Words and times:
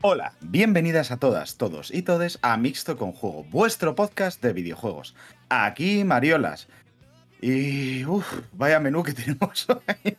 Hola, 0.00 0.34
bienvenidas 0.40 1.12
a 1.12 1.18
todas, 1.18 1.56
todos 1.58 1.94
y 1.94 2.02
todes 2.02 2.40
a 2.42 2.56
Mixto 2.56 2.96
con 2.96 3.12
Juego, 3.12 3.44
vuestro 3.44 3.94
podcast 3.94 4.42
de 4.42 4.52
videojuegos. 4.52 5.14
Aquí 5.48 6.02
Mariolas. 6.02 6.66
Y 7.44 8.04
uff, 8.04 8.38
vaya 8.52 8.78
menú 8.78 9.02
que 9.02 9.12
tenemos 9.12 9.66
hoy. 9.68 10.16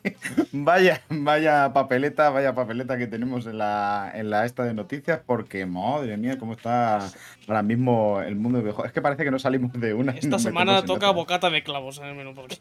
vaya, 0.52 1.02
vaya 1.10 1.72
papeleta, 1.72 2.30
vaya 2.30 2.54
papeleta 2.54 2.98
que 2.98 3.08
tenemos 3.08 3.46
en 3.46 3.60
la, 3.60 4.12
en 4.14 4.30
la 4.30 4.46
esta 4.46 4.66
de 4.66 4.74
noticias, 4.74 5.22
porque 5.26 5.66
madre 5.66 6.18
mía, 6.18 6.38
cómo 6.38 6.52
está 6.52 7.10
ahora 7.48 7.64
mismo 7.64 8.20
el 8.20 8.36
mundo 8.36 8.58
de 8.58 8.66
videojuegos. 8.66 8.88
Es 8.88 8.94
que 8.94 9.02
parece 9.02 9.24
que 9.24 9.32
no 9.32 9.40
salimos 9.40 9.72
de 9.72 9.94
una. 9.94 10.12
Esta 10.12 10.38
semana 10.38 10.84
toca 10.84 11.10
bocata 11.12 11.50
de 11.50 11.64
clavos 11.64 12.00
en 12.00 12.08
el 12.08 12.16
menú. 12.16 12.36
Porque... 12.36 12.58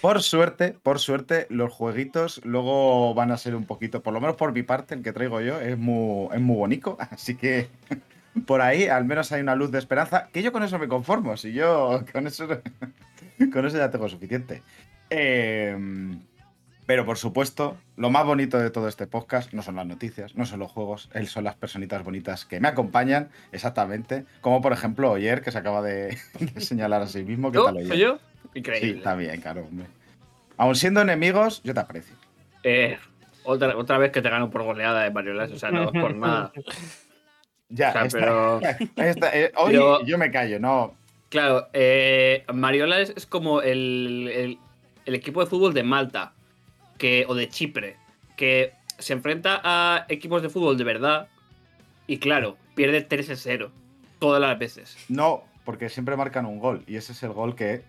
Por 0.00 0.22
suerte, 0.22 0.76
por 0.80 1.00
suerte, 1.00 1.48
los 1.50 1.72
jueguitos 1.72 2.40
luego 2.44 3.12
van 3.14 3.32
a 3.32 3.36
ser 3.36 3.56
un 3.56 3.64
poquito, 3.64 4.02
por 4.02 4.12
lo 4.14 4.20
menos 4.20 4.36
por 4.36 4.52
mi 4.52 4.62
parte, 4.62 4.94
el 4.94 5.02
que 5.02 5.12
traigo 5.12 5.40
yo 5.40 5.60
es 5.60 5.76
muy, 5.76 6.28
es 6.32 6.40
muy 6.40 6.56
bonito, 6.56 6.96
así 7.10 7.36
que 7.36 7.68
por 8.46 8.60
ahí 8.60 8.86
al 8.86 9.04
menos 9.04 9.32
hay 9.32 9.40
una 9.40 9.56
luz 9.56 9.70
de 9.70 9.78
esperanza, 9.78 10.28
que 10.32 10.42
yo 10.42 10.52
con 10.52 10.62
eso 10.62 10.78
me 10.78 10.88
conformo, 10.88 11.36
si 11.36 11.52
yo 11.52 12.04
con 12.12 12.26
eso, 12.26 12.46
con 13.52 13.66
eso 13.66 13.76
ya 13.78 13.90
tengo 13.90 14.08
suficiente. 14.08 14.62
Eh, 15.10 15.76
pero 16.86 17.04
por 17.04 17.18
supuesto, 17.18 17.76
lo 17.96 18.10
más 18.10 18.24
bonito 18.24 18.58
de 18.58 18.70
todo 18.70 18.86
este 18.88 19.06
podcast 19.08 19.52
no 19.52 19.62
son 19.62 19.74
las 19.76 19.86
noticias, 19.86 20.36
no 20.36 20.46
son 20.46 20.60
los 20.60 20.70
juegos, 20.70 21.10
él 21.14 21.26
son 21.26 21.42
las 21.44 21.56
personitas 21.56 22.04
bonitas 22.04 22.44
que 22.44 22.60
me 22.60 22.68
acompañan, 22.68 23.28
exactamente, 23.50 24.24
como 24.40 24.60
por 24.60 24.72
ejemplo 24.72 25.10
Oyer, 25.10 25.42
que 25.42 25.50
se 25.50 25.58
acaba 25.58 25.82
de, 25.82 26.16
de 26.54 26.60
señalar 26.60 27.02
a 27.02 27.06
sí 27.08 27.24
mismo. 27.24 27.50
¿Qué 27.50 27.56
¿Yo? 27.56 27.64
tal, 27.64 27.76
Oyer? 27.78 27.88
¿Soy 27.88 27.98
yo? 27.98 28.18
Sí, 28.52 28.58
Increíble. 28.60 28.98
está 28.98 29.14
bien, 29.16 29.40
claro, 29.40 29.64
hombre. 29.64 29.86
Aún 30.56 30.76
siendo 30.76 31.00
enemigos, 31.00 31.60
yo 31.64 31.74
te 31.74 31.80
aprecio. 31.80 32.14
Eh, 32.62 32.96
otra, 33.44 33.76
otra 33.76 33.98
vez 33.98 34.12
que 34.12 34.22
te 34.22 34.30
gano 34.30 34.48
por 34.50 34.62
goleada 34.62 35.02
de 35.02 35.10
Mariolas, 35.10 35.50
o 35.50 35.58
sea, 35.58 35.70
no 35.70 35.84
es 35.84 35.90
por 35.90 36.14
nada. 36.16 36.52
Ya, 37.68 37.88
O 37.88 37.92
sea, 37.92 38.04
esta- 38.04 38.18
pero- 38.20 38.60
esta- 38.96 39.36
eh, 39.36 39.52
hoy 39.56 39.72
pero- 39.72 40.04
yo 40.04 40.18
me 40.18 40.30
callo, 40.30 40.60
no. 40.60 40.94
Claro, 41.28 41.68
eh, 41.72 42.44
Mariola 42.52 43.00
es, 43.00 43.12
es 43.16 43.26
como 43.26 43.60
el, 43.62 44.30
el- 44.32 44.58
el 45.04 45.14
equipo 45.14 45.40
de 45.40 45.46
fútbol 45.46 45.72
de 45.74 45.82
Malta 45.82 46.32
que, 46.98 47.24
o 47.28 47.34
de 47.34 47.48
Chipre, 47.48 47.96
que 48.36 48.72
se 48.98 49.12
enfrenta 49.12 49.60
a 49.62 50.04
equipos 50.08 50.42
de 50.42 50.48
fútbol 50.48 50.76
de 50.78 50.84
verdad 50.84 51.28
y 52.06 52.18
claro, 52.18 52.56
pierde 52.74 53.06
3-0 53.08 53.70
todas 54.18 54.40
las 54.40 54.58
veces. 54.58 54.96
No, 55.08 55.44
porque 55.64 55.88
siempre 55.88 56.16
marcan 56.16 56.46
un 56.46 56.58
gol. 56.58 56.82
Y 56.86 56.96
ese 56.96 57.12
es 57.12 57.22
el 57.22 57.32
gol 57.32 57.54
que 57.54 57.82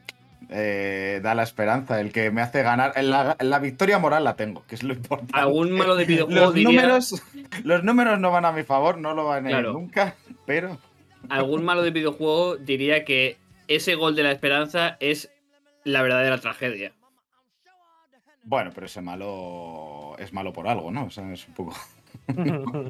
eh, 0.50 1.20
da 1.24 1.34
la 1.36 1.44
esperanza, 1.44 2.00
el 2.02 2.12
que 2.12 2.30
me 2.32 2.42
hace 2.42 2.62
ganar. 2.64 2.94
La, 3.04 3.36
la 3.40 3.60
victoria 3.60 3.98
moral 4.00 4.24
la 4.24 4.36
tengo, 4.36 4.64
que 4.68 4.76
es 4.76 4.84
lo 4.84 4.94
importante. 4.94 5.34
Algún 5.38 5.72
malo 5.72 5.96
de 5.96 6.06
videojuego 6.06 6.46
los 6.46 6.54
diría, 6.54 6.70
números, 6.82 7.24
los 7.64 7.84
números 7.84 8.20
no 8.20 8.32
van 8.32 8.46
a 8.46 8.52
mi 8.52 8.64
favor, 8.64 8.98
no 8.98 9.14
lo 9.14 9.26
van 9.26 9.46
a 9.46 9.50
ir 9.50 9.56
Claro. 9.56 9.74
nunca, 9.74 10.16
pero. 10.46 10.78
Algún 11.30 11.64
malo 11.66 11.82
de 11.84 11.92
videojuego 11.92 12.58
diría 12.58 13.04
que 13.06 13.38
ese 13.68 13.96
gol 13.96 14.16
de 14.16 14.24
la 14.24 14.32
esperanza 14.32 14.98
es 15.00 15.30
la 15.84 16.02
verdadera 16.02 16.38
tragedia. 16.40 16.94
Bueno, 18.44 18.72
pero 18.74 18.86
ese 18.86 19.02
malo 19.02 20.16
es 20.20 20.32
malo 20.34 20.54
por 20.54 20.68
algo, 20.68 20.90
¿no? 20.92 21.06
O 21.06 21.10
sea, 21.10 21.32
es 21.34 21.48
un 21.48 21.54
poco. 21.54 21.76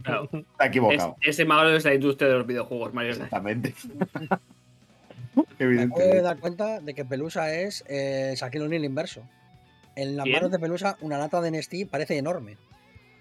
Claro, 0.04 0.24
Está 0.32 0.64
es- 0.64 0.70
equivocado. 0.70 1.16
ese 1.22 1.46
malo 1.46 1.76
es 1.76 1.84
la 1.86 1.94
industria 1.94 2.30
de 2.30 2.36
los 2.38 2.48
videojuegos, 2.48 2.94
Mariola. 2.94 3.16
Exactamente. 3.26 3.74
Me 5.60 5.82
acabo 5.84 6.00
de 6.00 6.22
dar 6.22 6.40
cuenta 6.40 6.80
de 6.80 6.94
que 6.96 7.06
Pelusa 7.06 7.54
es 7.54 7.84
eh, 7.88 8.34
Shaquille 8.36 8.64
O'Neal 8.66 8.86
inverso. 8.86 9.22
En 9.96 10.16
las 10.18 10.24
¿Quién? 10.24 10.36
manos 10.38 10.52
de 10.52 10.60
Pelusa, 10.60 10.98
una 11.02 11.18
lata 11.20 11.42
de 11.42 11.52
Nestí 11.52 11.86
parece 11.86 12.18
enorme. 12.18 12.58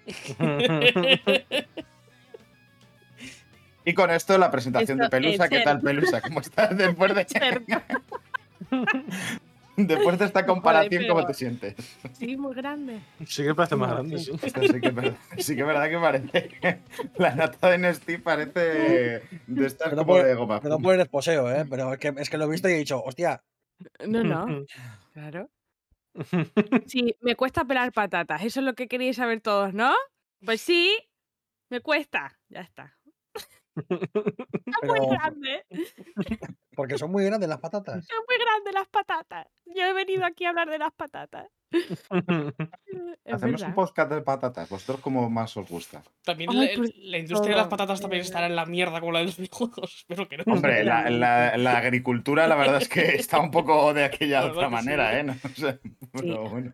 Y 3.87 3.93
con 3.93 4.11
esto 4.11 4.37
la 4.37 4.51
presentación 4.51 4.97
de 4.97 5.07
Pelusa. 5.09 5.47
¿Qué 5.47 5.61
tal, 5.61 5.79
Pelusa? 5.79 6.19
¿Cómo 6.19 6.41
estás 6.41 6.77
después 6.77 7.15
de, 7.15 7.25
después 9.77 10.19
de 10.19 10.25
esta 10.25 10.45
comparación? 10.45 11.07
¿Cómo 11.07 11.25
te 11.25 11.33
sientes? 11.33 11.73
Sí, 12.11 12.35
muy 12.35 12.53
grande. 12.53 12.99
Sí 13.25 13.43
que 13.43 13.55
parece 13.55 13.77
más 13.77 13.91
grande, 13.91 14.17
sí. 14.17 14.31
que 14.37 14.87
es 14.89 14.93
verdad, 14.93 15.15
sí 15.37 15.55
que 15.55 15.61
es 15.61 15.67
verdad 15.67 15.89
que 15.89 15.97
parece. 15.99 16.81
La 17.17 17.33
nata 17.33 17.69
de 17.69 17.77
Nesti 17.77 18.17
parece 18.17 18.59
de 19.47 19.65
estas 19.65 19.87
Perdón 19.87 20.03
como 20.05 20.17
por- 20.17 20.25
de 20.25 20.35
goma. 20.35 20.59
Perdón 20.59 20.81
por 20.81 20.93
el 20.93 20.99
esposeo, 20.99 21.49
¿eh? 21.49 21.65
pero 21.69 21.93
es 21.93 21.99
que, 21.99 22.13
es 22.17 22.29
que 22.29 22.37
lo 22.37 22.43
he 22.43 22.49
visto 22.49 22.67
y 22.67 22.73
he 22.73 22.77
dicho, 22.79 23.01
hostia, 23.01 23.41
No, 24.05 24.21
no. 24.21 24.65
Claro. 25.13 25.49
Sí, 26.87 27.15
me 27.21 27.37
cuesta 27.37 27.63
pelar 27.63 27.93
patatas. 27.93 28.43
Eso 28.43 28.59
es 28.59 28.65
lo 28.65 28.73
que 28.73 28.89
queréis 28.89 29.15
saber 29.15 29.39
todos, 29.39 29.73
¿no? 29.73 29.93
Pues 30.43 30.59
sí, 30.59 30.93
me 31.69 31.79
cuesta. 31.79 32.37
Ya 32.49 32.59
está. 32.59 32.96
Son 33.89 34.87
muy 34.87 35.07
grandes. 35.09 35.63
porque 36.75 36.97
son 36.97 37.11
muy 37.11 37.23
grandes 37.25 37.49
las 37.49 37.59
patatas. 37.59 38.05
Son 38.05 38.19
muy 38.27 38.37
grandes 38.45 38.73
las 38.73 38.87
patatas. 38.87 39.47
Yo 39.65 39.83
he 39.83 39.93
venido 39.93 40.25
aquí 40.25 40.45
a 40.45 40.49
hablar 40.49 40.69
de 40.69 40.77
las 40.79 40.93
patatas. 40.93 41.47
Hacemos 43.25 43.61
verdad. 43.61 43.67
un 43.69 43.75
podcast 43.75 44.11
de 44.11 44.21
patatas. 44.21 44.69
¿Vosotros 44.69 45.01
cómo 45.01 45.29
más 45.29 45.55
os 45.57 45.67
gusta? 45.69 46.01
También 46.23 46.49
Ay, 46.51 46.75
la, 47.03 47.17
industria 47.17 47.55
de 47.55 47.61
las 47.61 47.67
patatas 47.67 47.99
también 47.99 48.21
estará 48.21 48.47
en 48.47 48.55
la 48.55 48.65
mierda 48.65 48.99
como 48.99 49.11
la 49.11 49.19
de 49.19 49.25
los 49.25 49.37
videojuegos. 49.37 50.05
Espero 50.07 50.27
que 50.29 50.37
no. 50.37 50.43
Hombre, 50.47 50.83
la, 50.83 51.09
la- 51.09 51.57
la 51.57 51.77
agricultura, 51.77 52.47
la 52.47 52.55
verdad 52.55 52.81
es 52.81 52.87
que 52.89 53.01
está 53.15 53.39
un 53.39 53.51
poco 53.51 53.93
de 53.93 54.05
aquella 54.05 54.41
La 54.41 54.51
otra 54.51 54.67
sí, 54.67 54.73
manera, 54.73 55.19
¿eh? 55.19 55.23
No 55.23 55.33
sé, 55.55 55.79
pero 56.13 56.49
bueno. 56.49 56.73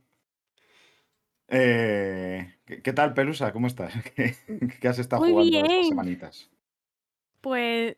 Eh, 1.49 2.55
¿qué, 2.65 2.81
qué 2.81 2.93
tal, 2.93 3.13
Pelusa? 3.13 3.51
¿Cómo 3.51 3.67
estás? 3.67 3.93
¿Qué, 4.15 4.35
qué 4.79 4.87
has 4.87 4.97
estado 4.99 5.21
Muy 5.23 5.31
jugando 5.31 5.57
estas 5.57 5.69
bien. 5.69 5.85
semanitas? 5.85 6.49
Pues. 7.43 7.97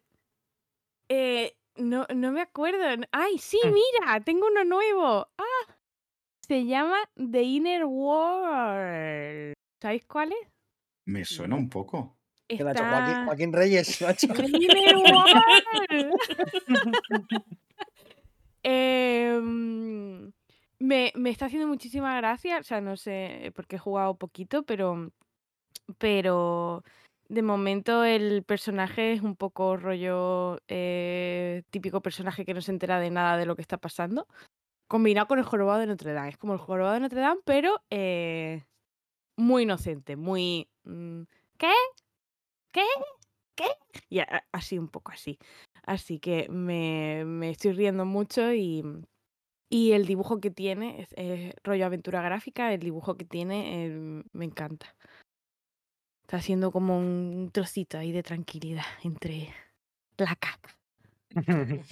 eh, 1.08 1.56
no, 1.78 2.08
no 2.16 2.32
me 2.32 2.42
acuerdo. 2.42 2.84
¡Ay, 3.12 3.38
sí, 3.38 3.60
Hmm. 3.64 3.74
mira! 3.74 4.20
Tengo 4.22 4.48
uno 4.48 4.64
nuevo. 4.66 5.28
¡Ah! 5.38 5.76
Se 6.48 6.66
llama 6.66 6.98
The 7.16 7.44
Inner 7.44 7.86
World. 7.86 9.54
¿Sabéis 9.82 10.06
cuál 10.06 10.32
es? 10.32 10.48
Me 11.06 11.24
suena 11.26 11.56
un 11.56 11.70
poco. 11.70 12.18
Que 12.48 12.58
lo 12.64 12.70
ha 12.70 12.72
hecho 12.74 12.84
Joaquín, 12.84 13.10
Está- 13.10 13.26
Joaquín 13.26 13.54
Reyes. 13.54 14.02
hecho. 14.02 14.28
The 14.34 14.46
Inner 14.46 14.96
World. 14.98 16.14
Em, 18.64 20.32
me, 20.80 21.12
me 21.16 21.30
está 21.30 21.46
haciendo 21.46 21.68
muchísima 21.68 22.18
gracia. 22.18 22.58
O 22.60 22.64
sea, 22.64 22.82
no 22.82 22.98
sé 22.98 23.52
porque 23.56 23.76
he 23.76 23.80
jugado 23.80 24.18
poquito, 24.18 24.64
pero. 24.64 25.12
Pero. 26.00 26.84
De 27.28 27.42
momento 27.42 28.04
el 28.04 28.44
personaje 28.44 29.14
es 29.14 29.22
un 29.22 29.36
poco 29.36 29.78
rollo 29.78 30.60
eh, 30.68 31.64
típico 31.72 32.02
personaje 32.02 32.46
que 32.46 32.54
no 32.54 32.62
se 32.62 32.72
entera 32.72 33.00
de 33.00 33.10
nada 33.10 33.36
de 33.38 33.46
lo 33.48 33.56
que 33.56 33.64
está 33.64 33.78
pasando. 33.78 34.28
Combinado 34.88 35.28
con 35.28 35.40
el 35.40 35.46
jorobado 35.46 35.80
de 35.80 35.88
Notre 35.88 36.14
Dame. 36.14 36.30
Es 36.30 36.38
como 36.38 36.54
el 36.54 36.60
jorobado 36.60 36.94
de 36.96 37.00
Notre 37.02 37.22
Dame, 37.22 37.42
pero 37.46 37.82
eh, 37.90 38.66
muy 39.38 39.64
inocente, 39.64 40.16
muy... 40.16 40.70
mm, 40.86 41.24
¿Qué? 41.58 41.74
¿Qué? 42.72 42.84
¿Qué? 43.56 43.66
Y 44.10 44.20
así 44.52 44.78
un 44.78 44.90
poco 44.90 45.12
así. 45.12 45.38
Así 45.84 46.20
que 46.20 46.48
me, 46.50 47.24
me 47.26 47.52
estoy 47.52 47.74
riendo 47.74 48.06
mucho 48.06 48.54
y, 48.54 48.84
y 49.70 49.94
el 49.94 50.06
dibujo 50.06 50.40
que 50.42 50.52
tiene, 50.52 51.08
es 51.16 51.54
rollo 51.64 51.86
aventura 51.86 52.22
gráfica, 52.22 52.74
el 52.74 52.82
dibujo 52.82 53.18
que 53.18 53.26
tiene 53.26 53.86
eh, 53.88 54.24
me 54.34 54.46
encanta. 54.46 54.96
Está 56.26 56.38
haciendo 56.38 56.72
como 56.72 56.98
un 56.98 57.52
trocito 57.54 58.00
ahí 58.00 58.12
de 58.12 58.24
tranquilidad 58.24 58.84
entre 59.04 59.54
la 60.18 60.36
caca. 60.36 60.76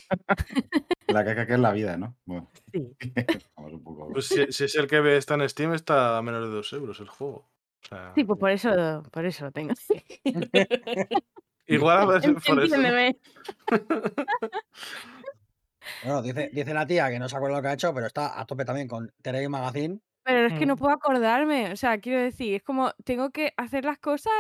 La 1.07 1.23
caca 1.25 1.45
que 1.45 1.53
es 1.53 1.59
la 1.59 1.71
vida, 1.73 1.97
¿no? 1.97 2.15
Bueno, 2.25 2.49
Sí. 2.73 2.95
vamos 3.55 3.73
un 3.73 3.83
poco. 3.83 4.09
Pues 4.11 4.25
si, 4.25 4.51
si 4.51 4.63
es 4.63 4.75
el 4.75 4.87
que 4.87 4.99
ve- 5.01 5.17
está 5.17 5.35
en 5.35 5.47
Steam, 5.47 5.73
está 5.73 6.17
a 6.17 6.21
menos 6.23 6.41
de 6.41 6.49
2 6.55 6.73
euros 6.73 6.99
el 6.99 7.09
juego. 7.09 7.45
O 7.83 7.87
sea, 7.87 8.13
Sí, 8.15 8.23
pues 8.23 8.39
por 8.39 8.49
eso, 8.49 9.03
por 9.11 9.25
eso 9.25 9.45
lo 9.45 9.51
tengo. 9.51 9.73
igual 11.67 11.99
a 11.99 12.05
veces 12.05 12.33
por 12.43 12.63
eso. 12.63 12.75
Bueno, 16.03 16.21
dice, 16.23 16.49
dice 16.53 16.73
la 16.73 16.87
tía 16.87 17.09
que 17.11 17.19
no 17.19 17.27
se 17.29 17.35
acuerda 17.35 17.57
lo 17.57 17.61
que 17.61 17.67
ha 17.67 17.73
hecho, 17.73 17.93
pero 17.93 18.07
está 18.07 18.39
a 18.39 18.45
tope 18.45 18.65
también 18.65 18.87
con 18.87 19.13
Terry 19.21 19.47
Magazine. 19.49 19.99
Pero 20.23 20.47
es 20.47 20.53
que 20.57 20.65
no 20.65 20.75
Mm. 20.75 20.77
puedo 20.77 20.93
acordarme. 20.93 21.71
O 21.71 21.75
sea, 21.75 21.99
quiero 21.99 22.19
decir, 22.21 22.55
es 22.55 22.63
como 22.63 22.91
tengo 23.03 23.31
que 23.31 23.53
hacer 23.57 23.83
las 23.85 23.99
cosas 23.99 24.33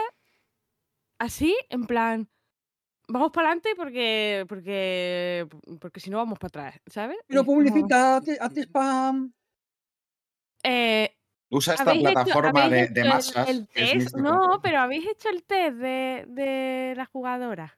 así, 1.19 1.55
en 1.69 1.85
plan, 1.85 2.29
vamos 3.07 3.31
para 3.31 3.47
adelante 3.49 3.73
porque, 3.75 4.45
porque, 4.47 5.47
porque 5.81 5.99
si 5.99 6.09
no 6.09 6.17
vamos 6.17 6.39
para 6.39 6.47
atrás, 6.69 6.81
¿sabes? 6.87 7.17
Pero 7.27 7.43
como, 7.45 7.57
publicita, 7.59 8.17
hazte 8.17 8.37
hazte 8.39 8.61
spam. 8.63 9.33
eh, 10.63 11.15
Usa 11.49 11.75
esta 11.75 11.91
¿habéis 11.91 12.05
hecho- 12.05 12.13
plataforma 12.13 12.63
habéis 12.63 12.93
de, 12.93 13.01
de 13.01 13.01
hecho 13.01 13.09
el- 13.09 13.13
masas. 13.13 13.49
el 13.49 13.67
es 13.75 13.91
test? 14.05 14.15
No, 14.17 14.59
pero 14.63 14.79
habéis 14.79 15.05
hecho 15.07 15.29
el 15.29 15.43
test 15.43 15.75
de, 15.77 16.25
de 16.27 16.93
la 16.95 17.05
jugadora. 17.05 17.77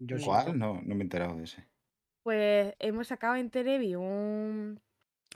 Yo. 0.00 0.16
¿Cuál? 0.24 0.58
No, 0.58 0.80
no 0.82 0.94
me 0.94 1.00
he 1.00 1.02
enterado 1.02 1.36
de 1.36 1.44
ese. 1.44 1.68
Pues 2.22 2.74
hemos 2.80 3.06
sacado 3.06 3.36
en 3.36 3.50
Televi 3.50 3.94
un, 3.94 4.80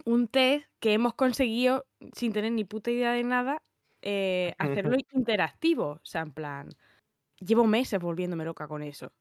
un 0.04 0.28
test 0.28 0.66
que 0.80 0.92
hemos 0.92 1.14
conseguido, 1.14 1.86
sin 2.14 2.32
tener 2.32 2.52
ni 2.52 2.64
puta 2.64 2.90
idea 2.90 3.12
de 3.12 3.24
nada, 3.24 3.62
eh, 4.02 4.54
hacerlo 4.58 4.96
interactivo. 5.12 5.86
O 5.92 6.00
sea, 6.04 6.22
en 6.22 6.32
plan, 6.32 6.68
llevo 7.38 7.66
meses 7.66 8.00
volviéndome 8.00 8.44
loca 8.44 8.68
con 8.68 8.82
eso. 8.82 9.12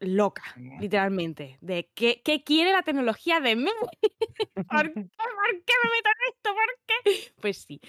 Loca, 0.00 0.42
literalmente. 0.80 1.58
De 1.60 1.90
¿qué, 1.94 2.22
qué 2.24 2.44
quiere 2.44 2.72
la 2.72 2.82
tecnología 2.82 3.40
de 3.40 3.56
mí? 3.56 3.70
¿Por 4.54 4.92
qué? 4.92 5.00
¿Por 5.16 5.64
qué 5.64 5.74
me 5.82 5.90
meto 5.90 6.10
en 6.10 6.32
esto? 6.32 6.54
¿Por 6.54 6.78
qué? 6.86 7.32
Pues 7.40 7.64
sí. 7.66 7.80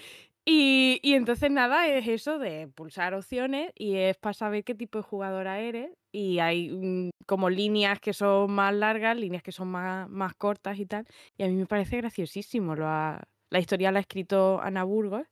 Y, 0.52 0.98
y 1.02 1.14
entonces 1.14 1.48
nada, 1.50 1.86
es 1.86 2.08
eso 2.08 2.38
de 2.40 2.66
pulsar 2.66 3.14
opciones 3.14 3.70
y 3.76 3.96
es 3.96 4.16
para 4.16 4.32
saber 4.34 4.64
qué 4.64 4.74
tipo 4.74 4.98
de 4.98 5.04
jugadora 5.04 5.60
eres. 5.60 5.90
Y 6.12 6.40
hay 6.40 6.70
mm, 6.70 7.10
como 7.26 7.50
líneas 7.50 8.00
que 8.00 8.12
son 8.12 8.50
más 8.50 8.74
largas, 8.74 9.16
líneas 9.16 9.44
que 9.44 9.52
son 9.52 9.68
más, 9.68 10.08
más 10.08 10.34
cortas 10.34 10.78
y 10.80 10.86
tal. 10.86 11.06
Y 11.38 11.44
a 11.44 11.46
mí 11.46 11.54
me 11.54 11.66
parece 11.66 11.98
graciosísimo. 11.98 12.74
Lo 12.74 12.88
ha- 12.88 13.22
la 13.50 13.58
historia 13.60 13.92
la 13.92 13.98
ha 13.98 14.02
escrito 14.02 14.60
Ana 14.60 14.82
Burgos 14.82 15.26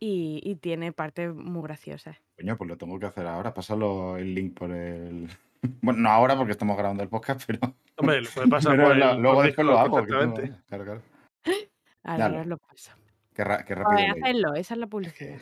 y, 0.00 0.40
y 0.42 0.56
tiene 0.56 0.92
partes 0.92 1.34
muy 1.34 1.62
graciosas. 1.62 2.16
Coño, 2.38 2.56
pues 2.56 2.68
lo 2.68 2.78
tengo 2.78 2.98
que 2.98 3.06
hacer 3.06 3.26
ahora. 3.26 3.52
Pásalo 3.52 4.16
el 4.16 4.34
link 4.34 4.56
por 4.58 4.70
el. 4.70 5.28
Bueno, 5.82 6.00
no 6.00 6.10
ahora 6.10 6.36
porque 6.36 6.52
estamos 6.52 6.76
grabando 6.76 7.02
el 7.02 7.08
podcast, 7.08 7.42
pero, 7.46 7.58
Hombre, 7.96 8.20
lo 8.22 8.30
puede 8.30 8.48
pasar 8.48 8.72
pero 8.76 8.88
por 8.88 8.96
lo- 8.96 9.10
el, 9.10 9.18
luego 9.20 9.36
por 9.36 9.46
después 9.46 9.66
lo 9.66 9.78
hago. 9.78 9.96
perfectamente. 9.96 10.52
Claro, 10.66 10.84
claro. 10.84 11.02
Ahora 12.04 12.44
lo 12.44 12.56
paso. 12.58 12.92
Qué, 13.36 13.44
ra- 13.44 13.64
qué 13.66 13.74
rápido. 13.74 13.98
Joder, 13.98 14.08
lo 14.08 14.16
hice. 14.16 14.24
hacedlo, 14.24 14.54
esa 14.54 14.74
es 14.74 14.80
la 14.80 14.86
publicidad. 14.86 15.40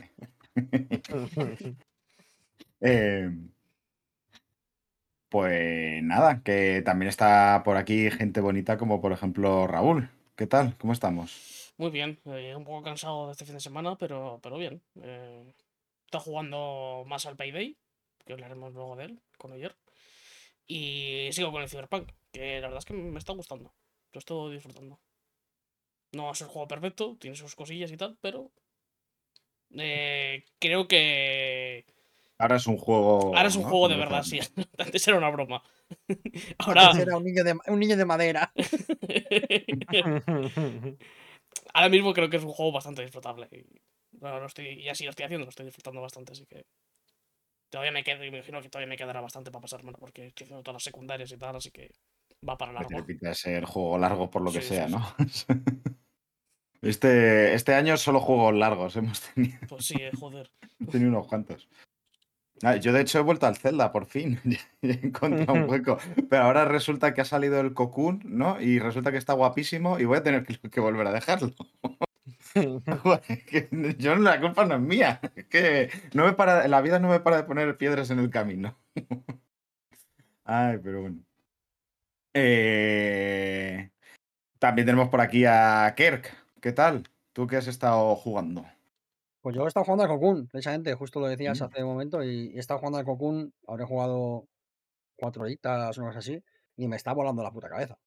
Eh, 2.81 3.31
pues 5.29 6.03
nada, 6.03 6.41
que 6.43 6.81
también 6.83 7.09
está 7.09 7.61
por 7.63 7.77
aquí 7.77 8.11
gente 8.11 8.41
bonita 8.41 8.77
como 8.77 9.01
por 9.01 9.11
ejemplo 9.13 9.65
Raúl. 9.65 10.09
¿Qué 10.35 10.45
tal? 10.45 10.77
¿Cómo 10.77 10.93
estamos? 10.93 11.73
Muy 11.77 11.89
bien, 11.89 12.19
eh, 12.25 12.53
un 12.55 12.63
poco 12.65 12.83
cansado 12.83 13.25
de 13.27 13.31
este 13.31 13.45
fin 13.45 13.55
de 13.55 13.61
semana, 13.61 13.97
pero, 13.97 14.39
pero 14.43 14.57
bien. 14.57 14.81
Eh, 15.01 15.53
está 16.05 16.19
jugando 16.19 17.05
más 17.07 17.25
al 17.25 17.37
Payday, 17.37 17.77
que 18.25 18.33
hablaremos 18.33 18.73
luego 18.73 18.95
de 18.97 19.05
él, 19.05 19.21
con 19.37 19.53
ayer. 19.53 19.75
Y 20.67 21.29
sigo 21.31 21.51
con 21.51 21.61
el 21.63 21.69
Cyberpunk, 21.69 22.11
que 22.31 22.55
la 22.59 22.67
verdad 22.67 22.79
es 22.79 22.85
que 22.85 22.93
me 22.93 23.17
está 23.17 23.33
gustando. 23.33 23.73
Lo 24.11 24.19
estoy 24.19 24.53
disfrutando. 24.53 24.99
No 26.15 26.31
es 26.31 26.39
el 26.39 26.47
juego 26.47 26.67
perfecto, 26.67 27.17
tiene 27.19 27.35
sus 27.35 27.55
cosillas 27.55 27.91
y 27.91 27.97
tal, 27.97 28.17
pero 28.21 28.49
eh, 29.77 30.45
creo 30.59 30.87
que 30.87 31.85
Ahora 32.37 32.55
es 32.55 32.67
un 32.67 32.77
juego. 32.77 33.35
ahora 33.35 33.49
es 33.49 33.55
un 33.55 33.63
¿no? 33.63 33.69
juego 33.69 33.89
de 33.89 33.97
verdad, 33.97 34.23
sí. 34.23 34.39
Antes 34.77 35.07
era 35.07 35.17
una 35.17 35.29
broma. 35.29 35.61
Ahora, 36.59 36.89
Antes 36.89 37.05
Era 37.05 37.17
un 37.17 37.23
niño 37.23 37.43
de, 37.43 37.57
un 37.67 37.79
niño 37.79 37.97
de 37.97 38.05
madera. 38.05 38.51
ahora 41.73 41.89
mismo 41.89 42.13
creo 42.13 42.29
que 42.29 42.37
es 42.37 42.43
un 42.43 42.51
juego 42.51 42.71
bastante 42.71 43.01
disfrutable. 43.01 43.47
Y, 43.51 43.65
bueno, 44.13 44.39
lo 44.39 44.45
estoy, 44.45 44.67
y 44.67 44.89
así 44.89 45.03
lo 45.03 45.09
estoy 45.09 45.25
haciendo, 45.25 45.45
lo 45.45 45.49
estoy 45.49 45.65
disfrutando 45.65 46.01
bastante, 46.01 46.31
así 46.31 46.45
que. 46.45 46.65
Todavía 47.69 47.91
me 47.91 48.03
quedo, 48.03 48.19
me 48.19 48.27
imagino 48.27 48.61
que 48.61 48.69
todavía 48.69 48.89
me 48.89 48.95
quedará 48.95 49.19
bastante 49.19 49.51
para 49.51 49.63
pasármelo, 49.63 49.97
porque 49.97 50.27
estoy 50.27 50.45
haciendo 50.45 50.63
todas 50.63 50.75
las 50.75 50.83
secundarias 50.83 51.31
y 51.31 51.37
tal, 51.37 51.57
así 51.57 51.71
que 51.71 51.91
va 52.47 52.57
para 52.57 52.71
largo. 52.71 52.89
tiene 52.89 53.03
pinta 53.03 53.29
de 53.29 53.35
ser 53.35 53.65
juego 53.65 53.97
largo 53.97 54.29
por 54.29 54.43
lo 54.43 54.51
que 54.51 54.61
Sí, 54.61 54.75
sea, 54.75 54.87
sí, 54.87 54.93
¿no? 54.93 55.15
Este, 56.81 57.53
este 57.53 57.73
año 57.73 57.97
solo 57.97 58.19
juegos 58.19 58.53
largos 58.53 58.95
hemos 58.95 59.21
tenido, 59.21 59.57
Pues 59.67 59.85
sí, 59.85 59.95
eh, 59.99 60.11
joder. 60.17 60.51
hemos 60.79 60.91
tenido 60.91 61.09
unos 61.09 61.27
cuantos. 61.27 61.67
Ah, 62.63 62.77
yo 62.77 62.93
de 62.93 63.01
hecho 63.01 63.19
he 63.19 63.23
vuelto 63.23 63.47
al 63.47 63.57
Zelda 63.57 63.91
por 63.91 64.05
fin. 64.05 64.39
He 64.81 64.91
encontrado 64.91 65.53
un 65.53 65.63
hueco. 65.69 65.97
Pero 66.29 66.43
ahora 66.43 66.65
resulta 66.65 67.13
que 67.13 67.21
ha 67.21 67.25
salido 67.25 67.59
el 67.59 67.73
Cocoon, 67.73 68.21
¿no? 68.25 68.61
Y 68.61 68.79
resulta 68.79 69.11
que 69.11 69.17
está 69.17 69.33
guapísimo 69.33 69.99
y 69.99 70.05
voy 70.05 70.17
a 70.17 70.23
tener 70.23 70.43
que, 70.43 70.57
que 70.69 70.79
volver 70.79 71.07
a 71.07 71.11
dejarlo. 71.11 71.53
Yo 73.97 74.15
la 74.15 74.39
culpa 74.39 74.65
no 74.65 74.75
es 74.75 74.81
mía. 74.81 75.19
Es 75.35 75.45
que 75.45 75.89
no 76.13 76.25
me 76.25 76.33
para, 76.33 76.67
la 76.67 76.81
vida 76.81 76.99
no 76.99 77.09
me 77.09 77.19
para 77.19 77.37
de 77.37 77.43
poner 77.43 77.77
piedras 77.77 78.09
en 78.09 78.19
el 78.19 78.29
camino. 78.29 78.77
Ay, 80.45 80.79
pero 80.81 81.01
bueno. 81.01 81.17
Eh, 82.33 83.89
también 84.59 84.85
tenemos 84.85 85.09
por 85.09 85.21
aquí 85.21 85.45
a 85.45 85.93
Kirk. 85.95 86.44
¿Qué 86.65 86.71
tal? 86.73 87.03
¿Tú 87.31 87.45
qué 87.45 87.57
has 87.57 87.67
estado 87.67 88.15
jugando? 88.15 88.65
Pues 89.41 89.55
yo 89.55 89.65
he 89.65 89.67
estado 89.67 89.83
jugando 89.85 90.03
al 90.05 90.09
Cocoon, 90.09 90.47
precisamente, 90.47 90.95
justo 90.95 91.19
lo 91.19 91.27
decías 91.27 91.61
Mm. 91.61 91.63
hace 91.65 91.83
un 91.83 91.89
momento, 91.89 92.23
y 92.23 92.53
he 92.55 92.59
estado 92.59 92.79
jugando 92.79 92.97
al 92.97 93.05
Cocoon, 93.05 93.53
habré 93.67 93.85
jugado 93.85 94.47
cuatro 95.17 95.43
horitas 95.43 95.97
o 95.97 96.01
una 96.01 96.09
cosa 96.09 96.19
así, 96.21 96.43
y 96.77 96.87
me 96.87 96.95
está 96.95 97.13
volando 97.13 97.43
la 97.43 97.51
puta 97.51 97.69
cabeza. 97.69 97.99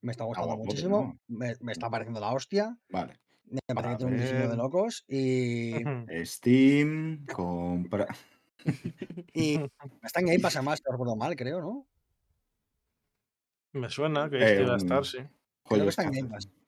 Me 0.00 0.12
está 0.12 0.24
gustando 0.24 0.56
muchísimo, 0.56 1.02
¿no? 1.02 1.18
me, 1.28 1.54
me 1.60 1.72
está 1.72 1.90
pareciendo 1.90 2.20
la 2.20 2.32
hostia, 2.32 2.78
Vale. 2.88 3.20
me 3.44 3.74
parece 3.74 3.92
que 3.92 3.96
tiene 3.98 4.12
un 4.12 4.18
diseño 4.18 4.48
de 4.48 4.56
locos, 4.56 5.04
y, 5.06 5.72
Steam, 6.24 7.26
compra. 7.26 8.06
y 9.34 9.60
está 10.02 10.20
en 10.20 10.26
Game 10.26 10.40
Pass 10.40 10.56
además, 10.56 10.78
si 10.78 10.84
no 10.86 10.92
recuerdo 10.92 11.16
mal, 11.16 11.36
creo, 11.36 11.60
¿no? 11.60 11.86
Me 13.72 13.90
suena 13.90 14.30
que 14.30 14.38
Eh, 14.42 14.62
iba 14.62 14.74
a 14.74 14.76
estar, 14.78 14.98
un- 15.00 15.04
sí. 15.04 15.18
Creo 15.68 15.82
que 15.82 15.88
está 15.90 16.04
en 16.04 16.12
Game 16.12 16.34
haces. 16.36 16.46
Pass. 16.46 16.63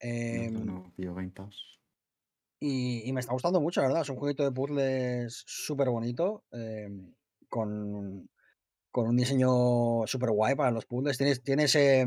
Em, 0.00 0.52
no, 0.52 0.64
no. 0.64 0.92
Y, 2.60 3.02
y 3.08 3.12
me 3.12 3.20
está 3.20 3.32
gustando 3.32 3.60
mucho, 3.60 3.80
la 3.80 3.88
verdad. 3.88 4.02
Es 4.02 4.08
un 4.08 4.16
jueguito 4.16 4.44
de 4.44 4.52
puzzles 4.52 5.42
súper 5.46 5.88
bonito. 5.90 6.44
em, 6.52 7.12
con, 7.48 8.28
con 8.90 9.08
un 9.08 9.16
diseño 9.16 10.06
súper 10.06 10.30
guay 10.30 10.54
para 10.54 10.70
los 10.70 10.86
puzzles. 10.86 11.18
Tiene, 11.18 11.36
tiene 11.36 11.64
ese, 11.64 12.06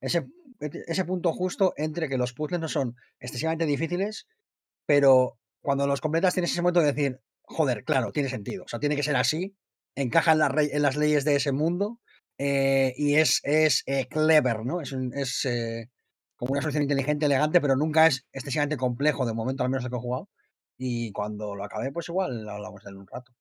ese, 0.00 0.26
ese 0.60 1.04
punto 1.04 1.32
justo 1.32 1.74
entre 1.76 2.08
que 2.08 2.18
los 2.18 2.32
puzzles 2.32 2.60
no 2.60 2.68
son 2.68 2.96
excesivamente 3.18 3.66
difíciles, 3.66 4.26
pero 4.86 5.38
cuando 5.62 5.86
los 5.86 6.00
completas 6.00 6.34
tienes 6.34 6.52
ese 6.52 6.62
momento 6.62 6.80
de 6.80 6.92
decir, 6.92 7.20
joder, 7.42 7.84
claro, 7.84 8.12
tiene 8.12 8.28
sentido. 8.28 8.64
O 8.64 8.68
sea, 8.68 8.80
tiene 8.80 8.96
que 8.96 9.02
ser 9.02 9.16
así. 9.16 9.56
Encaja 9.96 10.32
en, 10.32 10.40
en 10.72 10.82
las 10.82 10.96
leyes 10.96 11.24
de 11.24 11.36
ese 11.36 11.52
mundo. 11.52 12.00
eh, 12.38 12.94
y 12.96 13.16
es, 13.16 13.40
es 13.44 13.82
eh, 13.86 14.06
clever, 14.08 14.64
¿no? 14.64 14.80
Es, 14.80 14.92
un- 14.92 15.12
es 15.14 15.44
eh, 15.44 15.90
como 16.40 16.52
una 16.52 16.62
solución 16.62 16.84
inteligente, 16.84 17.26
elegante, 17.26 17.60
pero 17.60 17.76
nunca 17.76 18.06
es 18.06 18.26
excesivamente 18.32 18.78
complejo, 18.78 19.26
de 19.26 19.34
momento 19.34 19.62
al 19.62 19.68
menos 19.68 19.84
el 19.84 19.90
que 19.90 19.96
he 19.98 20.00
jugado. 20.00 20.30
Y 20.78 21.12
cuando 21.12 21.54
lo 21.54 21.62
acabé, 21.62 21.92
pues 21.92 22.08
igual 22.08 22.48
hablamos 22.48 22.82
de 22.82 22.90
él 22.90 22.96
un 22.96 23.06
rato. 23.06 23.34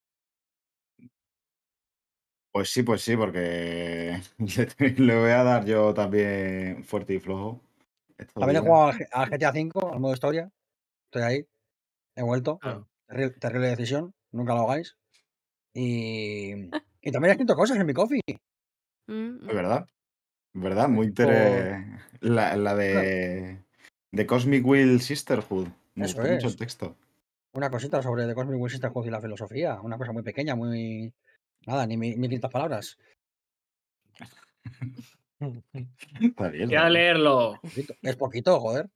Pues 2.51 2.69
sí, 2.69 2.83
pues 2.83 3.01
sí, 3.01 3.15
porque 3.15 4.19
le, 4.97 5.17
voy 5.17 5.31
a 5.31 5.43
dar 5.43 5.63
yo 5.63 5.93
también 5.93 6.83
fuerte 6.83 7.13
y 7.13 7.19
flojo. 7.21 7.61
También 8.33 8.57
he 8.57 8.67
jugado 8.67 8.91
al, 9.13 9.29
GTA 9.29 9.51
V, 9.51 9.93
al 9.93 9.99
modo 10.01 10.13
historia. 10.13 10.51
Estoy 11.05 11.21
ahí. 11.21 11.47
He 12.17 12.23
vuelto. 12.23 12.59
Ah. 12.61 12.83
Terri- 13.07 13.39
terrible 13.39 13.69
decisión. 13.69 14.13
Nunca 14.33 14.55
lo 14.55 14.69
hagáis. 14.69 14.97
Y, 15.73 16.51
y 17.01 17.11
también 17.13 17.29
he 17.29 17.31
escrito 17.31 17.55
cosas 17.55 17.77
en 17.77 17.85
mi 17.85 17.93
coffee. 17.93 18.19
Mm, 19.07 19.47
Es 19.47 19.55
verdad. 19.55 19.87
Es 20.53 20.61
verdad, 20.61 20.89
muy 20.89 21.07
interesante. 21.07 22.08
La, 22.21 22.55
la 22.57 22.75
de, 22.75 23.57
de 24.11 24.25
Cosmic 24.25 24.65
Will 24.65 24.99
Sisterhood. 25.01 25.67
Me 25.95 26.05
Eso 26.05 26.17
gustó 26.17 26.31
mucho 26.33 26.47
el 26.47 26.55
texto. 26.57 26.95
Una 27.53 27.69
cosita 27.69 28.01
sobre 28.01 28.27
The 28.27 28.35
Cosmic 28.35 28.59
Will 28.59 28.71
Sisterhood 28.71 29.05
y 29.07 29.09
la 29.09 29.21
filosofía. 29.21 29.79
Una 29.81 29.97
cosa 29.97 30.11
muy 30.11 30.23
pequeña, 30.23 30.55
muy. 30.55 31.13
Nada, 31.65 31.85
ni 31.85 31.97
mi- 31.97 32.15
1500 32.15 32.51
palabras. 32.51 32.97
Está 35.39 36.49
bien. 36.49 36.69
Está 36.69 36.81
bien. 36.83 36.93
leerlo. 36.93 37.59
Es 38.01 38.15
poquito, 38.15 38.59
joder. 38.59 38.89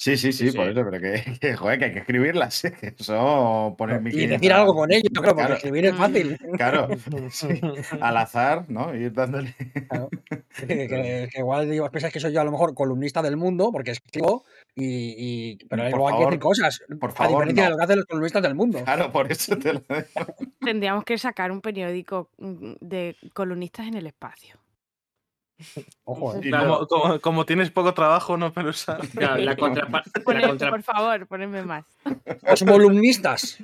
Sí, 0.00 0.16
sí, 0.16 0.32
sí, 0.32 0.52
Sí, 0.52 0.56
por 0.56 0.68
eso, 0.68 0.80
pero 0.88 1.00
que, 1.00 1.38
que, 1.40 1.56
joder, 1.56 1.78
que 1.80 1.84
hay 1.86 1.92
que 1.92 1.98
escribirlas. 1.98 2.64
¿eh? 2.66 2.72
Eso, 2.96 3.74
poner 3.76 3.96
Y 3.96 4.04
1500 4.04 4.40
decir 4.40 4.52
algo 4.52 4.72
con 4.74 4.92
ello, 4.92 5.02
yo 5.12 5.20
creo, 5.20 5.32
porque 5.34 5.40
Claro. 5.42 5.54
escribir 5.56 5.86
es 5.86 5.96
fácil. 5.96 6.38
Claro, 6.56 6.88
sí, 7.32 7.60
al 8.00 8.16
azar, 8.16 8.64
¿no? 8.68 8.94
Ir 8.94 9.12
dándole. 9.12 9.54
Claro. 9.88 10.08
Que, 10.58 10.66
que- 10.88 11.28
que 11.32 11.38
igual 11.38 11.70
digo, 11.70 11.88
pensáis 11.90 12.12
que 12.12 12.18
soy 12.18 12.32
yo 12.32 12.40
a 12.40 12.44
lo 12.44 12.50
mejor 12.50 12.74
columnista 12.74 13.22
del 13.22 13.36
mundo, 13.36 13.70
porque 13.72 13.92
escribo, 13.92 14.44
y, 14.74 15.52
y- 15.52 15.56
pero 15.68 15.82
Por 15.82 15.90
luego 15.90 16.08
hay 16.08 16.14
que 16.14 16.18
decir 16.24 16.40
favor, 16.40 16.56
cosas. 16.56 16.80
por 17.00 17.10
a 17.10 17.12
favor, 17.12 17.30
diferencia 17.46 17.62
de 17.64 17.68
no. 17.70 17.70
lo 17.70 17.78
que 17.78 17.84
hacen 17.84 17.96
los 17.98 18.06
columnistas 18.06 18.42
del 18.42 18.54
mundo. 18.56 18.82
Claro, 18.84 19.12
por 19.12 19.30
eso 19.30 19.56
te 19.56 19.72
lo 19.74 19.80
digo. 19.80 20.34
Tendríamos 20.60 21.04
que 21.04 21.16
sacar 21.18 21.52
un 21.52 21.60
periódico 21.60 22.30
mm, 22.38 22.72
de 22.80 23.16
columnistas 23.34 23.86
en 23.86 23.94
el 23.94 24.06
espacio. 24.08 24.56
Ojo, 26.04 26.36
eh. 26.36 26.50
Como, 26.50 26.86
como- 26.86 27.20
como 27.20 27.44
tienes 27.46 27.70
poco 27.70 27.94
trabajo, 27.94 28.36
no. 28.36 28.52
Claro, 28.52 29.36
la, 29.42 29.56
contrapa- 29.56 30.02
la, 30.04 30.22
Poned- 30.22 30.46
contra- 30.48 30.70
Por 30.70 30.82
favor, 30.82 31.26
ponedme 31.26 31.62
más. 31.62 31.84
Los 32.48 32.62
columnistas. 32.62 33.58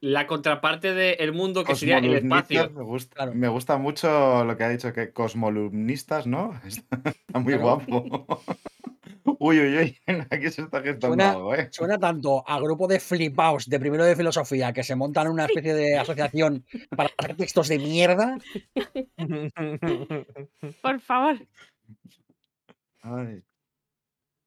la 0.00 0.26
contraparte 0.26 0.92
del 0.94 1.32
mundo 1.32 1.64
que 1.64 1.74
sería 1.74 1.98
el 1.98 2.04
Cosmolumnistas, 2.04 2.50
espacio. 2.50 2.78
Me 2.78 2.84
gusta, 2.84 3.14
Claro. 3.16 3.34
me 3.34 3.48
gusta 3.48 3.76
mucho 3.78 4.44
lo 4.44 4.56
que 4.56 4.64
ha 4.64 4.68
dicho, 4.68 4.92
que 4.92 5.12
cosmolumnistas, 5.12 6.26
¿no? 6.26 6.58
Está, 6.66 6.96
está 7.10 7.38
muy 7.38 7.54
Claro. 7.54 7.62
guapo. 7.86 8.36
Uy, 9.46 9.60
uy, 9.60 9.76
uy. 9.76 9.98
Aquí 10.30 10.50
se 10.50 10.62
está 10.62 10.80
gestando 10.80 11.08
Suena- 11.08 11.32
algo, 11.32 11.54
¿eh? 11.54 11.68
Suena 11.70 11.98
tanto 11.98 12.42
a 12.48 12.58
grupo 12.58 12.88
de 12.88 12.98
flipaos 12.98 13.68
de 13.68 13.78
primero 13.78 14.02
de 14.02 14.16
filosofía 14.16 14.72
que 14.72 14.82
se 14.82 14.96
montan 14.96 15.28
una 15.28 15.44
especie 15.44 15.74
de 15.74 15.98
asociación 15.98 16.64
para 16.96 17.10
hacer 17.18 17.36
textos 17.36 17.68
de 17.68 17.78
mierda. 17.78 18.38
Por 20.82 21.00
favor. 21.00 21.46
Ay. 23.02 23.42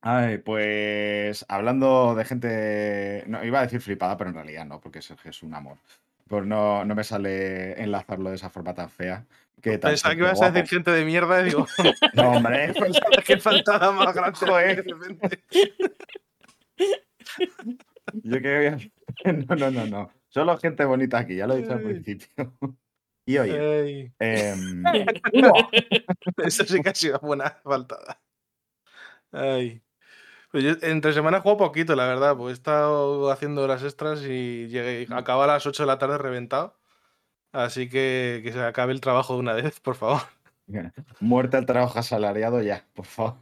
Ay, 0.01 0.38
pues 0.39 1.46
hablando 1.48 2.16
de 2.16 2.25
gente. 2.25 3.24
No, 3.27 3.46
iba 3.46 3.60
a 3.60 3.63
decir 3.63 3.82
flipada, 3.82 4.18
pero 4.18 4.32
en 4.32 4.36
realidad 4.36 4.66
no, 4.66 4.82
porque 4.82 5.04
Sergio 5.04 5.30
es 5.30 5.44
un 5.44 5.54
amor. 5.54 5.77
Pues 6.28 6.46
no, 6.46 6.84
no 6.84 6.96
me 6.96 7.04
sale 7.04 7.82
enlazarlo 7.82 8.30
de 8.30 8.36
esa 8.36 8.50
forma 8.50 8.74
tan 8.74 8.90
fea. 8.90 9.26
Que 9.62 9.78
tan 9.78 9.92
Pensaba 9.92 10.14
que 10.14 10.22
ibas 10.22 10.42
a 10.42 10.52
decir 10.52 10.70
gente 10.70 10.92
de 10.92 11.06
mierda 11.06 11.42
y 11.42 11.46
digo, 11.46 11.66
No, 12.14 12.32
hombre. 12.32 12.74
qué 13.26 13.38
faltada 13.38 13.92
más 13.92 14.14
grande. 14.14 14.40
De 14.40 14.82
repente. 14.84 15.44
Yo 18.24 18.42
que 18.42 18.92
No, 19.26 19.56
no, 19.56 19.72
no, 19.72 19.86
no. 19.86 20.12
Solo 20.30 20.58
gente 20.58 20.86
bonita 20.86 21.20
aquí, 21.20 21.36
ya 21.36 21.48
lo 21.48 21.56
he 21.56 21.62
dicho 21.62 21.74
al 21.74 21.82
principio. 21.82 22.54
Y 23.26 23.38
oye, 23.40 24.14
Buah, 25.34 25.70
eso 26.46 26.64
sí 26.66 26.82
que 26.82 26.90
ha 26.90 26.96
sido 26.96 27.20
buena 27.20 27.50
faltada. 27.64 28.22
Ay. 29.32 29.82
Pues 30.58 30.66
yo 30.66 30.88
entre 30.88 31.14
semana 31.14 31.40
jugado 31.40 31.60
poquito, 31.60 31.96
la 31.96 32.08
verdad, 32.08 32.36
pues 32.36 32.50
he 32.50 32.54
estado 32.54 33.30
haciendo 33.30 33.62
horas 33.62 33.84
extras 33.84 34.24
y 34.24 34.68
llegué, 34.70 35.06
acaba 35.12 35.44
a 35.44 35.48
las 35.48 35.68
8 35.68 35.84
de 35.84 35.88
la 35.88 36.00
tarde 36.00 36.18
reventado. 36.18 36.76
Así 37.52 37.88
que 37.90 38.42
que 38.44 38.52
se 38.52 38.60
acabe 38.64 38.92
el 38.92 39.00
trabajo 39.00 39.36
de 39.36 39.40
una 39.42 39.54
vez, 39.54 39.80
por 39.80 39.94
favor. 39.94 40.22
muerte 41.20 41.58
al 41.58 41.68
trabajo 41.68 42.00
asalariado 42.00 42.60
ya, 42.64 42.88
por 42.96 43.06
favor. 43.06 43.36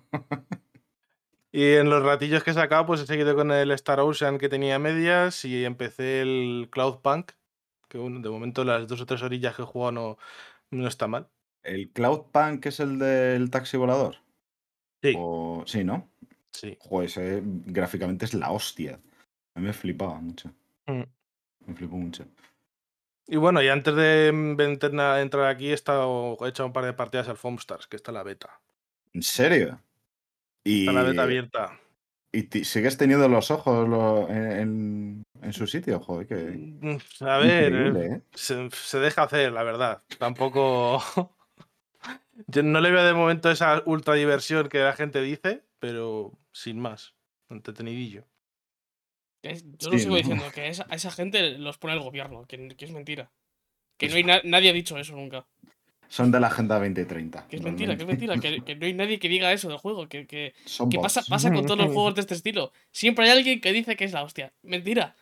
Y 1.53 1.75
en 1.75 1.89
los 1.89 2.03
ratillos 2.03 2.43
que 2.43 2.51
he 2.51 2.53
sacado, 2.53 2.85
pues 2.85 2.99
he 2.99 3.05
seguido 3.05 3.33
con 3.33 3.49
el 3.49 3.71
Star 3.71 4.01
Ocean 4.01 4.37
que 4.37 4.49
tenía 4.49 4.77
medias 4.77 5.45
y 5.45 5.63
empecé 5.63 6.19
el 6.19 6.67
Cloudpunk, 6.69 7.31
que 7.87 7.97
bueno, 7.97 8.19
de 8.19 8.29
momento 8.29 8.65
las 8.65 8.87
dos 8.87 8.99
o 8.99 9.05
tres 9.05 9.21
orillas 9.21 9.55
que 9.55 9.61
he 9.61 9.65
jugado 9.65 9.93
no, 9.93 10.17
no 10.69 10.85
está 10.85 11.07
mal. 11.07 11.29
¿El 11.63 11.91
Cloudpunk 11.91 12.65
es 12.65 12.81
el 12.81 12.99
del 12.99 13.51
taxi 13.51 13.77
volador? 13.77 14.17
Sí, 15.01 15.13
O... 15.17 15.63
Sí, 15.65 15.85
¿no? 15.85 16.09
Sí. 16.55 16.77
Joder, 16.79 17.07
ese 17.09 17.41
gráficamente 17.43 18.25
es 18.25 18.33
la 18.33 18.51
hostia. 18.51 18.99
A 19.55 19.59
mí 19.59 19.67
me 19.67 19.73
flipaba 19.73 20.15
mucho. 20.19 20.51
Mm. 20.87 21.03
Me 21.67 21.73
flipó 21.75 21.95
mucho. 21.97 22.25
Y 23.27 23.37
bueno, 23.37 23.61
y 23.61 23.69
antes 23.69 23.95
de 23.95 24.31
mm, 24.31 24.59
entrar 24.59 25.47
aquí, 25.47 25.69
he, 25.69 25.73
estado, 25.73 26.37
he 26.45 26.49
echado 26.49 26.67
un 26.67 26.73
par 26.73 26.85
de 26.85 26.93
partidas 26.93 27.27
al 27.27 27.37
Foamstars, 27.37 27.87
que 27.87 27.95
está 27.95 28.11
la 28.11 28.23
beta. 28.23 28.61
¿En 29.13 29.23
serio? 29.23 29.81
Y, 30.63 30.81
Está 30.81 30.91
la 30.93 31.03
beta 31.03 31.23
abierta. 31.23 31.79
y 32.31 32.43
sigues 32.65 32.97
teniendo 32.97 33.27
los 33.29 33.49
ojos 33.49 33.87
lo- 33.87 34.29
en, 34.29 35.23
en- 35.41 35.53
su 35.53 35.65
sitio, 35.67 35.99
joder, 35.99 36.27
que 36.27 36.35
Mm, 36.35 36.97
A 37.21 37.37
ver, 37.37 37.73
eh, 37.73 38.05
¿eh? 38.15 38.21
se, 38.33 38.69
se 38.71 38.99
deja 38.99 39.23
hacer, 39.23 39.51
la 39.51 39.63
verdad. 39.63 40.03
Tampoco. 40.19 41.01
Yo 42.47 42.61
no 42.63 42.81
le 42.81 42.91
veo 42.91 43.03
de 43.03 43.13
momento 43.13 43.49
esa 43.49 43.81
ultra 43.85 44.13
diversión 44.15 44.69
que 44.69 44.79
la 44.79 44.93
gente 44.93 45.21
dice, 45.21 45.63
pero 45.79 46.37
sin 46.51 46.79
más. 46.79 47.13
Entretenidillo. 47.49 48.25
Es- 49.43 49.63
Yo 49.77 49.89
Sí, 49.89 49.91
lo 49.91 49.97
sigo 49.99 50.09
¿no? 50.11 50.17
diciendo, 50.17 50.45
que 50.53 50.67
esa- 50.67 50.87
a 50.89 50.95
esa 50.95 51.11
gente 51.11 51.57
los 51.59 51.77
pone 51.77 51.93
el 51.93 51.99
gobierno, 51.99 52.45
que, 52.47 52.69
que 52.75 52.85
es 52.85 52.91
mentira. 52.91 53.31
Que 53.97 54.09
no 54.09 54.15
hay 54.15 54.23
na- 54.23 54.41
nadie 54.43 54.69
ha 54.69 54.73
dicho 54.73 54.97
eso 54.97 55.15
nunca. 55.15 55.45
Son 56.07 56.31
de 56.31 56.39
la 56.39 56.47
Agenda 56.47 56.75
2030. 56.79 57.47
Que 57.47 57.55
es 57.57 57.61
mentira, 57.61 57.95
que 57.95 58.03
es 58.03 58.07
mentira. 58.07 58.37
Que, 58.39 58.61
que 58.61 58.75
no 58.75 58.85
hay 58.85 58.93
nadie 58.93 59.19
que 59.19 59.27
diga 59.29 59.51
eso 59.53 59.69
del 59.69 59.77
juego. 59.77 60.07
Que, 60.07 60.27
que, 60.27 60.53
que 60.89 60.99
pasa, 60.99 61.21
pasa 61.27 61.51
con 61.51 61.65
todos 61.65 61.77
los 61.79 61.93
juegos 61.93 62.15
de 62.15 62.21
este 62.21 62.33
estilo. 62.35 62.71
Siempre 62.91 63.25
hay 63.25 63.31
alguien 63.31 63.61
que 63.61 63.71
dice 63.73 63.95
que 63.95 64.05
es 64.05 64.13
la 64.13 64.23
hostia. 64.23 64.53
Mentira. 64.63 65.15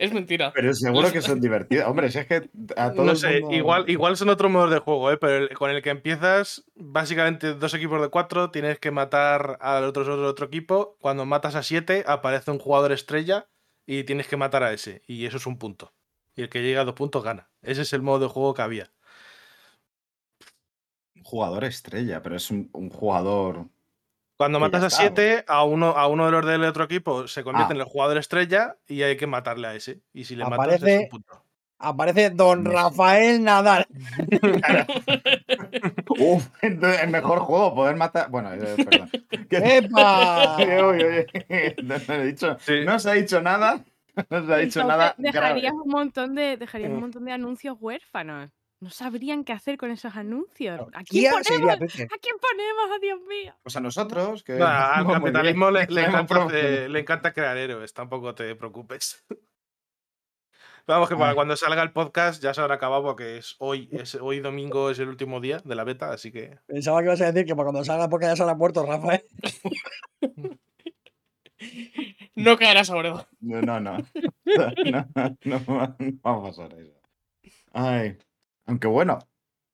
Es 0.00 0.14
mentira. 0.14 0.50
Pero 0.54 0.72
seguro 0.72 1.12
que 1.12 1.20
son 1.20 1.40
divertidos. 1.40 1.86
Hombre, 1.86 2.10
si 2.10 2.18
es 2.20 2.26
que 2.26 2.48
a 2.76 2.90
todos. 2.92 3.06
No 3.06 3.14
sé, 3.14 3.42
igual, 3.50 3.84
igual 3.90 4.16
son 4.16 4.30
otros 4.30 4.50
modos 4.50 4.70
de 4.70 4.78
juego, 4.78 5.10
¿eh? 5.12 5.18
pero 5.18 5.36
el- 5.36 5.50
con 5.50 5.70
el 5.70 5.82
que 5.82 5.90
empiezas, 5.90 6.64
básicamente 6.74 7.52
dos 7.54 7.74
equipos 7.74 8.00
de 8.00 8.08
cuatro, 8.08 8.50
tienes 8.50 8.78
que 8.78 8.90
matar 8.90 9.58
al 9.60 9.84
otro, 9.84 10.02
otro, 10.02 10.26
otro 10.26 10.46
equipo. 10.46 10.96
Cuando 11.00 11.26
matas 11.26 11.54
a 11.54 11.62
siete, 11.62 12.02
aparece 12.06 12.50
un 12.50 12.58
jugador 12.58 12.92
estrella 12.92 13.48
y 13.86 14.04
tienes 14.04 14.26
que 14.26 14.38
matar 14.38 14.62
a 14.62 14.72
ese. 14.72 15.02
Y 15.06 15.26
eso 15.26 15.36
es 15.36 15.46
un 15.46 15.58
punto. 15.58 15.92
Y 16.34 16.42
el 16.42 16.48
que 16.48 16.62
llega 16.62 16.80
a 16.80 16.84
dos 16.84 16.94
puntos 16.94 17.22
gana. 17.22 17.50
Ese 17.60 17.82
es 17.82 17.92
el 17.92 18.00
modo 18.00 18.20
de 18.20 18.28
juego 18.28 18.54
que 18.54 18.62
había. 18.62 18.90
Un 21.14 21.22
jugador 21.24 21.64
estrella, 21.64 22.22
pero 22.22 22.36
es 22.36 22.50
un, 22.50 22.70
un 22.72 22.88
jugador. 22.88 23.66
Cuando 24.40 24.58
matas 24.58 24.82
a 24.84 24.88
siete, 24.88 25.44
a 25.48 25.64
uno, 25.64 25.88
a 25.90 26.06
uno 26.06 26.24
de 26.24 26.32
los 26.32 26.46
del 26.46 26.64
otro 26.64 26.84
equipo 26.84 27.28
se 27.28 27.44
convierte 27.44 27.74
Ah. 27.74 27.76
en 27.76 27.80
el 27.82 27.86
jugador 27.86 28.16
estrella 28.16 28.74
y 28.88 29.02
hay 29.02 29.18
que 29.18 29.26
matarle 29.26 29.66
a 29.68 29.74
ese. 29.74 30.00
Y 30.14 30.24
si 30.24 30.34
le 30.34 30.44
matas, 30.46 30.76
es 30.76 30.82
Aparece- 30.82 30.98
un 31.04 31.08
punto. 31.10 31.44
Aparece 31.78 32.30
Don. 32.30 32.64
Rafael 32.64 33.44
Nadal. 33.44 33.86
Uf, 36.18 36.46
entonces, 36.62 37.02
el 37.02 37.10
mejor 37.10 37.40
juego, 37.40 37.74
poder 37.74 37.96
matar. 37.96 38.30
Bueno, 38.30 38.50
perdón. 38.50 39.10
¡Epa! 39.50 40.56
Oye, 40.58 40.82
oye, 40.82 41.26
oye. 41.50 41.76
No, 41.82 41.94
no 42.08 42.14
he 42.14 42.24
dicho- 42.26 42.56
Sí. 42.60 42.80
no 42.86 42.98
se 42.98 43.10
ha 43.10 43.12
dicho 43.14 43.40
nada. 43.42 43.84
No 44.30 44.46
se 44.46 44.52
ha 44.54 44.56
dicho 44.56 44.80
Entonces, 44.80 44.86
nada. 44.86 45.14
dejarías 45.18 45.72
grave. 45.72 45.82
un 45.84 45.88
montón 45.90 46.34
de 46.34 46.56
dejarías 46.56 46.90
un 46.90 46.96
Mm. 46.96 47.00
montón 47.00 47.24
de 47.24 47.32
anuncios 47.32 47.76
huérfanos. 47.78 48.50
No 48.80 48.88
sabrían 48.88 49.44
qué 49.44 49.52
hacer 49.52 49.76
con 49.76 49.90
esos 49.90 50.16
anuncios. 50.16 50.80
¿A 50.94 51.04
quién 51.04 51.30
ponemos? 51.30 51.74
a 51.74 51.76
Twitter. 51.76 52.08
¿A 52.10 52.18
quién 52.18 52.36
ponemos? 52.40 52.90
¡Oh, 52.90 52.98
Dios 52.98 53.20
mío! 53.28 53.54
Pues 53.62 53.76
a 53.76 53.80
nosotros. 53.80 54.42
Que 54.42 54.54
Nah, 54.54 54.94
al 54.94 55.06
capitalismo 55.06 55.70
le, 55.70 55.86
le 55.86 56.00
encanta, 56.06 56.46
le 56.88 57.32
crear 57.34 57.58
héroes, 57.58 57.92
tampoco 57.92 58.34
te 58.34 58.56
preocupes. 58.56 59.22
Vamos, 60.86 61.10
que 61.10 61.14
para 61.14 61.34
cuando 61.34 61.54
salga 61.56 61.82
el 61.82 61.92
podcast 61.92 62.42
ya 62.42 62.54
se 62.54 62.60
habrá 62.62 62.76
acabado 62.76 63.02
porque 63.02 63.36
es 63.36 63.54
hoy, 63.58 63.88
es, 63.92 64.14
hoy 64.14 64.40
domingo 64.40 64.90
es 64.90 64.98
el 64.98 65.08
último 65.08 65.38
día 65.40 65.60
de 65.62 65.74
la 65.74 65.84
beta, 65.84 66.10
así 66.10 66.32
que 66.32 66.58
Pensaba 66.66 67.00
que 67.00 67.04
ibas 67.04 67.20
a 67.20 67.30
decir 67.30 67.46
que 67.46 67.54
para 67.54 67.66
cuando 67.66 67.84
salga 67.84 68.08
porque 68.08 68.26
ya 68.26 68.34
se 68.34 68.42
habrá 68.42 68.56
muerto 68.56 68.84
Rafael. 68.84 69.22
No 72.34 72.56
caerá 72.56 72.82
sobre 72.82 73.10
todo. 73.10 73.28
No, 73.40 73.60
no, 73.60 73.78
no. 73.78 73.98
No, 73.98 75.06
no, 75.14 75.36
no 75.44 75.64
va 75.66 76.32
a 76.32 76.42
pasar 76.42 76.72
eso. 76.72 76.98
Ay. 77.72 78.18
Aunque 78.70 78.86
bueno, 78.86 79.18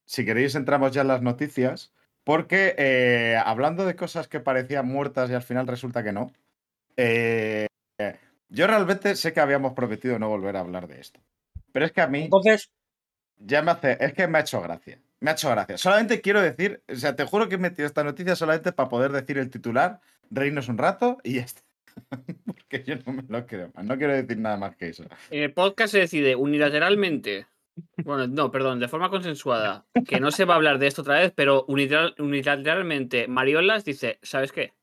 si 0.07 0.25
queréis 0.25 0.55
entramos 0.55 0.91
ya 0.91 1.03
en 1.03 1.09
las 1.09 1.21
noticias, 1.21 1.93
porque 2.25 2.75
eh, 2.79 3.37
hablando 3.45 3.85
de 3.85 3.95
cosas 3.95 4.27
que 4.27 4.41
parecían 4.41 4.87
muertas 4.87 5.29
y 5.29 5.35
al 5.35 5.43
final 5.43 5.67
resulta 5.67 6.03
que 6.03 6.13
no, 6.13 6.33
eh, 6.97 7.67
yo 8.49 8.67
realmente 8.67 9.15
sé 9.15 9.35
que 9.35 9.41
habíamos 9.41 9.75
prometido 9.75 10.19
no 10.19 10.31
volver 10.31 10.57
a 10.57 10.61
hablar 10.61 10.89
de 10.89 10.99
esto. 10.99 11.21
Pero 11.73 11.85
es 11.85 11.93
que 11.93 12.01
a 12.01 12.07
mí 12.07 12.25
Entonces, 12.25 12.71
ya 13.37 13.61
me 13.61 13.73
hace, 13.73 13.99
es 14.01 14.15
que 14.15 14.27
me 14.29 14.39
ha 14.39 14.41
hecho 14.41 14.63
gracia. 14.63 14.99
Me 15.21 15.29
ha 15.29 15.35
hecho 15.35 15.51
gracia. 15.51 15.77
Solamente 15.77 16.23
quiero 16.23 16.41
decir, 16.41 16.83
o 16.91 16.95
sea, 16.95 17.15
te 17.15 17.27
juro 17.27 17.51
que 17.51 17.57
he 17.57 17.59
metido 17.59 17.87
esta 17.87 18.03
noticia 18.03 18.35
solamente 18.35 18.73
para 18.73 18.89
poder 18.89 19.13
decir 19.13 19.37
el 19.37 19.51
titular, 19.51 20.01
reírnos 20.31 20.71
un 20.71 20.79
rato 20.79 21.19
y 21.23 21.35
ya 21.35 21.43
está. 21.43 21.61
Porque 22.47 22.83
yo 22.83 22.95
no 23.05 23.13
me 23.13 23.25
lo 23.29 23.47
creo 23.47 23.71
más. 23.75 23.85
No 23.85 23.99
quiero 23.99 24.15
decir 24.15 24.39
nada 24.39 24.57
más 24.57 24.75
que 24.75 24.89
eso. 24.89 25.05
En 25.31 25.43
el 25.43 25.53
podcast 25.53 25.93
se 25.93 25.99
decide 25.99 26.35
unilateralmente, 26.35 27.47
bueno, 28.05 28.27
no, 28.27 28.51
perdón, 28.51 28.81
de 28.81 28.89
forma 28.89 29.11
consensuada, 29.11 29.85
que 30.09 30.21
no 30.21 30.31
se 30.31 30.45
va 30.45 30.55
a 30.55 30.57
hablar 30.57 30.79
de 30.79 30.87
esto 30.87 31.03
otra 31.03 31.19
vez, 31.21 31.33
pero 31.35 31.67
unilateral- 31.67 32.15
unilateralmente 32.19 33.29
Mariolas 33.29 33.85
dice, 33.85 34.19
¿sabes 34.23 34.53
qué? 34.53 34.75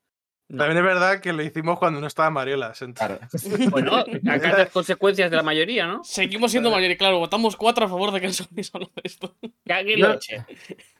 No. 0.50 0.58
también 0.60 0.78
es 0.80 0.84
verdad 0.84 1.20
que 1.22 1.34
lo 1.34 1.42
hicimos 1.42 1.80
cuando 1.80 2.00
no 2.02 2.06
estaba 2.06 2.30
Mariola. 2.30 2.74
Claro. 2.94 3.18
Bueno, 3.72 3.96
acá 4.30 4.56
las 4.58 4.70
consecuencias 4.70 5.32
de 5.32 5.38
la 5.38 5.42
mayoría, 5.42 5.88
¿no? 5.88 6.04
Seguimos 6.04 6.52
siendo 6.52 6.70
mayoría. 6.70 6.98
Claro, 6.98 7.18
votamos 7.18 7.56
cuatro 7.56 7.86
a 7.86 7.90
favor 7.90 8.12
de 8.12 8.22
que 8.22 8.28
no 8.28 8.34
se 8.34 8.44
habla 8.74 8.90
de 8.94 9.02
esto. 9.04 9.36
Eche. 9.66 10.46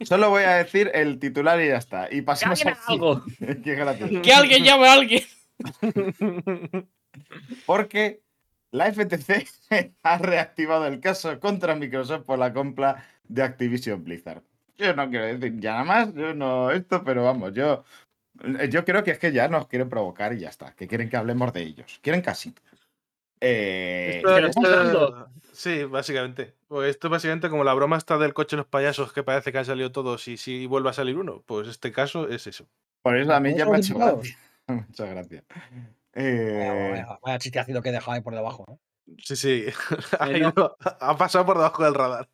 Solo 0.02 0.30
voy 0.32 0.44
a 0.44 0.56
decir 0.56 0.90
el 0.96 1.20
titular 1.20 1.62
y 1.62 1.68
ya 1.68 1.78
está. 1.78 2.08
Y 2.10 2.24
alguien 2.26 2.70
haga 2.70 2.80
algo. 2.88 3.24
Qué. 3.64 4.22
Que 4.24 4.34
alguien 4.34 4.64
llame 4.64 4.88
a 4.88 4.94
alguien. 4.94 5.24
Porque 7.66 8.22
la 8.74 8.92
FTC 8.92 9.48
ha 10.04 10.18
reactivado 10.18 10.88
el 10.88 11.00
caso 11.00 11.40
contra 11.40 11.76
Microsoft 11.76 12.24
por 12.26 12.40
la 12.40 12.52
compra 12.52 13.06
de 13.28 13.44
Activision 13.44 14.04
Blizzard. 14.04 14.42
Yo 14.78 14.96
no 14.96 15.10
quiero 15.10 15.26
decir 15.26 15.60
ya 15.60 15.74
nada 15.74 15.84
más, 15.84 16.14
yo 16.14 16.34
no 16.34 16.72
esto, 16.72 17.04
pero 17.04 17.24
vamos, 17.24 17.54
yo, 17.54 17.84
yo 18.70 18.84
creo 18.84 19.04
que 19.04 19.12
es 19.12 19.20
que 19.20 19.32
ya 19.32 19.48
nos 19.48 19.68
quieren 19.68 19.90
provocar 19.90 20.34
y 20.34 20.40
ya 20.40 20.50
está, 20.50 20.74
que 20.76 20.88
quieren 20.88 21.10
que 21.10 21.18
hablemos 21.18 21.54
de 21.54 21.62
ellos. 21.62 22.00
Quieren 22.02 22.22
casi. 22.22 22.54
Eh, 23.40 24.22
Esto- 24.24 24.38
esto- 24.40 25.30
sí, 25.52 25.84
básicamente. 25.84 26.54
Pues 26.68 26.90
esto 26.90 27.08
es 27.08 27.12
básicamente 27.12 27.50
como 27.50 27.64
la 27.64 27.74
broma 27.76 27.98
está 27.98 28.18
del 28.18 28.34
coche 28.34 28.56
de 28.56 28.62
los 28.62 28.68
payasos 28.68 29.14
que 29.14 29.22
parece 29.22 29.52
que 29.52 29.60
han 29.60 29.66
salido 29.66 29.92
todos 29.92 30.28
y 30.28 30.38
si 30.38 30.66
vuelve 30.66 30.90
a 30.90 30.94
salir 30.94 31.18
uno. 31.18 31.44
Pues 31.46 31.68
este 31.68 31.92
caso 31.92 32.28
es 32.28 32.48
eso. 32.48 32.66
por 33.04 33.18
eso 33.18 33.34
a 33.34 33.40
mí 33.40 33.54
ya 33.56 33.66
me 33.66 33.76
ha 33.76 33.80
hecho 33.80 33.96
¿Otros 33.96 34.24
gracia. 34.24 34.38
Me 34.68 35.10
ha 35.10 36.03
vaya, 36.16 36.30
Eh, 36.30 36.90
vaya, 36.92 37.20
vaya 37.22 37.40
chistecito 37.40 37.82
que 37.82 37.92
deja 37.92 38.14
ahí 38.14 38.22
por 38.22 38.34
debajo. 38.36 38.66
¿no? 38.68 38.80
Sí, 39.18 39.36
sí. 39.36 39.66
ha, 40.20 40.32
ido- 40.32 40.78
ha 40.80 41.18
pasado 41.18 41.46
por 41.46 41.58
debajo 41.58 41.84
del 41.84 41.94
radar. 41.94 42.30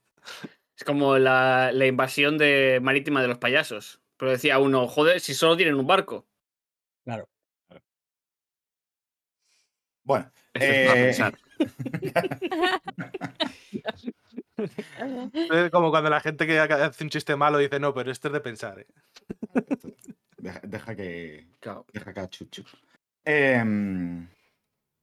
Es 0.77 0.83
como 0.85 1.17
la, 1.17 1.71
la 1.73 1.85
invasión 1.87 2.37
de 2.37 2.79
marítima 2.81 3.21
de 3.21 3.27
los 3.27 3.37
payasos. 3.37 4.01
Pero 4.17 4.31
decía 4.31 4.59
uno, 4.59 4.87
joder, 4.87 5.19
si 5.21 5.33
solo 5.33 5.57
tienen 5.57 5.75
un 5.75 5.87
barco. 5.87 6.25
Claro. 7.03 7.27
Bueno, 10.03 10.31
Esto 10.53 10.71
es 10.71 10.87
para 10.87 10.99
eh, 10.99 11.03
pensar. 11.05 11.37
Es 14.57 15.71
como 15.71 15.89
cuando 15.89 16.09
la 16.09 16.19
gente 16.19 16.45
que 16.45 16.59
hace 16.59 17.03
un 17.03 17.09
chiste 17.09 17.35
malo 17.35 17.57
dice, 17.59 17.79
no, 17.79 17.93
pero 17.93 18.11
este 18.11 18.27
es 18.27 18.33
de 18.33 18.41
pensar. 18.41 18.79
¿eh". 18.79 18.87
deja, 20.37 20.59
deja 20.63 20.95
que, 20.95 21.47
Claro. 21.61 21.85
deja 21.93 22.09
acá 22.09 22.29
chuchu. 22.29 22.63
Em, 23.25 24.27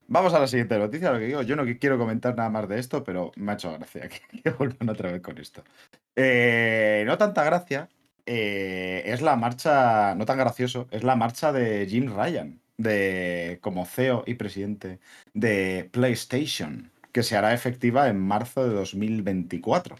vamos 0.08 0.34
a 0.34 0.40
la 0.40 0.46
siguiente 0.46 0.78
noticia. 0.78 1.12
Lo 1.12 1.18
que 1.18 1.26
digo, 1.26 1.42
yo 1.42 1.56
no 1.56 1.64
quiero 1.78 1.98
comentar 1.98 2.36
nada 2.36 2.50
más 2.50 2.68
de 2.68 2.78
esto, 2.78 3.04
pero 3.04 3.32
me 3.36 3.52
ha 3.52 3.54
hecho 3.54 3.72
gracia 3.72 4.08
que, 4.44 4.50
vuelvan 4.50 4.88
otra 4.90 5.12
vez 5.12 5.22
con 5.22 5.38
esto. 5.38 5.64
Eh, 6.16 7.04
no 7.06 7.18
tanta 7.18 7.44
gracia. 7.44 7.88
eh, 8.26 9.02
es 9.06 9.22
la 9.22 9.36
marcha, 9.36 10.14
no 10.16 10.24
tan 10.26 10.38
gracioso, 10.38 10.88
es 10.90 11.04
la 11.04 11.16
marcha 11.16 11.52
de 11.52 11.86
Jim 11.88 12.12
Ryan, 12.16 12.60
de, 12.76 13.58
como 13.62 13.86
CEO 13.86 14.24
y 14.26 14.34
presidente 14.34 14.98
de 15.34 15.88
PlayStation, 15.92 16.90
que 17.12 17.22
se 17.22 17.36
hará 17.36 17.54
efectiva 17.54 18.08
en 18.08 18.18
marzo 18.18 18.68
de 18.68 18.74
2024. 18.74 19.96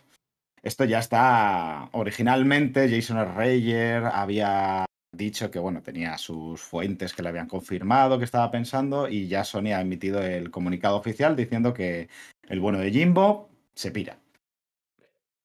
Esto 0.63 0.85
ya 0.85 0.99
está. 0.99 1.89
Originalmente, 1.93 2.91
Jason 2.91 3.37
Reyer 3.37 4.05
había 4.07 4.85
dicho 5.17 5.51
que, 5.51 5.59
bueno, 5.59 5.83
tenía 5.83 6.19
sus 6.19 6.61
fuentes 6.61 7.13
que 7.13 7.23
le 7.23 7.29
habían 7.29 7.49
confirmado 7.49 8.19
que 8.19 8.25
estaba 8.25 8.51
pensando, 8.51 9.09
y 9.09 9.29
ya 9.29 9.45
Sony 9.45 9.73
ha 9.75 9.81
emitido 9.81 10.23
el 10.23 10.51
comunicado 10.51 10.97
oficial 10.97 11.37
diciendo 11.37 11.73
que 11.75 12.09
el 12.49 12.61
bueno 12.61 12.79
de 12.79 12.91
Jimbo 12.91 13.51
se 13.75 13.91
pira. 13.91 14.19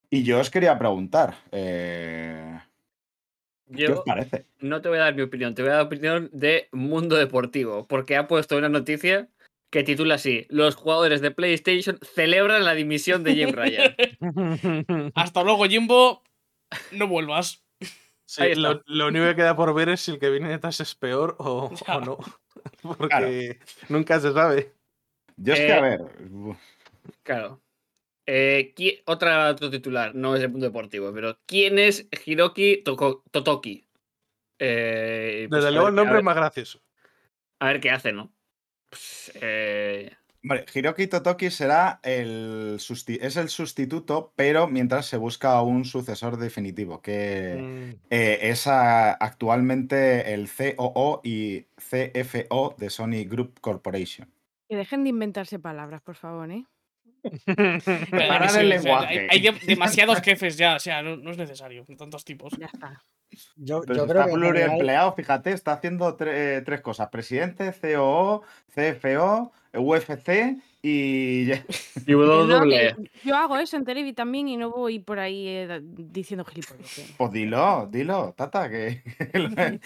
Y 0.09 0.23
yo 0.23 0.39
os 0.39 0.49
quería 0.49 0.77
preguntar, 0.77 1.35
eh, 1.51 2.59
¿qué 3.73 3.87
os 3.87 4.01
parece? 4.05 4.45
no 4.59 4.81
te 4.81 4.89
voy 4.89 4.97
a 4.97 5.03
dar 5.03 5.15
mi 5.15 5.21
opinión, 5.21 5.55
te 5.55 5.61
voy 5.61 5.71
a 5.71 5.75
dar 5.75 5.85
opinión 5.85 6.29
de 6.33 6.67
Mundo 6.71 7.15
Deportivo, 7.15 7.87
porque 7.87 8.17
ha 8.17 8.27
puesto 8.27 8.57
una 8.57 8.69
noticia 8.69 9.29
que 9.71 9.83
titula 9.83 10.15
así: 10.15 10.45
Los 10.49 10.75
jugadores 10.75 11.21
de 11.21 11.31
PlayStation 11.31 11.97
celebran 12.01 12.65
la 12.65 12.75
dimisión 12.75 13.23
de 13.23 13.35
Jim 13.35 13.51
Ryan. 13.53 13.95
Hasta 15.15 15.43
luego, 15.43 15.65
Jimbo. 15.65 16.23
No 16.91 17.07
vuelvas. 17.07 17.63
Sí, 18.31 18.55
lo, 18.55 18.81
lo 18.85 19.07
único 19.09 19.25
que 19.25 19.35
queda 19.35 19.57
por 19.57 19.73
ver 19.73 19.89
es 19.89 19.99
si 19.99 20.11
el 20.11 20.19
que 20.19 20.29
viene 20.29 20.47
detrás 20.47 20.79
es 20.79 20.95
peor 20.95 21.35
o, 21.39 21.69
no. 22.05 22.17
Porque 22.81 23.59
nunca 23.89 24.19
se 24.21 24.31
sabe. 24.31 24.73
Yo 25.35 25.53
es 25.53 25.59
que, 25.59 25.67
Eh, 25.67 25.73
a 25.73 25.81
ver, 25.81 26.01
uf, 26.31 26.57
Claro. 27.23 27.61
Eh, 28.25 28.73
otra, 29.05 29.49
otro 29.49 29.69
titular, 29.69 30.15
no 30.15 30.33
es 30.35 30.43
el 30.43 30.49
Mundo 30.49 30.67
Deportivo, 30.67 31.11
pero 31.13 31.37
¿quién 31.45 31.77
es 31.77 32.07
Hiroki 32.25 32.83
Toko- 32.85 33.23
Totoki? 33.31 33.85
Eh, 34.59 35.47
pues, 35.49 35.57
Desde 35.63 35.67
a 35.67 35.71
luego 35.71 35.87
ver- 35.87 35.91
el 35.91 35.95
nombre 35.95 36.13
es 36.13 36.17
ver, 36.19 36.23
más 36.23 36.35
gracioso. 36.35 36.81
a 37.59 37.67
ver 37.67 37.81
qué 37.81 37.89
hace, 37.89 38.13
¿no? 38.13 38.31
Pues, 38.89 39.31
Hombre, 40.43 40.65
Hiroki 40.73 41.05
Totoki 41.05 41.51
será 41.51 41.99
el 42.01 42.77
susti- 42.79 43.19
es 43.21 43.37
el 43.37 43.49
sustituto, 43.49 44.33
pero 44.35 44.67
mientras 44.67 45.05
se 45.05 45.17
busca 45.17 45.61
un 45.61 45.85
sucesor 45.85 46.37
definitivo, 46.37 46.99
que 47.01 47.57
Mm, 47.61 47.95
eh, 48.09 48.39
es 48.41 48.65
a- 48.65 49.11
actualmente 49.13 50.33
el 50.33 50.49
COO 50.49 51.21
y 51.23 51.67
CFO 51.77 52.75
de 52.77 52.89
Sony 52.89 53.23
Group 53.29 53.59
Corporation. 53.61 54.31
Que 54.67 54.77
dejen 54.77 55.03
de 55.03 55.09
inventarse 55.11 55.59
palabras, 55.59 56.01
por 56.01 56.15
favor, 56.15 56.49
¿eh? 56.51 56.65
Preparad 58.09 58.49
Sí, 58.49 58.59
el 58.61 58.71
o 58.73 58.81
sea, 58.81 58.99
hay- 58.99 59.17
lenguaje. 59.17 59.27
hay, 59.29 59.41
de- 59.41 59.59
demasiados 59.67 60.21
jefes 60.21 60.57
ya, 60.57 60.75
o 60.75 60.79
sea, 60.79 61.03
no, 61.03 61.17
no 61.17 61.29
es 61.31 61.37
necesario. 61.37 61.85
Tantos 61.97 62.25
tipos. 62.25 62.53
Ya 62.57 62.65
está. 62.65 63.03
Yo, 63.55 63.81
yo 63.85 63.85
creo 63.85 64.05
está 64.07 64.25
que 64.25 64.31
pluriempleado, 64.33 65.13
fíjate, 65.13 65.51
está 65.51 65.73
haciendo 65.73 66.17
tre- 66.17 66.31
eh, 66.57 66.61
tres 66.65 66.81
cosas: 66.81 67.09
presidente, 67.09 67.71
COO, 67.79 68.41
CFO, 68.73 69.51
UFC 69.73 70.57
y. 70.81 71.45
ya- 71.45 71.65
y 72.05 72.11
no, 72.15 72.63
que 72.63 72.93
yo 73.23 73.35
hago 73.35 73.57
eso 73.57 73.77
en 73.77 73.85
Televi 73.85 74.13
también 74.13 74.47
y 74.47 74.57
no 74.57 74.71
voy 74.71 74.99
por 74.99 75.19
ahí 75.19 75.47
eh, 75.47 75.79
diciendo 75.83 76.43
gilipollas. 76.45 77.13
Pues 77.17 77.31
dilo, 77.31 77.87
dilo, 77.91 78.33
Tata, 78.37 78.69
que. 78.69 79.01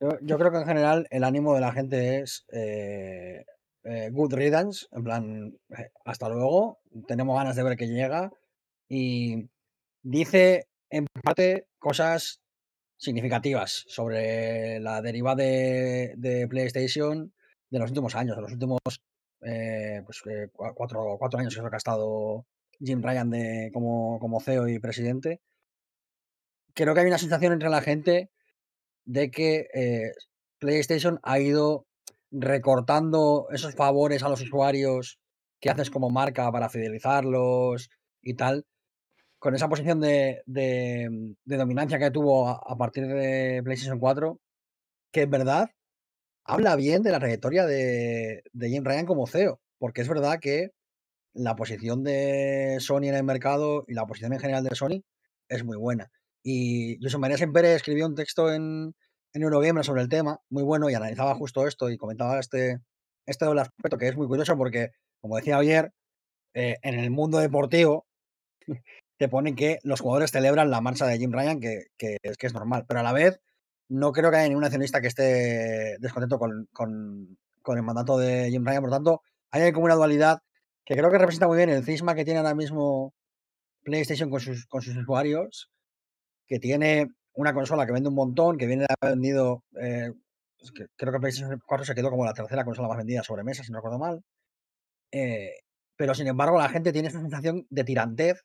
Yo, 0.00 0.18
yo 0.22 0.38
creo 0.38 0.50
que 0.50 0.58
en 0.58 0.66
general 0.66 1.06
el 1.10 1.24
ánimo 1.24 1.54
de 1.54 1.60
la 1.60 1.72
gente 1.72 2.18
es 2.20 2.44
eh, 2.52 3.44
eh, 3.84 4.10
good 4.12 4.34
riddance, 4.34 4.86
en 4.92 5.04
plan, 5.04 5.56
eh, 5.78 5.90
hasta 6.04 6.28
luego, 6.28 6.80
tenemos 7.06 7.36
ganas 7.38 7.56
de 7.56 7.62
ver 7.62 7.76
que 7.76 7.86
llega 7.86 8.30
y 8.88 9.48
dice 10.02 10.66
en 10.90 11.06
parte 11.22 11.68
cosas 11.78 12.40
significativas 12.98 13.84
sobre 13.86 14.78
la 14.80 15.00
deriva 15.00 15.34
de, 15.34 16.14
de 16.16 16.48
PlayStation 16.48 17.32
de 17.74 17.80
los 17.80 17.90
últimos 17.90 18.14
años, 18.14 18.36
de 18.36 18.42
los 18.42 18.52
últimos 18.52 18.78
eh, 19.42 20.00
pues, 20.04 20.22
eh, 20.26 20.48
cua- 20.52 20.72
cuatro, 20.74 21.18
años 21.38 21.52
que 21.54 21.60
es 21.60 21.72
ha 21.72 21.76
estado 21.76 22.46
Jim 22.78 23.02
Ryan 23.02 23.30
de, 23.30 23.70
como, 23.74 24.20
como 24.20 24.40
CEO 24.40 24.68
y 24.68 24.78
presidente. 24.78 25.40
Creo 26.72 26.94
que 26.94 27.00
hay 27.00 27.06
una 27.08 27.18
sensación 27.18 27.52
entre 27.52 27.68
la 27.68 27.80
gente 27.82 28.30
de 29.04 29.30
que 29.32 29.66
eh, 29.74 30.12
PlayStation 30.60 31.18
ha 31.24 31.40
ido 31.40 31.86
recortando 32.30 33.48
esos 33.50 33.74
favores 33.74 34.22
a 34.22 34.28
los 34.28 34.40
usuarios 34.40 35.18
que 35.60 35.70
haces 35.70 35.90
como 35.90 36.10
marca 36.10 36.50
para 36.52 36.68
fidelizarlos 36.68 37.90
y 38.22 38.34
tal, 38.34 38.66
con 39.40 39.56
esa 39.56 39.68
posición 39.68 40.00
de, 40.00 40.42
dominancia 41.44 41.98
que 41.98 42.12
tuvo 42.12 42.48
a, 42.48 42.60
a 42.64 42.76
partir 42.76 43.06
de 43.08 43.62
PlayStation 43.64 43.98
4, 43.98 44.38
que 45.12 45.22
en 45.22 45.30
verdad 45.30 45.70
habla 46.44 46.76
bien 46.76 47.02
de 47.02 47.10
la 47.10 47.18
trayectoria 47.18 47.66
de, 47.66 48.42
de 48.52 48.68
Jim 48.68 48.84
Ryan 48.84 49.06
como 49.06 49.26
CEO, 49.26 49.60
porque 49.78 50.02
es 50.02 50.08
verdad 50.08 50.38
que 50.40 50.72
la 51.32 51.56
posición 51.56 52.04
de 52.04 52.78
Sony 52.80 53.04
en 53.04 53.14
el 53.14 53.24
mercado 53.24 53.84
y 53.88 53.94
la 53.94 54.06
posición 54.06 54.32
en 54.32 54.40
general 54.40 54.64
de 54.64 54.76
Sony 54.76 55.02
es 55.48 55.64
muy 55.64 55.76
buena. 55.76 56.10
Y 56.42 56.98
José 57.02 57.18
María 57.18 57.38
Sempere 57.38 57.74
escribió 57.74 58.06
un 58.06 58.14
texto 58.14 58.52
en, 58.52 58.94
en 59.32 59.42
Eurogamer 59.42 59.84
sobre 59.84 60.02
el 60.02 60.08
tema, 60.08 60.40
muy 60.48 60.62
bueno, 60.62 60.88
y 60.88 60.94
analizaba 60.94 61.34
justo 61.34 61.66
esto 61.66 61.90
y 61.90 61.96
comentaba 61.96 62.38
este, 62.38 62.80
este 63.26 63.44
doble 63.44 63.62
aspecto 63.62 63.98
que 63.98 64.08
es 64.08 64.16
muy 64.16 64.26
curioso 64.26 64.56
porque, 64.56 64.90
como 65.20 65.36
decía 65.36 65.56
ayer, 65.56 65.92
eh, 66.54 66.76
en 66.82 66.98
el 66.98 67.10
mundo 67.10 67.38
deportivo 67.38 68.06
te 69.18 69.28
ponen 69.28 69.56
que 69.56 69.78
los 69.82 70.00
jugadores 70.00 70.30
celebran 70.30 70.70
la 70.70 70.80
marcha 70.80 71.06
de 71.06 71.18
Jim 71.18 71.32
Ryan, 71.32 71.60
que, 71.60 71.86
que 71.96 72.18
es, 72.22 72.36
que 72.36 72.46
es 72.46 72.54
normal, 72.54 72.84
pero 72.86 73.00
a 73.00 73.02
la 73.02 73.12
vez 73.12 73.40
no 73.94 74.12
creo 74.12 74.30
que 74.30 74.36
haya 74.38 74.48
ningún 74.48 74.64
accionista 74.64 75.00
que 75.00 75.08
esté 75.08 75.96
descontento 76.00 76.38
con, 76.38 76.68
con- 76.72 77.38
el 77.76 77.82
mandato 77.82 78.18
de 78.18 78.50
Jim 78.50 78.64
Ryan, 78.64 78.82
por 78.82 78.90
lo 78.90 78.96
tanto, 78.96 79.22
hay 79.50 79.72
como 79.72 79.86
una 79.86 79.94
dualidad 79.94 80.38
que 80.84 80.94
creo 80.94 81.10
que 81.10 81.18
representa 81.18 81.46
muy 81.48 81.56
bien 81.56 81.70
el 81.70 81.84
cisma 81.84 82.14
que 82.14 82.24
tiene 82.24 82.40
ahora 82.40 82.54
mismo 82.54 83.14
PlayStation 83.82 84.28
con 84.30 84.40
sus, 84.40 84.66
con 84.66 84.82
sus 84.82 84.96
usuarios, 84.96 85.70
que 86.46 86.58
tiene 86.58 87.08
una 87.34 87.54
consola 87.54 87.86
que 87.86 87.92
vende 87.92 88.10
un 88.10 88.14
montón, 88.14 88.58
que 88.58 88.66
viene 88.66 88.86
vendido, 89.00 89.64
eh, 89.80 90.12
creo 90.96 91.12
que 91.12 91.20
PlayStation 91.20 91.60
4 91.66 91.86
se 91.86 91.94
quedó 91.94 92.10
como 92.10 92.24
la 92.24 92.34
tercera 92.34 92.64
consola 92.64 92.88
más 92.88 92.98
vendida 92.98 93.22
sobre 93.22 93.44
mesa, 93.44 93.64
si 93.64 93.72
no 93.72 93.78
recuerdo 93.78 93.98
mal. 93.98 94.22
Eh, 95.12 95.52
pero 95.96 96.14
sin 96.14 96.26
embargo, 96.26 96.58
la 96.58 96.68
gente 96.68 96.92
tiene 96.92 97.08
esa 97.08 97.20
sensación 97.20 97.66
de 97.70 97.84
tirantez 97.84 98.42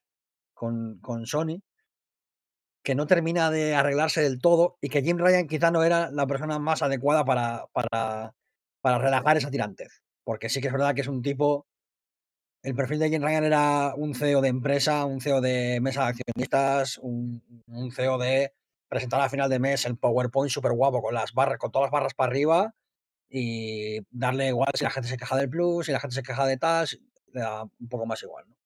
con, 0.53 0.99
con 0.99 1.25
Sony 1.25 1.59
que 2.83 2.95
no 2.95 3.07
termina 3.07 3.51
de 3.51 3.75
arreglarse 3.75 4.21
del 4.21 4.39
todo 4.41 4.77
y 4.81 4.89
que 4.89 5.01
Jim 5.01 5.17
Ryan 5.17 5.47
quizá 5.47 5.71
no 5.71 5.83
era 5.83 6.11
la 6.11 6.27
persona 6.27 6.59
más 6.59 6.81
adecuada 6.81 7.25
para, 7.25 7.67
para, 7.73 8.33
para 8.81 8.97
relajar 8.99 9.37
esa 9.37 9.51
tirantez. 9.51 10.01
Porque 10.23 10.49
sí 10.49 10.61
que 10.61 10.67
es 10.67 10.73
verdad 10.73 10.95
que 10.95 11.01
es 11.01 11.07
un 11.07 11.21
tipo. 11.21 11.67
El 12.61 12.75
perfil 12.75 12.99
de 12.99 13.09
Jim 13.09 13.23
Ryan 13.23 13.45
era 13.45 13.93
un 13.95 14.13
CEO 14.13 14.41
de 14.41 14.49
empresa, 14.49 15.05
un 15.05 15.21
CEO 15.21 15.39
de 15.39 15.79
mesa 15.81 16.03
de 16.03 16.09
accionistas, 16.09 16.97
un, 16.97 17.41
un 17.67 17.91
CEO 17.91 18.17
de 18.17 18.53
presentar 18.89 19.21
a 19.21 19.29
final 19.29 19.49
de 19.49 19.59
mes 19.59 19.85
el 19.85 19.97
PowerPoint 19.97 20.51
súper 20.51 20.73
guapo 20.73 21.01
con 21.01 21.13
las 21.13 21.33
barras, 21.33 21.57
con 21.57 21.71
todas 21.71 21.85
las 21.85 21.91
barras 21.91 22.13
para 22.13 22.31
arriba 22.31 22.75
y 23.29 23.99
darle 24.09 24.47
igual 24.49 24.71
si 24.73 24.83
la 24.83 24.89
gente 24.89 25.07
se 25.07 25.17
queja 25.17 25.37
del 25.37 25.49
plus, 25.49 25.85
si 25.85 25.91
la 25.91 25.99
gente 25.99 26.15
se 26.15 26.23
queja 26.23 26.45
de 26.45 26.57
tal, 26.57 26.87
le 27.31 27.41
da 27.41 27.63
un 27.63 27.87
poco 27.87 28.05
más 28.05 28.21
igual. 28.23 28.45
¿no? 28.49 28.58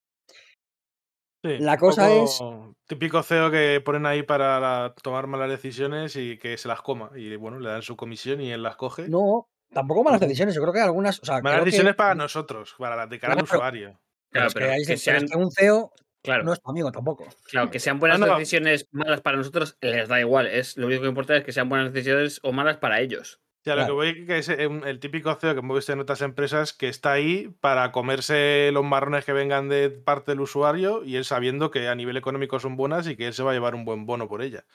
Sí, 1.44 1.58
La 1.60 1.78
cosa 1.78 2.12
es- 2.12 2.40
Típico 2.88 3.22
CEO 3.24 3.50
que 3.52 3.82
ponen 3.84 4.06
ahí 4.06 4.24
para 4.24 4.60
la- 4.60 4.94
tomar 5.02 5.28
malas 5.28 5.50
decisiones 5.50 6.16
y 6.16 6.38
que 6.38 6.58
se 6.58 6.68
las 6.68 6.82
coma. 6.82 7.12
Y 7.16 7.36
bueno, 7.36 7.60
le 7.60 7.70
dan 7.70 7.82
su 7.82 7.96
comisión 7.96 8.42
y 8.42 8.52
él 8.52 8.62
las 8.64 8.76
coge. 8.76 9.08
No, 9.08 9.48
tampoco 9.72 10.04
malas 10.04 10.20
decisiones. 10.20 10.54
Yo 10.56 10.62
creo 10.62 10.74
que 10.74 10.82
algunas. 10.82 11.20
O 11.22 11.26
sea, 11.26 11.42
malas 11.42 11.60
que- 11.60 11.66
decisiones 11.66 11.96
para 11.96 12.16
nosotros, 12.16 12.76
para 12.78 12.96
la 12.96 13.08
de 13.08 13.20
cara 13.20 13.34
al 13.34 13.40
Claro. 13.40 13.56
usuario. 13.58 14.00
pero 14.30 14.48
Claro, 14.48 14.48
es 14.48 14.54
que 14.54 14.60
pero 14.60 14.74
que 14.88 14.98
sean, 14.98 15.26
un 15.42 15.52
CEO 15.52 15.92
claro, 16.24 16.44
no 16.44 16.54
es 16.54 16.60
tu 16.62 16.72
amigo 16.72 16.92
tampoco. 16.92 17.28
claro, 17.52 17.70
que 17.70 17.80
sean 17.80 18.00
buenas 18.00 18.20
No, 18.20 18.26
no. 18.26 18.34
decisiones 18.40 18.88
malas 18.92 19.22
para 19.22 19.38
nosotros, 19.38 19.78
les 19.82 20.08
da 20.10 20.20
igual. 20.20 20.48
Es, 20.48 20.76
lo 20.76 20.88
único 20.88 21.04
que 21.04 21.08
importa 21.10 21.38
es 21.38 21.44
que 21.44 21.52
sean 21.52 21.70
buenas 21.70 21.94
decisiones 21.94 22.40
o 22.44 22.52
malas 22.52 22.78
para 22.78 23.00
ellos. 23.00 23.40
O 23.64 23.66
sea, 23.66 23.76
lo 23.78 23.86
que 23.86 23.92
voy 23.94 24.26
que 24.26 24.40
es 24.40 24.50
eh, 24.50 24.68
el 24.86 25.00
típico 25.00 25.34
CEO 25.36 25.54
que 25.54 25.60
hemos 25.60 25.78
visto 25.78 25.94
en 25.94 26.00
otras 26.02 26.22
empresas 26.22 26.74
que 26.74 26.90
está 26.90 27.14
ahí 27.14 27.50
para 27.62 27.94
comerse 27.94 28.70
los 28.74 28.84
marrones 28.84 29.24
que 29.24 29.32
vengan 29.32 29.70
de 29.70 29.90
parte 29.90 30.32
del 30.32 30.42
usuario 30.42 31.02
y 31.06 31.16
él 31.16 31.24
sabiendo 31.24 31.72
que 31.72 31.88
a 31.88 31.96
nivel 31.96 32.18
económico 32.18 32.60
son 32.60 32.76
buenas 32.76 33.08
y 33.08 33.16
que 33.16 33.28
él 33.28 33.34
se 33.34 33.42
va 33.42 33.52
a 33.52 33.54
llevar 33.54 33.74
un 33.74 33.86
buen 33.86 34.06
bono 34.06 34.28
por 34.28 34.42
ella. 34.42 34.66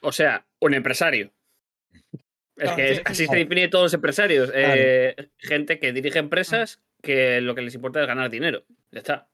O 0.00 0.10
sea, 0.10 0.44
un 0.58 0.74
empresario. 0.74 1.30
Es 2.56 2.70
que 2.72 2.90
es- 2.92 3.02
así 3.04 3.26
sí. 3.26 3.30
se 3.30 3.36
define 3.36 3.68
todos 3.68 3.84
los 3.84 3.94
empresarios. 3.94 4.50
eh, 4.52 5.30
gente 5.38 5.78
que 5.78 5.92
dirige 5.92 6.18
empresas 6.18 6.82
que 7.00 7.40
lo 7.40 7.54
que 7.54 7.62
les 7.62 7.74
importa 7.76 8.00
es 8.00 8.08
ganar 8.08 8.28
dinero. 8.28 8.64
Ya 8.90 8.98
está. 8.98 9.28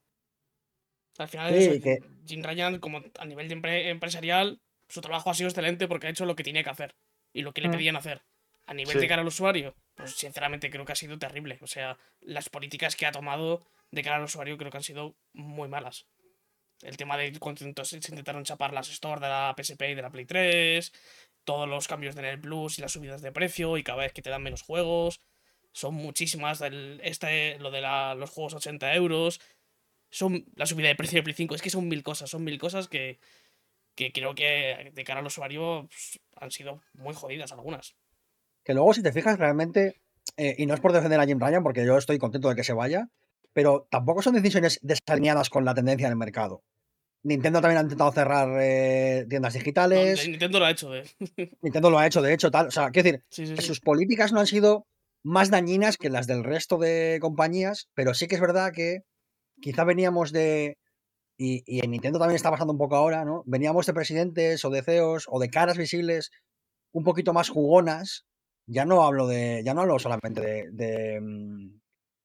Al 1.16 1.28
final, 1.28 1.54
Sí, 1.54 1.64
eso, 1.64 1.82
que- 1.82 1.98
Jim 2.26 2.42
Ryan, 2.44 2.78
como 2.78 3.02
a 3.18 3.24
nivel 3.24 3.48
de 3.48 3.88
empresarial, 3.88 4.60
su 4.88 5.00
trabajo 5.00 5.30
ha 5.30 5.34
sido 5.34 5.48
excelente 5.48 5.88
porque 5.88 6.06
ha 6.06 6.10
hecho 6.10 6.26
lo 6.26 6.36
que 6.36 6.44
tenía 6.44 6.62
que 6.62 6.70
hacer 6.70 6.94
y 7.32 7.40
lo 7.40 7.52
que 7.54 7.62
le 7.62 7.68
Mm. 7.68 7.72
pedían 7.72 7.96
hacer. 7.96 8.20
A 8.68 8.74
nivel 8.74 8.92
Sí. 8.92 9.00
de 9.00 9.08
cara 9.08 9.22
al 9.22 9.28
usuario, 9.28 9.74
pues 9.94 10.12
sinceramente 10.14 10.68
creo 10.70 10.84
que 10.84 10.92
ha 10.92 10.96
sido 10.96 11.18
terrible. 11.18 11.58
O 11.62 11.66
sea, 11.66 11.96
las 12.20 12.48
políticas 12.50 12.96
que 12.96 13.06
ha 13.06 13.12
tomado 13.12 13.66
de 13.90 14.02
cara 14.02 14.16
al 14.16 14.24
usuario 14.24 14.58
creo 14.58 14.70
que 14.70 14.76
han 14.76 14.82
sido 14.82 15.16
muy 15.32 15.68
malas. 15.68 16.06
El 16.82 16.96
tema 16.98 17.16
de 17.16 17.36
cuando 17.40 17.84
se 17.84 17.96
intentaron 17.96 18.44
chapar 18.44 18.72
las 18.74 18.88
store 18.90 19.20
de 19.20 19.28
la 19.28 19.54
PSP 19.56 19.90
y 19.90 19.94
de 19.94 20.02
la 20.02 20.10
Play 20.10 20.26
3, 20.26 20.92
todos 21.44 21.66
los 21.68 21.88
cambios 21.88 22.14
de 22.14 22.22
Net 22.22 22.40
Plus 22.42 22.78
y 22.78 22.82
las 22.82 22.92
subidas 22.92 23.22
de 23.22 23.32
precio 23.32 23.78
y 23.78 23.82
cada 23.82 24.02
vez 24.02 24.12
que 24.12 24.20
te 24.22 24.30
dan 24.30 24.42
menos 24.42 24.62
juegos. 24.62 25.20
Son 25.72 25.94
muchísimas. 25.94 26.58
Del, 26.58 27.00
este, 27.02 27.58
lo 27.58 27.70
de 27.70 27.80
la- 27.80 28.14
los 28.14 28.30
juegos 28.30 28.52
a 28.54 28.58
80 28.58 28.94
euros. 28.94 29.40
Son 30.10 30.44
la 30.56 30.66
subida 30.66 30.88
de 30.88 30.94
precio 30.94 31.18
de 31.18 31.22
Play 31.22 31.34
5. 31.34 31.54
Es 31.54 31.62
que 31.62 31.70
son 31.70 31.88
mil 31.88 32.02
cosas. 32.02 32.28
Son 32.30 32.44
mil 32.44 32.58
cosas 32.58 32.86
que, 32.88 33.18
que 33.94 34.12
creo 34.12 34.34
que 34.34 34.90
de 34.94 35.04
cara 35.04 35.20
al 35.20 35.26
usuario 35.26 35.86
pues, 35.88 36.20
han 36.36 36.50
sido 36.50 36.82
muy 36.92 37.14
jodidas 37.14 37.50
algunas. 37.52 37.96
Que 38.68 38.74
luego, 38.74 38.92
si 38.92 39.02
te 39.02 39.12
fijas, 39.14 39.38
realmente, 39.38 39.98
eh, 40.36 40.54
y 40.58 40.66
no 40.66 40.74
es 40.74 40.80
por 40.80 40.92
defender 40.92 41.18
a 41.18 41.24
Jim 41.24 41.40
Ryan, 41.40 41.62
porque 41.62 41.86
yo 41.86 41.96
estoy 41.96 42.18
contento 42.18 42.50
de 42.50 42.54
que 42.54 42.64
se 42.64 42.74
vaya, 42.74 43.08
pero 43.54 43.88
tampoco 43.90 44.20
son 44.20 44.34
decisiones 44.34 44.78
desalineadas 44.82 45.48
con 45.48 45.64
la 45.64 45.72
tendencia 45.72 46.06
del 46.06 46.18
mercado. 46.18 46.62
Nintendo 47.22 47.62
también 47.62 47.78
ha 47.78 47.82
intentado 47.84 48.12
cerrar 48.12 48.50
eh, 48.60 49.24
tiendas 49.26 49.54
No, 49.54 49.58
digitales. 49.58 50.28
Nintendo 50.28 50.58
lo 50.58 50.66
ha 50.66 50.70
hecho 50.70 50.90
de. 50.90 51.08
Nintendo 51.62 51.88
lo 51.88 51.98
ha 51.98 52.06
hecho, 52.06 52.20
de 52.20 52.34
hecho, 52.34 52.50
tal. 52.50 52.66
O 52.66 52.70
sea, 52.70 52.90
quiero 52.90 53.06
decir, 53.06 53.24
Sí, 53.30 53.46
sí, 53.46 53.54
que 53.54 53.62
sí. 53.62 53.68
sus 53.68 53.80
políticas 53.80 54.34
no 54.34 54.40
han 54.40 54.46
sido 54.46 54.86
más 55.24 55.48
dañinas 55.50 55.96
que 55.96 56.10
las 56.10 56.26
del 56.26 56.44
resto 56.44 56.76
de 56.76 57.16
compañías, 57.22 57.88
pero 57.94 58.12
sí 58.12 58.26
que 58.28 58.34
es 58.34 58.40
verdad 58.42 58.70
que 58.74 58.98
quizá 59.62 59.84
veníamos 59.84 60.30
de. 60.30 60.76
Y, 61.38 61.62
y 61.64 61.82
en 61.82 61.90
Nintendo 61.92 62.18
también 62.18 62.36
está 62.36 62.50
pasando 62.50 62.74
un 62.74 62.78
poco 62.78 62.96
ahora, 62.96 63.24
¿no? 63.24 63.44
Veníamos 63.46 63.86
de 63.86 63.94
presidentes 63.94 64.62
o 64.66 64.68
de 64.68 64.82
CEOs 64.82 65.24
o 65.26 65.40
de 65.40 65.48
caras 65.48 65.78
visibles 65.78 66.30
un 66.92 67.02
poquito 67.02 67.32
más 67.32 67.48
jugonas. 67.48 68.26
Ya 68.68 68.84
no 68.84 69.02
hablo 69.04 69.26
de. 69.26 69.62
Ya 69.64 69.74
no 69.74 69.80
hablo 69.80 69.98
solamente 69.98 70.40
de. 70.40 70.70
de, 70.70 71.20
mm, 71.20 71.80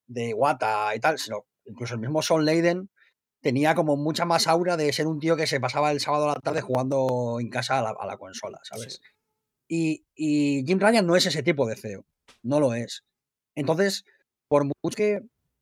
de 0.08 0.30
Iwata 0.30 0.94
y 0.96 1.00
tal, 1.00 1.18
sino 1.18 1.46
incluso 1.66 1.96
el 1.96 2.02
mismo 2.02 2.22
Son 2.22 2.46
Leiden 2.46 2.90
tenía 3.42 3.76
como 3.76 3.98
mucha 3.98 4.26
más 4.26 4.48
aura 4.48 4.78
de 4.78 4.92
ser 4.94 5.08
un 5.08 5.20
tío 5.20 5.36
que 5.36 5.48
se 5.48 5.60
pasaba 5.60 5.92
el 5.92 6.00
sábado 6.00 6.30
a 6.30 6.34
la 6.36 6.40
tarde 6.40 6.62
jugando 6.62 7.40
en 7.40 7.50
casa 7.50 7.80
a 7.80 7.82
la, 7.82 7.96
a 7.98 8.06
la 8.06 8.18
consola, 8.18 8.60
¿sabes? 8.64 9.02
Y, 9.68 10.06
y 10.16 10.64
Jim 10.66 10.80
Ryan 10.80 11.06
no 11.06 11.16
es 11.16 11.26
ese 11.26 11.44
tipo 11.44 11.68
de 11.68 11.76
CEO, 11.76 12.06
no 12.42 12.60
lo 12.60 12.74
es. 12.74 13.04
Entonces, 13.56 14.06
por 14.48 14.66
mucho 14.66 14.96
que 14.96 15.22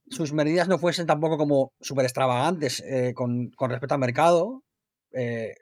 sus 0.10 0.32
medidas 0.34 0.68
no 0.68 0.78
fuesen 0.78 1.08
tampoco 1.08 1.38
como 1.38 1.74
súper 1.82 2.06
extravagantes 2.06 2.82
eh, 2.82 3.14
con, 3.16 3.50
con 3.52 3.72
respecto 3.72 3.96
al 3.96 4.02
mercado, 4.02 4.64
eh, 5.14 5.56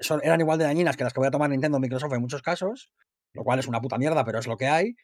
son, 0.00 0.20
eran 0.22 0.40
igual 0.40 0.58
de 0.58 0.64
dañinas 0.64 0.96
que 0.96 1.04
las 1.04 1.12
que 1.12 1.20
voy 1.20 1.28
a 1.28 1.32
tomar 1.32 1.50
Nintendo 1.50 1.80
Microsoft 1.80 2.12
en 2.12 2.20
muchos 2.20 2.42
casos, 2.42 2.90
lo 3.34 3.44
cual 3.44 3.58
es 3.58 3.66
una 3.68 3.80
puta 3.80 3.98
mierda, 3.98 4.24
pero 4.24 4.38
es 4.38 4.46
lo 4.46 4.56
que 4.56 4.66
hay, 4.66 4.94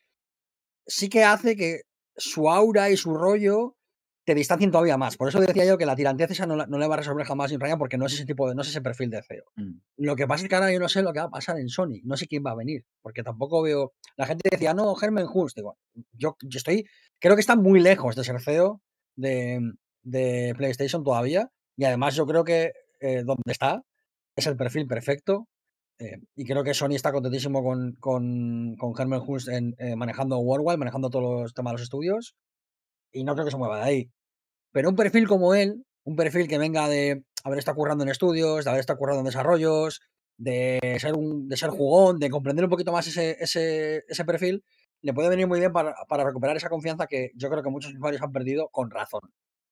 sí 0.86 1.08
que 1.08 1.24
hace 1.24 1.56
que 1.56 1.82
su 2.16 2.50
aura 2.50 2.90
y 2.90 2.96
su 2.96 3.14
rollo 3.14 3.76
te 4.26 4.34
distancien 4.34 4.70
todavía 4.70 4.96
más. 4.96 5.16
Por 5.16 5.28
eso 5.28 5.40
decía 5.40 5.64
yo 5.64 5.78
que 5.78 5.86
la 5.86 5.96
tirantez 5.96 6.30
esa 6.30 6.46
no, 6.46 6.54
la- 6.54 6.66
no 6.66 6.78
le 6.78 6.86
va 6.86 6.94
a 6.94 6.98
resolver 6.98 7.24
jamás 7.26 7.50
Jim 7.50 7.58
Ryan 7.60 7.78
porque 7.78 7.96
no 7.98 8.06
es 8.06 8.12
ese 8.12 8.26
tipo 8.26 8.48
de, 8.48 8.54
no 8.54 8.62
es 8.62 8.68
ese 8.68 8.82
perfil 8.82 9.10
de 9.10 9.22
CEO. 9.22 9.44
Mm. 9.56 9.78
Lo 9.96 10.14
que 10.16 10.26
pasa 10.26 10.44
es 10.44 10.48
que 10.48 10.54
ahora 10.54 10.72
yo 10.72 10.78
no 10.78 10.88
sé 10.88 11.02
lo 11.02 11.12
que 11.12 11.18
va 11.20 11.26
a 11.26 11.30
pasar 11.30 11.58
en 11.58 11.68
Sony, 11.68 12.00
no 12.04 12.16
sé 12.16 12.26
quién 12.26 12.44
va 12.44 12.50
a 12.52 12.56
venir, 12.56 12.84
porque 13.02 13.22
tampoco 13.22 13.62
veo. 13.62 13.92
La 14.16 14.26
gente 14.26 14.48
decía, 14.50 14.74
no, 14.74 14.94
Herman 15.00 15.26
Hulst, 15.32 15.56
digo, 15.56 15.76
yo, 16.12 16.36
yo 16.42 16.58
estoy, 16.58 16.84
creo 17.18 17.34
que 17.34 17.40
está 17.40 17.56
muy 17.56 17.80
lejos 17.80 18.14
de 18.14 18.22
ser 18.24 18.40
CEO 18.40 18.80
de, 19.16 19.60
de 20.02 20.54
PlayStation 20.56 21.02
todavía, 21.02 21.48
y 21.76 21.84
además 21.84 22.14
yo 22.14 22.26
creo 22.26 22.44
que 22.44 22.72
eh, 23.00 23.22
donde 23.24 23.42
está 23.50 23.82
es 24.36 24.46
el 24.46 24.56
perfil 24.56 24.86
perfecto, 24.86 25.48
eh, 26.00 26.16
y 26.34 26.46
creo 26.46 26.64
que 26.64 26.72
Sony 26.72 26.94
está 26.94 27.12
contentísimo 27.12 27.62
con, 27.62 27.92
con, 28.00 28.74
con 28.76 28.94
Herman 28.98 29.22
Hulst 29.24 29.48
eh, 29.48 29.96
manejando 29.96 30.38
Worldwide, 30.38 30.78
manejando 30.78 31.10
todos 31.10 31.42
los 31.42 31.54
temas 31.54 31.72
de 31.72 31.74
los 31.74 31.82
estudios, 31.82 32.34
y 33.12 33.22
no 33.22 33.34
creo 33.34 33.44
que 33.44 33.50
se 33.50 33.58
mueva 33.58 33.76
de 33.78 33.84
ahí. 33.84 34.10
Pero 34.72 34.88
un 34.88 34.96
perfil 34.96 35.28
como 35.28 35.54
él, 35.54 35.84
un 36.04 36.16
perfil 36.16 36.48
que 36.48 36.56
venga 36.56 36.88
de 36.88 37.22
haber 37.44 37.58
estado 37.58 37.76
currando 37.76 38.02
en 38.04 38.10
estudios, 38.10 38.64
de 38.64 38.70
haber 38.70 38.80
estado 38.80 38.98
currando 38.98 39.20
en 39.20 39.26
desarrollos, 39.26 40.00
de 40.38 40.96
ser, 40.98 41.14
de 41.14 41.56
ser 41.58 41.68
jugón, 41.68 42.18
de 42.18 42.30
comprender 42.30 42.64
un 42.64 42.70
poquito 42.70 42.92
más 42.92 43.06
ese, 43.06 43.36
ese, 43.38 44.04
ese 44.08 44.24
perfil, 44.24 44.64
le 45.02 45.12
puede 45.12 45.28
venir 45.28 45.46
muy 45.46 45.60
bien 45.60 45.72
para, 45.72 45.94
para 46.08 46.24
recuperar 46.24 46.56
esa 46.56 46.70
confianza 46.70 47.06
que 47.06 47.30
yo 47.34 47.50
creo 47.50 47.62
que 47.62 47.70
muchos 47.70 47.92
usuarios 47.92 48.22
han 48.22 48.32
perdido 48.32 48.70
con 48.70 48.90
razón, 48.90 49.20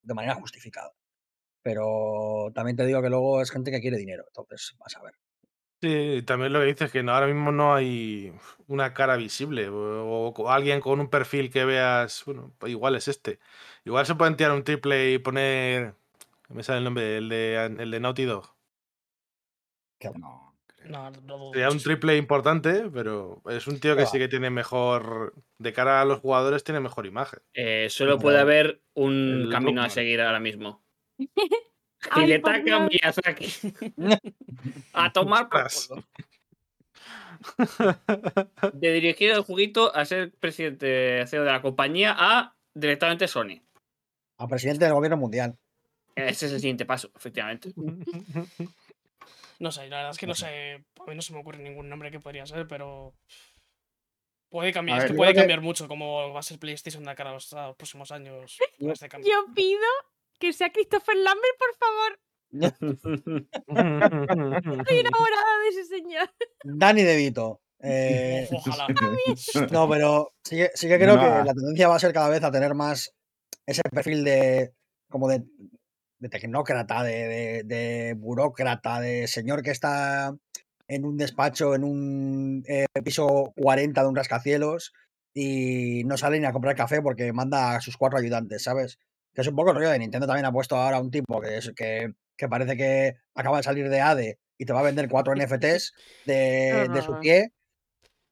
de 0.02 0.14
manera 0.14 0.34
justificada. 0.34 0.92
Pero 1.62 2.50
también 2.54 2.76
te 2.76 2.84
digo 2.84 3.00
que 3.00 3.08
luego 3.08 3.40
es 3.40 3.50
gente 3.50 3.70
que 3.70 3.80
quiere 3.80 3.96
dinero, 3.96 4.24
entonces 4.28 4.74
vas 4.78 4.94
a 4.96 5.02
ver. 5.02 5.14
Sí, 5.80 6.22
también 6.26 6.52
lo 6.52 6.58
que 6.58 6.66
dices 6.66 6.90
que 6.90 7.04
no, 7.04 7.12
ahora 7.12 7.28
mismo 7.28 7.52
no 7.52 7.72
hay 7.72 8.32
una 8.66 8.94
cara 8.94 9.16
visible 9.16 9.68
o, 9.68 10.28
o 10.36 10.50
alguien 10.50 10.80
con 10.80 10.98
un 10.98 11.08
perfil 11.08 11.50
que 11.50 11.64
veas, 11.64 12.24
bueno, 12.24 12.52
pues 12.58 12.72
igual 12.72 12.96
es 12.96 13.06
este. 13.06 13.38
Igual 13.84 14.04
se 14.04 14.16
pueden 14.16 14.36
tirar 14.36 14.52
un 14.52 14.64
triple 14.64 15.12
y 15.12 15.18
poner, 15.18 15.94
me 16.48 16.64
sale 16.64 16.78
el 16.78 16.84
nombre, 16.84 17.18
el 17.18 17.28
de, 17.28 17.76
el 17.78 17.90
de 17.92 18.00
Naughty 18.00 18.24
Dog. 18.24 18.56
Que- 20.00 20.10
No, 20.10 20.56
creo. 20.66 20.90
No, 20.90 21.10
no 21.10 21.52
Sería 21.52 21.70
un 21.70 21.78
triple 21.78 22.16
importante, 22.16 22.90
pero 22.92 23.40
es 23.48 23.68
un 23.68 23.78
tío 23.78 23.94
que 23.96 24.06
sí 24.06 24.18
que 24.18 24.28
tiene 24.28 24.50
mejor, 24.50 25.34
de 25.58 25.72
cara 25.72 26.00
a 26.00 26.04
los 26.04 26.18
jugadores, 26.18 26.64
tiene 26.64 26.80
mejor 26.80 27.06
imagen. 27.06 27.40
Eh, 27.54 27.86
solo 27.88 28.18
puede 28.18 28.38
haber 28.40 28.82
un 28.94 29.42
El 29.44 29.48
camino 29.48 29.82
a 29.82 29.90
seguir 29.90 30.20
ahora 30.22 30.40
mismo. 30.40 30.82
Ay, 32.10 32.24
Hidetaka 32.26 32.58
por 32.58 32.64
Dios. 32.64 32.90
Miyazaki. 32.90 33.46
a 34.92 35.12
tomar 35.12 35.48
culo. 35.48 36.04
De 38.74 38.92
dirigir 38.92 39.30
el 39.30 39.42
juguito 39.42 39.94
a 39.94 40.04
ser 40.04 40.32
presidente 40.38 41.24
CEO 41.26 41.44
de 41.44 41.52
la 41.52 41.62
compañía 41.62 42.14
a 42.18 42.56
directamente 42.74 43.28
Sony. 43.28 43.60
A 44.38 44.46
presidente 44.48 44.84
del 44.84 44.94
gobierno 44.94 45.16
mundial. 45.16 45.56
Ese 46.14 46.46
es 46.46 46.52
el 46.52 46.60
siguiente 46.60 46.84
paso, 46.86 47.10
efectivamente. 47.16 47.72
No 49.60 49.72
sé, 49.72 49.88
la 49.88 49.96
verdad 49.96 50.12
es 50.12 50.18
que 50.18 50.28
no 50.28 50.36
sé. 50.36 50.84
A 51.04 51.10
mí 51.10 51.16
no 51.16 51.20
se 51.22 51.32
me 51.32 51.40
ocurre 51.40 51.58
ningún 51.58 51.88
nombre 51.88 52.12
que 52.12 52.20
podría 52.20 52.46
ser, 52.46 52.68
pero. 52.68 53.12
Puede 54.50 54.72
cambiar, 54.72 55.00
A 55.00 55.04
es 55.04 55.10
que 55.10 55.16
puede 55.16 55.32
que- 55.32 55.40
cambiar 55.40 55.62
mucho 55.62 55.88
cómo 55.88 56.32
va 56.32 56.38
a 56.38 56.42
ser 56.44 56.60
PlayStation 56.60 57.02
de 57.02 57.12
cara 57.16 57.30
a 57.30 57.32
los, 57.32 57.52
a 57.54 57.66
los 57.66 57.76
próximos 57.76 58.12
años 58.12 58.56
Yo- 58.78 58.92
este. 58.92 59.08
Yo 59.24 59.46
pido 59.56 59.80
que 60.38 60.52
sea 60.52 60.70
Christopher 60.70 61.16
Lambert, 61.16 61.58
por 61.58 61.74
favor. 61.76 62.20
Estoy 63.68 64.98
enamorada 64.98 65.58
de 65.62 65.68
ese 65.70 65.84
señor. 65.84 66.30
Danny 66.64 67.02
DeVito. 67.02 67.60
Eh, 67.80 68.48
Ojalá. 68.52 68.86
No, 69.70 69.88
pero 69.88 70.32
sí, 70.44 70.56
que- 70.56 70.70
sí 70.74 70.88
que 70.88 70.96
creo 70.98 71.16
No, 71.16 71.20
que 71.20 71.28
la 71.28 71.54
tendencia 71.54 71.88
va 71.88 71.96
a 71.96 72.00
ser 72.00 72.12
cada 72.12 72.28
vez 72.28 72.42
a 72.42 72.50
tener 72.50 72.74
más 72.74 73.14
ese 73.66 73.82
perfil 73.90 74.24
de 74.24 74.72
como 75.10 75.28
de, 75.28 75.44
de 76.18 76.28
tecnócrata, 76.28 77.02
de, 77.02 77.28
de- 77.28 77.62
de 77.64 78.14
burócrata, 78.14 79.00
de 79.00 79.26
señor 79.28 79.62
que 79.62 79.70
está 79.70 80.34
en 80.88 81.04
un 81.04 81.16
despacho, 81.18 81.74
en 81.74 81.84
un 81.84 82.64
eh, 82.66 82.86
piso 83.04 83.52
40 83.56 84.02
de 84.02 84.08
un 84.08 84.16
rascacielos 84.16 84.92
y 85.34 86.02
no 86.04 86.16
sale 86.16 86.40
ni 86.40 86.46
a 86.46 86.52
comprar 86.52 86.74
café 86.74 87.00
porque 87.02 87.32
manda 87.32 87.76
a 87.76 87.80
sus 87.80 87.96
cuatro 87.96 88.18
ayudantes, 88.18 88.62
¿sabes? 88.62 88.98
Que 89.38 89.42
es 89.42 89.46
un 89.48 89.54
poco 89.54 89.70
el 89.70 89.76
rollo 89.76 89.90
de 89.90 90.00
Nintendo 90.00 90.26
también 90.26 90.46
ha 90.46 90.50
puesto 90.50 90.74
ahora 90.74 90.98
un 90.98 91.12
tipo 91.12 91.40
que, 91.40 91.58
es, 91.58 91.72
que, 91.76 92.12
que 92.36 92.48
parece 92.48 92.76
que 92.76 93.18
acaba 93.36 93.58
de 93.58 93.62
salir 93.62 93.88
de 93.88 94.00
ADE 94.00 94.36
y 94.58 94.64
te 94.64 94.72
va 94.72 94.80
a 94.80 94.82
vender 94.82 95.08
cuatro 95.08 95.32
NFTs 95.36 95.92
de, 96.24 96.88
de 96.92 97.02
su 97.02 97.16
pie. 97.20 97.52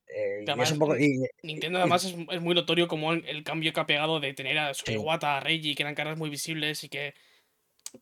eh, 0.08 0.40
y 0.44 0.50
Además, 0.50 0.68
es 0.68 0.72
un 0.72 0.78
poco, 0.80 0.98
y- 0.98 1.20
Nintendo 1.44 1.78
además 1.78 2.04
es, 2.06 2.16
es 2.28 2.40
muy 2.40 2.56
notorio 2.56 2.88
como 2.88 3.12
el, 3.12 3.24
el 3.26 3.44
cambio 3.44 3.72
que 3.72 3.78
ha 3.78 3.86
pegado 3.86 4.18
de 4.18 4.34
tener 4.34 4.58
a 4.58 4.74
Sony 4.74 4.94
Sí. 4.98 5.04
A 5.22 5.38
Reggie, 5.38 5.76
que 5.76 5.84
eran 5.84 5.94
caras 5.94 6.18
muy 6.18 6.28
visibles 6.28 6.82
y 6.82 6.88
que 6.88 7.14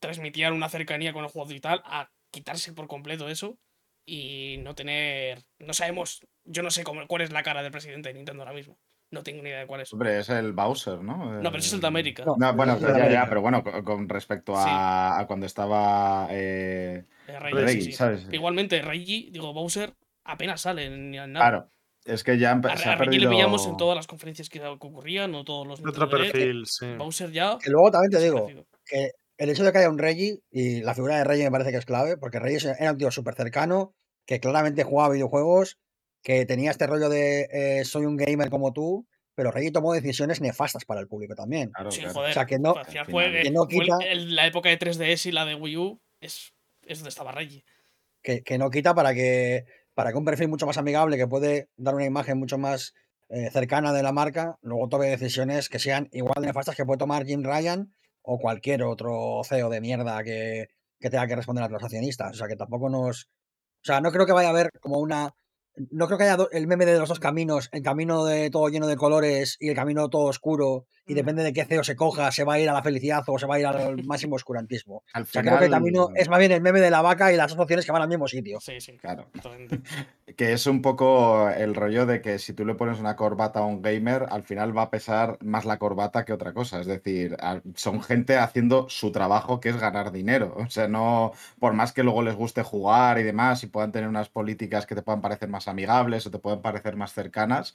transmitían 0.00 0.54
una 0.54 0.70
cercanía 0.70 1.12
con 1.12 1.24
el 1.26 1.30
juego 1.30 1.52
y 1.52 1.60
tal, 1.60 1.82
a 1.84 2.10
quitarse 2.30 2.72
por 2.72 2.86
completo 2.88 3.28
eso 3.28 3.58
y 4.06 4.56
no 4.62 4.74
tener... 4.74 5.42
No 5.58 5.74
sabemos, 5.74 6.20
yo 6.44 6.62
no 6.62 6.70
sé 6.70 6.84
cómo, 6.84 7.06
cuál 7.06 7.20
es 7.20 7.32
la 7.32 7.42
cara 7.42 7.62
del 7.62 7.70
presidente 7.70 8.08
de 8.08 8.14
Nintendo 8.14 8.42
ahora 8.44 8.54
mismo. 8.54 8.78
No 9.14 9.22
tengo 9.22 9.42
ni 9.42 9.48
idea 9.48 9.60
de 9.60 9.66
cuál 9.66 9.80
es. 9.80 9.92
Hombre, 9.92 10.18
es 10.18 10.28
el 10.28 10.52
Bowser, 10.52 10.98
¿no? 11.00 11.40
No, 11.40 11.50
pero 11.50 11.58
ese 11.58 11.68
es 11.68 11.72
el 11.74 11.80
de 11.80 11.86
América. 11.86 12.24
No, 12.26 12.34
No, 12.36 12.54
bueno, 12.54 12.78
ya, 12.78 13.08
ya, 13.08 13.26
pero 13.28 13.40
bueno, 13.40 13.62
con, 13.84 14.08
respecto 14.08 14.56
a, 14.56 15.20
a 15.20 15.26
cuando 15.26 15.46
estaba 15.46 16.26
eh, 16.30 17.04
Eh, 17.28 17.38
Reggie, 17.38 17.58
sí, 17.58 17.64
Reggie, 17.64 17.82
sí. 17.82 17.92
¿sabes? 17.92 18.26
Igualmente, 18.32 18.82
Reggie, 18.82 19.30
digo, 19.30 19.52
Bowser 19.52 19.94
apenas 20.24 20.60
sale 20.62 20.90
ni 20.90 21.16
nada. 21.16 21.32
Claro, 21.32 21.70
es 22.04 22.24
que 22.24 22.38
ya 22.38 22.52
A, 22.52 22.76
se 22.76 22.88
a 22.88 22.92
ha 22.92 22.96
Reggie 22.96 23.20
le 23.20 23.26
perdido... 23.26 23.30
pillamos 23.30 23.66
en 23.66 23.76
todas 23.76 23.96
las 23.96 24.06
conferencias 24.06 24.48
que, 24.48 24.62
ocurrían 24.64 25.34
o 25.34 25.44
todos 25.44 25.66
los 25.66 25.80
Otro 25.80 26.08
perfil, 26.10 26.64
sí. 26.66 26.94
Bowser 26.96 27.30
ya. 27.30 27.56
que 27.62 27.70
luego 27.70 27.90
también 27.90 28.10
te 28.10 28.20
digo 28.20 28.46
que 28.84 29.12
el 29.38 29.50
hecho 29.50 29.64
de 29.64 29.72
que 29.72 29.78
haya 29.78 29.88
un 29.90 29.98
Reggie 29.98 30.40
y 30.50 30.82
la 30.82 30.94
figura 30.94 31.16
de 31.16 31.24
Reggie 31.24 31.44
me 31.44 31.50
parece 31.50 31.70
que 31.70 31.78
es 31.78 31.86
clave, 31.86 32.16
porque 32.16 32.38
Reggie 32.38 32.70
era 32.78 32.92
un 32.92 32.98
tío 32.98 33.10
súper 33.10 33.34
cercano, 33.34 33.94
que 34.26 34.40
claramente 34.40 34.84
jugaba 34.84 35.14
videojuegos 35.14 35.78
que 36.24 36.44
tenía 36.46 36.72
este 36.72 36.88
rollo 36.88 37.08
de 37.08 37.46
eh, 37.52 37.84
soy 37.84 38.06
un 38.06 38.16
gamer 38.16 38.50
como 38.50 38.72
tú, 38.72 39.06
pero 39.36 39.50
Reggie 39.52 39.70
tomó 39.70 39.92
decisiones 39.92 40.40
nefastas 40.40 40.84
para 40.84 41.00
el 41.00 41.06
público 41.06 41.34
también. 41.36 41.70
Claro, 41.70 41.90
Sí, 41.92 42.00
claro. 42.00 42.14
joder. 42.14 42.30
O 42.30 42.34
sea, 42.34 42.46
que 42.46 42.58
no- 42.58 42.74
fue, 43.08 43.42
que 43.42 43.50
no 43.52 43.64
fue 43.66 43.84
quita- 43.84 43.98
el- 44.08 44.34
la 44.34 44.46
época 44.46 44.68
de 44.70 44.78
3DS 44.78 45.26
y 45.26 45.32
la 45.32 45.44
de 45.44 45.54
Wii 45.54 45.76
U 45.76 46.00
es, 46.20 46.52
es 46.82 46.98
donde 46.98 47.10
estaba 47.10 47.30
Reggie. 47.30 47.64
que, 48.22 48.42
que 48.42 48.56
no 48.58 48.70
quita 48.70 48.94
para 48.94 49.12
que, 49.12 49.66
para 49.92 50.10
que 50.10 50.16
un 50.18 50.24
perfil 50.24 50.48
mucho 50.48 50.66
más 50.66 50.78
amigable, 50.78 51.18
que 51.18 51.26
puede 51.28 51.68
dar 51.76 51.94
una 51.94 52.06
imagen 52.06 52.38
mucho 52.38 52.56
más 52.58 52.94
eh, 53.28 53.50
cercana 53.50 53.92
de 53.92 54.02
la 54.02 54.12
marca, 54.12 54.56
luego 54.62 54.88
tome 54.88 55.08
decisiones 55.08 55.68
que 55.68 55.78
sean 55.78 56.08
igual 56.12 56.40
de 56.40 56.46
nefastas 56.46 56.74
que 56.74 56.84
puede 56.86 56.98
tomar 56.98 57.26
Jim 57.26 57.42
Ryan 57.42 57.92
o 58.22 58.38
cualquier 58.38 58.82
otro 58.84 59.42
CEO 59.46 59.68
de 59.68 59.80
mierda 59.82 60.22
que, 60.24 60.68
que 60.98 61.10
tenga 61.10 61.26
que 61.26 61.36
responder 61.36 61.64
a 61.64 61.68
los 61.68 61.82
accionistas. 61.82 62.30
O 62.30 62.34
sea, 62.34 62.48
que 62.48 62.56
tampoco 62.56 62.88
nos... 62.88 63.24
O 63.24 63.84
sea, 63.84 64.00
no 64.00 64.10
creo 64.10 64.24
que 64.24 64.32
vaya 64.32 64.48
a 64.48 64.52
haber 64.52 64.70
como 64.80 64.98
una... 65.00 65.34
No 65.90 66.06
creo 66.06 66.18
que 66.18 66.24
haya 66.24 66.48
el 66.52 66.66
meme 66.66 66.86
de 66.86 66.98
los 66.98 67.08
dos 67.08 67.18
caminos, 67.18 67.68
el 67.72 67.82
camino 67.82 68.24
de 68.24 68.48
todo 68.50 68.68
lleno 68.68 68.86
de 68.86 68.96
colores 68.96 69.56
y 69.58 69.68
el 69.68 69.74
camino 69.74 70.08
todo 70.08 70.26
oscuro, 70.26 70.86
y 71.06 71.12
Mm. 71.12 71.16
depende 71.16 71.42
de 71.42 71.52
qué 71.52 71.64
CEO 71.64 71.84
se 71.84 71.96
coja, 71.96 72.30
se 72.32 72.44
va 72.44 72.54
a 72.54 72.58
ir 72.60 72.68
a 72.68 72.72
la 72.72 72.82
felicidad 72.82 73.22
o 73.26 73.38
se 73.38 73.46
va 73.46 73.56
a 73.56 73.60
ir 73.60 73.66
al 73.66 73.74
máximo 74.06 74.36
oscurantismo. 74.36 75.02
Al 75.12 75.24
O 75.24 75.26
sea, 75.26 75.42
creo 75.42 75.58
que 75.58 75.64
el 75.64 75.70
final- 75.70 75.80
camino 75.80 76.08
es 76.14 76.28
más 76.28 76.38
bien 76.38 76.52
el 76.52 76.60
meme 76.62 76.80
de 76.80 76.90
la 76.90 77.02
vaca 77.02 77.32
y 77.32 77.36
las 77.36 77.50
dos 77.50 77.58
opciones 77.60 77.84
que 77.84 77.92
van 77.92 78.02
al 78.02 78.08
mismo 78.08 78.26
sitio. 78.28 78.58
Sí, 78.60 78.80
sí. 78.80 78.96
Claro. 78.96 79.26
totalmente. 79.32 79.80
Que 80.36 80.52
es 80.54 80.66
un 80.66 80.80
poco 80.82 81.48
el 81.50 81.74
rollo 81.74 82.06
de 82.06 82.20
que 82.20 82.38
si 82.38 82.54
tú 82.54 82.64
le 82.64 82.74
pones 82.74 82.98
una 82.98 83.14
corbata 83.14 83.60
a 83.60 83.64
un 83.66 83.82
gamer, 83.82 84.26
al 84.30 84.42
final 84.42 84.76
va 84.76 84.82
a 84.82 84.90
pesar 84.90 85.38
más 85.42 85.64
la 85.64 85.78
corbata 85.78 86.24
que 86.24 86.32
otra 86.32 86.52
cosa. 86.54 86.80
Es 86.80 86.86
decir, 86.86 87.36
son 87.76 88.02
gente 88.02 88.36
haciendo 88.38 88.88
su 88.88 89.12
trabajo 89.12 89.60
que 89.60 89.68
es 89.68 89.76
ganar 89.76 90.10
dinero. 90.10 90.54
O 90.56 90.68
sea, 90.70 90.88
no, 90.88 91.32
por 91.60 91.74
más 91.74 91.92
que 91.92 92.02
luego 92.02 92.22
les 92.22 92.34
guste 92.34 92.62
jugar 92.62 93.18
y 93.18 93.22
demás 93.22 93.62
y 93.62 93.66
puedan 93.68 93.92
tener 93.92 94.08
unas 94.08 94.28
políticas 94.30 94.86
que 94.86 94.94
te 94.96 95.02
puedan 95.02 95.20
parecer 95.20 95.48
más 95.50 95.68
amigables 95.68 96.26
o 96.26 96.30
te 96.32 96.38
puedan 96.38 96.62
parecer 96.62 96.96
más 96.96 97.12
cercanas, 97.12 97.74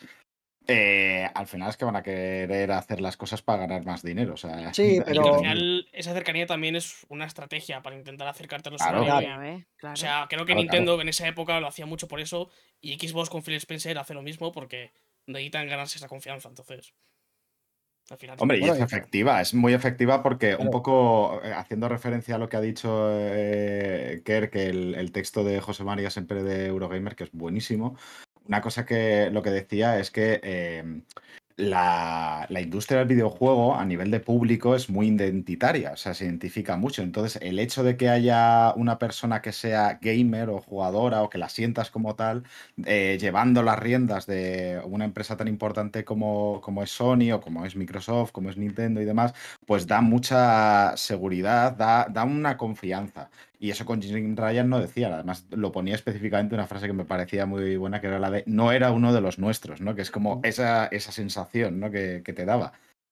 eh, 0.69 1.29
al 1.34 1.47
final 1.47 1.69
es 1.69 1.77
que 1.77 1.86
van 1.86 1.95
a 1.95 2.03
querer 2.03 2.71
hacer 2.71 3.01
las 3.01 3.17
cosas 3.17 3.41
para 3.41 3.65
ganar 3.67 3.86
más 3.86 4.01
dinero. 4.03 4.34
O 4.34 4.38
sea, 4.38 4.73
Sí, 4.73 4.99
pero- 5.05 5.34
al 5.36 5.39
final 5.39 5.88
esa 5.91 6.13
cercanía 6.13 6.45
también 6.45 6.75
es 6.75 7.05
una 7.10 7.25
estrategia 7.25 7.82
para 7.82 7.95
intentar 7.95 8.27
acercarte 8.27 8.69
a 8.69 8.71
los 8.71 8.82
Claro. 8.82 9.03
Claro. 9.03 9.39
ves, 9.41 9.65
claro. 9.75 9.93
O 9.93 9.97
sea, 9.97 10.25
creo 10.29 10.41
que 10.45 10.53
Claro, 10.53 10.62
Nintendo 10.62 11.01
en 11.01 11.10
esa 11.10 11.27
época 11.27 11.60
lo 11.60 11.67
hacía 11.67 11.86
mucho 11.86 12.08
por 12.08 12.19
eso 12.19 12.49
y 12.82 12.95
Xbox 12.97 13.29
con 13.29 13.43
Phil 13.43 13.55
Spencer 13.55 13.97
hace 13.97 14.13
lo 14.13 14.21
mismo 14.21 14.51
porque 14.51 14.91
necesitan 15.25 15.67
ganarse 15.67 15.97
esa 15.97 16.08
confianza. 16.08 16.49
Entonces, 16.49 16.93
al 18.10 18.17
final. 18.17 18.38
Hombre, 18.39 18.58
y 18.58 18.63
es 18.63 18.79
efectiva, 18.79 19.39
es 19.39 19.53
muy 19.53 19.73
efectiva 19.73 20.23
porque 20.23 20.55
un 20.55 20.71
poco 20.71 21.39
eh, 21.43 21.53
haciendo 21.53 21.88
referencia 21.88 22.36
a 22.36 22.38
lo 22.39 22.49
que 22.49 22.58
ha 22.58 22.62
dicho 22.62 23.08
eh, 23.12 24.21
Kerr, 24.25 24.49
que 24.49 24.65
el, 24.65 24.95
el 24.95 25.12
texto 25.12 25.43
de 25.43 25.60
José 25.62 25.84
María 25.84 26.10
siempre 26.10 26.41
de 26.41 26.65
Eurogamer, 26.67 27.15
que 27.15 27.25
es 27.25 27.32
buenísimo, 27.32 27.95
una 28.49 28.62
cosa 28.62 28.85
que 28.85 29.29
lo 29.31 29.41
que 29.43 29.51
decía 29.51 29.99
es 29.99 30.12
que 30.12 30.41
eh, 30.43 30.83
la, 31.59 32.47
la 32.49 32.62
industria 32.62 32.99
del 32.99 33.07
videojuego 33.09 33.75
a 33.75 33.85
nivel 33.85 34.09
de 34.12 34.19
público 34.21 34.75
es 34.75 34.89
muy 34.89 35.07
identitaria, 35.07 35.91
o 35.91 35.97
sea, 35.97 36.13
se 36.13 36.25
identifica 36.25 36.77
mucho. 36.77 37.03
Entonces, 37.03 37.39
el 37.43 37.59
hecho 37.59 37.83
de 37.83 37.95
que 37.97 38.09
haya 38.09 38.73
una 38.75 38.97
persona 38.97 39.41
que 39.41 39.51
sea 39.51 39.99
gamer 40.01 40.49
o 40.49 40.62
jugadora 40.62 41.21
o 41.21 41.29
que 41.29 41.38
la 41.38 41.49
sientas 41.49 41.91
como 41.91 42.15
tal, 42.15 42.43
eh, 42.85 43.17
llevando 43.19 43.62
las 43.62 43.77
riendas 43.77 44.25
de 44.25 44.81
una 44.85 45.05
empresa 45.05 45.38
tan 45.38 45.47
importante 45.47 46.03
como, 46.05 46.59
como 46.62 46.81
es 46.81 46.91
Sony 46.91 47.31
o 47.33 47.41
como 47.41 47.65
es 47.65 47.75
Microsoft, 47.75 48.31
como 48.31 48.49
es 48.49 48.57
Nintendo 48.57 49.01
y 49.01 49.05
demás, 49.05 49.33
pues 49.67 49.85
da 49.85 50.01
mucha 50.01 50.95
seguridad, 50.97 51.73
da, 51.73 52.07
da 52.09 52.23
una 52.23 52.57
confianza. 52.57 53.29
Y 53.62 53.72
eso 53.72 53.86
con 53.86 54.02
Jim 54.02 54.38
Ryan 54.38 54.69
no 54.69 54.80
decía, 54.80 55.13
además 55.13 55.45
lo 55.52 55.72
ponía 55.74 55.93
específicamente 55.95 56.56
una 56.56 56.65
frase 56.67 56.88
que 56.88 56.93
me 56.93 57.04
parecía 57.04 57.45
muy 57.45 57.76
buena, 57.76 58.00
que 58.00 58.08
era 58.08 58.17
la 58.17 58.32
de 58.32 58.43
no 58.48 58.72
era 58.72 58.91
uno 58.91 59.12
de 59.13 59.19
los 59.19 59.38
nuestros, 59.38 59.82
¿no? 59.82 59.95
Que 59.95 60.02
es 60.02 60.12
como 60.12 60.39
esa, 60.43 60.86
esa 60.88 61.12
sensación 61.12 61.80
¿no? 61.80 61.91
que, 61.91 62.22
que 62.24 62.32
te 62.34 62.45
daba. 62.45 62.72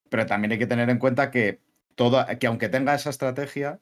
Pero 0.10 0.26
también 0.26 0.54
hay 0.54 0.58
que 0.58 0.66
tener 0.68 0.90
en 0.90 1.00
cuenta 1.00 1.32
que 1.32 1.60
todo, 1.96 2.26
que 2.40 2.48
aunque 2.48 2.70
tenga 2.70 2.96
esa 2.96 3.10
estrategia, 3.10 3.80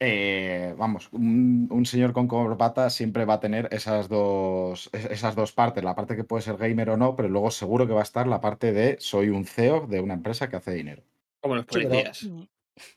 eh, 0.00 0.74
vamos, 0.78 1.08
un, 1.12 1.68
un 1.70 1.86
señor 1.86 2.12
con 2.12 2.26
corbata 2.26 2.90
siempre 2.90 3.24
va 3.24 3.34
a 3.34 3.40
tener 3.40 3.68
esas 3.70 4.08
dos, 4.08 4.88
es- 4.92 5.04
esas 5.10 5.36
dos 5.36 5.52
partes, 5.52 5.84
la 5.84 5.94
parte 5.94 6.16
que 6.16 6.24
puede 6.24 6.42
ser 6.42 6.56
gamer 6.56 6.90
o 6.90 6.96
no, 6.96 7.14
pero 7.14 7.28
luego 7.28 7.50
seguro 7.52 7.86
que 7.86 7.92
va 7.92 8.00
a 8.00 8.04
estar 8.04 8.26
la 8.26 8.40
parte 8.40 8.72
de 8.72 8.96
soy 8.98 9.28
un 9.28 9.44
CEO 9.44 9.86
de 9.86 10.00
una 10.00 10.14
empresa 10.14 10.48
que 10.48 10.56
hace 10.56 10.72
dinero. 10.72 11.02
Como 11.40 11.54
los 11.54 11.66
Sí, 11.68 11.86
pero- 11.88 12.10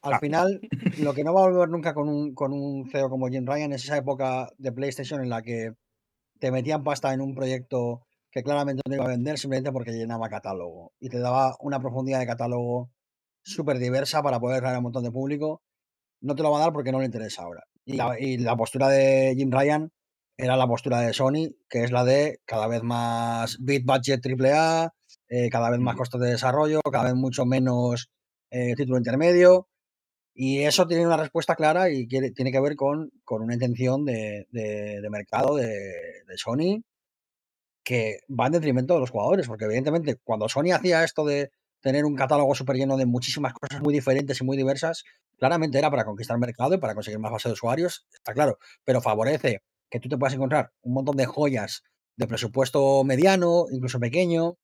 Al 0.02 0.20
final, 0.20 0.60
lo 1.00 1.14
que 1.14 1.24
no 1.24 1.34
va 1.34 1.42
a 1.42 1.50
volver 1.50 1.70
nunca 1.70 1.94
con 1.94 2.10
un, 2.10 2.34
con 2.34 2.54
un 2.54 2.90
CEO 2.90 3.10
como 3.10 3.28
Jim 3.28 3.46
Ryan 3.46 3.74
es 3.74 3.84
esa 3.84 3.98
época 3.98 4.50
de 4.58 4.72
PlayStation 4.72 5.22
en 5.22 5.30
la 5.30 5.42
que 5.42 5.74
te 6.40 6.52
metían 6.52 6.84
pasta 6.84 7.14
en 7.14 7.22
un 7.22 7.34
proyecto 7.34 8.02
que 8.32 8.44
claramente 8.44 8.82
no 8.88 8.96
iba 8.96 9.06
a 9.06 9.10
vender 9.10 9.38
simplemente 9.38 9.72
porque 9.72 9.92
llenaba 9.92 10.28
catálogo 10.28 10.92
y 11.00 11.10
te 11.10 11.20
daba 11.20 11.56
una 11.60 11.80
profundidad 11.80 12.20
de 12.20 12.26
catálogo 12.26 12.90
súper 13.44 13.78
diversa 13.78 14.24
para 14.24 14.40
poder 14.40 14.66
a 14.66 14.78
un 14.78 14.84
montón 14.84 15.04
de 15.04 15.12
público. 15.12 15.62
No 16.22 16.36
te 16.36 16.44
lo 16.44 16.52
va 16.52 16.58
a 16.58 16.62
dar 16.62 16.74
porque 16.74 16.92
no 16.92 17.00
le 17.00 17.06
interesa 17.06 17.44
ahora. 17.44 17.64
Y 17.86 17.94
la, 17.94 18.20
y 18.20 18.38
la 18.38 18.56
postura 18.56 18.88
de 18.90 19.36
Jim 19.38 19.52
Ryan 19.52 19.92
era 20.38 20.58
la 20.58 20.68
postura 20.68 21.02
de 21.02 21.14
Sony, 21.14 21.54
que 21.70 21.84
es 21.84 21.92
la 21.92 22.04
de 22.04 22.40
cada 22.46 22.68
vez 22.68 22.82
más 22.82 23.58
bit 23.60 23.86
budget 23.86 24.26
AAA, 24.26 24.94
eh, 25.30 25.50
cada 25.50 25.70
vez 25.70 25.80
más 25.80 25.96
costos 25.96 26.22
de 26.22 26.32
desarrollo, 26.32 26.82
cada 26.92 27.06
vez 27.06 27.16
mucho 27.16 27.46
menos 27.46 28.10
eh, 28.50 28.74
título 28.76 28.98
intermedio. 28.98 29.68
Y 30.36 30.60
eso 30.64 30.88
tiene 30.88 31.06
una 31.06 31.18
respuesta 31.18 31.56
clara 31.56 31.90
y 31.92 32.08
tiene 32.08 32.52
que 32.52 32.60
ver 32.60 32.76
con, 32.76 33.12
con 33.24 33.42
una 33.44 33.54
intención 33.54 34.04
de, 34.06 34.48
de- 34.52 35.08
mercado 35.10 35.56
de, 35.56 35.68
de 36.28 36.38
Sony 36.38 36.82
que 37.84 38.20
va 38.30 38.48
en 38.48 38.54
detrimento 38.54 38.94
de 38.94 39.02
los 39.02 39.12
jugadores, 39.12 39.48
porque 39.48 39.66
evidentemente 39.66 40.16
cuando 40.24 40.48
Sony 40.50 40.72
hacía 40.74 41.04
esto 41.04 41.26
de 41.26 41.52
tener 41.82 42.06
un 42.06 42.16
catálogo 42.16 42.56
súper 42.56 42.78
lleno 42.78 42.96
de 42.98 43.06
muchísimas 43.06 43.54
cosas 43.54 43.82
muy 43.82 43.94
diferentes 43.94 44.40
y 44.40 44.46
muy 44.46 44.56
diversas, 44.56 45.04
claramente 45.38 45.78
era 45.78 45.92
para 45.92 46.06
conquistar 46.06 46.38
mercado 46.38 46.74
y 46.76 46.78
para 46.78 46.96
conseguir 46.96 47.20
más 47.20 47.32
base 47.32 47.50
de 47.50 47.54
usuarios, 47.54 48.08
está 48.14 48.34
claro, 48.34 48.58
pero 48.86 49.02
favorece 49.02 49.62
que 49.90 50.00
tú 50.00 50.08
te 50.08 50.18
puedas 50.18 50.34
encontrar 50.34 50.72
un 50.82 50.94
montón 50.94 51.18
de 51.18 51.26
joyas 51.26 51.84
de 52.16 52.26
presupuesto 52.28 53.04
mediano, 53.04 53.66
incluso 53.70 54.00
pequeño, 54.00 54.56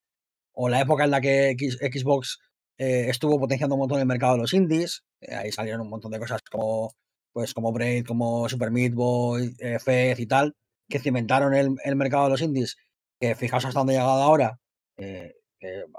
o 0.53 0.69
la 0.69 0.81
época 0.81 1.03
en 1.03 1.11
la 1.11 1.21
que 1.21 1.55
Xbox 1.59 2.39
eh, 2.79 3.09
estuvo 3.09 3.37
potenciando 3.37 3.75
un 3.75 3.81
montón 3.81 3.99
el 3.99 4.05
mercado 4.05 4.33
de 4.33 4.39
los 4.39 4.53
indies, 4.53 5.03
eh, 5.21 5.35
ahí 5.35 5.51
salieron 5.51 5.81
un 5.81 5.89
montón 5.89 6.11
de 6.11 6.19
cosas 6.19 6.41
como 6.49 6.93
pues 7.33 7.53
como 7.53 7.71
Braid, 7.73 8.05
como 8.07 8.49
Super 8.49 8.71
Meat 8.71 8.93
Boy, 8.93 9.55
eh, 9.59 9.77
Fez 9.79 10.19
y 10.19 10.25
tal, 10.25 10.55
que 10.89 10.99
cimentaron 10.99 11.53
el, 11.53 11.75
el 11.83 11.95
mercado 11.95 12.23
de 12.23 12.29
los 12.31 12.41
indies, 12.41 12.77
que 13.19 13.35
fijaos 13.35 13.65
hasta 13.65 13.79
dónde 13.79 13.97
ha 13.97 14.01
llegado 14.01 14.23
ahora, 14.23 14.59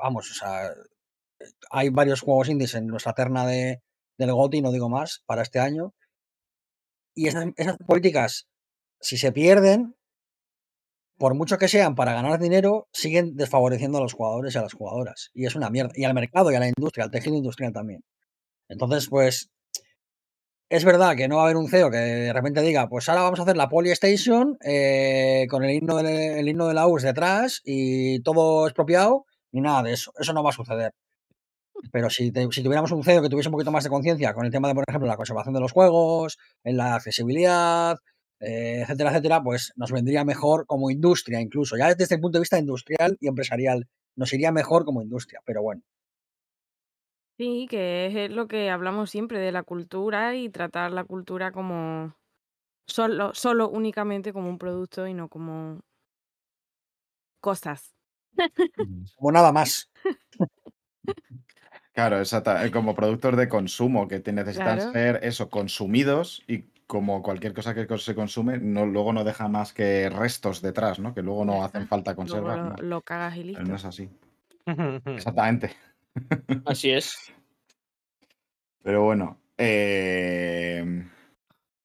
vamos, 0.02 0.30
o 0.30 0.34
sea, 0.34 0.74
hay 1.70 1.90
varios 1.90 2.20
juegos 2.20 2.48
indies 2.48 2.74
en 2.74 2.86
nuestra 2.88 3.12
terna 3.12 3.46
de, 3.46 3.80
del 4.18 4.32
GOTY, 4.32 4.62
no 4.62 4.72
digo 4.72 4.88
más, 4.88 5.22
para 5.26 5.42
este 5.42 5.60
año, 5.60 5.94
y 7.14 7.28
esas 7.28 7.46
políticas, 7.86 8.48
si 9.00 9.16
se 9.16 9.30
pierden, 9.30 9.94
por 11.20 11.34
mucho 11.34 11.58
que 11.58 11.68
sean 11.68 11.94
para 11.94 12.14
ganar 12.14 12.40
dinero, 12.40 12.88
siguen 12.94 13.36
desfavoreciendo 13.36 13.98
a 13.98 14.00
los 14.00 14.14
jugadores 14.14 14.54
y 14.54 14.58
a 14.58 14.62
las 14.62 14.72
jugadoras. 14.72 15.30
Y 15.34 15.44
es 15.44 15.54
una 15.54 15.68
mierda. 15.68 15.92
Y 15.94 16.04
al 16.04 16.14
mercado 16.14 16.50
y 16.50 16.54
a 16.54 16.60
la 16.60 16.68
industria, 16.68 17.04
al 17.04 17.10
tejido 17.10 17.36
industrial 17.36 17.74
también. 17.74 18.02
Entonces, 18.68 19.06
pues, 19.10 19.50
es 20.70 20.82
verdad 20.82 21.16
que 21.16 21.28
no 21.28 21.36
va 21.36 21.42
a 21.42 21.44
haber 21.44 21.58
un 21.58 21.68
CEO 21.68 21.90
que 21.90 21.98
de 21.98 22.32
repente 22.32 22.62
diga, 22.62 22.88
pues 22.88 23.06
ahora 23.10 23.20
vamos 23.20 23.38
a 23.38 23.42
hacer 23.42 23.58
la 23.58 23.68
Polystation 23.68 24.56
eh, 24.64 25.46
con 25.50 25.62
el 25.62 25.72
himno, 25.72 25.98
de, 25.98 26.40
himno 26.40 26.68
de 26.68 26.74
la 26.74 26.86
URSS 26.86 27.04
detrás 27.04 27.60
y 27.64 28.22
todo 28.22 28.66
expropiado, 28.66 29.26
ni 29.52 29.60
nada 29.60 29.82
de 29.82 29.92
eso. 29.92 30.14
Eso 30.18 30.32
no 30.32 30.42
va 30.42 30.50
a 30.50 30.54
suceder. 30.54 30.94
Pero 31.92 32.08
si, 32.08 32.32
si 32.50 32.62
tuviéramos 32.62 32.92
un 32.92 33.04
CEO 33.04 33.20
que 33.20 33.28
tuviese 33.28 33.50
un 33.50 33.52
poquito 33.52 33.72
más 33.72 33.84
de 33.84 33.90
conciencia 33.90 34.32
con 34.32 34.46
el 34.46 34.52
tema 34.52 34.68
de, 34.68 34.74
por 34.74 34.84
ejemplo, 34.88 35.06
la 35.06 35.16
conservación 35.16 35.52
de 35.52 35.60
los 35.60 35.72
juegos, 35.72 36.38
en 36.64 36.78
la 36.78 36.94
accesibilidad, 36.94 37.98
eh, 38.40 38.80
etcétera, 38.82 39.10
etcétera, 39.10 39.42
pues 39.42 39.72
nos 39.76 39.92
vendría 39.92 40.24
mejor 40.24 40.66
como 40.66 40.90
industria 40.90 41.40
incluso. 41.40 41.76
Ya 41.76 41.94
desde 41.94 42.16
el 42.16 42.20
punto 42.20 42.38
de 42.38 42.42
vista 42.42 42.58
industrial 42.58 43.16
y 43.20 43.28
empresarial, 43.28 43.88
nos 44.16 44.32
iría 44.32 44.52
mejor 44.52 44.84
como 44.84 45.02
industria. 45.02 45.40
Pero 45.46 45.62
bueno, 45.62 45.82
Sí, 47.38 47.66
que 47.70 48.06
es 48.06 48.14
eh, 48.14 48.28
lo 48.28 48.46
que 48.48 48.68
hablamos 48.70 49.10
siempre 49.10 49.38
de 49.38 49.50
la 49.50 49.62
cultura 49.62 50.36
y 50.36 50.50
tratar 50.50 50.92
la 50.92 51.04
cultura 51.04 51.52
como 51.52 52.14
solo, 52.88 53.34
solo 53.34 53.68
únicamente 53.70 54.32
como 54.32 54.50
un 54.50 54.58
producto 54.58 55.06
y 55.06 55.14
no 55.14 55.28
como 55.28 55.80
cosas. 57.40 57.94
como 59.16 59.32
nada 59.32 59.52
más. 59.52 59.88
Claro, 61.92 62.18
exacto. 62.18 62.56
eh, 62.56 62.70
Como 62.70 62.94
productos 62.94 63.36
de 63.36 63.48
consumo 63.48 64.08
que 64.08 64.20
te 64.20 64.32
necesitan 64.32 64.80
Claro. 64.80 64.88
ser 64.92 65.20
eso, 65.22 65.50
consumidos 65.50 66.42
y 66.46 66.64
como 66.90 67.22
cualquier 67.22 67.54
cosa 67.54 67.72
que 67.72 67.86
se 67.98 68.16
consume, 68.16 68.58
no, 68.58 68.84
luego 68.84 69.12
no 69.12 69.22
deja 69.22 69.46
más 69.46 69.72
que 69.72 70.10
restos 70.10 70.60
detrás, 70.60 70.98
¿no? 70.98 71.14
Que 71.14 71.22
luego 71.22 71.44
no 71.44 71.62
hacen 71.62 71.86
falta 71.86 72.14
Luego 72.14 72.22
conservar. 72.22 72.58
lo, 72.58 72.64
¿no? 72.70 72.76
lo 72.82 73.00
cagas 73.02 73.36
y 73.36 73.52
Pero 73.52 73.64
no 73.64 73.74
listo. 73.74 73.76
es 73.76 73.84
así. 73.84 74.10
Exactamente. 75.06 75.70
Así 76.66 76.90
es. 76.90 77.32
Pero 78.82 79.04
bueno. 79.04 79.38
eh, 79.56 81.06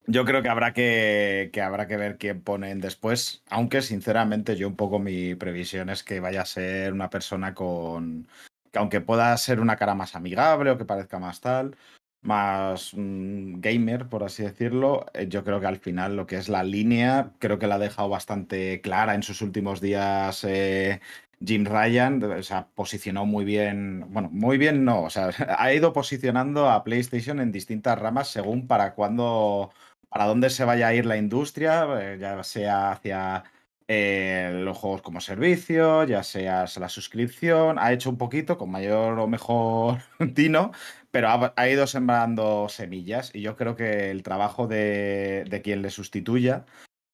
Yo 0.07 0.25
creo 0.25 0.41
que 0.41 0.49
habrá 0.49 0.73
que, 0.73 1.51
que 1.53 1.61
habrá 1.61 1.85
que 1.85 1.97
ver 1.97 2.17
quién 2.17 2.41
ponen 2.41 2.81
después, 2.81 3.43
aunque 3.51 3.83
sinceramente 3.83 4.55
yo 4.55 4.67
un 4.67 4.75
poco 4.75 4.97
mi 4.97 5.35
previsión 5.35 5.91
es 5.91 6.01
que 6.03 6.19
vaya 6.19 6.41
a 6.41 6.45
ser 6.45 6.93
una 6.93 7.11
persona 7.11 7.53
con, 7.53 8.27
que 8.71 8.79
aunque 8.79 9.01
pueda 9.01 9.37
ser 9.37 9.59
una 9.59 9.75
cara 9.75 9.93
más 9.93 10.15
amigable 10.15 10.71
o 10.71 10.79
que 10.79 10.85
parezca 10.85 11.19
más 11.19 11.41
tal, 11.41 11.75
más 12.25 12.93
mm, 12.95 13.59
gamer, 13.61 14.07
por 14.07 14.23
así 14.23 14.43
decirlo, 14.43 15.05
eh, 15.13 15.27
yo 15.29 15.43
creo 15.43 15.59
que 15.59 15.67
al 15.67 15.77
final 15.79 16.15
lo 16.15 16.27
que 16.27 16.37
es 16.37 16.49
la 16.49 16.63
línea, 16.63 17.31
creo 17.39 17.59
que 17.59 17.67
la 17.67 17.75
ha 17.75 17.79
dejado 17.79 18.09
bastante 18.09 18.81
clara 18.81 19.15
en 19.15 19.23
sus 19.23 19.41
últimos 19.41 19.81
días 19.81 20.43
eh, 20.43 21.01
Jim 21.45 21.65
Ryan, 21.65 22.23
o 22.23 22.43
sea, 22.43 22.67
posicionó 22.75 23.25
muy 23.25 23.45
bien, 23.45 24.05
bueno, 24.09 24.29
muy 24.31 24.57
bien 24.57 24.83
no, 24.85 25.03
o 25.03 25.09
sea, 25.09 25.29
ha 25.57 25.73
ido 25.73 25.93
posicionando 25.93 26.69
a 26.69 26.83
PlayStation 26.83 27.39
en 27.39 27.51
distintas 27.51 27.99
ramas 27.99 28.29
según 28.29 28.67
para 28.67 28.93
cuándo, 28.95 29.71
para 30.09 30.25
dónde 30.25 30.49
se 30.49 30.65
vaya 30.65 30.87
a 30.87 30.93
ir 30.93 31.05
la 31.05 31.17
industria, 31.17 31.85
eh, 31.99 32.17
ya 32.19 32.43
sea 32.43 32.91
hacia 32.91 33.43
eh, 33.87 34.51
los 34.63 34.77
juegos 34.77 35.03
como 35.03 35.21
servicio, 35.21 36.03
ya 36.05 36.23
sea 36.23 36.65
la 36.79 36.89
suscripción, 36.89 37.77
ha 37.77 37.93
hecho 37.93 38.09
un 38.09 38.17
poquito 38.17 38.57
con 38.57 38.71
mayor 38.71 39.19
o 39.19 39.27
mejor 39.27 39.99
tino, 40.33 40.71
pero 41.11 41.29
ha, 41.55 41.69
ido 41.69 41.85
sembrando 41.85 42.67
semillas 42.67 43.31
y 43.35 43.41
yo 43.41 43.55
creo 43.55 43.75
que 43.75 44.09
el 44.09 44.23
trabajo 44.23 44.67
de, 44.67 45.61
quien 45.63 45.83
le 45.83 45.91
sustituya 45.91 46.65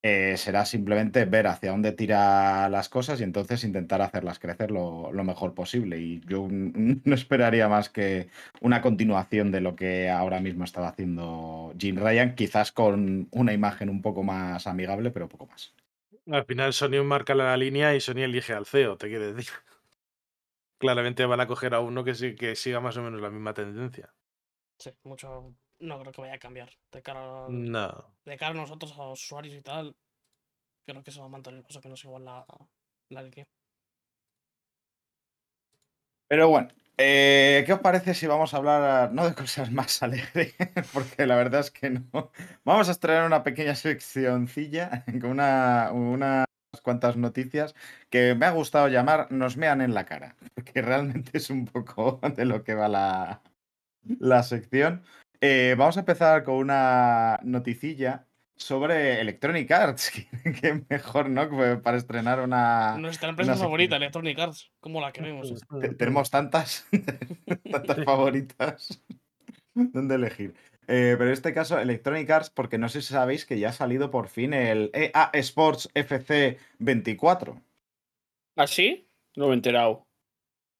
eh, 0.04 0.38
será 0.38 0.66
simplemente 0.66 1.26
ver 1.26 1.48
hacia 1.48 1.72
dónde 1.72 1.92
tira 1.92 2.70
las 2.70 2.90
cosas 2.90 3.20
y 3.20 3.24
entonces 3.24 3.64
intentar 3.66 4.02
hacerlas 4.02 4.40
crecer 4.40 4.72
lo, 4.72 5.12
lo 5.12 5.24
mejor 5.26 5.54
posible. 5.54 6.00
Y 6.00 6.22
yo 6.28 6.48
no 6.50 7.16
esperaría 7.16 7.68
más 7.70 7.90
que 7.90 8.30
una 8.62 8.82
continuación 8.82 9.52
de 9.52 9.62
lo 9.62 9.76
que 9.76 10.10
ahora 10.10 10.40
mismo 10.40 10.64
estaba 10.64 10.90
haciendo 10.90 11.74
Jim 11.78 11.98
Ryan, 11.98 12.36
quizás 12.36 12.72
con 12.72 13.28
una 13.32 13.54
imagen 13.54 13.90
un 13.90 14.02
poco 14.02 14.24
más 14.24 14.68
amigable, 14.68 15.12
pero 15.12 15.30
poco 15.30 15.48
más. 15.48 15.74
Al 16.28 16.46
final 16.46 16.74
Sony 16.74 17.04
marca 17.04 17.34
la 17.36 17.56
línea 17.58 17.96
y 17.96 18.02
Sony 18.02 18.24
elige 18.24 18.54
al 18.54 18.66
CEO, 18.66 18.98
te 18.98 19.08
quiero 19.08 19.34
decir. 19.34 19.52
Claramente 20.80 21.26
van 21.26 21.40
a 21.40 21.48
coger 21.48 21.74
a 21.74 21.80
uno 21.80 22.04
que, 22.04 22.16
sí, 22.16 22.36
que 22.36 22.56
siga 22.56 22.80
más 22.80 22.98
o 22.98 23.04
menos 23.04 23.22
la 23.22 23.30
misma 23.30 23.54
tendencia. 23.54 24.14
Sí, 24.80 24.92
mucho. 25.04 25.54
No 25.80 26.00
creo 26.00 26.12
que 26.12 26.22
vaya 26.22 26.36
a 26.36 26.40
cambiar. 26.40 26.70
De 26.92 27.02
cara, 27.02 27.46
al- 27.46 27.72
No. 27.72 28.16
de 28.26 28.38
cara 28.38 28.52
a 28.52 28.56
nosotros, 28.62 28.92
a 28.94 29.06
los 29.06 29.24
usuarios 29.24 29.56
y 29.56 29.62
tal, 29.62 29.96
creo 30.86 31.04
que 31.04 31.12
se 31.12 31.20
va 31.20 31.26
a 31.26 31.30
mantener 31.30 31.64
más 31.64 31.76
o 31.76 31.82
menos 31.84 32.04
igual 32.04 32.26
la, 32.26 32.46
la 33.10 33.22
línea. 33.24 33.46
Pero 36.28 36.48
bueno, 36.50 36.70
eh, 36.98 37.64
¿qué 37.66 37.74
os 37.74 37.80
parece 37.80 38.14
si 38.14 38.28
vamos 38.28 38.54
a 38.54 38.58
hablar 38.58 39.12
no 39.14 39.26
de 39.26 39.34
cosas 39.34 39.72
más 39.72 40.02
alegres? 40.04 40.54
Porque 40.94 41.26
la 41.26 41.36
verdad 41.36 41.62
es 41.62 41.72
que 41.72 41.90
no. 41.90 42.32
Vamos 42.64 42.90
a 42.90 42.92
estrenar 42.92 43.26
una 43.26 43.44
pequeña 43.44 43.76
seccioncilla 43.76 45.04
con 45.20 45.32
una, 45.32 45.92
unas 45.92 46.46
cuantas 46.84 47.18
noticias 47.18 47.76
que 48.10 48.36
me 48.36 48.46
ha 48.46 48.52
gustado 48.52 48.88
llamar 48.88 49.32
Nos 49.32 49.58
mean 49.58 49.82
en 49.82 49.94
la 49.94 50.06
cara. 50.06 50.36
Porque 50.56 50.82
realmente 50.82 51.38
es 51.38 51.50
un 51.50 51.66
poco 51.66 52.20
de 52.36 52.46
lo 52.46 52.64
que 52.64 52.76
va 52.76 52.88
la, 52.88 53.42
la 54.20 54.44
sección. 54.44 55.04
Eh, 55.42 55.76
vamos 55.78 55.98
a 55.98 56.02
empezar 56.02 56.44
con 56.44 56.56
una 56.56 57.40
noticilla 57.44 58.28
sobre 58.62 59.20
Electronic 59.22 59.70
Arts. 59.72 60.12
que, 60.62 60.82
mejor, 60.90 61.30
¿no? 61.30 61.82
Para 61.82 61.98
estrenar 61.98 62.40
una. 62.40 62.98
Nuestra 62.98 63.30
empresa 63.30 63.54
una 63.54 63.60
favorita, 63.62 63.96
sección. 63.96 64.04
Electronic 64.04 64.40
Arts, 64.40 64.72
¿cómo 64.80 65.02
la 65.02 65.12
queremos? 65.12 65.54
Te- 65.82 65.96
Tenemos 65.96 66.30
tantas, 66.30 66.88
tantas 67.72 68.04
favoritas. 68.06 69.04
¿Dónde 69.74 70.16
elegir? 70.16 70.54
Eh, 70.88 71.16
pero 71.18 71.28
en 71.28 71.34
este 71.34 71.54
caso, 71.54 71.80
Electronic 71.80 72.30
Arts, 72.30 72.50
porque 72.50 72.78
no 72.78 72.90
sé 72.90 73.02
si 73.02 73.14
sabéis 73.14 73.46
que 73.46 73.60
ya 73.60 73.70
ha 73.70 73.74
salido 73.74 74.12
por 74.12 74.28
fin 74.28 74.54
el 74.54 74.90
EA 74.94 75.30
Sports 75.34 75.90
FC 75.94 76.58
24, 76.80 77.62
¿Ah, 78.58 78.68
sí? 78.68 79.08
No 79.38 79.46
me 79.48 79.52
he 79.52 79.56
enterado. 79.56 80.06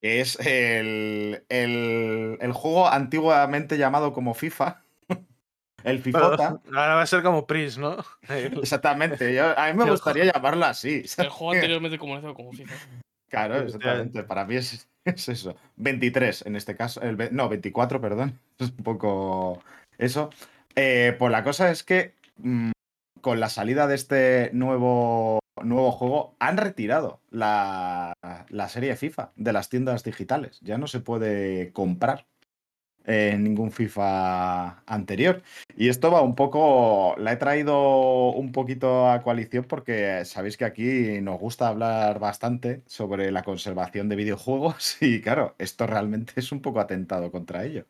es 0.02 0.38
el, 0.46 1.44
el, 1.48 2.38
el 2.42 2.52
juego 2.52 2.88
antiguamente 2.90 3.78
llamado 3.78 4.12
como 4.12 4.34
FIFA. 4.34 4.82
El 5.84 6.00
FIFOTA. 6.02 6.60
Ahora 6.68 6.96
va 6.96 7.02
a 7.02 7.06
ser 7.08 7.24
como 7.24 7.46
Pris, 7.48 7.78
¿no? 7.78 7.98
Exactamente. 8.30 9.34
yo- 9.34 9.58
a 9.58 9.72
mí 9.72 9.78
me 9.84 9.90
gustaría 9.90 10.26
llamarlo 10.32 10.66
así. 10.66 11.04
El 11.18 11.30
juego 11.30 11.54
anteriormente 11.54 11.98
conocido 11.98 12.34
como 12.34 12.52
FIFA. 12.52 12.74
Claro, 13.30 13.60
exactamente. 13.60 14.24
Para 14.24 14.46
mí 14.46 14.56
es, 14.56 14.88
es 15.06 15.30
eso. 15.30 15.56
23 15.78 16.46
en 16.46 16.56
este 16.56 16.76
caso. 16.76 17.02
El, 17.02 17.18
no, 17.32 17.50
24, 17.50 18.02
perdón. 18.02 18.40
Es 18.60 18.70
un 18.70 18.84
poco 18.84 19.62
eso. 19.98 20.30
Eh, 20.76 21.16
pues 21.18 21.32
la 21.32 21.44
cosa 21.44 21.72
es 21.72 21.84
que 21.84 22.14
mm, 22.38 22.72
con 23.22 23.40
la 23.40 23.50
salida 23.50 23.88
de 23.88 23.96
este 23.96 24.50
nuevo, 24.54 25.40
nuevo 25.64 25.92
juego 25.92 26.36
han 26.40 26.58
retirado 26.58 27.20
la, 27.30 28.14
la 28.50 28.70
serie 28.70 28.96
FIFA 28.96 29.32
de 29.36 29.54
las 29.54 29.70
tiendas 29.70 30.04
digitales. 30.04 30.60
Ya 30.62 30.78
no 30.78 30.88
se 30.88 31.00
puede 31.00 31.72
comprar 31.72 32.26
eh, 33.06 33.36
ningún 33.38 33.72
FIFA 33.72 34.84
anterior. 34.86 35.42
Y 35.76 35.90
esto 35.90 36.12
va 36.12 36.22
un 36.22 36.36
poco, 36.36 37.16
la 37.18 37.34
he 37.34 37.38
traído 37.38 38.30
un 38.30 38.52
poquito 38.52 39.10
a 39.10 39.22
coalición 39.22 39.66
porque 39.66 40.24
sabéis 40.26 40.58
que 40.58 40.66
aquí 40.66 41.22
nos 41.22 41.40
gusta 41.40 41.68
hablar 41.68 42.20
bastante 42.20 42.84
sobre 42.86 43.32
la 43.32 43.44
conservación 43.44 44.10
de 44.10 44.16
videojuegos 44.16 44.98
y 45.02 45.22
claro, 45.22 45.56
esto 45.58 45.88
realmente 45.88 46.34
es 46.36 46.52
un 46.52 46.62
poco 46.62 46.80
atentado 46.80 47.32
contra 47.32 47.64
ello. 47.64 47.86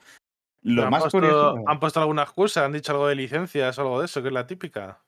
Lo 0.64 0.84
han, 0.84 0.92
más 0.92 1.02
puesto, 1.02 1.20
curioso... 1.20 1.64
han 1.66 1.80
puesto 1.80 2.00
alguna 2.00 2.24
excusa, 2.24 2.66
han 2.66 2.72
dicho 2.72 2.92
algo 2.92 3.08
de 3.08 3.16
licencias 3.16 3.78
o 3.78 3.82
algo 3.82 4.00
de 4.00 4.06
eso, 4.06 4.22
que 4.22 4.28
es 4.28 4.34
la 4.34 4.46
típica. 4.48 5.02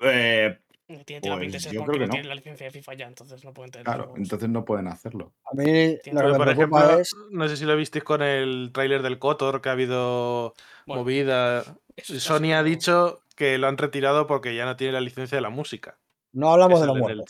eh, 0.00 0.58
Tiene 1.04 1.04
que 1.04 1.20
tirar 1.22 1.38
Pues 1.38 1.52
26 1.52 1.74
yo 1.74 1.80
porque 1.80 1.96
creo 1.98 1.98
no 1.98 2.04
que 2.04 2.06
no. 2.08 2.12
tiene 2.12 2.28
la 2.28 2.34
licencia 2.34 2.64
de 2.66 2.70
FIFA 2.70 2.94
ya, 2.94 3.06
entonces 3.06 3.44
no 3.44 3.52
pueden 3.54 3.70
tener 3.70 3.84
claro, 3.84 4.02
juegos. 4.04 4.18
entonces 4.18 4.48
no 4.48 4.64
pueden 4.64 4.86
hacerlo. 4.88 5.32
A 5.44 5.54
mí 5.54 5.64
lo 6.12 6.32
que 6.32 6.38
por 6.38 6.48
ejemplo, 6.48 6.98
es. 6.98 7.14
no 7.30 7.48
sé 7.48 7.56
si 7.56 7.64
lo 7.64 7.76
visteis 7.76 8.04
con 8.04 8.22
el 8.22 8.70
tráiler 8.72 9.02
del 9.02 9.18
Kotor, 9.18 9.60
que 9.60 9.68
ha 9.68 9.72
habido 9.72 10.54
Bueno, 10.86 11.02
movida. 11.02 11.64
Sony 12.02 12.52
ha 12.54 12.62
dicho 12.62 13.22
que 13.36 13.58
lo 13.58 13.68
han 13.68 13.78
retirado 13.78 14.26
porque 14.26 14.54
ya 14.54 14.64
no 14.64 14.76
tiene 14.76 14.92
la 14.94 15.00
licencia 15.00 15.36
de 15.36 15.42
la 15.42 15.50
música. 15.50 15.98
No 16.32 16.50
hablamos 16.52 16.80
de 16.80 16.86
los 16.86 16.96
muertos. 16.98 17.26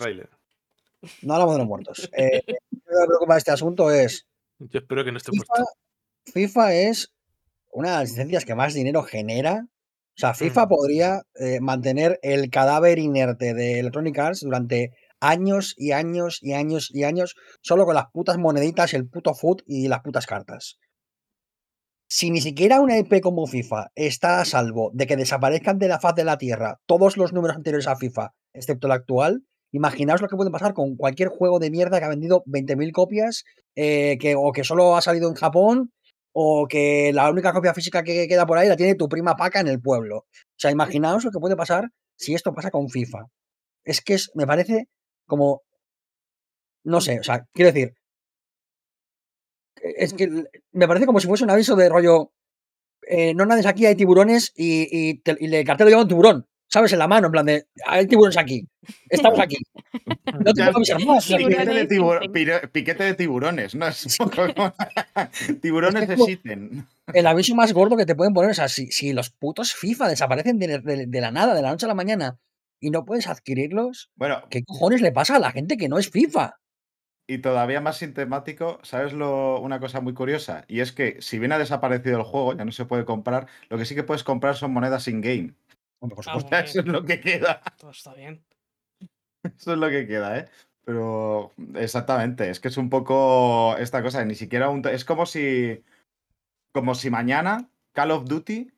No 1.22 1.34
hablamos 1.34 1.54
de 1.54 1.58
los 1.58 1.68
muertos. 1.68 2.10
Eh, 2.16 2.42
lo 2.46 2.54
que 2.70 3.00
me 3.00 3.06
preocupa 3.06 3.34
de 3.34 3.38
este 3.38 3.50
asunto 3.50 3.90
es. 3.90 4.26
Yo 4.58 4.78
espero 4.78 5.04
que 5.04 5.10
no 5.12 5.18
esté 5.18 5.32
FIFA, 5.32 5.44
puesto. 5.46 5.64
FIFA 6.32 6.74
es 6.74 7.12
una 7.72 7.90
de 7.90 7.94
las 7.98 8.10
licencias 8.10 8.44
que 8.44 8.54
más 8.54 8.74
dinero 8.74 9.02
genera. 9.02 9.66
O 10.22 10.24
sea, 10.24 10.34
FIFA 10.34 10.66
Mm. 10.66 10.68
podría 10.68 11.22
eh, 11.34 11.58
mantener 11.60 12.20
el 12.22 12.48
cadáver 12.48 13.00
inerte 13.00 13.54
de 13.54 13.80
Electronic 13.80 14.16
Arts 14.20 14.40
durante 14.42 14.92
años 15.18 15.74
y 15.76 15.90
años 15.90 16.38
y 16.40 16.52
años 16.52 16.90
y 16.92 17.02
años 17.02 17.34
solo 17.60 17.84
con 17.84 17.96
las 17.96 18.06
putas 18.12 18.38
moneditas, 18.38 18.94
el 18.94 19.08
puto 19.08 19.34
foot 19.34 19.62
y 19.66 19.88
las 19.88 20.00
putas 20.00 20.26
cartas. 20.26 20.78
Si 22.08 22.30
ni 22.30 22.40
siquiera 22.40 22.80
una 22.80 22.98
IP 22.98 23.20
como 23.20 23.48
FIFA 23.48 23.88
está 23.96 24.40
a 24.40 24.44
salvo 24.44 24.92
de 24.94 25.08
que 25.08 25.16
desaparezcan 25.16 25.78
de 25.80 25.88
la 25.88 25.98
faz 25.98 26.14
de 26.14 26.24
la 26.24 26.38
Tierra 26.38 26.78
todos 26.86 27.16
los 27.16 27.32
números 27.32 27.56
anteriores 27.56 27.88
a 27.88 27.96
FIFA, 27.96 28.32
excepto 28.52 28.86
el 28.86 28.92
actual, 28.92 29.42
imaginaos 29.72 30.20
lo 30.20 30.28
que 30.28 30.36
puede 30.36 30.52
pasar 30.52 30.72
con 30.72 30.94
cualquier 30.94 31.30
juego 31.30 31.58
de 31.58 31.72
mierda 31.72 31.98
que 31.98 32.04
ha 32.04 32.10
vendido 32.10 32.44
20.000 32.46 32.92
copias 32.92 33.42
eh, 33.74 34.18
que, 34.20 34.36
o 34.36 34.52
que 34.52 34.62
solo 34.62 34.96
ha 34.96 35.00
salido 35.00 35.28
en 35.28 35.34
Japón 35.34 35.90
o 36.32 36.66
que 36.68 37.12
la 37.12 37.30
única 37.30 37.52
copia 37.52 37.74
física 37.74 38.02
que 38.02 38.26
queda 38.28 38.46
por 38.46 38.58
ahí 38.58 38.68
la 38.68 38.76
tiene 38.76 38.94
tu 38.94 39.08
prima 39.08 39.36
Paca 39.36 39.60
en 39.60 39.68
el 39.68 39.80
pueblo. 39.80 40.18
O 40.18 40.26
sea, 40.56 40.70
imaginaos 40.70 41.24
lo 41.24 41.30
que 41.30 41.38
puede 41.38 41.56
pasar 41.56 41.90
si 42.16 42.34
esto 42.34 42.54
pasa 42.54 42.70
con 42.70 42.88
FIFA. 42.88 43.26
Es 43.84 44.00
que 44.00 44.14
es, 44.14 44.30
me 44.34 44.46
parece 44.46 44.88
como... 45.26 45.62
No 46.84 47.00
sé, 47.00 47.20
o 47.20 47.22
sea, 47.22 47.46
quiero 47.52 47.72
decir... 47.72 47.94
Es 49.82 50.14
que 50.14 50.28
me 50.72 50.86
parece 50.86 51.06
como 51.06 51.20
si 51.20 51.26
fuese 51.26 51.44
un 51.44 51.50
aviso 51.50 51.74
de 51.76 51.88
rollo... 51.88 52.32
eh, 53.08 53.34
no 53.34 53.44
nades 53.46 53.66
aquí, 53.66 53.86
hay 53.86 53.96
tiburones 53.96 54.52
y, 54.54 54.86
y, 54.90 55.18
te- 55.20 55.36
y 55.40 55.52
el 55.54 55.64
cartel 55.66 55.86
lo 55.86 55.90
lleva 55.90 56.02
un 56.02 56.08
tiburón. 56.08 56.46
¿Sabes? 56.68 56.92
En 56.94 57.00
la 57.00 57.08
mano, 57.08 57.26
en 57.26 57.32
plan 57.32 57.46
de... 57.46 57.66
Hay 57.86 58.06
tiburones 58.06 58.38
aquí. 58.38 58.66
Estamos 59.10 59.38
aquí. 59.40 59.58
No 60.32 60.52
Piquete 60.52 60.62
de, 61.74 61.86
Tiburones 61.86 61.88
tibur- 61.88 62.14
existen. 62.16 62.32
pire- 62.32 62.68
piquete 62.68 63.04
de 63.04 63.14
tiburones, 63.14 63.74
¿no? 63.74 63.86
Es 63.86 64.06
un 64.20 64.28
poco 64.30 64.54
como- 64.54 64.74
tiburones 65.60 66.06
como- 66.08 66.24
existen. 66.24 66.86
el 67.12 67.26
aviso 67.26 67.54
más 67.54 67.72
gordo 67.72 67.96
que 67.96 68.06
te 68.06 68.14
pueden 68.14 68.32
poner. 68.34 68.50
O 68.50 68.54
sea, 68.54 68.68
si, 68.68 68.86
si 68.90 69.12
los 69.12 69.30
putos 69.30 69.74
FIFA 69.74 70.08
desaparecen 70.08 70.58
de, 70.58 70.78
de- 70.78 71.06
de 71.06 71.20
la 71.20 71.30
nada, 71.30 71.54
de 71.54 71.62
la 71.62 71.70
noche 71.70 71.86
a 71.86 71.88
la 71.88 71.94
mañana, 71.94 72.38
y 72.80 72.90
no 72.90 73.04
puedes 73.04 73.26
adquirirlos, 73.28 74.10
Bueno, 74.16 74.42
¿qué 74.50 74.64
cojones 74.64 75.00
le 75.02 75.12
pasa 75.12 75.36
a 75.36 75.38
la 75.38 75.52
gente 75.52 75.76
que 75.76 75.88
no 75.88 75.98
es 75.98 76.10
FIFA? 76.10 76.56
Y 77.28 77.38
todavía 77.38 77.80
más 77.80 77.98
sintemático, 77.98 78.80
¿sabes 78.82 79.12
lo, 79.12 79.60
una 79.60 79.78
cosa 79.78 80.00
muy 80.00 80.12
curiosa? 80.12 80.64
Y 80.66 80.80
es 80.80 80.90
que 80.92 81.16
si 81.20 81.38
bien 81.38 81.52
ha 81.52 81.58
desaparecido 81.58 82.18
el 82.18 82.24
juego, 82.24 82.54
ya 82.56 82.64
no 82.64 82.72
se 82.72 82.84
puede 82.84 83.04
comprar, 83.04 83.46
lo 83.68 83.78
que 83.78 83.84
sí 83.84 83.94
que 83.94 84.02
puedes 84.02 84.24
comprar 84.24 84.56
son 84.56 84.72
monedas 84.72 85.06
in-game. 85.08 85.54
Por 86.00 86.12
Ah, 86.26 86.40
supuesto. 86.40 86.56
eso 86.64 86.80
es 86.80 86.86
lo 86.86 87.04
que 87.04 87.20
queda. 87.20 87.62
todo 87.78 87.92
está 87.92 88.12
bien. 88.14 88.42
Eso 89.58 89.72
es 89.72 89.78
lo 89.78 89.88
que 89.88 90.06
queda, 90.06 90.38
¿eh? 90.38 90.48
Pero 90.84 91.52
exactamente, 91.74 92.50
es 92.50 92.58
que 92.58 92.68
es 92.68 92.76
un 92.76 92.90
poco 92.90 93.76
esta 93.78 94.02
cosa, 94.02 94.24
ni 94.24 94.34
siquiera 94.34 94.68
un... 94.68 94.84
Es 94.86 95.04
como 95.04 95.26
si... 95.26 95.82
Como 96.72 96.94
si 96.94 97.10
mañana 97.10 97.68
Call 97.92 98.10
of 98.10 98.24
Duty... 98.24 98.70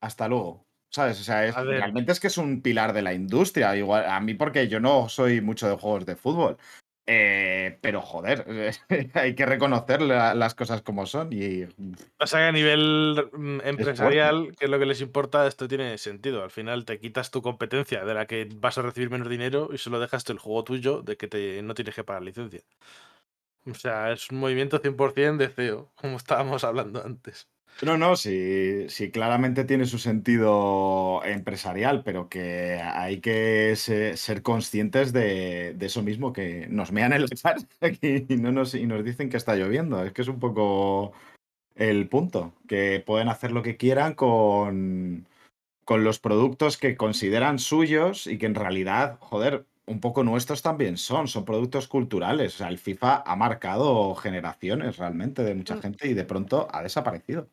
Hasta 0.00 0.28
luego. 0.28 0.66
¿Sabes? 0.90 1.18
O 1.20 1.24
sea, 1.24 1.46
es- 1.46 1.54
realmente 1.56 2.12
es 2.12 2.20
que 2.20 2.26
es 2.26 2.36
un 2.38 2.60
pilar 2.60 2.92
de 2.92 3.02
la 3.02 3.14
industria. 3.14 3.74
Igual, 3.74 4.04
a 4.06 4.20
mí 4.20 4.34
porque 4.34 4.68
yo 4.68 4.80
no 4.80 5.08
soy 5.08 5.40
mucho 5.40 5.68
de 5.68 5.76
juegos 5.76 6.04
de 6.06 6.14
fútbol. 6.14 6.58
Eh, 7.06 7.78
pero 7.82 8.00
joder, 8.00 8.46
hay 9.14 9.34
que 9.34 9.44
reconocer 9.46 10.00
la- 10.00 10.34
las 10.34 10.54
cosas 10.54 10.80
como 10.82 11.04
son. 11.06 11.28
Y 11.32 11.64
O 12.18 12.26
sea 12.26 12.40
que 12.40 12.44
a 12.46 12.52
nivel 12.52 13.28
mm, 13.32 13.60
empresarial, 13.64 14.54
que 14.58 14.64
es 14.64 14.70
lo 14.70 14.78
que 14.78 14.86
les 14.86 15.00
importa, 15.02 15.46
esto 15.46 15.68
tiene 15.68 15.98
sentido. 15.98 16.42
Al 16.42 16.50
final 16.50 16.84
te 16.86 16.98
quitas 16.98 17.30
tu 17.30 17.42
competencia 17.42 18.04
de 18.04 18.14
la 18.14 18.26
que 18.26 18.48
vas 18.56 18.78
a 18.78 18.82
recibir 18.82 19.10
menos 19.10 19.28
dinero 19.28 19.68
y 19.72 19.78
solo 19.78 20.00
dejas 20.00 20.28
el 20.30 20.38
juego 20.38 20.64
tuyo 20.64 21.02
de 21.02 21.16
que 21.16 21.28
te, 21.28 21.62
no 21.62 21.74
tienes 21.74 21.94
que 21.94 22.04
pagar 22.04 22.22
licencia. 22.22 22.62
O 23.66 23.74
sea, 23.74 24.10
es 24.12 24.30
un 24.30 24.38
movimiento 24.38 24.78
100% 24.78 25.36
de 25.44 25.48
CEO, 25.50 25.92
como 25.94 26.16
estábamos 26.16 26.64
hablando 26.64 27.04
antes. 27.04 27.48
No, 27.82 27.98
no, 27.98 28.16
sí, 28.16 28.88
sí, 28.88 29.10
claramente 29.10 29.64
tiene 29.64 29.84
su 29.84 29.98
sentido 29.98 31.22
empresarial, 31.24 32.02
pero 32.04 32.28
que 32.28 32.80
hay 32.80 33.20
que 33.20 33.74
se- 33.76 34.16
ser 34.16 34.42
conscientes 34.42 35.12
de, 35.12 35.76
eso 35.80 36.02
mismo, 36.02 36.32
que 36.32 36.66
nos 36.68 36.92
mean 36.92 37.12
cara 37.42 37.56
aquí 37.80 38.24
y, 38.28 38.36
no 38.36 38.52
nos, 38.52 38.74
y 38.74 38.86
nos 38.86 39.04
dicen 39.04 39.28
que 39.28 39.36
está 39.36 39.54
lloviendo. 39.56 40.02
Es 40.04 40.12
que 40.12 40.22
es 40.22 40.28
un 40.28 40.38
poco 40.38 41.12
el 41.76 42.08
punto, 42.08 42.54
que 42.68 43.02
pueden 43.06 43.28
hacer 43.28 43.52
lo 43.52 43.62
que 43.62 43.76
quieran 43.76 44.14
con 45.84 46.04
los 46.04 46.18
productos 46.18 46.78
que 46.78 46.96
consideran 46.96 47.58
suyos 47.58 48.26
y 48.26 48.38
que 48.38 48.46
en 48.46 48.54
realidad, 48.54 49.18
joder, 49.20 49.66
un 49.86 50.00
poco 50.00 50.22
nuestros 50.24 50.62
también 50.62 50.96
son, 50.96 51.28
son 51.28 51.44
productos 51.44 51.88
culturales. 51.88 52.54
O 52.54 52.58
sea, 52.58 52.68
el 52.68 52.78
FIFA 52.78 53.22
ha 53.26 53.36
marcado 53.36 54.14
generaciones 54.14 54.96
realmente 54.96 55.42
de 55.44 55.54
mucha 55.54 55.76
Mm. 55.76 55.80
gente 55.82 56.08
y 56.08 56.14
de 56.14 56.24
pronto 56.24 56.68
ha 56.72 56.82
desaparecido. 56.82 57.48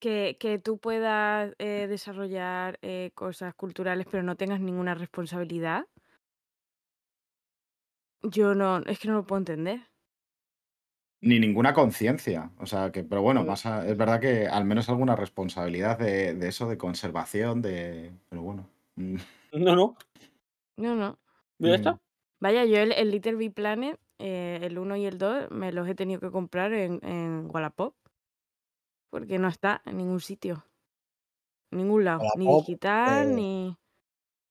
Que, 0.00 0.36
que 0.40 0.58
tú 0.58 0.78
puedas 0.78 1.52
eh, 1.58 1.86
desarrollar 1.88 2.78
eh, 2.80 3.10
cosas 3.14 3.54
culturales 3.54 4.06
pero 4.10 4.22
no 4.22 4.34
tengas 4.36 4.60
ninguna 4.60 4.94
responsabilidad. 4.94 5.84
Yo 8.22 8.54
no, 8.54 8.78
es 8.78 8.98
que 8.98 9.08
no 9.08 9.14
lo 9.14 9.26
puedo 9.26 9.38
entender. 9.40 9.80
Ni 11.20 11.38
ninguna 11.38 11.72
conciencia. 11.74 12.50
O 12.58 12.66
sea, 12.66 12.90
que, 12.92 13.02
pero 13.04 13.22
bueno, 13.22 13.42
Mm. 13.42 13.46
más 13.46 13.66
a- 13.66 13.86
es 13.86 13.96
verdad 13.96 14.20
que 14.20 14.46
al 14.46 14.64
menos 14.64 14.88
alguna 14.88 15.16
responsabilidad 15.16 15.98
de, 15.98 16.34
de 16.34 16.48
eso, 16.48 16.66
de 16.68 16.78
conservación, 16.78 17.60
de. 17.62 18.12
Pero 18.28 18.42
bueno. 18.42 18.68
mm, 18.96 19.16
No, 19.52 19.76
no. 19.76 19.96
No, 20.76 20.94
no. 20.96 21.18
Ya 21.58 21.74
está. 21.74 22.00
Vaya, 22.40 22.64
yo 22.64 22.76
el, 22.78 22.92
el 22.92 23.10
Little 23.10 23.36
Big 23.36 23.54
Planet, 23.54 23.98
eh, 24.18 24.58
el 24.62 24.78
1 24.78 24.96
y 24.96 25.06
el 25.06 25.18
2, 25.18 25.50
me 25.50 25.72
los 25.72 25.88
he 25.88 25.94
tenido 25.94 26.20
que 26.20 26.30
comprar 26.30 26.72
en, 26.72 27.00
en 27.04 27.48
Wallapop. 27.50 27.94
Porque 29.10 29.38
no 29.38 29.48
está 29.48 29.80
en 29.84 29.96
ningún 29.98 30.20
sitio. 30.20 30.66
En 31.70 31.78
ningún 31.78 32.04
lado. 32.04 32.20
Ni 32.36 32.46
Wallapop, 32.46 32.66
digital, 32.66 33.28
eh, 33.28 33.34
ni. 33.34 33.76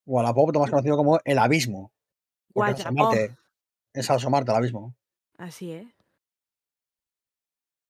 Wallapop, 0.06 0.56
más 0.56 0.70
conocido 0.70 0.96
como 0.96 1.20
el 1.24 1.38
abismo. 1.38 1.92
Porque 2.52 2.72
es 2.72 2.78
Wallapop. 2.78 2.96
asomarte, 3.12 3.36
es 3.92 4.10
asomarte 4.10 4.50
al 4.50 4.56
abismo. 4.58 4.94
Así 5.38 5.72
es. 5.72 5.86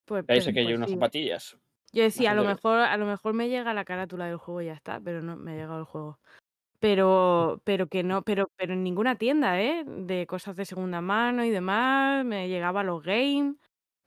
Pues, 0.06 0.24
Ahí 0.28 0.38
pe- 0.38 0.40
sé 0.42 0.52
que 0.52 0.60
hay 0.60 0.66
pues 0.66 0.76
unas 0.76 0.90
sí. 0.90 0.96
zapatillas. 0.96 1.58
Yo 1.92 2.02
decía, 2.02 2.32
a 2.32 2.34
lo 2.34 2.42
mejor, 2.44 2.80
a 2.80 2.96
lo 2.96 3.06
mejor 3.06 3.34
me 3.34 3.48
llega 3.48 3.72
la 3.72 3.84
carátula 3.84 4.26
del 4.26 4.36
juego 4.36 4.60
y 4.62 4.66
ya 4.66 4.72
está, 4.74 5.00
pero 5.00 5.22
no 5.22 5.36
me 5.36 5.52
ha 5.52 5.54
llegado 5.54 5.78
el 5.78 5.84
juego. 5.84 6.18
Pero, 6.85 7.62
pero 7.64 7.89
que 7.89 8.03
no, 8.03 8.20
pero, 8.20 8.53
pero 8.57 8.74
en 8.74 8.85
ninguna 8.85 9.16
tienda, 9.16 9.59
¿eh? 9.59 9.85
De 9.87 10.26
cosas 10.26 10.55
de 10.55 10.66
segunda 10.66 11.01
mano 11.01 11.43
y 11.43 11.49
demás, 11.49 12.26
me 12.26 12.47
llegaba 12.47 12.82
los 12.82 13.03
games. 13.03 13.57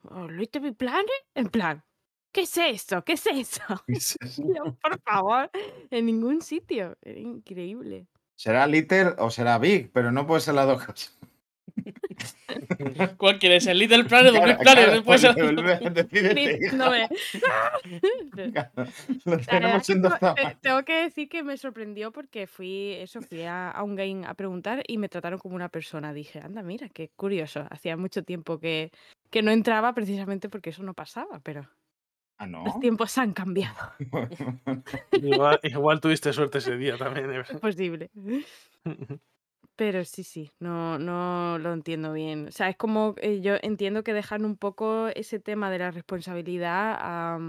Oh, 0.04 0.28
¿Little 0.28 0.62
Big 0.62 0.78
Planet? 0.78 1.10
En 1.34 1.48
plan, 1.48 1.84
¿qué 2.32 2.42
es 2.42 2.56
esto? 2.56 3.04
¿Qué 3.04 3.14
es 3.14 3.26
eso? 3.26 3.64
Yo, 4.38 4.76
por 4.76 5.02
favor, 5.02 5.50
en 5.90 6.06
ningún 6.06 6.44
sitio. 6.44 6.96
Era 7.02 7.20
increíble. 7.20 8.06
Será 8.36 8.68
Little 8.68 9.16
o 9.18 9.32
será 9.32 9.58
Big, 9.58 9.92
pero 9.92 10.12
no 10.12 10.28
puede 10.28 10.42
ser 10.42 10.54
las 10.54 10.68
dos 10.68 10.86
cosas. 10.86 11.18
¿Cuál 13.18 13.40
quieres? 13.40 13.68
¿El 13.68 13.80
Little 13.80 14.06
Planet 14.06 14.34
o 14.36 14.44
Big 14.44 14.58
Planet? 14.58 15.04
tamaños. 19.46 19.88
tengo 20.62 20.84
que 20.84 21.04
decir 21.04 21.30
que 21.30 21.44
me 21.44 21.58
sorprendió 21.58 22.12
porque 22.12 22.48
fui, 22.48 22.94
eso, 22.94 23.22
fui 23.22 23.44
a, 23.44 23.72
a 23.72 23.84
un 23.84 23.96
game 23.96 24.26
a 24.26 24.34
preguntar 24.34 24.84
y 24.88 24.98
me 24.98 25.10
trataron 25.10 25.40
como 25.40 25.56
una 25.56 25.70
persona. 25.70 26.14
Dije, 26.14 26.40
anda, 26.40 26.62
mira, 26.62 26.90
qué 26.90 27.10
curioso. 27.16 27.66
Hacía 27.70 27.98
mucho 27.98 28.24
tiempo 28.24 28.60
que, 28.60 28.92
que 29.30 29.42
no 29.42 29.52
entraba 29.52 29.94
precisamente 29.94 30.50
porque 30.50 30.72
eso 30.72 30.84
no 30.84 30.94
pasaba, 30.94 31.40
pero 31.40 31.68
Ah, 32.40 32.46
no. 32.46 32.64
los 32.64 32.80
tiempos 32.80 33.18
han 33.18 33.34
cambiado. 33.34 33.76
Igual, 35.12 35.60
igual 35.64 36.00
tuviste 36.00 36.32
suerte 36.34 36.60
ese 36.60 36.78
día 36.78 36.96
también. 36.98 37.32
¿eh? 37.32 37.44
Es 37.50 37.60
posible. 37.60 38.12
Pero 39.78 40.04
sí, 40.06 40.24
sí, 40.24 40.52
no, 40.60 40.98
no 40.98 41.60
lo 41.60 41.72
entiendo 41.72 42.12
bien. 42.12 42.48
O 42.48 42.52
sea, 42.52 42.68
es 42.68 42.76
como, 42.76 43.14
eh, 43.22 43.42
yo 43.42 43.54
entiendo 43.62 44.04
que 44.04 44.12
dejan 44.12 44.44
un 44.44 44.58
poco 44.58 45.08
ese 45.10 45.40
tema 45.40 45.70
de 45.70 45.78
la 45.78 45.92
responsabilidad 45.92 46.98
a, 47.00 47.40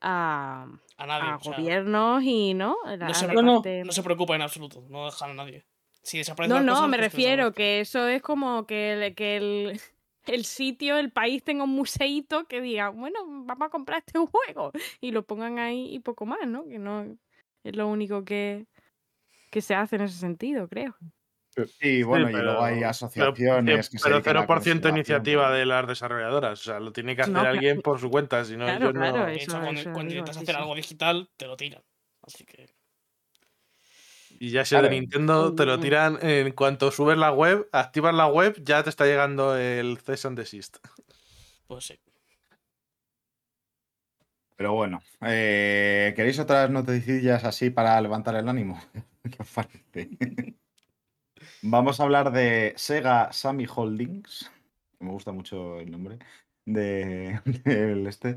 a, 0.00 0.66
A 0.96 1.06
nadie. 1.06 1.28
a 1.28 1.36
o 1.36 1.40
sea, 1.42 1.56
gobiernos 1.56 2.22
y, 2.22 2.54
¿no? 2.54 2.76
La- 2.84 2.96
no, 2.96 3.06
a 3.08 3.14
se, 3.14 3.26
la 3.26 3.34
no, 3.34 3.42
no, 3.42 3.54
parte- 3.56 3.82
no 3.84 3.90
se 3.92 4.02
preocupa 4.04 4.36
en 4.36 4.42
absoluto. 4.42 4.86
No 4.88 5.06
dejan 5.06 5.30
a 5.32 5.34
nadie. 5.34 5.64
Si 6.02 6.18
desaparecen 6.18 6.54
No, 6.54 6.60
las 6.60 6.66
no, 6.66 6.74
cosas, 6.74 6.88
me 6.90 6.96
refiero 6.98 7.52
que 7.52 7.80
eso 7.80 8.06
es 8.06 8.22
como 8.22 8.64
que 8.66 8.92
el, 8.92 9.14
que 9.16 9.36
el, 9.36 9.80
el 10.26 10.44
sitio, 10.44 10.98
el 10.98 11.10
país 11.10 11.42
tenga 11.42 11.64
un 11.64 11.70
museíto 11.70 12.44
que 12.46 12.60
diga, 12.60 12.90
bueno, 12.90 13.18
vamos 13.26 13.66
a 13.66 13.70
comprar 13.70 14.04
este 14.06 14.18
juego 14.26 14.70
y 15.00 15.10
lo 15.10 15.24
pongan 15.24 15.58
ahí 15.58 15.92
y 15.92 15.98
poco 15.98 16.26
más, 16.26 16.46
¿no? 16.46 16.64
Que 16.64 16.78
no 16.78 17.16
es 17.64 17.74
lo 17.74 17.88
único 17.88 18.24
que, 18.24 18.66
que 19.50 19.62
se 19.62 19.74
hace 19.74 19.96
en 19.96 20.02
ese 20.02 20.18
sentido, 20.18 20.68
creo. 20.68 20.94
Y 21.80 22.02
bueno, 22.02 22.28
y 22.28 22.32
pero- 22.32 22.44
luego 22.44 22.62
hay 22.64 22.76
pero- 22.76 22.88
asociaciones 22.88 23.90
Pero 24.02 24.16
a 24.16 24.22
0% 24.22 24.46
conservación, 24.46 24.96
iniciativa 24.96 25.44
pero- 25.46 25.54
de 25.56 25.66
las 25.66 25.86
desarrolladoras. 25.86 26.60
O 26.60 26.62
sea, 26.64 26.80
lo 26.80 26.92
tiene 26.92 27.14
que 27.14 27.22
hacer 27.22 27.34
No, 27.34 27.40
alguien 27.40 27.80
por 27.82 28.00
su 28.00 28.10
cuenta. 28.10 28.44
Si 28.44 28.56
no, 28.56 28.64
Claro, 28.64 28.84
ellos 28.90 28.94
no- 28.94 29.00
claro, 29.00 29.26
De 29.26 29.34
eso- 29.36 29.42
hecho, 29.42 29.60
cuando, 29.60 29.80
eso 29.80 29.90
intentas 30.00 30.36
sí, 30.36 30.42
hacer 30.42 30.54
sí. 30.54 30.60
algo 30.60 30.74
digital, 30.74 31.30
te 31.36 31.46
lo 31.46 31.56
tiran. 31.56 31.82
Así 32.22 32.44
que. 32.44 32.68
Y 34.40 34.50
ya 34.50 34.64
si 34.64 34.74
es 34.74 34.82
de. 34.82 34.90
Nintendo, 34.90 35.54
te 35.54 35.64
lo 35.64 35.78
tiran 35.78 36.18
en 36.20 36.50
cuanto 36.52 36.90
subes 36.90 37.16
la 37.16 37.30
web, 37.32 37.68
activas 37.72 38.14
la 38.14 38.26
web, 38.26 38.56
ya 38.64 38.82
te 38.82 38.90
está 38.90 39.06
llegando 39.06 39.56
el 39.56 39.98
cease 39.98 40.26
and 40.26 40.36
desist. 40.38 40.78
Pues 41.68 41.84
sí. 41.86 42.00
Pero 44.56 44.72
bueno, 44.72 45.02
eh, 45.20 46.12
¿queréis 46.16 46.38
otras 46.38 46.70
noticias 46.70 47.44
así 47.44 47.70
para 47.70 48.00
levantar 48.00 48.34
el 48.36 48.48
ánimo? 48.48 48.80
¿Qué 49.24 49.36
os 49.42 49.48
parece? 49.50 50.10
Vamos 51.66 51.98
a 51.98 52.02
hablar 52.02 52.30
de 52.30 52.74
Sega 52.76 53.32
Sammy 53.32 53.66
Holdings. 53.74 54.50
Me 54.98 55.10
gusta 55.10 55.32
mucho 55.32 55.80
el 55.80 55.90
nombre 55.90 56.18
de, 56.66 57.40
del 57.64 58.06
este. 58.06 58.36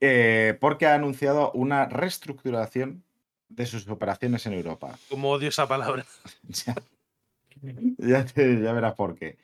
eh, 0.00 0.56
porque 0.60 0.86
ha 0.86 0.94
anunciado 0.94 1.52
una 1.52 1.86
reestructuración 1.86 3.02
de 3.48 3.64
sus 3.64 3.88
operaciones 3.88 4.44
en 4.44 4.52
Europa. 4.52 4.98
Como 5.08 5.30
odio 5.30 5.48
esa 5.48 5.66
palabra. 5.66 6.04
Ya, 6.48 6.74
ya 7.96 8.24
te- 8.26 8.60
ya 8.60 8.72
verás 8.74 8.92
por 8.94 9.14
qué. 9.16 9.38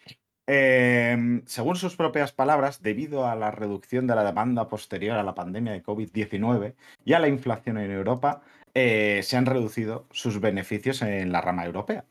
Eh, 0.46 1.40
según 1.46 1.76
sus 1.76 1.96
propias 1.96 2.32
palabras, 2.32 2.82
debido 2.82 3.26
a 3.26 3.34
la 3.34 3.50
reducción 3.50 4.06
de 4.06 4.14
la 4.14 4.22
demanda 4.24 4.68
posterior 4.68 5.16
a 5.16 5.22
la 5.22 5.34
pandemia 5.34 5.72
de 5.72 5.82
COVID-19 5.82 6.74
y 7.06 7.14
a 7.14 7.18
la 7.18 7.28
inflación 7.28 7.78
en 7.78 7.90
Europa, 7.90 8.42
eh, 8.74 9.20
se 9.22 9.38
han 9.38 9.46
reducido 9.46 10.06
sus 10.10 10.40
beneficios 10.40 11.00
en 11.00 11.32
la 11.32 11.40
rama 11.40 11.64
europea. 11.64 12.04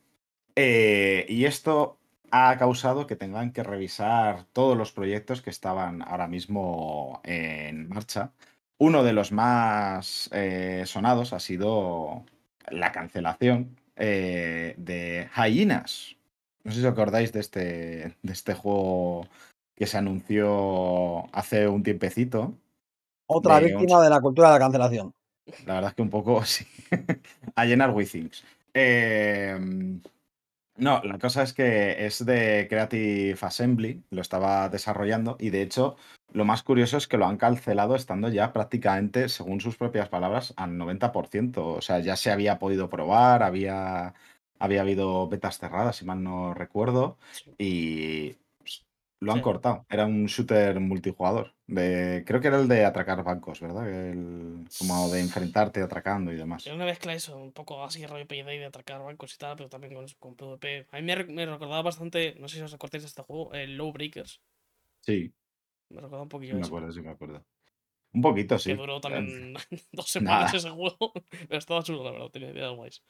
Eh, 0.55 1.25
y 1.29 1.45
esto 1.45 1.97
ha 2.31 2.57
causado 2.57 3.07
que 3.07 3.15
tengan 3.15 3.51
que 3.51 3.63
revisar 3.63 4.45
todos 4.53 4.77
los 4.77 4.91
proyectos 4.91 5.41
que 5.41 5.49
estaban 5.49 6.01
ahora 6.01 6.27
mismo 6.27 7.21
en 7.23 7.89
marcha. 7.89 8.31
Uno 8.77 9.03
de 9.03 9.13
los 9.13 9.31
más 9.31 10.29
eh, 10.33 10.83
sonados 10.85 11.33
ha 11.33 11.39
sido 11.39 12.25
la 12.69 12.91
cancelación 12.91 13.77
eh, 13.95 14.73
de 14.77 15.29
Hyenas. 15.35 16.15
No 16.63 16.71
sé 16.71 16.79
si 16.79 16.85
os 16.85 16.91
acordáis 16.91 17.33
de 17.33 17.41
este, 17.41 18.15
de 18.21 18.33
este 18.33 18.53
juego 18.53 19.27
que 19.75 19.87
se 19.87 19.97
anunció 19.97 21.25
hace 21.35 21.67
un 21.67 21.83
tiempecito. 21.83 22.53
Otra 23.27 23.59
De 23.59 23.67
víctima 23.67 24.01
de 24.01 24.09
la 24.09 24.21
cultura 24.21 24.49
de 24.49 24.53
la 24.55 24.59
cancelación. 24.59 25.13
La 25.65 25.75
verdad 25.75 25.89
es 25.89 25.95
que 25.95 26.01
un 26.01 26.09
poco 26.09 26.43
sí. 26.45 26.65
a 27.55 27.65
llenar 27.65 27.91
WeThings. 27.91 28.43
Eh, 28.73 29.99
no, 30.81 31.01
la 31.03 31.17
cosa 31.19 31.43
es 31.43 31.53
que 31.53 32.05
es 32.05 32.25
de 32.25 32.67
Creative 32.69 33.37
Assembly, 33.39 34.03
lo 34.09 34.21
estaba 34.21 34.67
desarrollando 34.67 35.37
y 35.39 35.49
de 35.51 35.61
hecho 35.61 35.95
lo 36.33 36.45
más 36.45 36.63
curioso 36.63 36.97
es 36.97 37.07
que 37.07 37.17
lo 37.17 37.25
han 37.27 37.37
cancelado 37.37 37.95
estando 37.95 38.29
ya 38.29 38.51
prácticamente, 38.53 39.29
según 39.29 39.61
sus 39.61 39.77
propias 39.77 40.09
palabras, 40.09 40.53
al 40.57 40.77
90%. 40.77 41.75
O 41.75 41.81
sea, 41.81 41.99
ya 41.99 42.15
se 42.15 42.31
había 42.31 42.57
podido 42.57 42.89
probar, 42.89 43.43
había, 43.43 44.13
había 44.59 44.81
habido 44.81 45.27
betas 45.27 45.59
cerradas, 45.59 45.97
si 45.97 46.05
mal 46.05 46.23
no 46.23 46.53
recuerdo, 46.53 47.17
y 47.57 48.37
pues, 48.59 48.85
lo 49.19 49.33
han 49.33 49.39
Sí. 49.39 49.43
cortado. 49.43 49.85
Era 49.89 50.05
un 50.05 50.25
shooter 50.25 50.79
multijugador 50.79 51.53
De, 51.71 52.23
creo 52.25 52.41
que 52.41 52.47
era 52.49 52.59
el 52.59 52.67
de 52.67 52.83
atracar 52.83 53.23
bancos, 53.23 53.61
¿verdad? 53.61 53.89
El- 53.89 54.65
como 54.77 55.09
de 55.09 55.21
enfrentarte 55.21 55.81
atracando 55.81 56.31
y 56.33 56.35
demás. 56.35 56.65
Era 56.65 56.75
una 56.75 56.85
mezcla 56.85 57.13
eso, 57.13 57.37
un 57.37 57.53
poco 57.53 57.83
así 57.83 58.05
rollo 58.05 58.27
Payday 58.27 58.59
de 58.59 58.65
atracar 58.65 59.01
bancos 59.01 59.33
y 59.33 59.37
tal, 59.37 59.55
pero 59.55 59.69
también 59.69 59.93
con, 59.93 60.05
con 60.19 60.35
PvP. 60.35 60.87
A 60.91 60.97
mí 60.97 61.03
me, 61.03 61.15
re- 61.15 61.25
me 61.25 61.45
recordaba 61.45 61.81
bastante, 61.81 62.35
no 62.39 62.47
sé 62.49 62.57
si 62.57 62.61
os 62.63 62.73
acordáis 62.73 63.03
de 63.03 63.07
este 63.07 63.21
juego, 63.21 63.53
el 63.53 63.77
Low 63.77 63.93
Breakers. 63.93 64.41
Sí, 65.01 65.33
Me 65.89 65.97
recordaba 65.97 66.23
un 66.23 66.29
sí 66.29 66.29
poquillo 66.29 66.55
me 66.55 66.61
eso. 66.61 66.67
acuerdo, 66.67 66.91
sí 66.91 67.01
me 67.01 67.09
acuerdo. 67.09 67.45
Un 68.13 68.21
poquito, 68.21 68.59
sí. 68.59 68.71
Que 68.71 68.75
duró 68.75 68.99
también 68.99 69.53
dos 69.93 70.19
Nada. 70.19 70.49
semanas 70.49 70.53
ese 70.53 70.69
juego. 70.69 71.13
Pero 71.47 71.57
estaba 71.57 71.83
chulo, 71.83 72.03
la 72.03 72.11
verdad, 72.11 72.29
tenía 72.29 72.51
ideas 72.51 72.75
guays. 72.75 73.01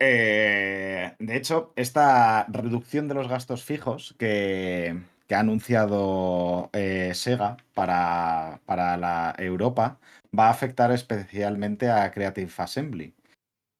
Eh, 0.00 1.16
de 1.18 1.36
hecho, 1.36 1.72
esta 1.76 2.46
reducción 2.48 3.08
de 3.08 3.14
los 3.14 3.28
gastos 3.28 3.64
fijos 3.64 4.14
que, 4.18 5.02
que 5.28 5.34
ha 5.36 5.40
anunciado 5.40 6.70
eh, 6.72 7.12
Sega 7.14 7.58
para, 7.74 8.60
para 8.66 8.96
la 8.96 9.34
Europa 9.38 10.00
va 10.36 10.48
a 10.48 10.50
afectar 10.50 10.90
especialmente 10.92 11.90
a 11.90 12.10
Creative 12.10 12.50
Assembly. 12.56 13.14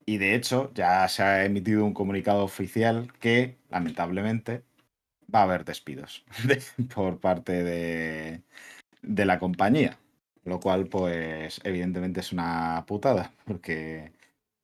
Y 0.07 0.18
de 0.18 0.34
hecho, 0.34 0.72
ya 0.74 1.09
se 1.09 1.22
ha 1.22 1.44
emitido 1.44 1.84
un 1.84 1.94
comunicado 1.94 2.44
oficial 2.44 3.12
que, 3.20 3.59
lamentablemente, 3.70 4.64
va 5.34 5.40
a 5.40 5.42
haber 5.44 5.64
despidos 5.64 6.24
de- 6.44 6.62
por 6.94 7.20
parte 7.20 7.62
de, 7.64 8.42
de 9.03 9.24
la 9.26 9.38
compañía. 9.38 9.99
Lo 10.44 10.61
cual, 10.61 10.86
pues, 10.88 11.61
evidentemente 11.64 12.20
es 12.20 12.32
una 12.32 12.84
putada, 12.86 13.32
porque 13.44 14.12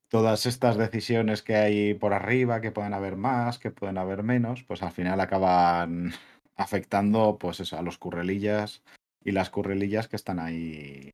todas 0.09 0.47
estas 0.47 0.76
decisiones 0.78 1.43
que 1.43 1.57
hay 1.57 1.95
por 1.95 2.14
arriba, 2.14 2.61
que 2.61 2.72
pueden 2.72 2.95
haber 2.95 3.16
más, 3.16 3.59
que 3.59 3.70
pueden 3.70 3.99
haber 3.99 4.22
menos, 4.22 4.62
pues 4.64 4.82
al 4.82 4.93
final 4.93 5.20
acaban 5.20 6.12
afectando, 6.57 7.39
pues 7.39 7.61
eso, 7.61 7.79
a 7.79 7.83
los 7.83 7.99
currelillas 7.99 8.83
y 9.23 9.33
las 9.33 9.51
currelillas 9.51 10.09
que 10.09 10.17
están 10.17 10.39
ahí 10.39 11.11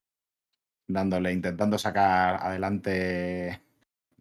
dándole, 0.88 1.32
intentando 1.32 1.78
sacar 1.78 2.42
adelante 2.42 3.60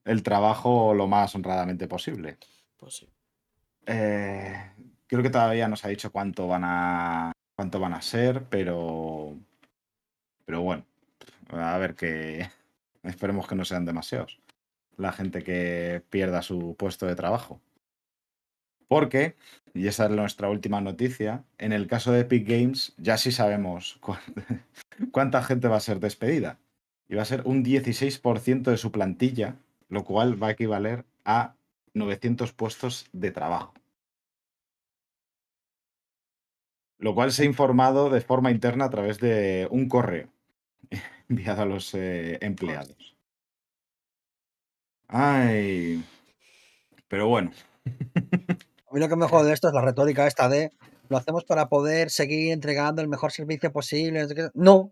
el 0.05 0.23
trabajo 0.23 0.93
lo 0.93 1.07
más 1.07 1.33
honradamente 1.35 1.87
posible. 1.87 2.37
Pues 2.77 2.97
sí. 2.97 3.09
Eh, 3.85 4.71
creo 5.07 5.23
que 5.23 5.29
todavía 5.29 5.67
no 5.67 5.75
se 5.75 5.87
ha 5.87 5.89
dicho 5.89 6.11
cuánto 6.11 6.47
van 6.47 6.63
a 6.63 7.31
cuánto 7.55 7.79
van 7.79 7.93
a 7.93 8.01
ser, 8.01 8.45
pero 8.45 9.35
pero 10.45 10.61
bueno, 10.61 10.85
a 11.49 11.77
ver 11.77 11.95
que 11.95 12.47
esperemos 13.03 13.47
que 13.47 13.55
no 13.55 13.65
sean 13.65 13.85
demasiados 13.85 14.39
la 14.99 15.11
gente 15.13 15.43
que 15.43 16.03
pierda 16.09 16.41
su 16.41 16.75
puesto 16.77 17.05
de 17.07 17.15
trabajo. 17.15 17.61
Porque, 18.89 19.35
y 19.73 19.87
esa 19.87 20.05
es 20.07 20.11
nuestra 20.11 20.49
última 20.49 20.81
noticia, 20.81 21.45
en 21.59 21.71
el 21.71 21.87
caso 21.87 22.11
de 22.11 22.21
Epic 22.21 22.45
Games 22.47 22.93
ya 22.97 23.17
sí 23.17 23.31
sabemos 23.31 23.97
cu- 24.01 24.17
cuánta 25.13 25.41
gente 25.43 25.69
va 25.69 25.77
a 25.77 25.81
ser 25.89 26.01
despedida. 26.01 26.59
Y 27.07 27.15
va 27.15 27.21
a 27.23 27.25
ser 27.25 27.43
un 27.45 27.63
16% 27.63 28.71
de 28.71 28.77
su 28.77 28.91
plantilla, 28.91 29.55
lo 29.89 30.03
cual 30.03 30.41
va 30.41 30.47
a 30.49 30.51
equivaler 30.51 31.05
a 31.25 31.55
900 31.93 32.51
puestos 32.51 33.07
de 33.13 33.31
trabajo. 33.31 33.73
Lo 36.99 37.15
cual 37.15 37.31
se 37.31 37.43
ha 37.43 37.45
informado 37.45 38.09
de 38.11 38.21
forma 38.21 38.51
interna 38.51 38.85
a 38.85 38.89
través 38.91 39.19
de 39.19 39.67
un 39.71 39.87
correo 39.89 40.29
enviado 41.29 41.63
a 41.63 41.65
los 41.65 41.93
eh, 41.95 42.37
empleados. 42.41 43.15
Ay. 45.09 46.03
Pero 47.07 47.27
bueno. 47.27 47.51
Mí 48.99 49.05
lo 49.05 49.07
que 49.07 49.15
me 49.15 49.27
jode 49.29 49.47
de 49.47 49.53
esto 49.53 49.69
es 49.69 49.73
la 49.73 49.79
retórica 49.81 50.27
esta 50.27 50.49
de 50.49 50.71
lo 51.07 51.15
hacemos 51.15 51.45
para 51.45 51.69
poder 51.69 52.09
seguir 52.09 52.51
entregando 52.51 53.01
el 53.01 53.07
mejor 53.07 53.31
servicio 53.31 53.71
posible. 53.71 54.21
no 54.21 54.27
sé 54.27 54.35
qué". 54.35 54.49
No, 54.53 54.91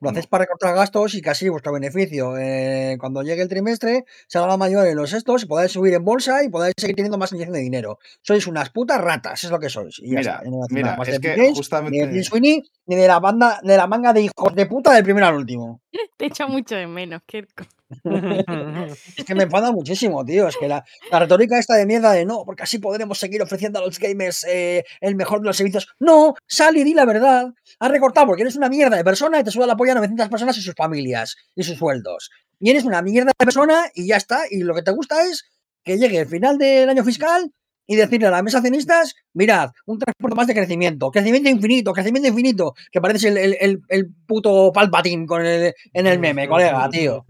lo 0.00 0.10
hacéis 0.10 0.26
No. 0.26 0.30
para 0.30 0.44
recortar 0.44 0.74
gastos 0.74 1.14
y 1.14 1.22
casi 1.22 1.48
vuestro 1.48 1.72
beneficio. 1.72 2.36
eh, 2.36 2.98
cuando 3.00 3.22
llegue 3.22 3.40
el 3.40 3.48
trimestre, 3.48 4.04
salga 4.28 4.48
la 4.48 4.56
mayor 4.58 4.86
en 4.86 4.96
los 4.96 5.14
estos, 5.14 5.46
podáis 5.46 5.72
subir 5.72 5.94
en 5.94 6.04
bolsa 6.04 6.44
y 6.44 6.50
podáis 6.50 6.74
seguir 6.78 6.94
teniendo 6.94 7.16
más 7.16 7.32
inyección 7.32 7.54
de 7.54 7.60
dinero. 7.60 7.98
Sois 8.20 8.46
unas 8.46 8.68
putas 8.68 9.00
ratas, 9.00 9.42
es 9.42 9.50
lo 9.50 9.58
que 9.58 9.70
sois. 9.70 9.98
Y 9.98 10.10
Mira, 10.14 10.42
y 10.44 10.50
no 10.50 10.58
mira, 10.68 10.94
más 10.94 11.08
es 11.08 11.14
de 11.14 11.20
que 11.20 11.28
Games, 11.28 11.42
Ni 11.44 11.48
de 11.52 11.56
justamente- 11.56 12.06
Tim 12.08 12.22
Sweeney, 12.22 12.62
ni 12.86 12.96
de 12.96 13.06
la 13.08 13.18
banda, 13.18 13.60
de 13.62 13.76
la 13.78 13.86
manga 13.86 14.12
de 14.12 14.20
hijos 14.20 14.54
de 14.54 14.66
puta 14.66 14.92
del 14.92 15.04
primero 15.04 15.26
al 15.26 15.36
último. 15.36 15.80
Te 16.16 16.26
echa 16.26 16.46
mucho 16.46 16.74
de 16.74 16.86
menos, 16.86 17.22
Kirko. 17.26 17.64
Es 19.16 19.24
que 19.24 19.34
me 19.34 19.44
enfada 19.44 19.72
muchísimo, 19.72 20.24
tío. 20.24 20.48
Es 20.48 20.56
que 20.56 20.68
la, 20.68 20.84
la 21.10 21.20
retórica 21.20 21.58
esta 21.58 21.74
de 21.74 21.86
mierda 21.86 22.12
de 22.12 22.24
no, 22.24 22.44
porque 22.44 22.62
así 22.62 22.78
podremos 22.78 23.18
seguir 23.18 23.42
ofreciendo 23.42 23.78
a 23.78 23.82
los 23.82 23.98
gamers 23.98 24.44
eh, 24.44 24.84
el 25.00 25.16
mejor 25.16 25.40
de 25.40 25.46
los 25.46 25.56
servicios. 25.56 25.88
No, 25.98 26.34
sal 26.46 26.76
y 26.76 26.84
di 26.84 26.94
la 26.94 27.06
verdad. 27.06 27.46
Has 27.78 27.90
recortado 27.90 28.26
porque 28.26 28.42
eres 28.42 28.56
una 28.56 28.68
mierda 28.68 28.96
de 28.96 29.04
persona 29.04 29.40
y 29.40 29.44
te 29.44 29.50
suda 29.50 29.66
la 29.66 29.76
polla 29.76 29.92
a 29.92 29.96
900 29.96 30.28
personas 30.28 30.58
y 30.58 30.62
sus 30.62 30.74
familias 30.74 31.36
y 31.54 31.62
sus 31.62 31.78
sueldos. 31.78 32.30
Y 32.60 32.70
eres 32.70 32.84
una 32.84 33.02
mierda 33.02 33.32
de 33.38 33.44
persona 33.44 33.90
y 33.94 34.06
ya 34.06 34.16
está. 34.16 34.42
Y 34.50 34.62
lo 34.64 34.74
que 34.74 34.82
te 34.82 34.90
gusta 34.90 35.24
es 35.24 35.48
que 35.84 35.96
llegue 35.96 36.18
el 36.18 36.26
final 36.26 36.58
del 36.58 36.88
año 36.88 37.04
fiscal 37.04 37.52
y 37.88 37.96
decirle 37.96 38.28
a 38.28 38.30
la 38.30 38.42
mesa 38.42 38.58
de 38.58 38.68
accionistas, 38.68 39.16
mirad, 39.32 39.70
un 39.86 39.98
3% 39.98 40.34
más 40.36 40.46
de 40.46 40.54
crecimiento, 40.54 41.10
crecimiento 41.10 41.48
infinito, 41.48 41.92
crecimiento 41.92 42.28
infinito, 42.28 42.74
que 42.92 43.00
pareces 43.00 43.24
el, 43.24 43.36
el, 43.38 43.56
el, 43.60 43.80
el 43.88 44.08
puto 44.26 44.70
Palpatine 44.72 45.26
con 45.26 45.44
el, 45.44 45.74
en 45.92 46.06
el 46.06 46.18
meme, 46.20 46.46
colega, 46.46 46.88
tío. 46.90 47.24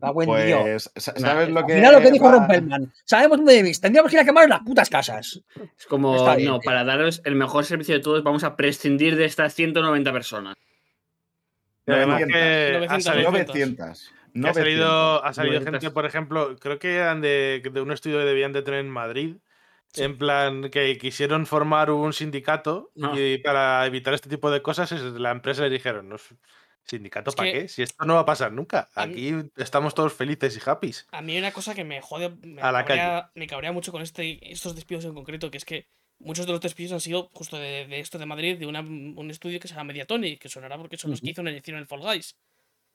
Cago 0.00 0.22
en 0.24 0.46
Dios. 0.46 0.90
Pues, 0.92 1.10
¿sabes 1.16 1.48
lo 1.48 1.64
que 1.64 1.74
final 1.76 1.94
lo 1.94 2.00
que 2.02 2.10
dijo 2.10 2.26
va- 2.26 2.32
Rompelman. 2.32 2.92
Sabemos 3.06 3.38
dónde 3.38 3.54
vivís. 3.56 3.80
Tendríamos 3.80 4.10
que 4.10 4.16
ir 4.18 4.20
a 4.20 4.24
quemar 4.24 4.46
las 4.48 4.60
putas 4.60 4.90
casas. 4.90 5.40
Es 5.78 5.86
como, 5.86 6.16
Está 6.16 6.32
no, 6.32 6.36
tío. 6.36 6.60
para 6.62 6.84
daros 6.84 7.22
el 7.24 7.36
mejor 7.36 7.64
servicio 7.64 7.94
de 7.94 8.00
todos, 8.00 8.22
vamos 8.22 8.44
a 8.44 8.54
prescindir 8.54 9.16
de 9.16 9.24
estas 9.24 9.54
190 9.54 10.12
personas. 10.12 10.56
Y 11.86 11.92
además 11.92 12.20
900. 12.20 12.32
que 12.32 12.66
ha 12.76 12.78
900, 12.98 13.04
salido, 13.04 13.30
900. 13.30 14.10
que 14.34 14.48
ha 14.48 14.54
salido, 14.54 14.86
900. 14.88 15.20
ha 15.24 15.32
salido 15.32 15.54
900. 15.54 15.80
gente, 15.80 15.94
por 15.94 16.06
ejemplo, 16.06 16.56
creo 16.60 16.78
que 16.78 16.94
eran 16.96 17.20
de, 17.22 17.62
de 17.72 17.80
un 17.80 17.92
estudio 17.92 18.18
que 18.18 18.24
debían 18.24 18.52
de 18.52 18.62
tener 18.62 18.80
en 18.80 18.90
Madrid, 18.90 19.36
en 19.96 20.16
plan 20.18 20.70
que 20.70 20.96
quisieron 20.98 21.46
formar 21.46 21.90
un 21.90 22.12
sindicato 22.12 22.90
No. 22.94 23.18
y 23.18 23.38
para 23.38 23.84
evitar 23.86 24.14
este 24.14 24.28
tipo 24.28 24.50
de 24.50 24.62
cosas 24.62 24.90
la 24.92 25.30
empresa 25.30 25.62
le 25.62 25.70
dijeron, 25.70 26.08
"No, 26.08 26.16
¿sindicato 26.84 27.30
Es 27.30 27.36
para 27.36 27.52
qué? 27.52 27.68
Si 27.68 27.82
esto 27.82 28.04
no 28.04 28.14
va 28.14 28.20
a 28.20 28.24
pasar 28.26 28.52
nunca. 28.52 28.88
Mí- 28.96 29.02
Aquí 29.02 29.34
estamos 29.56 29.94
todos 29.94 30.12
felices 30.12 30.56
y 30.56 30.60
happy. 30.70 30.92
A 31.12 31.22
mí 31.22 31.32
hay 31.32 31.38
una 31.38 31.52
cosa 31.52 31.74
que 31.74 31.84
me 31.84 32.00
jode, 32.00 32.30
me, 32.44 32.60
A 32.62 32.72
la 32.72 32.84
cabrea, 32.84 33.30
me 33.34 33.46
cabrea 33.46 33.72
mucho 33.72 33.92
con 33.92 34.02
este, 34.02 34.50
estos 34.52 34.74
despidos 34.74 35.04
en 35.04 35.14
concreto, 35.14 35.50
que 35.50 35.58
es 35.58 35.64
que 35.64 35.86
muchos 36.18 36.46
de 36.46 36.52
los 36.52 36.60
despidos 36.60 36.92
han 36.92 37.00
sido 37.00 37.30
justo 37.34 37.56
de, 37.56 37.86
de 37.86 38.00
esto 38.00 38.18
de 38.18 38.26
Madrid, 38.26 38.58
de 38.58 38.66
una- 38.66 38.80
un 38.80 39.30
estudio 39.30 39.60
que 39.60 39.68
se 39.68 39.74
llama 39.74 39.84
Mediatonic, 39.88 40.40
que 40.40 40.48
sonará 40.48 40.76
porque 40.78 40.96
son 40.96 41.10
los 41.12 41.20
que 41.20 41.34
una 41.38 41.50
edición 41.50 41.76
en 41.76 41.80
el 41.82 41.86
Fall 41.86 42.00
Guys, 42.00 42.36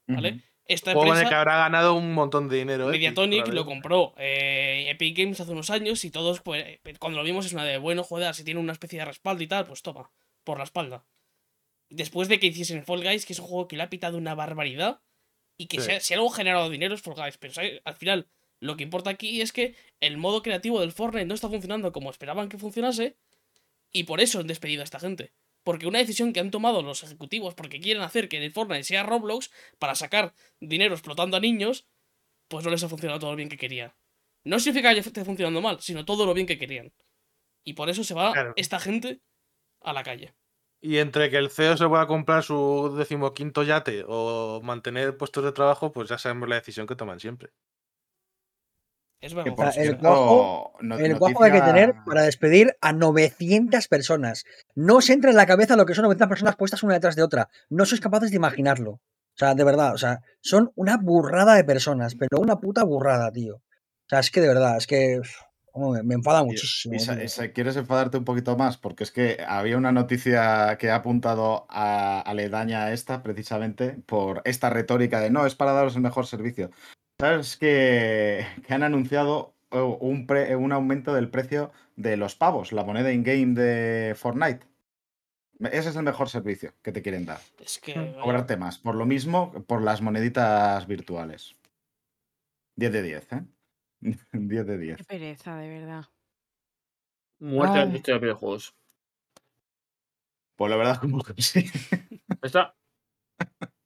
¿vale? 0.07 0.41
Esta 0.67 0.93
Juego 0.93 1.13
en 1.13 1.13
el 1.13 1.15
que 1.15 1.21
empresa, 1.23 1.39
habrá 1.39 1.57
ganado 1.57 1.93
un 1.95 2.13
montón 2.13 2.49
de 2.49 2.57
dinero. 2.57 2.89
Epic, 2.89 2.99
Mediatonic, 2.99 3.39
lo 3.39 3.43
probablemente. 3.45 3.73
compró 3.73 4.13
eh, 4.17 4.89
Epic 4.89 5.17
Games 5.17 5.39
hace 5.39 5.51
unos 5.51 5.69
años 5.69 6.03
y 6.03 6.11
todos, 6.11 6.41
pues, 6.41 6.63
eh, 6.65 6.81
cuando 6.99 7.19
lo 7.19 7.23
vimos 7.23 7.45
es 7.45 7.53
una 7.53 7.63
de, 7.63 7.77
bueno, 7.77 8.03
joder, 8.03 8.33
si 8.35 8.43
tiene 8.43 8.59
una 8.59 8.73
especie 8.73 8.99
de 8.99 9.05
respaldo 9.05 9.41
y 9.43 9.47
tal, 9.47 9.65
pues 9.65 9.81
toma, 9.81 10.11
por 10.43 10.57
la 10.57 10.65
espalda. 10.65 11.05
Después 11.89 12.27
de 12.27 12.39
que 12.39 12.47
hiciesen 12.47 12.83
Fall 12.83 13.01
Guys, 13.03 13.25
que 13.25 13.31
es 13.33 13.39
un 13.39 13.45
juego 13.47 13.67
que 13.69 13.77
le 13.77 13.83
ha 13.83 13.89
pitado 13.89 14.17
una 14.17 14.35
barbaridad 14.35 15.01
y 15.57 15.67
que 15.67 15.79
Sí. 15.79 15.91
si, 15.91 15.99
si 16.01 16.13
algo 16.15 16.29
ha 16.31 16.35
generado 16.35 16.69
dinero 16.69 16.95
es 16.95 17.01
Fall 17.01 17.15
Guys, 17.15 17.37
pero 17.37 17.53
¿sabes? 17.53 17.81
al 17.85 17.95
final 17.95 18.27
lo 18.59 18.75
que 18.75 18.83
importa 18.83 19.09
aquí 19.09 19.39
es 19.41 19.53
que 19.53 19.75
el 20.01 20.17
modo 20.17 20.41
creativo 20.41 20.81
del 20.81 20.91
Fortnite 20.91 21.25
no 21.27 21.35
está 21.35 21.47
funcionando 21.47 21.91
como 21.93 22.09
esperaban 22.09 22.49
que 22.49 22.57
funcionase 22.57 23.15
y 23.93 24.03
por 24.03 24.19
eso 24.19 24.39
han 24.39 24.47
despedido 24.47 24.81
a 24.81 24.83
esta 24.83 24.99
gente. 24.99 25.31
Porque 25.67 25.85
una 25.85 25.99
decisión 25.99 26.31
que 26.31 26.39
han 26.39 26.49
tomado 26.49 26.81
los 26.81 27.03
ejecutivos 27.03 27.53
porque 27.53 27.81
quieren 27.81 28.01
hacer 28.01 28.29
que 28.29 28.37
el 28.37 28.53
Fortnite 28.53 28.85
sea 28.85 29.03
Roblox 29.03 29.51
para 29.79 29.95
sacar 29.95 30.33
dinero 30.61 30.93
explotando 30.93 31.35
a 31.35 31.41
niños, 31.41 31.85
pues 32.47 32.63
no 32.63 32.71
les 32.71 32.81
ha 32.85 32.87
funcionado 32.87 33.19
todo 33.19 33.31
lo 33.31 33.35
bien 33.35 33.49
que 33.49 33.57
querían. 33.57 33.91
No 34.45 34.61
significa 34.61 34.93
que 34.93 35.01
esté 35.01 35.25
funcionando 35.25 35.59
mal, 35.59 35.81
sino 35.81 36.05
todo 36.05 36.25
lo 36.25 36.33
bien 36.33 36.47
que 36.47 36.57
querían. 36.57 36.93
Y 37.65 37.73
por 37.73 37.89
eso 37.89 38.05
se 38.05 38.13
va 38.13 38.31
Claro. 38.31 38.53
esta 38.55 38.79
gente 38.79 39.19
a 39.81 39.91
la 39.91 40.03
calle. 40.03 40.33
Y 40.79 40.99
entre 40.99 41.29
que 41.29 41.35
el 41.35 41.49
CEO 41.49 41.75
se 41.75 41.89
pueda 41.89 42.07
comprar 42.07 42.43
su 42.43 42.95
decimoquinto 42.97 43.63
yate 43.63 44.05
o 44.07 44.61
mantener 44.63 45.17
puestos 45.17 45.43
de 45.43 45.51
trabajo, 45.51 45.91
pues 45.91 46.07
ya 46.07 46.17
sabemos 46.17 46.47
la 46.47 46.55
decisión 46.55 46.87
que 46.87 46.95
toman 46.95 47.19
siempre. 47.19 47.49
Es 49.19 49.31
Que 49.33 49.35
verdad. 49.37 49.55
por 49.55 49.67
O 49.67 49.71
sea, 49.71 49.83
el 49.83 49.97
cuajo- 49.97 50.73
no- 50.81 50.97
El 50.97 51.17
cuajo 51.17 51.39
que 51.39 51.45
hay 51.45 51.51
que 51.51 51.61
tener 51.61 51.95
para 52.05 52.21
despedir 52.21 52.77
a 52.81 52.93
900 52.93 53.87
personas. 53.87 54.45
No 54.75 54.97
os 54.97 55.09
entra 55.09 55.31
en 55.31 55.37
la 55.37 55.45
cabeza 55.47 55.75
lo 55.75 55.85
que 55.85 55.95
son 55.95 56.03
900 56.03 56.29
personas 56.29 56.55
puestas 56.55 56.83
una 56.83 56.93
detrás 56.93 57.15
de 57.15 57.23
otra. 57.23 57.49
No 57.69 57.85
sois 57.85 57.99
capaces 58.01 58.29
de 58.29 58.37
imaginarlo. 58.37 58.91
O 58.91 59.39
sea, 59.39 59.53
de 59.55 59.63
verdad, 59.63 59.93
o 59.93 59.97
sea, 59.97 60.21
son 60.41 60.71
una 60.75 60.97
burrada 60.97 61.55
de 61.55 61.63
personas, 61.63 62.15
pero 62.15 62.39
una 62.39 62.59
puta 62.59 62.83
burrada, 62.83 63.31
tío. 63.31 63.55
O 63.55 64.09
sea, 64.09 64.19
es 64.19 64.31
que 64.31 64.41
de 64.41 64.47
verdad, 64.47 64.77
es 64.77 64.87
que 64.87 65.19
me, 66.03 66.15
enfada 66.15 66.43
muchísimo. 66.43 66.95
y 66.95 66.99
sa- 66.99 67.15
tío. 67.15 67.23
y 67.23 67.27
sa- 67.27 67.49
¿Quieres 67.51 67.75
enfadarte 67.77 68.17
un 68.17 68.23
poquito 68.25 68.57
más? 68.57 68.77
Porque 68.77 69.03
es 69.03 69.11
que 69.11 69.37
había 69.47 69.77
una 69.77 69.91
noticia 69.91 70.75
que 70.79 70.89
ha 70.89 70.95
apuntado 70.95 71.67
a 71.69 72.21
aledaña 72.21 72.85
a 72.85 72.93
esta 72.93 73.21
precisamente 73.21 73.91
por 74.07 74.41
esta 74.45 74.69
retórica 74.71 75.19
de 75.19 75.29
no, 75.29 75.45
es 75.45 75.53
para 75.55 75.73
daros 75.73 75.95
el 75.95 76.01
mejor 76.01 76.25
servicio. 76.25 76.71
¿Sabes 77.19 77.57
que, 77.57 78.45
que 78.65 78.73
han 78.75 78.83
anunciado 78.83 79.55
oh, 79.71 79.97
un, 79.99 80.27
pre- 80.27 80.55
un 80.55 80.71
aumento 80.71 81.15
del 81.15 81.29
precio 81.31 81.71
de 81.95 82.15
los 82.15 82.35
pavos, 82.35 82.71
la 82.71 82.83
moneda 82.83 83.11
in-game 83.11 83.55
de 83.55 84.13
Fortnite? 84.15 84.67
Ese 85.59 85.89
es 85.89 85.95
el 85.95 86.03
mejor 86.03 86.29
servicio 86.29 86.75
que 86.83 86.91
te 86.91 87.01
quieren 87.01 87.25
dar. 87.25 87.39
Es 87.59 87.79
que. 87.79 87.97
Mm. 87.97 88.19
Cobrarte 88.21 88.57
más. 88.57 88.77
Por 88.77 88.93
lo 88.93 89.07
mismo, 89.07 89.51
por 89.65 89.81
las 89.81 90.01
moneditas 90.01 90.85
virtuales. 90.85 91.55
10 92.75 92.91
de 92.93 93.01
10, 93.01 93.33
¿eh? 93.33 93.45
10 94.33 94.65
de 94.67 94.77
10. 94.77 94.97
Qué 94.97 95.03
pereza, 95.03 95.57
de 95.57 95.69
verdad. 95.69 96.05
Muerte 97.39 97.79
a 97.79 97.85
la 97.85 97.91
de 97.91 98.19
videojuegos. 98.19 98.75
Pues 100.55 100.69
la 100.69 100.77
verdad, 100.77 100.99
como 100.99 101.23
que 101.23 101.41
sí. 101.41 101.65
Está. 102.43 102.75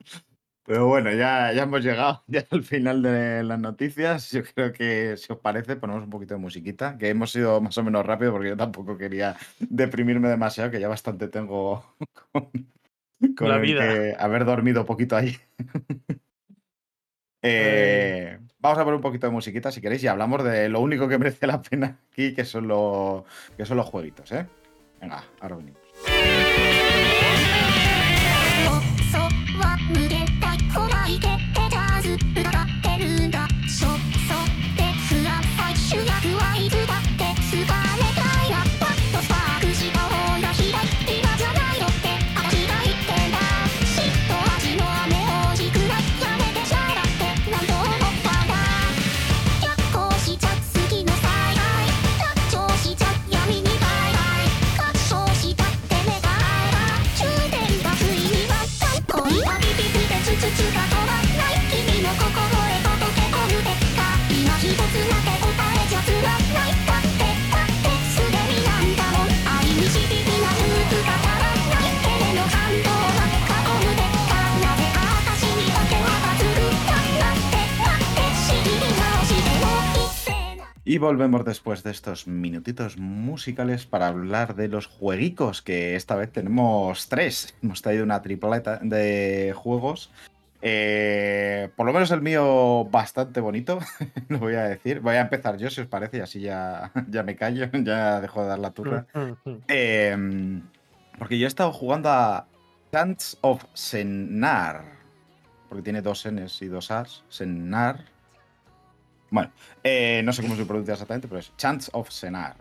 Pero 0.72 0.88
bueno, 0.88 1.11
ya, 1.11 1.51
ya 1.51 1.63
hemos 1.63 1.84
llegado 1.84 2.24
ya 2.28 2.45
al 2.49 2.63
final 2.63 3.01
de 3.01 3.43
las 3.43 3.59
noticias. 3.59 4.32
Yo 4.32 4.41
creo 4.41 4.72
que, 4.72 5.17
si 5.17 5.34
os 5.34 5.38
parece, 5.39 5.76
ponemos 5.76 6.01
un 6.01 6.09
poquito 6.09 6.36
de 6.36 6.39
musiquita, 6.39 6.97
que 6.97 7.09
hemos 7.09 7.36
ido 7.36 7.59
más 7.59 7.78
o 7.78 7.84
menos 7.84 8.05
rápido 8.05 8.32
porque 8.32 8.47
yo 8.47 8.55
tampoco 8.55 8.97
quería 8.97 9.36
deprimirme 9.59 10.30
demasiado, 10.30 10.72
que 10.72 10.80
ya 10.80 10.88
bastante 10.88 11.28
tengo 11.28 11.84
con, 12.32 12.49
con 13.36 13.49
La 13.49 13.57
vida. 13.57 13.82
que 13.82 14.15
haber 14.17 14.45
dormido 14.45 14.86
poquito 14.86 15.17
ahí. 15.17 15.36
Eh, 17.43 18.38
vamos 18.59 18.78
a 18.78 18.84
poner 18.84 18.97
un 18.97 19.01
poquito 19.01 19.26
de 19.26 19.34
musiquita 19.34 19.72
si 19.72 19.82
queréis 19.82 20.03
y 20.03 20.07
hablamos 20.07 20.43
de 20.43 20.69
lo 20.69 20.80
único 20.80 21.07
que 21.07 21.17
merece 21.17 21.47
la 21.47 21.59
pena 21.59 21.97
aquí, 22.11 22.36
que 22.36 22.45
son, 22.45 22.67
los 22.67 23.24
que 23.57 23.65
son 23.65 23.78
los 23.78 23.88
jueguitos, 23.88 24.32
¿eh? 24.32 24.45
Venga, 25.01 25.24
ahora 25.39 25.55
venimos. 25.55 25.82
Y 80.84 80.97
volvemos 80.97 81.45
después 81.45 81.84
de 81.84 81.91
estos 81.91 82.27
minutitos 82.27 82.97
musicales 82.97 83.86
para 83.86 84.07
hablar 84.07 84.55
de 84.55 84.67
los 84.67 84.88
jueguicos, 84.88 85.61
que 85.61 85.95
esta 85.95 86.15
vez 86.15 86.32
tenemos 86.32 87.07
tres. 87.07 87.53
Hemos 87.61 87.84
traído 87.84 88.03
una 88.03 88.23
tripleta 88.23 88.79
de 88.82 89.53
juegos. 89.55 90.11
Eh, 90.63 91.69
por 91.75 91.86
lo 91.86 91.93
menos 91.93 92.09
el 92.11 92.21
mío 92.21 92.86
bastante 92.86 93.41
bonito, 93.41 93.79
lo 94.29 94.39
voy 94.39 94.55
a 94.55 94.63
decir. 94.63 95.01
Voy 95.01 95.15
a 95.15 95.21
empezar 95.21 95.57
yo, 95.57 95.69
si 95.69 95.82
os 95.82 95.88
parece, 95.88 96.17
y 96.17 96.21
así 96.21 96.41
ya, 96.41 96.91
ya 97.09 97.21
me 97.21 97.36
callo, 97.36 97.69
ya 97.84 98.19
dejo 98.19 98.41
de 98.41 98.47
dar 98.47 98.59
la 98.59 98.71
turra. 98.71 99.05
Eh, 99.67 100.61
porque 101.19 101.38
yo 101.38 101.45
he 101.45 101.47
estado 101.47 101.71
jugando 101.71 102.09
a 102.09 102.47
Chants 102.91 103.38
of 103.41 103.63
Senar. 103.73 104.84
Porque 105.69 105.84
tiene 105.84 106.01
dos 106.01 106.27
Ns 106.27 106.63
y 106.63 106.67
dos 106.67 106.89
As. 106.89 107.23
Senar. 107.29 108.11
Bueno, 109.32 109.51
eh, 109.84 110.21
no 110.23 110.34
sé 110.34 110.41
cómo 110.41 110.55
se 110.55 110.65
pronuncia 110.65 110.93
exactamente, 110.93 111.27
pero 111.27 111.39
es 111.39 111.51
Chants 111.57 111.89
of 111.93 112.11
Senar. 112.11 112.55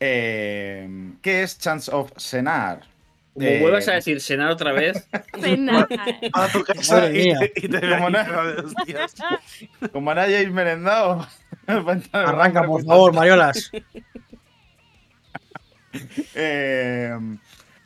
Eh, 0.00 1.12
¿Qué 1.22 1.42
es 1.44 1.58
Chants 1.58 1.88
of 1.90 2.10
Senar? 2.16 2.80
Como 3.34 3.46
Eh, 3.46 3.60
vuelvas 3.60 3.88
a 3.88 3.92
decir 3.92 4.20
cenar 4.20 4.50
otra 4.50 4.72
vez, 4.72 5.06
Cena. 5.40 5.86
A 6.32 6.48
tu 6.48 6.64
casa 6.64 7.10
y 7.10 7.32
y 7.56 7.68
te 7.68 7.80
Como 7.80 8.06
hostias. 8.64 9.14
Hayáis 10.22 10.50
merendado. 10.50 11.26
Arranca, 12.12 12.64
por 12.64 12.84
favor, 12.84 13.12
Mariolas. 13.14 13.70
Eh, 16.34 17.10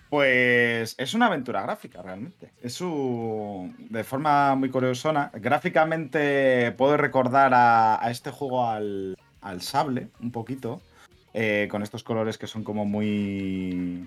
pues 0.09 0.94
es 0.98 1.14
una 1.14 1.26
aventura 1.26 1.62
gráfica, 1.62 2.02
realmente. 2.02 2.52
Es 2.62 2.80
un, 2.80 3.74
de 3.90 4.04
forma 4.04 4.54
muy 4.54 4.70
curiosona. 4.70 5.30
Gráficamente 5.34 6.72
puedo 6.72 6.96
recordar 6.96 7.52
a, 7.54 8.00
este 8.11 8.30
juego 8.30 8.68
al, 8.68 9.16
al 9.40 9.62
sable, 9.62 10.09
un 10.20 10.30
poquito. 10.30 10.80
eh, 11.34 11.68
con 11.70 11.82
estos 11.82 12.02
colores 12.02 12.38
que 12.38 12.46
son 12.46 12.64
como 12.64 12.84
muy. 12.84 14.07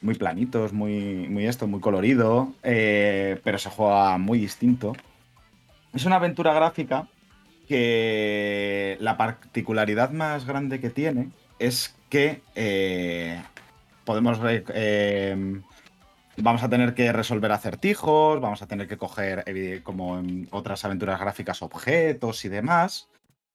Muy 0.00 0.14
planitos, 0.14 0.72
muy, 0.72 1.28
muy 1.28 1.46
esto, 1.46 1.66
muy 1.66 1.80
colorido. 1.80 2.52
eh, 2.62 3.40
pero 3.42 3.58
se 3.58 3.68
juega 3.68 4.16
muy 4.18 4.38
distinto. 4.38 4.94
Es 5.92 6.04
una 6.04 6.16
aventura 6.16 6.54
gráfica 6.54 7.08
que 7.66 8.96
la 9.00 9.16
particularidad 9.16 10.10
más 10.10 10.46
grande 10.46 10.80
que 10.80 10.90
tiene 10.90 11.30
es 11.58 11.96
que 12.08 12.40
eh, 12.54 13.42
podemos 14.08 14.40
eh, 14.46 15.60
vamos 16.38 16.62
a 16.62 16.70
tener 16.70 16.94
que 16.94 17.12
resolver 17.12 17.52
acertijos, 17.52 18.40
vamos 18.40 18.62
a 18.62 18.66
tener 18.66 18.88
que 18.88 18.96
coger, 18.96 19.44
como 19.82 20.18
en 20.18 20.48
otras 20.50 20.82
aventuras 20.86 21.20
gráficas, 21.20 21.60
objetos 21.60 22.42
y 22.46 22.48
demás 22.48 23.10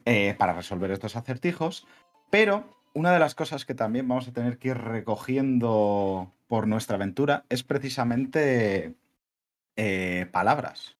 eh, 0.05 0.35
para 0.37 0.53
resolver 0.53 0.91
estos 0.91 1.15
acertijos. 1.15 1.87
Pero 2.29 2.65
una 2.93 3.11
de 3.11 3.17
las 3.17 3.33
cosas 3.33 3.65
que 3.65 3.73
también 3.73 4.07
vamos 4.07 4.27
a 4.27 4.31
tener 4.31 4.59
que 4.59 4.67
ir 4.67 4.77
recogiendo 4.77 6.31
por 6.47 6.67
nuestra 6.67 6.97
aventura 6.97 7.45
es 7.49 7.63
precisamente 7.63 8.93
eh, 9.75 10.27
palabras. 10.31 10.97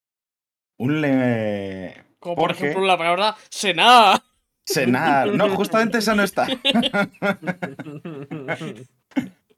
Un 0.79 0.99
le... 0.99 2.05
Como 2.17 2.37
por 2.37 2.49
ejemplo 2.49 2.83
la 2.83 2.97
palabra 2.97 3.35
Sena. 3.51 4.19
Cenar. 4.65 5.27
No, 5.27 5.55
justamente 5.55 5.99
esa 5.99 6.15
no 6.15 6.23
está. 6.23 6.47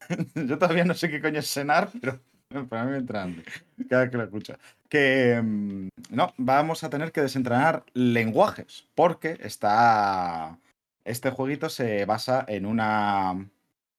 Yo 0.36 0.58
todavía 0.58 0.86
no 0.86 0.94
sé 0.94 1.10
qué 1.10 1.22
coño 1.22 1.40
es 1.40 1.48
cenar, 1.52 1.90
pero 2.00 2.20
para 2.70 2.86
mí 2.86 2.92
me 2.92 2.98
entra 2.98 3.24
hambre 3.24 3.44
cada 3.90 4.04
vez 4.04 4.12
que 4.12 4.18
lo 4.18 4.24
escucho. 4.24 4.58
Que 4.90 5.42
mm, 5.42 5.90
no, 6.12 6.34
vamos 6.38 6.84
a 6.84 6.90
tener 6.90 7.12
que 7.12 7.22
desentrañar 7.22 7.84
lenguajes, 7.94 8.88
porque 8.96 9.38
está. 9.42 10.60
Este 11.04 11.30
jueguito 11.30 11.70
se 11.70 12.06
basa 12.06 12.46
en 12.48 12.66
una 12.66 13.48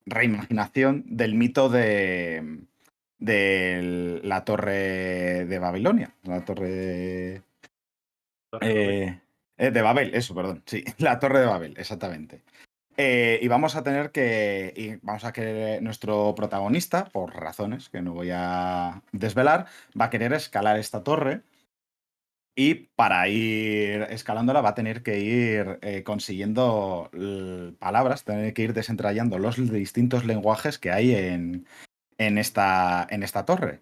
reimaginación 0.06 1.04
del 1.06 1.34
mito 1.34 1.68
de. 1.68 2.60
de 3.18 4.20
la 4.24 4.44
torre 4.44 5.46
de 5.46 5.58
Babilonia. 5.58 6.14
La 6.24 6.44
torre 6.44 6.68
de. 6.68 7.42
Eh, 8.60 9.20
eh, 9.58 9.70
de 9.70 9.82
Babel, 9.82 10.14
eso, 10.14 10.34
perdón. 10.34 10.62
Sí, 10.66 10.84
la 10.98 11.18
Torre 11.18 11.40
de 11.40 11.46
Babel, 11.46 11.74
exactamente. 11.78 12.42
Eh, 12.96 13.38
y 13.42 13.48
vamos 13.48 13.76
a 13.76 13.82
tener 13.82 14.10
que. 14.10 14.72
Y 14.76 14.96
vamos 15.04 15.24
a 15.24 15.32
que 15.32 15.78
nuestro 15.82 16.34
protagonista, 16.34 17.04
por 17.06 17.34
razones 17.34 17.88
que 17.90 18.02
no 18.02 18.14
voy 18.14 18.30
a 18.32 19.02
desvelar, 19.12 19.66
va 19.98 20.06
a 20.06 20.10
querer 20.10 20.32
escalar 20.32 20.78
esta 20.78 21.04
torre. 21.04 21.42
Y 22.58 22.74
para 22.96 23.28
ir 23.28 24.06
escalándola 24.08 24.62
va 24.62 24.70
a 24.70 24.74
tener 24.74 25.02
que 25.02 25.18
ir 25.18 25.78
eh, 25.82 26.02
consiguiendo 26.02 27.10
palabras, 27.78 28.24
tener 28.24 28.54
que 28.54 28.62
ir 28.62 28.72
desentrañando 28.72 29.38
los 29.38 29.56
distintos 29.70 30.24
lenguajes 30.24 30.78
que 30.78 30.90
hay 30.90 31.14
en, 31.14 31.66
en, 32.16 32.38
esta, 32.38 33.06
en 33.10 33.22
esta 33.22 33.44
torre. 33.44 33.80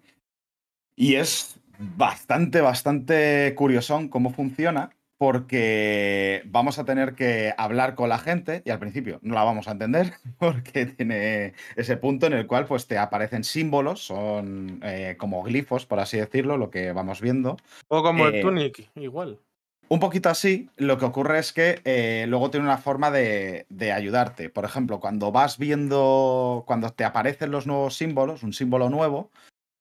Y 0.97 1.15
es 1.15 1.57
bastante, 1.79 2.59
bastante 2.59 3.53
curiosón 3.55 4.09
cómo 4.09 4.31
funciona, 4.31 4.91
porque 5.17 6.43
vamos 6.45 6.79
a 6.79 6.85
tener 6.85 7.15
que 7.15 7.53
hablar 7.57 7.95
con 7.95 8.09
la 8.09 8.17
gente 8.17 8.61
y 8.65 8.71
al 8.71 8.79
principio 8.79 9.19
no 9.21 9.33
la 9.33 9.43
vamos 9.43 9.67
a 9.67 9.71
entender, 9.71 10.13
porque 10.39 10.85
tiene 10.85 11.53
ese 11.75 11.97
punto 11.97 12.27
en 12.27 12.33
el 12.33 12.47
cual 12.47 12.65
pues 12.65 12.87
te 12.87 12.97
aparecen 12.97 13.43
símbolos, 13.43 14.05
son 14.05 14.79
eh, 14.83 15.15
como 15.17 15.43
glifos, 15.43 15.85
por 15.85 15.99
así 15.99 16.17
decirlo, 16.17 16.57
lo 16.57 16.69
que 16.69 16.91
vamos 16.91 17.21
viendo. 17.21 17.57
O 17.87 18.03
como 18.03 18.27
Eh, 18.27 18.37
el 18.37 18.41
Tunic, 18.41 18.89
igual. 18.95 19.39
Un 19.87 19.99
poquito 19.99 20.29
así, 20.29 20.67
lo 20.77 20.97
que 20.97 21.05
ocurre 21.05 21.37
es 21.37 21.53
que 21.53 21.79
eh, 21.85 22.25
luego 22.27 22.49
tiene 22.49 22.65
una 22.65 22.79
forma 22.79 23.11
de, 23.11 23.67
de 23.69 23.91
ayudarte. 23.91 24.49
Por 24.49 24.65
ejemplo, 24.65 24.99
cuando 24.99 25.31
vas 25.31 25.59
viendo, 25.59 26.63
cuando 26.65 26.89
te 26.89 27.03
aparecen 27.03 27.51
los 27.51 27.67
nuevos 27.67 27.95
símbolos, 27.95 28.41
un 28.41 28.51
símbolo 28.51 28.89
nuevo, 28.89 29.29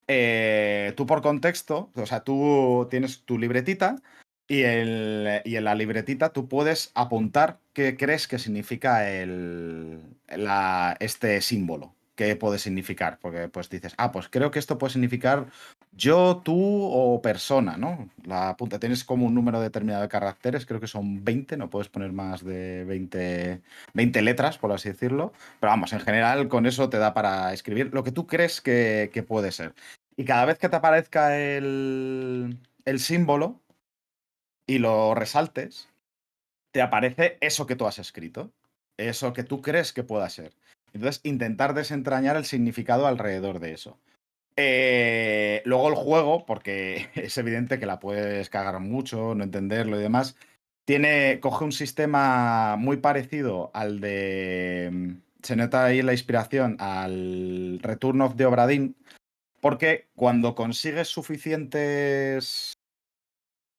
eh, 0.06 0.92
tú 0.96 1.06
por 1.06 1.22
contexto, 1.22 1.90
o 1.94 2.06
sea, 2.06 2.20
tú 2.20 2.86
tienes 2.90 3.22
tu 3.24 3.38
libretita 3.38 3.96
y, 4.48 4.60
y 4.60 5.56
en 5.56 5.64
la 5.64 5.74
libretita 5.74 6.32
tú 6.32 6.48
puedes 6.48 6.90
apuntar 6.94 7.60
qué 7.72 7.96
crees 7.96 8.28
que 8.28 8.38
significa 8.38 9.10
el, 9.10 10.00
la- 10.28 10.96
este 11.00 11.40
símbolo. 11.40 11.94
qué 12.14 12.36
puede 12.36 12.58
significar. 12.58 13.18
Porque 13.20 13.48
pues 13.48 13.68
dices, 13.70 13.94
ah, 13.98 14.12
pues 14.12 14.28
creo 14.28 14.50
que 14.50 14.58
esto 14.60 14.78
puede 14.78 14.92
significar 14.92 15.46
yo, 15.92 16.42
tú 16.44 16.54
o 16.56 17.20
persona, 17.22 17.76
¿no? 17.76 18.10
La 18.24 18.56
punta, 18.56 18.78
tienes 18.80 19.04
como 19.04 19.26
un 19.26 19.34
número 19.34 19.60
determinado 19.60 20.02
de 20.02 20.08
caracteres, 20.08 20.66
creo 20.66 20.80
que 20.80 20.88
son 20.88 21.24
20, 21.24 21.56
no 21.56 21.70
puedes 21.70 21.88
poner 21.88 22.12
más 22.12 22.44
de 22.44 22.84
20, 22.84 23.62
20 23.94 24.22
letras, 24.22 24.58
por 24.58 24.72
así 24.72 24.88
decirlo. 24.90 25.32
Pero 25.60 25.70
vamos, 25.70 25.92
en 25.92 26.00
general 26.00 26.48
con 26.48 26.66
eso 26.66 26.88
te 26.88 26.98
da 26.98 27.14
para 27.14 27.52
escribir 27.52 27.90
lo 27.92 28.02
que 28.04 28.12
tú 28.12 28.26
crees 28.26 28.60
que, 28.60 29.10
que 29.12 29.22
puede 29.22 29.52
ser. 29.52 29.74
Y 30.16 30.24
cada 30.24 30.44
vez 30.44 30.58
que 30.58 30.68
te 30.68 30.76
aparezca 30.76 31.36
el, 31.38 32.58
el 32.84 33.00
símbolo 33.00 33.60
y 34.66 34.78
lo 34.78 35.14
resaltes, 35.14 35.88
te 36.72 36.82
aparece 36.82 37.38
eso 37.40 37.66
que 37.66 37.76
tú 37.76 37.86
has 37.86 37.98
escrito, 37.98 38.50
eso 38.96 39.32
que 39.32 39.44
tú 39.44 39.60
crees 39.60 39.92
que 39.92 40.02
pueda 40.02 40.28
ser. 40.28 40.52
Entonces, 40.92 41.20
intentar 41.24 41.74
desentrañar 41.74 42.36
el 42.36 42.44
significado 42.44 43.06
alrededor 43.06 43.58
de 43.60 43.72
eso. 43.72 43.98
Eh, 44.56 45.62
luego 45.64 45.88
el 45.88 45.94
juego, 45.94 46.46
porque 46.46 47.08
es 47.14 47.36
evidente 47.38 47.78
que 47.78 47.86
la 47.86 48.00
puedes 48.00 48.48
cagar 48.50 48.80
mucho, 48.80 49.34
no 49.34 49.44
entenderlo 49.44 49.98
y 49.98 50.02
demás, 50.02 50.36
tiene, 50.84 51.40
coge 51.40 51.64
un 51.64 51.72
sistema 51.72 52.76
muy 52.76 52.98
parecido 52.98 53.70
al 53.74 54.00
de... 54.00 54.90
mm, 54.92 55.10
Se 55.42 55.56
nota 55.56 55.84
ahí 55.84 56.02
la 56.02 56.12
inspiración 56.12 56.76
al 56.78 57.80
Return 57.82 58.20
of 58.20 58.36
the 58.36 58.46
Obra 58.46 58.66
Dinn, 58.66 58.96
porque 59.60 60.08
cuando 60.14 60.54
consigues 60.54 61.08
suficientes 61.08 62.74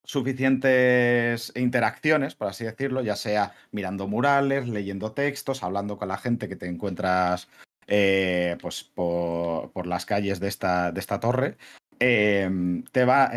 suficientes 0.06 1.52
interacciones, 1.56 2.36
por 2.36 2.48
así 2.48 2.64
decirlo, 2.64 3.02
ya 3.02 3.16
sea 3.16 3.54
mirando 3.72 4.08
murales, 4.08 4.68
leyendo 4.68 5.12
textos, 5.12 5.64
hablando 5.64 5.98
con 5.98 6.08
la 6.08 6.18
gente 6.18 6.48
que 6.48 6.56
te 6.56 6.68
encuentras 6.68 7.50
eh, 7.88 8.58
pues 8.62 8.84
por, 8.84 9.86
las 9.86 10.06
calles 10.06 10.40
de 10.40 10.48
esta, 10.48 10.92
de 10.92 11.00
esta 11.00 11.20
torre, 11.20 11.58
eh, 12.00 12.50
te 12.92 13.06
va, 13.06 13.32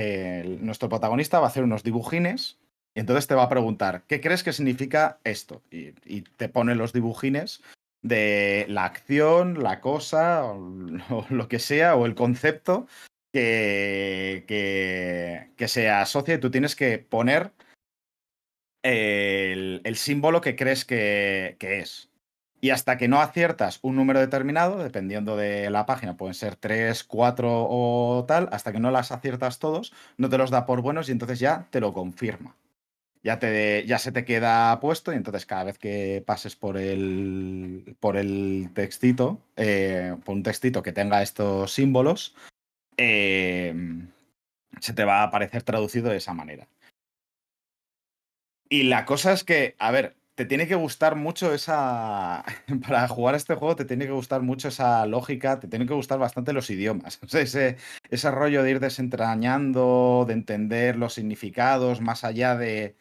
nuestro 0.60 0.88
protagonista 0.88 1.40
va 1.40 1.46
a 1.46 1.50
hacer 1.50 1.64
unos 1.64 1.82
dibujines 1.82 2.58
y 2.98 3.00
entonces 3.00 3.28
te 3.28 3.36
va 3.36 3.44
a 3.44 3.48
preguntar, 3.48 4.02
¿qué 4.08 4.20
crees 4.20 4.42
que 4.42 4.52
significa 4.52 5.20
esto? 5.22 5.62
Y, 5.70 5.92
te 6.22 6.48
pone 6.48 6.74
los 6.74 6.92
dibujines 6.92 7.62
de 8.02 8.66
la 8.68 8.86
acción, 8.86 9.62
la 9.62 9.80
cosa, 9.80 10.44
o 10.44 11.24
lo 11.30 11.46
que 11.46 11.60
sea, 11.60 11.94
o 11.94 12.06
el 12.06 12.16
concepto 12.16 12.88
que, 14.46 15.50
se 15.66 15.90
asocia 15.90 16.34
y 16.34 16.38
tú 16.38 16.50
tienes 16.50 16.76
que 16.76 16.98
poner 16.98 17.52
el, 18.82 19.96
símbolo 19.96 20.40
que 20.40 20.56
crees 20.56 20.84
que, 20.84 21.56
que 21.58 21.80
es. 21.80 22.10
Y 22.60 22.70
hasta 22.70 22.98
que 22.98 23.06
no 23.06 23.20
aciertas 23.20 23.78
un 23.82 23.94
número 23.94 24.18
determinado, 24.18 24.78
dependiendo 24.82 25.36
de 25.36 25.70
la 25.70 25.86
página, 25.86 26.16
pueden 26.16 26.34
ser 26.34 26.56
3, 26.56 27.04
4 27.04 27.66
o 27.68 28.24
tal, 28.26 28.48
hasta 28.50 28.72
que 28.72 28.80
no 28.80 28.90
las 28.90 29.12
aciertas 29.12 29.60
todos, 29.60 29.92
no 30.16 30.28
te 30.28 30.38
los 30.38 30.50
da 30.50 30.66
por 30.66 30.82
buenos 30.82 31.08
y 31.08 31.12
entonces 31.12 31.38
ya 31.38 31.68
te 31.70 31.80
lo 31.80 31.92
confirma. 31.92 32.56
Ya, 33.22 33.38
te, 33.38 33.84
ya 33.86 33.98
se 33.98 34.12
te 34.12 34.24
queda 34.24 34.78
puesto 34.80 35.12
y 35.12 35.16
entonces 35.16 35.44
cada 35.44 35.64
vez 35.64 35.78
que 35.78 36.22
pases 36.26 36.56
por 36.56 36.76
el, 36.76 37.96
por 38.00 38.16
el 38.16 38.70
textito, 38.74 39.40
eh, 39.56 40.16
por 40.24 40.34
un 40.36 40.42
textito 40.42 40.82
que 40.82 40.92
tenga 40.92 41.22
estos 41.22 41.72
símbolos, 41.72 42.34
eh, 42.98 43.74
se 44.80 44.92
te 44.92 45.04
va 45.04 45.20
a 45.20 45.24
aparecer 45.24 45.62
traducido 45.62 46.10
de 46.10 46.18
esa 46.18 46.34
manera. 46.34 46.68
Y 48.68 48.82
la 48.84 49.06
cosa 49.06 49.32
es 49.32 49.44
que, 49.44 49.74
a 49.78 49.90
ver, 49.90 50.16
te 50.34 50.44
tiene 50.44 50.68
que 50.68 50.74
gustar 50.74 51.16
mucho 51.16 51.52
esa. 51.52 52.44
Para 52.86 53.08
jugar 53.08 53.34
este 53.34 53.54
juego, 53.54 53.76
te 53.76 53.84
tiene 53.84 54.06
que 54.06 54.12
gustar 54.12 54.42
mucho 54.42 54.68
esa 54.68 55.06
lógica, 55.06 55.58
te 55.58 55.68
tienen 55.68 55.88
que 55.88 55.94
gustar 55.94 56.18
bastante 56.18 56.52
los 56.52 56.70
idiomas. 56.70 57.18
O 57.24 57.28
sea, 57.28 57.40
ese, 57.40 57.76
ese 58.10 58.30
rollo 58.30 58.62
de 58.62 58.72
ir 58.72 58.80
desentrañando, 58.80 60.24
de 60.28 60.34
entender 60.34 60.96
los 60.96 61.14
significados, 61.14 62.00
más 62.00 62.24
allá 62.24 62.56
de. 62.56 62.94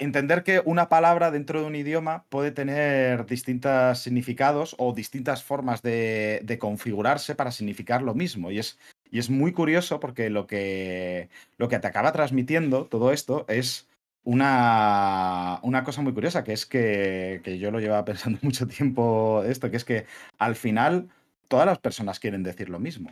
Entender 0.00 0.42
que 0.42 0.62
una 0.64 0.88
palabra 0.88 1.30
dentro 1.30 1.60
de 1.60 1.66
un 1.66 1.74
idioma 1.74 2.24
puede 2.28 2.50
tener 2.50 3.26
distintos 3.26 3.98
significados 3.98 4.74
o 4.78 4.92
distintas 4.92 5.42
formas 5.42 5.82
de, 5.82 6.56
configurarse 6.60 7.34
para 7.34 7.50
significar 7.50 8.02
lo 8.02 8.14
mismo. 8.14 8.50
Y 8.50 8.58
es, 8.58 8.78
muy 9.30 9.52
curioso 9.52 10.00
porque 10.00 10.30
lo 10.30 10.46
que, 10.46 11.28
te 11.58 11.86
acaba 11.86 12.12
transmitiendo 12.12 12.86
todo 12.86 13.12
esto 13.12 13.46
es 13.48 13.88
una, 14.22 15.60
una 15.62 15.84
cosa 15.84 16.02
muy 16.02 16.12
curiosa, 16.12 16.44
que 16.44 16.52
es 16.52 16.66
que 16.66 17.58
yo 17.58 17.70
lo 17.70 17.80
llevaba 17.80 18.04
pensando 18.06 18.38
mucho 18.42 18.66
tiempo 18.66 19.42
esto, 19.44 19.70
que 19.70 19.76
es 19.76 19.84
que 19.84 20.06
al 20.38 20.56
final 20.56 21.08
todas 21.48 21.66
las 21.66 21.78
personas 21.78 22.20
quieren 22.20 22.42
decir 22.42 22.68
lo 22.68 22.78
mismo. 22.78 23.10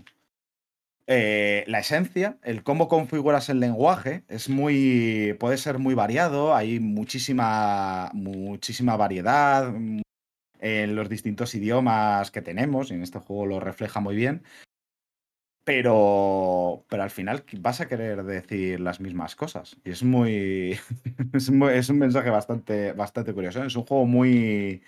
Eh, 1.09 1.65
la 1.67 1.81
esencia, 1.81 2.39
el 2.43 2.63
cómo 2.63 2.89
configuras 2.89 3.49
el 3.49 3.61
lenguaje, 3.61 4.25
es 4.29 4.49
muy. 4.49 5.35
puede 5.41 5.59
ser 5.59 5.79
muy 5.79 5.95
variado, 5.95 6.55
hay 6.55 6.79
muchísima, 6.81 8.11
muchísima 8.15 8.97
variedad 8.97 9.73
mm, 9.73 10.01
en 10.61 10.95
los 10.95 11.09
distintos 11.09 11.55
idiomas 11.57 12.31
que 12.31 12.43
tenemos, 12.43 12.91
y 12.91 12.95
en 12.95 13.03
este 13.03 13.19
juego 13.19 13.47
lo 13.47 13.61
refleja 13.61 14.01
muy 14.01 14.15
bien. 14.17 14.45
Pero, 15.65 16.85
pero 16.89 17.05
al 17.05 17.11
final 17.11 17.45
vas 17.61 17.81
a 17.81 17.87
querer 17.87 18.25
decir 18.25 18.81
las 18.81 18.99
mismas 19.01 19.37
cosas. 19.37 19.77
Y 19.85 19.91
es 19.91 20.03
muy. 20.03 20.79
Es, 21.35 21.51
muy- 21.51 21.73
es 21.75 21.89
un 21.89 21.99
mensaje 21.99 22.31
bastante, 22.31 22.93
bastante 22.93 23.33
curioso. 23.33 23.63
Es 23.65 23.77
un 23.77 23.85
juego 23.85 24.05
muy. 24.07 24.83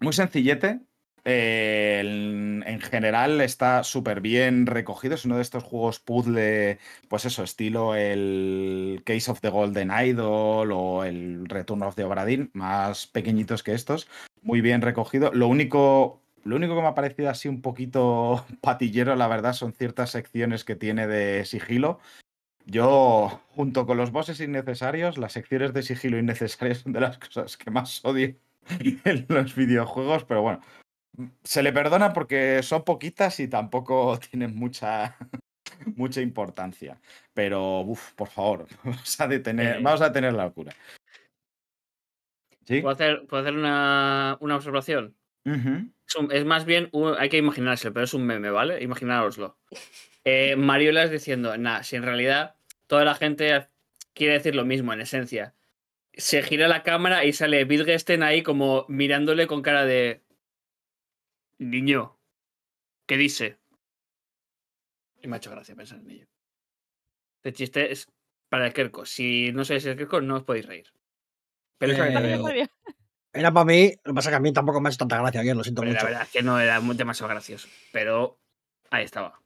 Muy 0.00 0.12
sencillete. 0.12 0.80
En, 1.28 2.62
en 2.68 2.80
general 2.80 3.40
está 3.40 3.82
súper 3.82 4.20
bien 4.20 4.64
recogido. 4.64 5.16
Es 5.16 5.24
uno 5.24 5.34
de 5.34 5.42
estos 5.42 5.64
juegos 5.64 5.98
puzzle, 5.98 6.78
pues 7.08 7.24
eso, 7.24 7.42
estilo 7.42 7.96
el 7.96 9.02
Case 9.04 9.28
of 9.32 9.40
the 9.40 9.48
Golden 9.48 9.90
Idol 9.90 10.70
o 10.70 11.02
el 11.02 11.46
Return 11.46 11.82
of 11.82 11.96
the 11.96 12.04
Obra 12.04 12.24
Dinn, 12.24 12.50
más 12.52 13.08
pequeñitos 13.08 13.64
que 13.64 13.74
estos. 13.74 14.08
Muy 14.42 14.60
bien 14.60 14.82
recogido. 14.82 15.32
Lo 15.32 15.48
único, 15.48 16.22
lo 16.44 16.54
único 16.54 16.76
que 16.76 16.82
me 16.82 16.86
ha 16.86 16.94
parecido 16.94 17.28
así 17.28 17.48
un 17.48 17.60
poquito 17.60 18.46
patillero, 18.60 19.16
la 19.16 19.26
verdad, 19.26 19.52
son 19.52 19.72
ciertas 19.72 20.10
secciones 20.10 20.62
que 20.62 20.76
tiene 20.76 21.08
de 21.08 21.44
sigilo. 21.44 21.98
Yo, 22.66 23.40
junto 23.56 23.84
con 23.84 23.96
los 23.96 24.12
bosses 24.12 24.40
innecesarios, 24.40 25.18
las 25.18 25.32
secciones 25.32 25.74
de 25.74 25.82
sigilo 25.82 26.18
innecesarias 26.18 26.78
son 26.78 26.92
de 26.92 27.00
las 27.00 27.18
cosas 27.18 27.56
que 27.56 27.72
más 27.72 28.04
odio 28.04 28.36
en 28.80 29.26
los 29.28 29.56
videojuegos, 29.56 30.24
pero 30.24 30.42
bueno, 30.42 30.60
se 31.42 31.62
le 31.62 31.72
perdona 31.72 32.12
porque 32.12 32.62
son 32.62 32.84
poquitas 32.84 33.38
y 33.40 33.48
tampoco 33.48 34.18
tienen 34.30 34.54
mucha, 34.56 35.16
mucha 35.94 36.20
importancia. 36.20 37.00
Pero, 37.34 37.80
uff, 37.80 38.12
por 38.14 38.28
favor, 38.28 38.66
vamos 38.84 39.20
a 39.20 39.26
detener, 39.28 39.76
Eh. 39.76 39.80
vamos 39.82 40.00
a 40.00 40.08
detener 40.08 40.32
la 40.34 40.44
locura. 40.44 40.72
¿Sí? 42.64 42.80
¿Puedo 42.80 42.94
hacer, 42.94 43.26
puedo 43.28 43.42
hacer 43.42 43.54
una, 43.54 44.36
una 44.40 44.56
observación? 44.56 45.16
Es, 45.44 46.16
un- 46.16 46.32
es 46.32 46.44
más 46.44 46.64
bien, 46.64 46.88
un- 46.92 47.14
hay 47.16 47.28
que 47.28 47.36
imaginárselo, 47.36 47.94
pero 47.94 48.04
es 48.04 48.14
un 48.14 48.26
meme, 48.26 48.50
¿vale? 48.50 48.82
Imaginároslo. 48.82 49.58
Eh, 50.28 50.56
Mariolas 50.56 51.12
diciendo, 51.12 51.56
nada, 51.56 51.84
si 51.84 51.94
en 51.94 52.02
realidad 52.02 52.56
toda 52.88 53.04
la 53.04 53.14
gente 53.14 53.68
quiere 54.12 54.32
decir 54.32 54.56
lo 54.56 54.64
mismo, 54.64 54.92
en 54.92 55.00
esencia. 55.00 55.54
Se 56.14 56.42
gira 56.42 56.66
la 56.66 56.82
cámara 56.82 57.24
y 57.24 57.32
sale 57.32 57.62
Wittgenstein 57.62 58.24
ahí 58.24 58.42
como 58.42 58.86
mirándole 58.88 59.46
con 59.46 59.62
cara 59.62 59.84
de... 59.84 60.24
Niño, 61.58 62.18
¿qué 63.06 63.16
dice? 63.16 63.58
Y 65.22 65.28
me 65.28 65.36
ha 65.36 65.38
hecho 65.38 65.50
gracia 65.50 65.74
pensar 65.74 65.98
en 66.00 66.10
ello. 66.10 66.26
Este 67.42 67.52
chiste 67.52 67.92
es 67.92 68.06
para 68.48 68.66
el 68.66 68.72
Kerko. 68.72 69.06
Si 69.06 69.52
no 69.52 69.64
sois 69.64 69.84
el 69.86 69.96
Kerko, 69.96 70.20
no 70.20 70.36
os 70.36 70.44
podéis 70.44 70.66
reír. 70.66 70.92
Pero 71.78 71.92
es 71.92 71.98
la 71.98 72.08
Eh, 72.08 72.16
adiós. 72.16 72.68
Era 73.32 73.52
para 73.52 73.64
mí, 73.66 73.92
lo 74.04 74.12
que 74.12 74.14
pasa 74.14 74.28
es 74.30 74.32
que 74.32 74.36
a 74.36 74.40
mí 74.40 74.52
tampoco 74.52 74.80
me 74.80 74.88
ha 74.88 74.90
hecho 74.90 74.98
tanta 74.98 75.18
gracia 75.18 75.40
ayer, 75.42 75.54
lo 75.56 75.62
siento 75.62 75.82
La 75.82 75.90
mucho. 75.92 76.06
verdad 76.06 76.22
es 76.22 76.30
que 76.30 76.42
no 76.42 76.58
era 76.58 76.80
muy- 76.80 76.96
demasiado 76.96 77.28
gracioso. 77.30 77.68
Pero 77.92 78.38
ahí 78.90 79.04
estaba. 79.04 79.40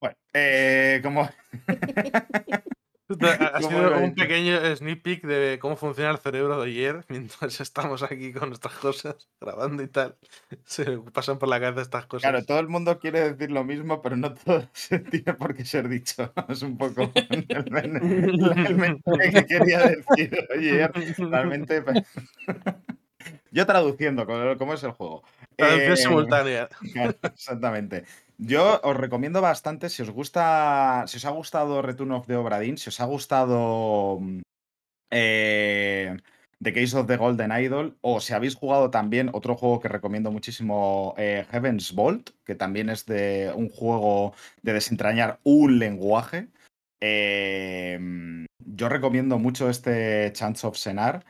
Bueno, 0.00 0.16
eh, 0.32 1.00
como. 1.02 1.28
Ha 3.18 3.60
sido 3.60 3.98
un 3.98 4.14
pequeño 4.14 4.76
sneak 4.76 5.02
peek 5.02 5.22
de 5.24 5.58
cómo 5.60 5.76
funciona 5.76 6.10
el 6.10 6.18
cerebro 6.18 6.60
de 6.60 6.70
ayer 6.70 7.04
mientras 7.08 7.60
estamos 7.60 8.02
aquí 8.02 8.32
con 8.32 8.50
nuestras 8.50 8.74
cosas, 8.74 9.16
grabando 9.40 9.82
y 9.82 9.88
tal. 9.88 10.16
Se 10.64 10.98
pasan 11.12 11.38
por 11.38 11.48
la 11.48 11.58
cabeza 11.60 11.82
estas 11.82 12.06
cosas. 12.06 12.30
Claro, 12.30 12.44
todo 12.44 12.60
el 12.60 12.68
mundo 12.68 12.98
quiere 12.98 13.32
decir 13.32 13.50
lo 13.50 13.64
mismo, 13.64 14.00
pero 14.00 14.16
no 14.16 14.34
todo 14.34 14.68
se 14.72 15.00
tiene 15.00 15.34
por 15.34 15.54
qué 15.54 15.64
ser 15.64 15.88
dicho. 15.88 16.32
Es 16.48 16.62
un 16.62 16.76
poco 16.76 17.10
el, 17.14 17.70
mensaje 17.70 19.32
que 19.32 19.46
quería 19.46 19.80
decir. 19.80 20.48
Oye, 20.56 20.88
realmente. 21.18 21.82
pues, 21.82 22.02
Yo 23.50 23.66
traduciendo 23.66 24.26
cómo 24.26 24.56
cómo 24.56 24.74
es 24.74 24.82
el 24.84 24.92
juego. 24.92 25.22
Traducción 25.56 25.92
Eh, 25.92 25.96
simultánea. 25.96 26.68
Claro, 26.92 27.14
exactamente. 27.22 28.04
Yo 28.42 28.80
os 28.82 28.96
recomiendo 28.96 29.42
bastante, 29.42 29.90
si 29.90 30.00
os 30.00 30.08
gusta, 30.08 31.04
si 31.06 31.18
os 31.18 31.26
ha 31.26 31.30
gustado 31.30 31.82
Return 31.82 32.12
of 32.12 32.26
the 32.26 32.36
Obra 32.36 32.58
Dinn, 32.58 32.78
si 32.78 32.88
os 32.88 32.98
ha 33.00 33.04
gustado 33.04 34.18
mm, 34.18 34.40
eh, 35.10 36.16
The 36.58 36.72
Case 36.72 36.96
of 36.96 37.06
the 37.06 37.18
Golden 37.18 37.52
Idol, 37.52 37.98
o 38.00 38.18
si 38.20 38.32
habéis 38.32 38.54
jugado 38.54 38.90
también 38.90 39.28
otro 39.34 39.56
juego 39.56 39.80
que 39.80 39.88
recomiendo 39.88 40.30
muchísimo, 40.30 41.14
eh, 41.18 41.44
Heaven's 41.50 41.94
Vault, 41.94 42.30
que 42.44 42.54
también 42.54 42.88
es 42.88 43.04
de 43.04 43.52
un 43.54 43.68
juego 43.68 44.34
de 44.62 44.72
desentrañar 44.72 45.38
un 45.44 45.78
lenguaje. 45.78 46.48
Eh, 47.02 47.98
yo 48.58 48.88
recomiendo 48.88 49.38
mucho 49.38 49.68
este 49.68 50.32
Chance 50.32 50.66
of 50.66 50.78
Senar, 50.78 51.26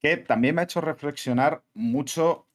que 0.00 0.16
también 0.16 0.56
me 0.56 0.62
ha 0.62 0.64
hecho 0.64 0.80
reflexionar 0.80 1.62
mucho 1.74 2.48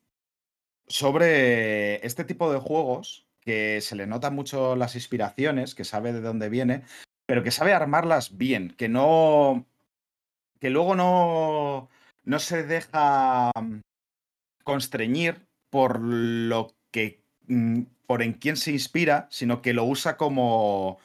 sobre 0.87 2.05
este 2.05 2.25
tipo 2.25 2.51
de 2.51 2.59
juegos 2.59 3.27
que 3.43 3.81
se 3.81 3.95
le 3.95 4.07
notan 4.07 4.35
mucho 4.35 4.75
las 4.75 4.95
inspiraciones, 4.95 5.75
que 5.75 5.83
sabe 5.83 6.13
de 6.13 6.21
dónde 6.21 6.49
viene, 6.49 6.83
pero 7.25 7.43
que 7.43 7.51
sabe 7.51 7.73
armarlas 7.73 8.37
bien, 8.37 8.73
que 8.77 8.89
no. 8.89 9.65
que 10.59 10.69
luego 10.69 10.95
no. 10.95 11.89
no 12.23 12.39
se 12.39 12.63
deja 12.63 13.51
mm, 13.59 13.81
constreñir 14.63 15.45
por 15.69 15.99
lo 15.99 16.75
que. 16.91 17.21
mm, 17.47 17.83
por 18.07 18.21
en 18.21 18.33
quién 18.33 18.57
se 18.57 18.71
inspira, 18.71 19.27
sino 19.31 19.61
que 19.61 19.73
lo 19.73 19.85
usa 19.85 20.17
como 20.17 20.99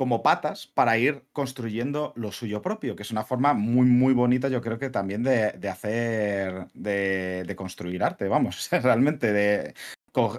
como 0.00 0.22
patas 0.22 0.66
para 0.66 0.96
ir 0.96 1.24
construyendo 1.30 2.14
lo 2.16 2.32
suyo 2.32 2.62
propio, 2.62 2.96
que 2.96 3.02
es 3.02 3.10
una 3.10 3.22
forma 3.22 3.52
muy, 3.52 3.84
muy 3.86 4.14
bonita, 4.14 4.48
yo 4.48 4.62
creo 4.62 4.78
que 4.78 4.88
también 4.88 5.22
de, 5.22 5.52
de 5.52 5.68
hacer, 5.68 6.68
de, 6.72 7.44
de 7.46 7.54
construir 7.54 8.02
arte, 8.02 8.26
vamos, 8.26 8.70
realmente, 8.82 9.30
de, 9.30 9.74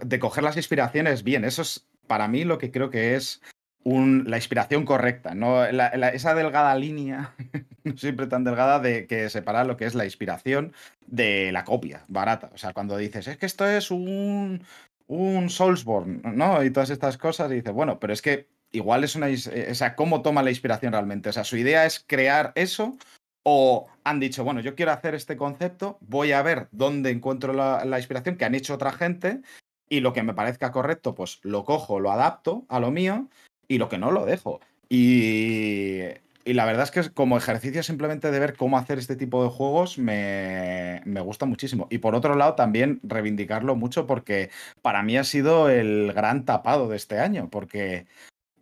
de 0.04 0.20
coger 0.20 0.44
las 0.44 0.58
inspiraciones 0.58 1.24
bien. 1.24 1.46
Eso 1.46 1.62
es 1.62 1.88
para 2.08 2.28
mí 2.28 2.44
lo 2.44 2.58
que 2.58 2.72
creo 2.72 2.90
que 2.90 3.16
es 3.16 3.42
un- 3.84 4.26
la 4.28 4.38
inspiración 4.38 4.86
correcta, 4.86 5.34
¿no? 5.34 5.70
La- 5.72 5.88
esa 6.10 6.36
delgada 6.36 6.76
línea, 6.76 7.34
siempre 7.98 8.28
tan 8.28 8.44
delgada, 8.44 8.80
de 8.80 9.08
que 9.08 9.30
separa 9.30 9.64
lo 9.64 9.76
que 9.78 9.86
es 9.86 9.96
la 9.96 10.06
inspiración 10.06 10.74
de 11.08 11.52
la 11.52 11.64
copia 11.64 12.04
barata. 12.08 12.52
O 12.54 12.58
sea, 12.58 12.74
cuando 12.74 12.98
dices, 12.98 13.28
es 13.28 13.38
que 13.38 13.46
esto 13.48 13.66
es 13.68 13.90
un, 13.90 14.64
un 15.08 15.50
Soulsborne, 15.50 16.22
¿no? 16.24 16.64
Y 16.64 16.70
todas 16.72 16.90
estas 16.92 17.18
cosas, 17.18 17.52
y 17.52 17.56
dices, 17.56 17.74
bueno, 17.74 18.00
pero 18.00 18.14
es 18.14 18.22
que 18.22 18.48
igual 18.72 19.04
es 19.04 19.16
una. 19.16 19.30
eh, 19.30 19.68
O 19.72 19.76
sea, 19.76 19.96
¿cómo 19.96 20.22
toma 20.22 20.44
la 20.44 20.52
inspiración 20.52 20.94
realmente? 20.94 21.30
O 21.30 21.34
sea, 21.34 21.44
su 21.44 21.58
idea 21.58 21.86
es 21.86 22.04
crear 22.06 22.52
eso. 22.56 22.98
O 23.44 23.88
han 24.04 24.20
dicho, 24.20 24.44
bueno, 24.44 24.60
yo 24.60 24.76
quiero 24.76 24.92
hacer 24.92 25.16
este 25.16 25.38
concepto, 25.38 25.98
voy 26.02 26.32
a 26.32 26.42
ver 26.42 26.68
dónde 26.72 27.10
encuentro 27.10 27.54
la, 27.54 27.98
inspiración 27.98 28.38
que 28.38 28.46
han 28.46 28.56
hecho 28.56 28.74
otra 28.74 28.92
gente 28.92 29.42
y 29.90 30.00
lo 30.00 30.14
que 30.14 30.24
me 30.24 30.34
parezca 30.34 30.72
correcto, 30.72 31.16
pues 31.16 31.40
lo 31.44 31.66
cojo, 31.66 32.00
lo 32.00 32.12
adapto 32.12 32.66
a 32.70 32.80
lo 32.80 32.92
mío 32.92 33.30
y 33.68 33.78
lo 33.78 33.90
que 33.90 33.98
no 33.98 34.12
lo 34.12 34.26
dejo. 34.26 34.62
Y, 34.90 36.02
y 36.44 36.54
la 36.54 36.66
verdad 36.66 36.84
es 36.84 36.92
que 36.92 37.14
como 37.14 37.38
ejercicio 37.38 37.84
simplemente 37.84 38.32
de 38.32 38.40
ver 38.40 38.56
cómo 38.56 38.78
hacer 38.78 38.98
este 38.98 39.16
tipo 39.16 39.44
de 39.44 39.50
juegos 39.50 39.98
me, 39.98 41.02
me 41.06 41.22
gusta 41.22 41.46
muchísimo. 41.46 41.88
Y 41.90 42.00
por 42.00 42.16
otro 42.16 42.36
lado 42.36 42.56
también 42.56 43.00
reivindicarlo 43.04 43.76
mucho 43.76 44.08
porque 44.08 44.50
para 44.82 45.04
mí 45.04 45.18
ha 45.18 45.24
sido 45.24 45.70
el 45.70 46.14
gran 46.14 46.46
tapado 46.46 46.90
de 46.90 46.98
este 46.98 47.20
año, 47.20 47.50
porque 47.50 48.06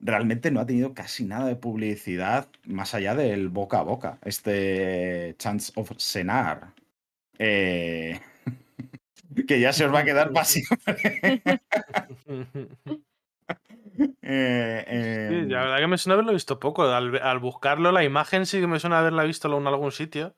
realmente 0.02 0.52
no 0.52 0.60
ha 0.60 0.66
tenido 0.66 0.94
casi 0.94 1.26
nada 1.26 1.46
de 1.48 1.56
publicidad 1.56 2.48
más 2.66 2.94
allá 2.94 3.16
del 3.16 3.50
boca 3.50 3.80
a 3.80 3.84
boca. 3.84 4.18
Este 4.24 5.36
Chance 5.38 5.74
of 5.76 5.92
Senar. 5.98 6.74
Eh, 7.38 8.20
que 9.48 9.60
ya 9.60 9.72
se 9.74 9.86
os 9.86 9.94
va 9.94 10.00
a 10.00 10.04
quedar 10.06 10.32
para 10.32 10.46
siempre. 10.46 11.42
Eh, 14.22 14.86
Sí, 15.30 15.36
em, 15.36 15.50
la 15.50 15.60
verdad 15.62 15.78
que 15.80 15.88
me 15.88 15.98
suena 15.98 16.14
haberlo 16.14 16.32
visto 16.34 16.60
poco. 16.60 16.84
Al, 16.84 17.40
buscarlo, 17.40 17.92
la 17.92 18.04
imagen 18.06 18.46
sí 18.46 18.60
que 18.62 18.68
me 18.68 18.80
suena 18.80 19.00
haberla 19.00 19.24
visto 19.24 19.56
en 19.58 19.68
algún 19.68 19.92
sitio, 19.92 20.36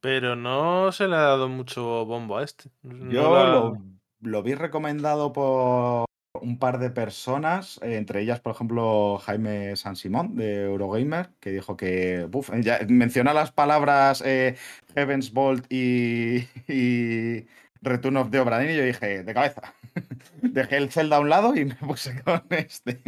pero 0.00 0.36
no 0.36 0.92
se 0.92 1.08
le 1.08 1.16
ha 1.16 1.20
dado 1.20 1.48
mucho 1.48 2.04
bombo 2.04 2.36
a 2.38 2.44
este. 2.44 2.70
No 2.82 3.10
Yo 3.10 3.34
la- 3.34 3.50
lo, 3.52 3.78
lo 4.20 4.42
vi 4.42 4.54
recomendado 4.54 5.32
por 5.32 6.04
un 6.40 6.58
par 6.58 6.78
de 6.78 6.90
personas, 6.90 7.78
eh, 7.82 7.96
entre 7.96 8.22
ellas, 8.22 8.40
por 8.40 8.54
ejemplo, 8.54 9.18
Jaime 9.18 9.76
San 9.76 9.96
Simón 9.96 10.34
de 10.36 10.64
Eurogamer, 10.64 11.30
que 11.40 11.50
dijo 11.50 11.76
que 11.76 12.24
buf, 12.24 12.50
ya 12.60 12.80
menciona 12.88 13.34
las 13.34 13.52
palabras 13.52 14.22
eh, 14.24 14.56
Heaven's 14.94 15.32
Bolt 15.32 15.66
y, 15.70 16.48
y 16.68 17.46
Return 17.82 18.16
of 18.16 18.30
the 18.30 18.40
Obra 18.40 18.58
Dinn, 18.58 18.70
y 18.70 18.76
yo 18.76 18.84
dije, 18.84 19.24
de 19.24 19.34
cabeza. 19.34 19.74
Dejé 20.42 20.76
el 20.78 20.90
Zelda 20.90 21.16
a 21.16 21.20
un 21.20 21.28
lado 21.28 21.54
y 21.54 21.64
me 21.66 21.74
puse 21.74 22.20
con 22.24 22.42
este. 22.50 23.02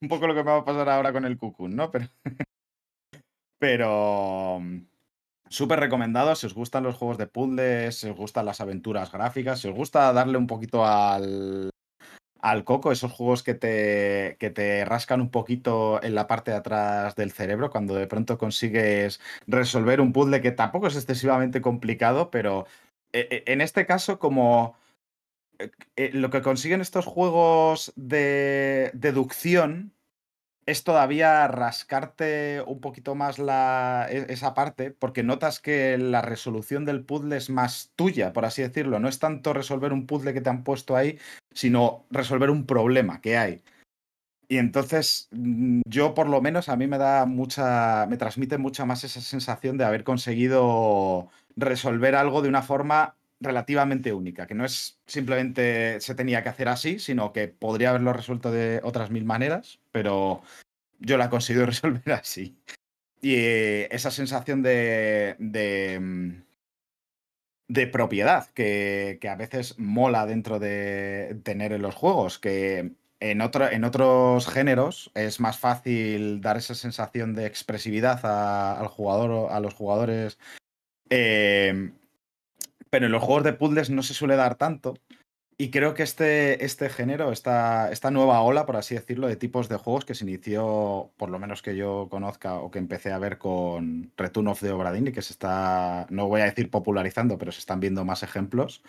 un 0.00 0.08
poco 0.08 0.26
lo 0.26 0.34
que 0.34 0.42
me 0.42 0.50
va 0.50 0.58
a 0.58 0.64
pasar 0.64 0.88
ahora 0.88 1.12
con 1.12 1.24
el 1.24 1.38
Cocoon, 1.38 1.76
¿no? 1.76 1.90
Pero. 1.90 2.08
Pero. 3.58 4.62
Súper 5.48 5.80
recomendado 5.80 6.34
si 6.34 6.46
os 6.46 6.54
gustan 6.54 6.84
los 6.84 6.96
juegos 6.96 7.18
de 7.18 7.26
puzzles, 7.26 7.96
si 7.96 8.08
os 8.08 8.16
gustan 8.16 8.46
las 8.46 8.60
aventuras 8.60 9.10
gráficas, 9.10 9.60
si 9.60 9.68
os 9.68 9.74
gusta 9.74 10.12
darle 10.12 10.36
un 10.36 10.46
poquito 10.46 10.84
al, 10.84 11.70
al 12.40 12.64
coco, 12.64 12.92
esos 12.92 13.12
juegos 13.12 13.42
que 13.42 13.54
te, 13.54 14.36
que 14.38 14.50
te 14.50 14.84
rascan 14.84 15.20
un 15.20 15.30
poquito 15.30 16.02
en 16.02 16.14
la 16.14 16.26
parte 16.26 16.50
de 16.50 16.58
atrás 16.58 17.14
del 17.16 17.32
cerebro, 17.32 17.70
cuando 17.70 17.94
de 17.94 18.06
pronto 18.06 18.38
consigues 18.38 19.20
resolver 19.46 20.00
un 20.00 20.12
puzzle 20.12 20.40
que 20.40 20.52
tampoco 20.52 20.86
es 20.86 20.96
excesivamente 20.96 21.60
complicado, 21.60 22.30
pero 22.30 22.66
eh, 23.12 23.28
eh, 23.30 23.42
en 23.46 23.60
este 23.60 23.86
caso 23.86 24.18
como 24.18 24.76
eh, 25.96 26.10
lo 26.12 26.30
que 26.30 26.42
consiguen 26.42 26.80
estos 26.80 27.06
juegos 27.06 27.92
de 27.96 28.90
deducción 28.94 29.92
es 30.68 30.84
todavía 30.84 31.48
rascarte 31.48 32.62
un 32.66 32.82
poquito 32.82 33.14
más 33.14 33.38
la, 33.38 34.06
e- 34.10 34.26
esa 34.28 34.52
parte, 34.52 34.90
porque 34.90 35.22
notas 35.22 35.60
que 35.60 35.96
la 35.96 36.20
resolución 36.20 36.84
del 36.84 37.04
puzzle 37.06 37.38
es 37.38 37.48
más 37.48 37.90
tuya, 37.96 38.34
por 38.34 38.44
así 38.44 38.60
decirlo. 38.60 39.00
No 39.00 39.08
es 39.08 39.18
tanto 39.18 39.54
resolver 39.54 39.94
un 39.94 40.06
puzzle 40.06 40.34
que 40.34 40.42
te 40.42 40.50
han 40.50 40.64
puesto 40.64 40.94
ahí, 40.94 41.18
sino 41.54 42.04
resolver 42.10 42.50
un 42.50 42.66
problema 42.66 43.22
que 43.22 43.38
hay. 43.38 43.62
Y 44.46 44.58
entonces, 44.58 45.28
mm, 45.32 45.82
yo 45.86 46.12
por 46.12 46.28
lo 46.28 46.42
menos 46.42 46.68
a 46.68 46.76
mí 46.76 46.86
me 46.86 46.98
da 46.98 47.24
mucha, 47.24 48.06
me 48.06 48.18
transmite 48.18 48.58
mucha 48.58 48.84
más 48.84 49.04
esa 49.04 49.22
sensación 49.22 49.78
de 49.78 49.84
haber 49.86 50.04
conseguido 50.04 51.30
resolver 51.56 52.14
algo 52.14 52.42
de 52.42 52.50
una 52.50 52.62
forma 52.62 53.16
relativamente 53.40 54.12
única, 54.12 54.46
que 54.46 54.54
no 54.54 54.64
es 54.64 54.98
simplemente 55.06 56.00
se 56.00 56.14
tenía 56.14 56.42
que 56.42 56.48
hacer 56.48 56.68
así, 56.68 56.98
sino 56.98 57.32
que 57.32 57.48
podría 57.48 57.90
haberlo 57.90 58.12
resuelto 58.12 58.50
de 58.50 58.80
otras 58.82 59.10
mil 59.10 59.24
maneras, 59.24 59.80
pero 59.92 60.42
yo 60.98 61.16
la 61.16 61.30
conseguido 61.30 61.66
resolver 61.66 62.12
así. 62.12 62.56
Y 63.20 63.34
esa 63.90 64.10
sensación 64.10 64.62
de, 64.62 65.36
de, 65.38 65.98
mm, 66.00 66.42
de 67.68 67.86
propiedad 67.86 68.48
que, 68.50 69.18
a 69.28 69.36
veces 69.36 69.78
mola 69.78 70.26
dentro 70.26 70.58
de 70.58 71.40
tener 71.42 71.72
en 71.72 71.82
los 71.82 71.94
juegos, 71.94 72.38
que 72.38 72.92
en, 73.20 73.40
otro, 73.40 73.70
en 73.70 73.84
otros 73.84 74.46
géneros 74.48 75.10
es 75.14 75.40
más 75.40 75.58
fácil 75.58 76.40
dar 76.40 76.56
esa 76.56 76.74
sensación 76.74 77.34
de 77.34 77.46
expresividad 77.46 78.24
al 78.24 78.88
jugador 78.88 79.30
o 79.30 79.50
a 79.50 79.60
los 79.60 79.74
jugadores. 79.74 80.38
eh, 81.10 81.92
pero 82.90 83.06
en 83.06 83.12
los 83.12 83.22
juegos 83.22 83.44
de 83.44 83.52
puzzles 83.52 83.90
no 83.90 84.02
se 84.02 84.14
suele 84.14 84.36
dar 84.36 84.56
tanto. 84.56 84.94
Y 85.60 85.70
creo 85.70 85.92
que 85.94 86.04
este, 86.04 86.64
este 86.64 86.88
género, 86.88 87.32
esta, 87.32 87.90
esta 87.90 88.12
nueva 88.12 88.40
ola, 88.42 88.64
por 88.64 88.76
así 88.76 88.94
decirlo, 88.94 89.26
de 89.26 89.34
tipos 89.34 89.68
de 89.68 89.76
juegos 89.76 90.04
que 90.04 90.14
se 90.14 90.24
inició, 90.24 91.10
por 91.16 91.30
lo 91.30 91.40
menos 91.40 91.62
que 91.62 91.74
yo 91.74 92.06
conozca 92.08 92.54
o 92.60 92.70
que 92.70 92.78
empecé 92.78 93.10
a 93.10 93.18
ver 93.18 93.38
con 93.38 94.12
Return 94.16 94.46
of 94.46 94.60
the 94.60 94.70
Obra 94.70 94.92
Dinn 94.92 95.08
y 95.08 95.12
que 95.12 95.20
se 95.20 95.32
está, 95.32 96.06
no 96.10 96.28
voy 96.28 96.42
a 96.42 96.44
decir 96.44 96.70
popularizando, 96.70 97.38
pero 97.38 97.50
se 97.50 97.58
están 97.58 97.80
viendo 97.80 98.04
más 98.04 98.22
ejemplos 98.22 98.84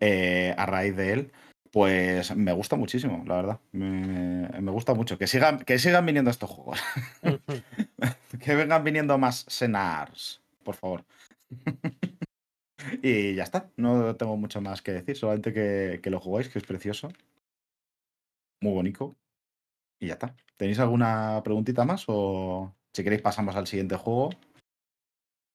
eh, 0.00 0.54
a 0.56 0.64
raíz 0.64 0.96
de 0.96 1.12
él, 1.12 1.32
pues 1.70 2.34
me 2.34 2.52
gusta 2.52 2.76
muchísimo, 2.76 3.22
la 3.26 3.36
verdad. 3.36 3.60
Me, 3.72 4.48
me 4.60 4.70
gusta 4.70 4.94
mucho. 4.94 5.18
Que 5.18 5.26
sigan, 5.26 5.58
que 5.60 5.78
sigan 5.78 6.06
viniendo 6.06 6.30
estos 6.30 6.48
juegos. 6.48 6.80
que 8.40 8.54
vengan 8.54 8.82
viniendo 8.82 9.18
más 9.18 9.44
Senars, 9.48 10.40
por 10.64 10.76
favor. 10.76 11.04
y 13.02 13.34
ya 13.34 13.42
está. 13.44 13.70
No 13.76 14.14
tengo 14.16 14.36
mucho 14.36 14.60
más 14.60 14.82
que 14.82 14.92
decir. 14.92 15.16
Solamente 15.16 15.52
que, 15.52 16.00
que 16.02 16.10
lo 16.10 16.20
jugáis, 16.20 16.48
que 16.48 16.58
es 16.58 16.64
precioso. 16.64 17.08
Muy 18.60 18.72
bonito. 18.72 19.16
Y 19.98 20.06
ya 20.08 20.14
está. 20.14 20.34
¿Tenéis 20.56 20.78
alguna 20.78 21.40
preguntita 21.44 21.84
más? 21.84 22.04
O 22.08 22.74
si 22.92 23.02
queréis 23.04 23.22
pasamos 23.22 23.56
al 23.56 23.66
siguiente 23.66 23.96
juego. 23.96 24.30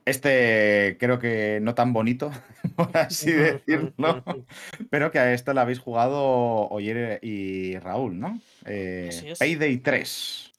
Este 0.05 0.97
creo 0.99 1.17
que 1.17 1.57
no 1.63 1.73
tan 1.73 1.91
bonito, 1.91 2.31
por 2.75 2.95
así 2.95 3.31
decirlo. 3.31 4.23
Pero 4.91 5.11
que 5.11 5.17
a 5.17 5.33
esto 5.33 5.51
lo 5.53 5.61
habéis 5.61 5.79
jugado 5.79 6.67
Oyer 6.69 7.19
y 7.23 7.77
Raúl, 7.79 8.19
¿no? 8.19 8.39
Eh, 8.65 9.07
Así 9.09 9.29
es. 9.29 9.39
Payday 9.39 9.77
3. 9.77 10.53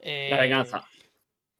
La 0.00 0.06
Eh, 0.10 0.38
venganza. 0.40 0.84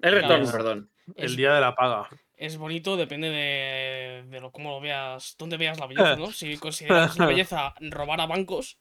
El 0.00 0.12
retorno, 0.12 0.50
perdón. 0.50 0.90
El 1.14 1.36
día 1.36 1.54
de 1.54 1.60
la 1.60 1.74
paga. 1.76 2.08
Es 2.36 2.56
bonito, 2.56 2.96
depende 2.96 3.28
de, 3.30 4.24
de 4.28 4.40
lo, 4.40 4.50
cómo 4.50 4.70
lo 4.70 4.80
veas, 4.80 5.36
dónde 5.38 5.56
veas 5.56 5.78
la 5.78 5.86
belleza, 5.86 6.16
¿no? 6.16 6.32
Si 6.32 6.56
consideras 6.58 7.16
la 7.18 7.26
belleza 7.26 7.74
robar 7.80 8.20
a 8.20 8.26
bancos, 8.26 8.78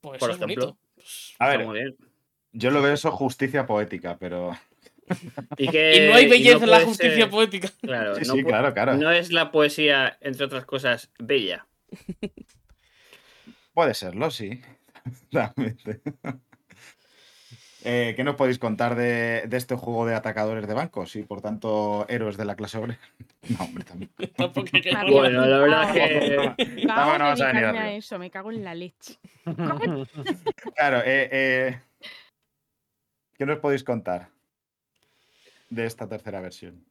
pues 0.00 0.20
Por 0.20 0.30
es 0.30 0.36
ejemplo. 0.36 0.66
bonito. 0.66 0.78
Pues, 0.94 1.34
A 1.38 1.48
ver, 1.48 1.66
muy 1.66 1.78
bien. 1.80 1.96
yo 2.52 2.70
lo 2.70 2.80
veo 2.82 2.92
eso 2.94 3.10
justicia 3.10 3.66
poética, 3.66 4.16
pero 4.18 4.52
Y, 5.58 5.68
que, 5.68 5.96
y 6.06 6.08
no 6.08 6.14
hay 6.14 6.28
belleza 6.28 6.64
en 6.64 6.70
la 6.70 6.80
justicia 6.80 7.16
ser- 7.24 7.30
poética. 7.30 7.68
Claro, 7.80 8.14
Sí, 8.14 8.22
no, 8.26 8.34
sí, 8.34 8.40
pu- 8.42 8.46
claro, 8.46 8.72
claro. 8.72 8.94
no 8.94 9.10
es 9.10 9.32
la 9.32 9.50
poesía, 9.50 10.16
entre 10.20 10.44
otras 10.46 10.64
cosas, 10.64 11.10
bella. 11.18 11.66
Puede 13.74 13.94
serlo, 13.94 14.30
sí. 14.30 14.60
Realmente. 15.32 16.00
Eh, 17.84 18.12
¿Qué 18.14 18.22
nos 18.22 18.36
podéis 18.36 18.58
contar 18.58 18.94
de, 18.94 19.44
de 19.48 19.56
este 19.56 19.74
juego 19.74 20.06
de 20.06 20.14
atacadores 20.14 20.68
de 20.68 20.74
bancos 20.74 21.16
y 21.16 21.22
por 21.24 21.40
tanto 21.40 22.06
héroes 22.08 22.36
de 22.36 22.44
la 22.44 22.54
clase 22.56 22.78
obrera? 22.78 22.98
No, 23.58 23.64
hombre, 23.64 23.82
también. 23.84 24.10
Bueno, 25.10 25.44
la 25.46 25.58
verdad 25.58 25.82
Ah, 25.88 25.92
que 25.92 26.86
Vamos 26.86 26.86
no 26.86 26.92
a 26.92 27.18
vamos 27.18 27.40
a 27.40 27.46
venir 27.46 27.64
a 27.64 27.92
eso, 27.92 28.18
me 28.18 28.30
cago 28.30 28.52
en 28.52 28.62
la 28.62 28.74
leche. 28.74 29.18
Claro, 30.76 30.98
eh, 30.98 31.28
eh, 31.32 31.80
¿qué 33.36 33.46
nos 33.46 33.58
podéis 33.58 33.82
contar 33.82 34.28
de 35.70 35.86
esta 35.86 36.08
tercera 36.08 36.40
versión? 36.40 36.84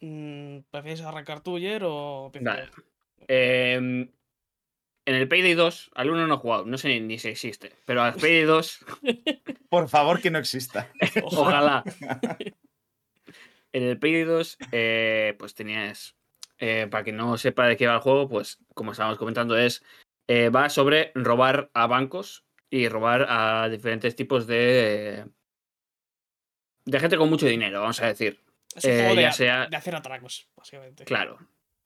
Mm, 0.00 0.58
¿Prefieres 0.70 1.00
arrancar 1.00 1.40
tú, 1.40 1.58
Jer, 1.58 1.82
o 1.84 2.26
empiezo 2.26 2.44
Vale. 2.48 4.08
En 5.06 5.14
el 5.14 5.28
Payday 5.28 5.54
2, 5.54 5.90
al 5.94 6.10
1 6.10 6.26
no 6.26 6.34
he 6.34 6.38
jugado, 6.38 6.64
no 6.66 6.78
sé 6.78 6.88
ni, 6.88 7.00
ni 7.00 7.18
si 7.18 7.28
existe, 7.28 7.72
pero 7.84 8.02
al 8.02 8.14
Payday 8.14 8.42
2, 8.44 8.78
Por 9.68 9.88
favor, 9.88 10.20
que 10.20 10.30
no 10.30 10.38
exista. 10.38 10.90
Ojalá. 11.24 11.82
En 13.72 13.82
el 13.82 13.98
Payday 13.98 14.22
2, 14.24 14.58
eh, 14.72 15.34
pues 15.38 15.54
tenías, 15.54 16.14
eh, 16.58 16.86
para 16.90 17.02
que 17.04 17.12
no 17.12 17.36
sepa 17.36 17.66
de 17.66 17.76
qué 17.76 17.86
va 17.86 17.94
el 17.94 18.00
juego, 18.00 18.28
pues 18.28 18.58
como 18.74 18.92
estábamos 18.92 19.18
comentando, 19.18 19.58
es 19.58 19.82
eh, 20.28 20.48
va 20.48 20.68
sobre 20.70 21.10
robar 21.14 21.70
a 21.74 21.86
bancos 21.86 22.44
y 22.70 22.88
robar 22.88 23.26
a 23.28 23.68
diferentes 23.68 24.14
tipos 24.16 24.46
de 24.46 25.26
de 26.86 27.00
gente 27.00 27.16
con 27.16 27.30
mucho 27.30 27.46
dinero, 27.46 27.80
vamos 27.80 28.00
a 28.02 28.06
decir. 28.06 28.40
Es 28.76 28.84
un 28.84 28.90
Eh, 28.90 28.96
juego 28.98 29.14
de, 29.16 29.22
ya 29.22 29.32
sea- 29.32 29.66
de 29.66 29.76
hacer 29.76 29.94
atracos, 29.96 30.48
básicamente. 30.56 31.04
Claro. 31.04 31.38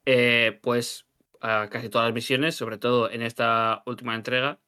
Eh, 0.04 0.58
pues 0.62 1.06
a 1.40 1.68
casi 1.70 1.88
todas 1.88 2.08
las 2.08 2.14
misiones, 2.14 2.54
sobre 2.54 2.78
todo 2.78 3.10
en 3.10 3.22
esta 3.22 3.82
última 3.86 4.14
entrega, 4.14 4.60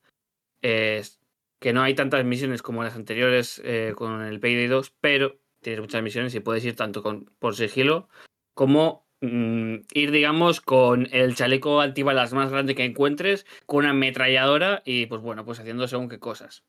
es 0.62 1.20
que 1.60 1.72
no 1.72 1.82
hay 1.82 1.94
tantas 1.94 2.24
misiones 2.24 2.62
como 2.62 2.82
las 2.82 2.96
anteriores 2.96 3.60
eh, 3.64 3.92
con 3.96 4.22
el 4.22 4.40
Payday 4.40 4.66
2, 4.66 4.94
pero 5.00 5.38
tienes 5.60 5.80
muchas 5.80 6.02
misiones 6.02 6.34
y 6.34 6.40
puedes 6.40 6.64
ir 6.64 6.74
tanto 6.74 7.02
con, 7.02 7.26
por 7.38 7.54
sigilo 7.54 8.08
como 8.54 9.06
mm, 9.20 9.76
ir, 9.92 10.10
digamos, 10.10 10.60
con 10.60 11.08
el 11.12 11.34
chaleco 11.34 11.80
antibalas 11.80 12.32
más 12.32 12.50
grande 12.50 12.74
que 12.74 12.84
encuentres, 12.84 13.46
con 13.66 13.80
una 13.80 13.90
ametralladora 13.90 14.82
y, 14.84 15.06
pues 15.06 15.20
bueno, 15.20 15.44
pues 15.44 15.60
haciendo 15.60 15.86
según 15.86 16.08
qué 16.08 16.18
cosas. 16.18 16.64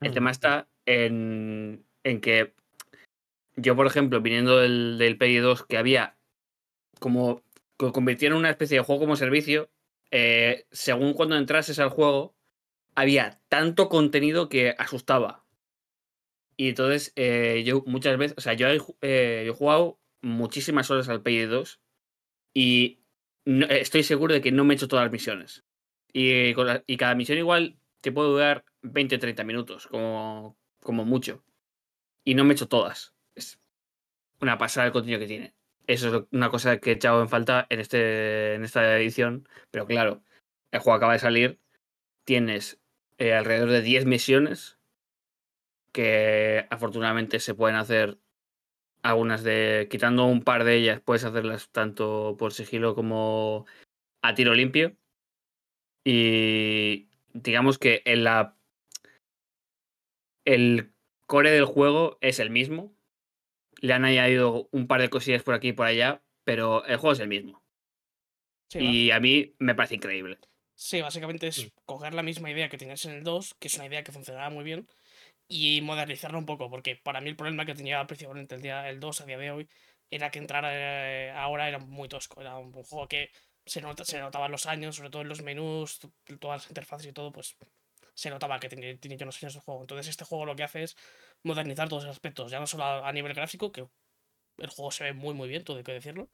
El 0.00 0.12
tema 0.12 0.30
está 0.30 0.68
en, 0.84 1.86
en 2.02 2.20
que 2.20 2.54
yo, 3.56 3.76
por 3.76 3.86
ejemplo, 3.86 4.20
viniendo 4.20 4.58
del, 4.58 4.98
del 4.98 5.16
Payday 5.16 5.38
2, 5.38 5.64
que 5.66 5.78
había 5.78 6.16
como 6.98 7.42
que 7.86 7.92
convirtieron 7.92 8.36
en 8.36 8.40
una 8.40 8.50
especie 8.50 8.78
de 8.78 8.84
juego 8.84 9.00
como 9.02 9.16
servicio, 9.16 9.70
eh, 10.10 10.66
según 10.70 11.14
cuando 11.14 11.36
entrases 11.36 11.78
al 11.78 11.90
juego, 11.90 12.34
había 12.94 13.40
tanto 13.48 13.88
contenido 13.88 14.48
que 14.48 14.74
asustaba. 14.78 15.44
Y 16.56 16.68
entonces 16.68 17.12
eh, 17.16 17.62
yo 17.66 17.82
muchas 17.86 18.16
veces, 18.18 18.36
o 18.38 18.40
sea, 18.40 18.52
yo 18.54 18.68
he, 18.68 18.78
eh, 19.00 19.52
jugado 19.56 19.98
muchísimas 20.20 20.90
horas 20.90 21.08
al 21.08 21.22
Payday 21.22 21.46
2 21.46 21.80
y 22.54 23.00
eh, 23.46 23.66
estoy 23.80 24.02
seguro 24.02 24.34
de 24.34 24.40
que 24.40 24.52
no 24.52 24.64
me 24.64 24.74
he 24.74 24.76
hecho 24.76 24.88
todas 24.88 25.04
las 25.04 25.12
misiones. 25.12 25.64
Y 26.12 26.54
cada 26.54 27.14
misión 27.14 27.38
igual 27.38 27.78
te 28.02 28.12
puede 28.12 28.28
durar 28.28 28.64
20 28.82 29.16
o 29.16 29.18
30 29.18 29.44
minutos, 29.44 29.86
como, 29.86 30.58
como 30.80 31.04
mucho. 31.04 31.42
Y 32.24 32.34
no 32.34 32.44
me 32.44 32.50
he 32.50 32.54
hecho 32.54 32.68
todas. 32.68 33.14
Es 33.34 33.58
una 34.40 34.58
pasada 34.58 34.86
el 34.86 34.92
contenido 34.92 35.20
que 35.20 35.26
tiene. 35.26 35.54
Eso 35.86 36.16
es 36.16 36.24
una 36.32 36.50
cosa 36.50 36.78
que 36.78 36.90
he 36.90 36.94
echado 36.94 37.22
en 37.22 37.28
falta 37.28 37.66
en, 37.70 37.80
este, 37.80 38.54
en 38.54 38.64
esta 38.64 38.96
edición. 38.96 39.48
Pero 39.70 39.86
claro, 39.86 40.22
el 40.70 40.80
juego 40.80 40.96
acaba 40.96 41.14
de 41.14 41.18
salir. 41.18 41.60
Tienes 42.24 42.80
eh, 43.18 43.34
alrededor 43.34 43.70
de 43.70 43.82
10 43.82 44.06
misiones 44.06 44.78
que 45.92 46.66
afortunadamente 46.70 47.40
se 47.40 47.54
pueden 47.54 47.76
hacer 47.76 48.18
algunas 49.02 49.42
de 49.42 49.88
quitando 49.90 50.26
un 50.26 50.42
par 50.42 50.64
de 50.64 50.76
ellas 50.76 51.00
puedes 51.00 51.24
hacerlas 51.24 51.70
tanto 51.70 52.36
por 52.38 52.52
sigilo 52.52 52.94
como 52.94 53.66
a 54.22 54.34
tiro 54.34 54.54
limpio 54.54 54.96
y 56.04 57.08
digamos 57.32 57.78
que 57.78 58.02
en 58.04 58.24
la 58.24 58.56
el 60.44 60.92
core 61.26 61.50
del 61.50 61.64
juego 61.64 62.18
es 62.20 62.38
el 62.38 62.50
mismo 62.50 62.94
le 63.82 63.92
han 63.92 64.06
añadido 64.06 64.68
un 64.72 64.86
par 64.88 65.02
de 65.02 65.10
cosillas 65.10 65.42
por 65.42 65.54
aquí 65.54 65.68
y 65.68 65.72
por 65.74 65.86
allá 65.86 66.22
pero 66.44 66.84
el 66.86 66.96
juego 66.96 67.12
es 67.12 67.20
el 67.20 67.28
mismo. 67.28 67.62
Sí, 68.68 68.80
va- 68.80 68.90
y 68.90 69.10
a 69.10 69.20
mí 69.20 69.54
me 69.58 69.74
parece 69.74 69.94
increíble. 69.96 70.38
Sí, 70.74 71.00
básicamente 71.00 71.46
es 71.46 71.70
coger 71.84 72.14
la 72.14 72.22
misma 72.22 72.50
idea 72.50 72.68
que 72.68 72.78
tienes 72.78 73.04
en 73.04 73.12
el 73.12 73.22
2, 73.24 73.54
que 73.58 73.68
es 73.68 73.74
una 73.74 73.86
idea 73.86 74.02
que 74.02 74.12
funcionaba 74.12 74.50
muy 74.50 74.64
bien, 74.64 74.88
y 75.48 75.80
modernizarla 75.82 76.38
un 76.38 76.46
poco, 76.46 76.70
porque 76.70 76.96
para 76.96 77.20
mí 77.20 77.30
el 77.30 77.36
problema 77.36 77.66
que 77.66 77.74
tenía 77.74 78.06
principalmente 78.06 78.54
el, 78.56 78.62
día, 78.62 78.88
el 78.90 79.00
2 79.00 79.20
a 79.20 79.26
día 79.26 79.38
de 79.38 79.50
hoy 79.52 79.68
era 80.10 80.30
que 80.30 80.38
entrar 80.40 80.64
eh, 80.68 81.32
ahora 81.36 81.68
era 81.68 81.78
muy 81.78 82.08
tosco. 82.08 82.40
Era 82.40 82.58
un 82.58 82.72
juego 82.72 83.08
que 83.08 83.30
se, 83.66 83.80
nota, 83.82 84.04
se 84.04 84.20
notaban 84.20 84.52
los 84.52 84.66
años, 84.66 84.96
sobre 84.96 85.10
todo 85.10 85.22
en 85.22 85.28
los 85.28 85.42
menús, 85.42 85.98
to- 86.00 86.12
todas 86.40 86.62
las 86.64 86.70
interfaces 86.70 87.08
y 87.08 87.12
todo, 87.12 87.32
pues 87.32 87.56
se 88.14 88.30
notaba 88.30 88.58
que 88.60 88.68
tenía, 88.68 88.96
tenía 88.98 89.18
ya 89.18 89.24
unos 89.24 89.42
años 89.42 89.54
el 89.54 89.60
juego. 89.62 89.80
Entonces 89.82 90.08
este 90.08 90.24
juego 90.24 90.46
lo 90.46 90.56
que 90.56 90.62
hace 90.64 90.82
es 90.82 90.96
modernizar 91.42 91.88
todos 91.88 92.04
esos 92.04 92.16
aspectos, 92.16 92.50
ya 92.50 92.60
no 92.60 92.66
solo 92.66 92.84
a, 92.84 93.12
nivel 93.12 93.34
gráfico, 93.34 93.72
que 93.72 93.86
el 94.58 94.68
juego 94.70 94.90
se 94.90 95.04
ve 95.04 95.12
muy 95.12 95.34
muy 95.34 95.48
bien, 95.48 95.64
todo 95.64 95.78
hay 95.78 95.84
que 95.84 95.92
decirlo, 95.92 96.30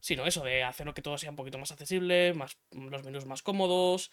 sino 0.00 0.26
eso, 0.26 0.44
de 0.44 0.64
hacerlo 0.64 0.94
que 0.94 1.02
todo 1.02 1.18
sea 1.18 1.30
un 1.30 1.36
poquito 1.36 1.58
más 1.58 1.72
accesible, 1.72 2.34
más, 2.34 2.58
los 2.72 3.04
menús 3.04 3.26
más 3.26 3.42
cómodos, 3.42 4.10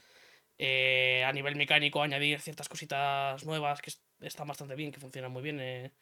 eh, 0.58 1.24
a 1.26 1.34
nivel 1.34 1.56
mecánico 1.56 2.02
añadir 2.02 2.42
ciertas 2.42 2.70
cositas 2.70 3.46
nuevas 3.46 3.82
que 3.82 3.92
es- 3.92 4.04
están 4.22 4.48
bastante 4.48 4.76
bien, 4.76 4.92
que 4.92 5.00
funcionan 5.00 5.32
muy 5.32 5.44
bien. 5.44 5.60
eh. 5.62 5.94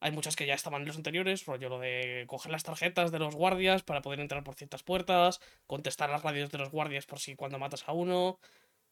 Hay 0.00 0.12
muchas 0.12 0.34
que 0.36 0.46
ya 0.46 0.54
estaban 0.54 0.82
en 0.82 0.88
los 0.88 0.96
anteriores, 0.96 1.44
rollo 1.46 1.68
lo 1.68 1.78
de 1.78 2.24
coger 2.26 2.50
las 2.52 2.62
tarjetas 2.64 3.12
de 3.12 3.18
los 3.18 3.34
guardias 3.36 3.82
para 3.82 4.00
poder 4.02 4.20
entrar 4.20 4.42
por 4.44 4.54
ciertas 4.54 4.82
puertas, 4.82 5.40
contestar 5.66 6.08
las 6.10 6.22
radios 6.22 6.50
de 6.50 6.58
los 6.58 6.70
guardias 6.70 7.06
por 7.06 7.18
si 7.20 7.36
cuando 7.36 7.58
matas 7.58 7.86
a 7.86 7.92
uno, 7.92 8.38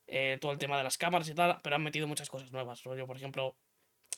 eh, 0.09 0.39
todo 0.41 0.53
el 0.53 0.59
tema 0.59 0.77
de 0.79 0.85
las 0.85 0.99
cámaras 0.99 1.29
y 1.29 1.35
tal, 1.35 1.59
pero 1.63 1.77
han 1.77 1.83
metido 1.83 2.09
muchas 2.09 2.29
cosas 2.29 2.51
nuevas. 2.51 2.83
Rollo, 2.83 3.07
por 3.07 3.17
ejemplo, 3.17 3.57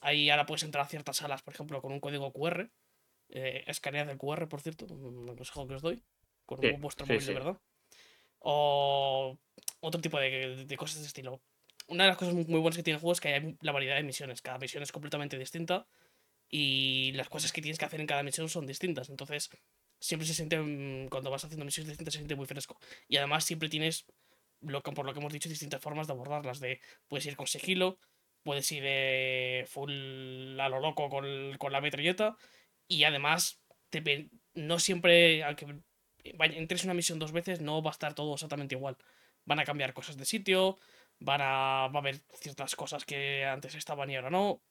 ahí 0.00 0.30
ahora 0.30 0.46
puedes 0.46 0.62
entrar 0.62 0.84
a 0.84 0.88
ciertas 0.88 1.18
salas, 1.18 1.42
por 1.42 1.52
ejemplo, 1.52 1.82
con 1.82 1.92
un 1.92 2.00
código 2.00 2.32
QR. 2.32 2.70
Eh, 3.28 3.64
escanead 3.66 4.08
el 4.10 4.18
QR, 4.18 4.48
por 4.48 4.60
cierto, 4.60 4.86
un 4.86 5.26
consejo 5.36 5.66
que 5.68 5.74
os 5.74 5.82
doy, 5.82 6.02
con 6.46 6.60
Sí, 6.60 6.70
vuestro 6.78 7.06
sí, 7.06 7.12
móvil 7.12 7.26
de 7.26 7.32
sí. 7.32 7.34
verdad. 7.34 7.60
O 8.38 9.38
otro 9.80 10.00
tipo 10.00 10.18
de, 10.18 10.64
de 10.64 10.76
cosas 10.76 11.00
de 11.00 11.06
estilo. 11.06 11.42
Una 11.88 12.04
de 12.04 12.08
las 12.10 12.16
cosas 12.16 12.34
muy 12.34 12.44
muy 12.44 12.60
buenas 12.60 12.76
que 12.76 12.82
tiene 12.82 12.96
el 12.96 13.00
juego 13.00 13.12
es 13.12 13.20
que 13.20 13.28
hay 13.34 13.56
la 13.60 13.72
variedad 13.72 13.96
de 13.96 14.02
misiones. 14.02 14.40
Cada 14.42 14.58
misión 14.58 14.82
es 14.82 14.92
completamente 14.92 15.36
distinta 15.38 15.86
y 16.48 17.12
las 17.12 17.28
cosas 17.28 17.52
que 17.52 17.62
tienes 17.62 17.78
que 17.78 17.84
hacer 17.84 18.00
en 18.00 18.06
cada 18.06 18.22
misión 18.22 18.48
son 18.48 18.66
distintas. 18.66 19.08
Entonces, 19.10 19.50
siempre 19.98 20.26
se 20.26 20.34
siente, 20.34 20.58
mm, 20.58 21.08
cuando 21.08 21.30
vas 21.30 21.44
haciendo 21.44 21.64
misiones 21.64 21.88
distintas, 21.90 22.14
se 22.14 22.18
siente 22.20 22.34
muy 22.36 22.46
fresco. 22.46 22.78
Y 23.08 23.16
además, 23.16 23.44
siempre 23.44 23.68
tienes, 23.68 24.06
lo 24.60 24.82
que, 24.82 24.92
por 24.92 25.06
lo 25.06 25.12
que 25.12 25.20
hemos 25.20 25.32
dicho, 25.32 25.48
distintas 25.48 25.80
formas 25.80 26.06
de 26.06 26.12
abordarlas. 26.12 26.60
De, 26.60 26.80
puedes 27.08 27.26
ir 27.26 27.36
con 27.36 27.46
sigilo, 27.46 27.98
puedes 28.42 28.70
ir 28.72 28.82
de 28.82 29.64
full 29.68 30.58
a 30.58 30.68
lo 30.68 30.80
loco 30.80 31.08
con, 31.08 31.56
con 31.58 31.72
la 31.72 31.80
metralleta. 31.80 32.36
Y 32.88 33.04
además, 33.04 33.60
te 33.90 34.30
no 34.54 34.78
siempre, 34.78 35.44
aunque 35.44 35.66
entres 36.24 36.82
en 36.82 36.88
una 36.88 36.94
misión 36.94 37.18
dos 37.18 37.32
veces, 37.32 37.60
no 37.60 37.82
va 37.82 37.90
a 37.90 37.92
estar 37.92 38.14
todo 38.14 38.34
exactamente 38.34 38.74
igual. 38.74 38.96
Van 39.44 39.60
a 39.60 39.64
cambiar 39.64 39.94
cosas 39.94 40.16
de 40.16 40.24
sitio, 40.24 40.78
van 41.18 41.40
a, 41.42 41.88
va 41.88 41.98
a 41.98 41.98
haber 41.98 42.22
ciertas 42.34 42.74
cosas 42.76 43.04
que 43.04 43.44
antes 43.44 43.74
estaban 43.74 44.10
y 44.10 44.16
ahora 44.16 44.30
no. 44.30 44.62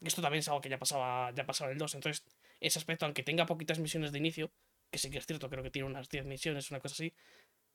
Esto 0.00 0.22
también 0.22 0.40
es 0.40 0.48
algo 0.48 0.60
que 0.60 0.68
ya 0.68 0.78
pasaba, 0.78 1.32
ya 1.34 1.44
pasaba 1.44 1.70
en 1.70 1.74
el 1.74 1.78
2. 1.78 1.94
Entonces, 1.94 2.24
ese 2.60 2.78
aspecto, 2.78 3.04
aunque 3.04 3.22
tenga 3.22 3.46
poquitas 3.46 3.78
misiones 3.78 4.12
de 4.12 4.18
inicio, 4.18 4.52
que 4.90 4.98
sí 4.98 5.10
que 5.10 5.18
es 5.18 5.26
cierto, 5.26 5.50
creo 5.50 5.62
que 5.62 5.70
tiene 5.70 5.88
unas 5.88 6.08
10 6.08 6.24
misiones, 6.24 6.70
una 6.70 6.80
cosa 6.80 6.94
así, 6.94 7.14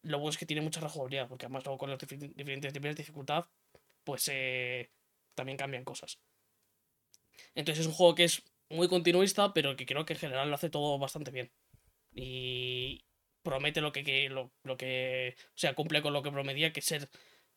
lo 0.03 0.19
bueno 0.19 0.31
es 0.31 0.37
que 0.37 0.45
tiene 0.45 0.61
mucha 0.61 0.81
rejugabilidad, 0.81 1.27
porque 1.27 1.45
además 1.45 1.65
luego 1.65 1.77
con 1.79 1.89
los 1.89 1.99
diferentes 1.99 2.35
niveles 2.35 2.73
de 2.73 2.93
dificultad, 2.95 3.45
pues 4.03 4.29
eh, 4.31 4.91
también 5.35 5.57
cambian 5.57 5.83
cosas. 5.85 6.19
Entonces 7.55 7.81
es 7.81 7.87
un 7.87 7.93
juego 7.93 8.15
que 8.15 8.25
es 8.25 8.43
muy 8.69 8.87
continuista, 8.87 9.53
pero 9.53 9.75
que 9.75 9.85
creo 9.85 10.05
que 10.05 10.13
en 10.13 10.19
general 10.19 10.49
lo 10.49 10.55
hace 10.55 10.69
todo 10.69 10.97
bastante 10.99 11.31
bien. 11.31 11.51
Y 12.13 13.05
promete 13.43 13.81
lo 13.81 13.91
que, 13.91 14.03
que- 14.03 14.29
lo, 14.29 14.51
lo 14.63 14.77
que. 14.77 15.35
O 15.49 15.57
sea, 15.57 15.75
cumple 15.75 16.01
con 16.01 16.13
lo 16.13 16.23
que 16.23 16.31
prometía, 16.31 16.73
que 16.73 16.79
es 16.81 16.85
ser 16.85 17.09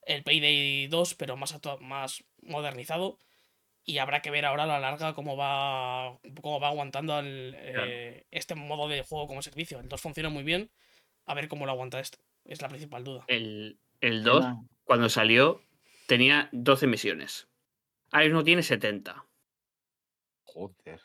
el 0.02 0.22
Payday 0.24 0.86
2, 0.88 1.14
pero 1.14 1.36
más, 1.36 1.58
más 1.80 2.24
modernizado. 2.42 3.18
Y 3.84 3.98
habrá 3.98 4.22
que 4.22 4.30
ver 4.30 4.44
ahora 4.46 4.64
a 4.64 4.66
la 4.66 4.80
larga 4.80 5.14
cómo 5.14 5.36
va, 5.36 6.18
cómo 6.42 6.60
va 6.60 6.68
aguantando 6.68 7.18
el, 7.20 7.54
eh, 7.58 8.26
este 8.32 8.54
modo 8.56 8.88
de 8.88 9.02
juego 9.02 9.26
como 9.28 9.42
servicio. 9.42 9.80
El 9.80 9.88
2 9.88 10.00
funciona 10.00 10.28
muy 10.30 10.44
bien. 10.44 10.70
A 11.26 11.34
ver 11.34 11.48
cómo 11.48 11.66
lo 11.66 11.72
aguanta 11.72 12.00
este. 12.00 12.18
Es 12.46 12.62
la 12.62 12.68
principal 12.68 13.04
duda. 13.04 13.24
el, 13.28 13.78
el 14.00 14.22
2 14.22 14.40
Tema- 14.40 14.64
cuando 14.84 15.08
salió 15.08 15.62
tenía 16.06 16.48
12 16.52 16.86
misiones 16.86 17.48
ahora 18.12 18.26
mismo 18.26 18.44
tiene 18.44 18.62
70 18.62 19.24
Joder. 20.44 21.00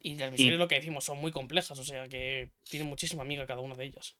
Y 0.00 0.14
las 0.16 0.30
misiones, 0.30 0.58
lo 0.58 0.68
que 0.68 0.76
decimos, 0.76 1.04
son 1.04 1.18
muy 1.18 1.32
complejas, 1.32 1.76
o 1.78 1.84
sea 1.84 2.08
que 2.08 2.50
tienen 2.62 2.88
muchísima 2.88 3.22
amiga 3.22 3.46
cada 3.46 3.60
una 3.60 3.74
de 3.74 3.86
ellas. 3.86 4.16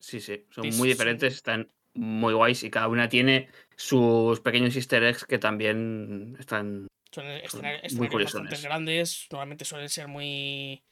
Sí, 0.00 0.20
sí, 0.20 0.44
son 0.50 0.68
muy 0.76 0.88
diferentes, 0.88 1.34
están 1.34 1.72
muy 1.94 2.34
guays 2.34 2.62
y 2.64 2.70
cada 2.70 2.88
una 2.88 3.08
tiene 3.08 3.48
sus 3.76 4.40
pequeños 4.40 4.74
easter 4.76 5.02
eggs 5.04 5.24
que 5.24 5.38
también 5.38 6.36
están... 6.38 6.88
Son 7.12 7.24
Son 7.48 7.62
muy 7.96 8.08
curiosones. 8.08 8.62
grandes, 8.64 9.28
normalmente 9.30 9.64
suelen 9.64 9.88
ser 9.88 10.08
muy 10.08 10.82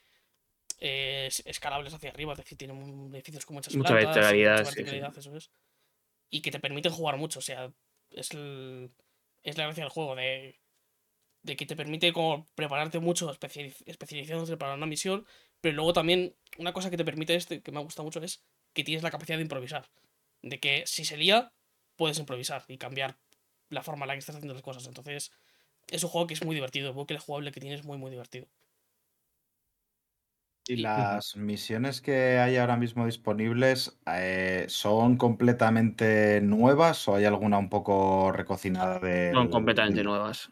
eh, 0.85 1.26
es- 1.28 1.43
escalables 1.47 1.95
hacia 1.95 2.11
arriba, 2.11 2.33
es 2.33 2.39
decir, 2.39 2.59
tienen 2.59 2.76
un- 2.76 3.14
edificios 3.14 3.47
con 3.47 3.55
muchas 3.55 3.74
Mucha 3.76 3.91
plantas, 3.91 4.16
verticalidad, 4.16 4.53
mucha 4.59 4.64
sí, 4.64 4.70
sí. 4.70 4.76
verticalidad, 4.80 5.16
eso 5.18 5.37
es. 5.37 5.51
Y 6.28 6.43
que 6.43 6.51
te 6.51 6.59
permiten 6.59 6.91
jugar 6.93 7.16
mucho, 7.18 7.39
o 7.39 7.43
sea, 7.43 7.72
es, 8.11 8.33
el- 8.33 8.91
es 9.45 9.57
la 9.57 9.64
gracia 9.64 9.85
del 9.85 9.91
juego, 9.93 10.16
de, 10.16 10.59
de 11.43 11.57
que 11.57 11.66
te 11.66 11.76
permite 11.76 12.12
como 12.12 12.49
prepararte 12.55 12.99
mucho 12.99 13.30
especializ- 13.33 13.83
especializándote 13.87 14.57
para 14.57 14.74
una 14.74 14.87
misión, 14.87 15.24
pero 15.61 15.76
luego 15.76 15.93
también 15.93 16.35
una 16.59 16.72
cosa 16.72 16.91
que 16.91 16.97
te 16.97 17.05
permite 17.05 17.35
este, 17.37 17.62
que 17.62 17.70
me 17.72 17.80
gusta 17.80 18.03
mucho, 18.03 18.20
es 18.22 18.43
que 18.72 18.83
tienes 18.85 19.03
la 19.05 19.11
capacidad 19.11 19.37
de 19.39 19.43
improvisar. 19.43 19.89
De 20.43 20.59
que 20.59 20.83
si 20.87 21.05
se 21.05 21.16
lía, 21.16 21.53
puedes 21.97 22.18
improvisar 22.18 22.64
y 22.66 22.76
cambiar 22.78 23.16
la 23.68 23.83
forma 23.85 24.05
en 24.05 24.09
la 24.09 24.14
que 24.14 24.18
estás 24.18 24.35
haciendo 24.37 24.55
las 24.55 24.62
cosas. 24.64 24.87
Entonces, 24.87 25.30
es 25.89 26.03
un 26.03 26.11
juego 26.11 26.26
que 26.26 26.35
es 26.35 26.45
muy 26.45 26.55
divertido. 26.57 26.95
El 27.09 27.18
jugable 27.18 27.53
que 27.53 27.61
tiene 27.61 27.76
es 27.76 27.85
muy, 27.85 27.99
muy 27.99 28.11
divertido. 28.11 28.49
¿Y 30.73 30.77
las 30.83 31.37
misiones 31.37 32.01
que 32.01 32.39
hay 32.39 32.57
ahora 32.57 32.77
mismo 32.77 33.07
disponibles 33.07 33.99
eh, 34.07 34.64
son 34.68 35.16
completamente 35.16 36.41
nuevas 36.41 37.07
o 37.09 37.14
hay 37.14 37.25
alguna 37.25 37.59
un 37.59 37.68
poco 37.68 38.33
recocinada 38.33 38.99
de... 38.99 39.31
Son 39.33 39.49
completamente 39.49 40.03
nuevas. 40.03 40.51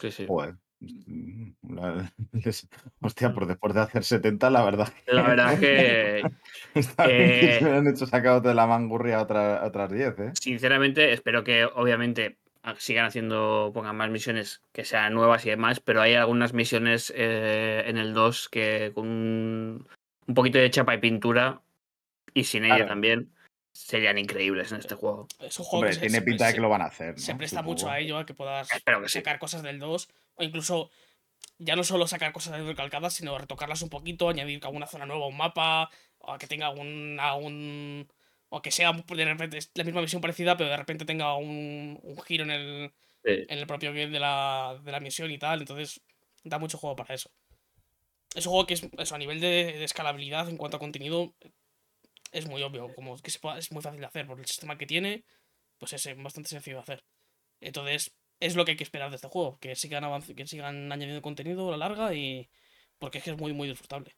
Sí, 0.00 0.10
sí. 0.10 0.26
Joder. 0.26 0.56
Mm, 0.80 1.52
Hostia, 3.00 3.32
por 3.32 3.46
después 3.46 3.74
de 3.74 3.80
hacer 3.80 4.04
70, 4.04 4.50
la 4.50 4.64
verdad. 4.64 4.88
La 5.06 5.22
verdad 5.22 5.52
es 5.54 5.60
que, 5.60 6.22
Está 6.74 7.06
bien 7.06 7.18
que 7.18 7.46
eh, 7.46 7.58
se 7.58 7.64
me 7.64 7.76
han 7.76 7.86
hecho 7.86 8.06
sacado 8.06 8.40
de 8.40 8.54
la 8.54 8.66
mangurria 8.66 9.22
otra- 9.22 9.64
otras 9.64 9.90
10, 9.90 10.18
¿eh? 10.18 10.32
sinceramente, 10.40 11.12
espero 11.12 11.44
que 11.44 11.64
obviamente 11.64 12.38
sigan 12.78 13.04
haciendo, 13.06 13.70
pongan 13.74 13.96
más 13.96 14.10
misiones 14.10 14.62
que 14.72 14.84
sean 14.84 15.14
nuevas 15.14 15.44
y 15.46 15.50
demás, 15.50 15.80
pero 15.80 16.00
hay 16.00 16.14
algunas 16.14 16.52
misiones 16.52 17.12
eh, 17.14 17.84
en 17.86 17.98
el 17.98 18.14
2 18.14 18.48
que 18.48 18.92
con 18.94 19.06
un, 19.06 19.88
un 20.26 20.34
poquito 20.34 20.58
de 20.58 20.70
chapa 20.70 20.94
y 20.94 20.98
pintura 20.98 21.60
y 22.32 22.44
sin 22.44 22.64
ella 22.64 22.76
Claro. 22.76 22.88
también 22.90 23.30
serían 23.72 24.18
increíbles 24.18 24.72
en 24.72 24.78
este 24.78 24.94
juego. 24.94 25.26
Es 25.40 25.58
un 25.58 25.64
juego 25.64 25.78
Hombre, 25.80 25.90
que 25.90 25.94
se- 25.94 26.00
tiene 26.02 26.18
se- 26.18 26.22
pinta 26.22 26.46
de 26.46 26.54
que 26.54 26.60
lo 26.60 26.68
van 26.68 26.82
a 26.82 26.86
hacer. 26.86 27.18
se 27.18 27.32
¿no? 27.32 27.38
presta 27.38 27.60
mucho 27.62 27.80
Supongo. 27.80 27.94
a 27.94 27.98
ello, 28.00 28.18
a 28.18 28.26
que 28.26 28.34
puedas 28.34 28.68
sí. 28.68 29.18
sacar 29.18 29.38
cosas 29.38 29.62
del 29.62 29.78
2, 29.78 30.08
o 30.36 30.42
incluso 30.44 30.90
ya 31.58 31.76
no 31.76 31.84
solo 31.84 32.06
sacar 32.06 32.32
cosas 32.32 32.52
del 32.64 32.74
calcadas, 32.76 33.14
sino 33.14 33.36
retocarlas 33.36 33.82
un 33.82 33.90
poquito, 33.90 34.28
añadir 34.28 34.60
alguna 34.64 34.86
zona 34.86 35.06
nueva 35.06 35.24
a 35.24 35.28
un 35.28 35.36
mapa, 35.36 35.90
o 36.18 36.32
a 36.32 36.38
que 36.38 36.46
tenga 36.46 36.68
algún, 36.68 37.18
algún- 37.20 38.08
o 38.54 38.62
que 38.62 38.70
sea 38.70 38.92
de 38.92 39.24
repente 39.24 39.58
es 39.58 39.70
la 39.74 39.84
misma 39.84 40.00
misión 40.00 40.22
parecida, 40.22 40.56
pero 40.56 40.70
de 40.70 40.76
repente 40.76 41.04
tenga 41.04 41.36
un, 41.36 41.98
un 42.02 42.22
giro 42.22 42.44
en 42.44 42.50
el, 42.50 42.92
Sí. 43.24 43.30
en 43.48 43.58
el 43.58 43.66
propio 43.66 43.90
game 43.92 44.10
de 44.10 44.20
la, 44.20 44.78
de 44.84 44.92
la 44.92 45.00
misión 45.00 45.30
y 45.30 45.38
tal, 45.38 45.60
entonces 45.60 46.00
da 46.44 46.58
mucho 46.58 46.78
juego 46.78 46.94
para 46.94 47.14
eso. 47.14 47.30
Es 48.34 48.46
un 48.46 48.52
juego 48.52 48.66
que 48.66 48.74
es 48.74 48.86
eso, 48.98 49.14
a 49.14 49.18
nivel 49.18 49.40
de, 49.40 49.72
de 49.72 49.84
escalabilidad 49.84 50.48
en 50.48 50.56
cuanto 50.56 50.76
a 50.76 50.80
contenido 50.80 51.34
es 52.32 52.46
muy 52.48 52.62
obvio, 52.62 52.92
como 52.94 53.16
que 53.16 53.30
se 53.30 53.38
es 53.58 53.72
muy 53.72 53.82
fácil 53.82 54.00
de 54.00 54.06
hacer 54.06 54.26
por 54.26 54.38
el 54.38 54.46
sistema 54.46 54.76
que 54.78 54.86
tiene, 54.86 55.24
pues 55.78 55.92
es 55.92 56.06
eh, 56.06 56.14
bastante 56.14 56.50
sencillo 56.50 56.76
de 56.76 56.82
hacer. 56.82 57.04
Entonces, 57.60 58.12
es 58.40 58.56
lo 58.56 58.64
que 58.64 58.72
hay 58.72 58.76
que 58.76 58.84
esperar 58.84 59.10
de 59.10 59.16
este 59.16 59.28
juego, 59.28 59.58
que 59.58 59.74
sigan 59.74 60.04
que 60.22 60.46
sigan 60.46 60.92
añadiendo 60.92 61.22
contenido 61.22 61.68
a 61.68 61.76
la 61.76 61.88
larga 61.88 62.14
y 62.14 62.50
porque 62.98 63.18
es 63.18 63.24
que 63.24 63.30
es 63.30 63.38
muy 63.38 63.52
muy 63.52 63.68
disfrutable. 63.68 64.16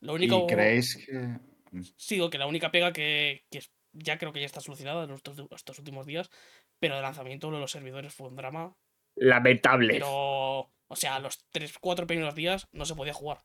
Lo 0.00 0.14
único 0.14 0.44
¿Y 0.44 0.46
creéis 0.46 0.96
que.? 0.96 1.53
Sí, 1.96 2.16
digo 2.16 2.30
que 2.30 2.38
la 2.38 2.46
única 2.46 2.70
pega 2.70 2.92
que, 2.92 3.44
que 3.50 3.62
ya 3.94 4.18
creo 4.18 4.32
que 4.32 4.40
ya 4.40 4.46
está 4.46 4.60
solucionada 4.60 5.04
en 5.04 5.10
estos, 5.10 5.38
estos 5.50 5.78
últimos 5.78 6.06
días, 6.06 6.30
pero 6.78 6.96
de 6.96 7.02
lanzamiento 7.02 7.50
lo 7.50 7.56
de 7.56 7.62
los 7.62 7.70
servidores 7.70 8.12
fue 8.12 8.28
un 8.28 8.36
drama. 8.36 8.76
Lamentable. 9.16 9.94
Pero, 9.94 10.08
o 10.08 10.96
sea, 10.96 11.18
los 11.20 11.46
3-4 11.52 12.06
primeros 12.06 12.34
días 12.34 12.68
no 12.72 12.84
se 12.84 12.94
podía 12.94 13.14
jugar. 13.14 13.38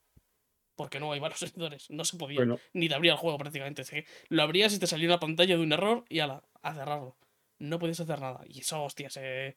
Porque 0.76 1.00
no 1.00 1.16
iba 1.16 1.28
a 1.28 1.30
los 1.30 1.40
servidores, 1.40 1.90
no 1.90 2.04
se 2.04 2.18
podía. 2.18 2.38
Bueno. 2.40 2.60
Ni 2.74 2.90
te 2.90 2.96
abría 2.96 3.12
el 3.14 3.18
juego 3.18 3.38
prácticamente. 3.38 3.84
Es 3.84 3.90
que 3.90 4.06
lo 4.30 4.44
abrías 4.44 4.74
y 4.74 4.80
te 4.80 4.88
salía 4.88 5.08
una 5.08 5.20
pantalla 5.20 5.56
de 5.56 5.64
un 5.64 5.72
error 5.72 6.06
y 6.10 6.20
ala, 6.20 6.44
a 6.62 6.74
cerrarlo. 6.74 7.18
No 7.60 7.78
podías 7.78 8.00
hacer 8.00 8.20
nada. 8.20 8.42
Y 8.48 8.62
eso, 8.62 8.84
hostias, 8.84 9.18
eh, 9.18 9.56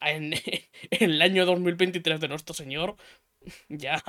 en, 0.00 0.32
en 0.90 1.10
el 1.10 1.22
año 1.22 1.46
2023 1.46 2.20
de 2.20 2.28
nuestro 2.28 2.54
señor, 2.54 2.96
ya, 3.68 4.02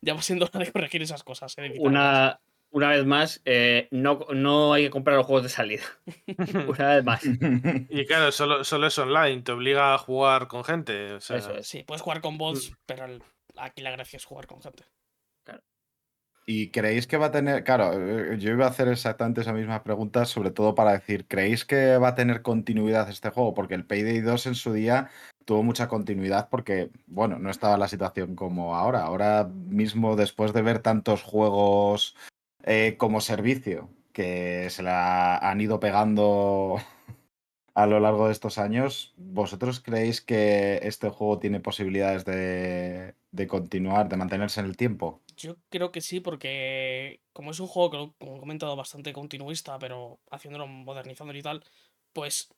ya 0.00 0.14
va 0.14 0.22
siendo 0.22 0.46
hora 0.46 0.64
de 0.64 0.72
corregir 0.72 1.02
esas 1.02 1.22
cosas. 1.22 1.56
eh, 1.58 1.68
de. 1.68 1.78
Una, 1.78 2.40
una 2.72 2.88
vez 2.88 3.04
más, 3.04 3.40
eh, 3.44 3.88
no, 3.90 4.26
no 4.34 4.72
hay 4.72 4.84
que 4.84 4.90
comprar 4.90 5.16
los 5.16 5.26
juegos 5.26 5.44
de 5.44 5.48
salida. 5.50 5.82
una 6.68 6.96
vez 6.96 7.04
más. 7.04 7.22
Y 7.90 8.06
claro, 8.06 8.32
solo, 8.32 8.64
solo 8.64 8.86
es 8.86 8.98
online, 8.98 9.42
te 9.42 9.52
obliga 9.52 9.94
a 9.94 9.98
jugar 9.98 10.48
con 10.48 10.64
gente. 10.64 11.12
O 11.12 11.20
sea, 11.20 11.36
Eso 11.36 11.54
es. 11.54 11.66
Sí, 11.66 11.84
puedes 11.84 12.02
jugar 12.02 12.20
con 12.20 12.38
bots, 12.38 12.72
pero 12.86 13.04
el- 13.04 13.22
aquí 13.56 13.82
la 13.82 13.90
gracia 13.90 14.16
es 14.16 14.24
jugar 14.24 14.46
con 14.46 14.60
gente. 14.62 14.84
¿Y 16.44 16.70
creéis 16.70 17.06
que 17.06 17.18
va 17.18 17.26
a 17.26 17.30
tener, 17.30 17.62
claro, 17.62 17.92
eh, 17.94 18.36
yo 18.38 18.50
iba 18.50 18.66
a 18.66 18.70
hacer 18.70 18.88
exactamente 18.88 19.42
esas 19.42 19.54
mismas 19.54 19.82
preguntas, 19.82 20.28
sobre 20.28 20.50
todo 20.50 20.74
para 20.74 20.90
decir, 20.92 21.28
¿creéis 21.28 21.64
que 21.64 21.98
va 21.98 22.08
a 22.08 22.14
tener 22.16 22.42
continuidad 22.42 23.08
este 23.08 23.30
juego? 23.30 23.54
Porque 23.54 23.74
el 23.74 23.86
Payday 23.86 24.20
2 24.22 24.46
en 24.46 24.56
su 24.56 24.72
día 24.72 25.08
tuvo 25.44 25.62
mucha 25.62 25.86
continuidad 25.86 26.48
porque, 26.48 26.90
bueno, 27.06 27.38
no 27.38 27.48
estaba 27.48 27.78
la 27.78 27.86
situación 27.86 28.34
como 28.34 28.74
ahora. 28.74 29.04
Ahora 29.04 29.44
mismo, 29.44 30.16
después 30.16 30.52
de 30.52 30.62
ver 30.62 30.80
tantos 30.80 31.22
juegos 31.22 32.16
eh, 32.64 32.96
como 32.98 33.20
servicio 33.20 33.88
que 34.12 34.68
se 34.70 34.82
la 34.82 35.38
han 35.38 35.60
ido 35.60 35.80
pegando 35.80 36.76
a 37.74 37.86
lo 37.86 38.00
largo 38.00 38.26
de 38.26 38.32
estos 38.32 38.58
años, 38.58 39.14
¿vosotros 39.16 39.80
creéis 39.80 40.20
que 40.20 40.80
este 40.82 41.08
juego 41.08 41.38
tiene 41.38 41.60
posibilidades 41.60 42.24
de, 42.24 43.14
de 43.30 43.46
continuar, 43.46 44.08
de 44.08 44.16
mantenerse 44.16 44.60
en 44.60 44.66
el 44.66 44.76
tiempo? 44.76 45.22
Yo 45.36 45.56
creo 45.70 45.90
que 45.90 46.02
sí, 46.02 46.20
porque 46.20 47.20
como 47.32 47.50
es 47.50 47.60
un 47.60 47.66
juego 47.66 47.90
que, 47.90 48.12
como 48.18 48.36
he 48.36 48.40
comentado, 48.40 48.76
bastante 48.76 49.12
continuista, 49.12 49.78
pero 49.78 50.20
haciéndolo, 50.30 50.66
modernizándolo 50.66 51.38
y 51.38 51.42
tal, 51.42 51.64
pues 52.12 52.54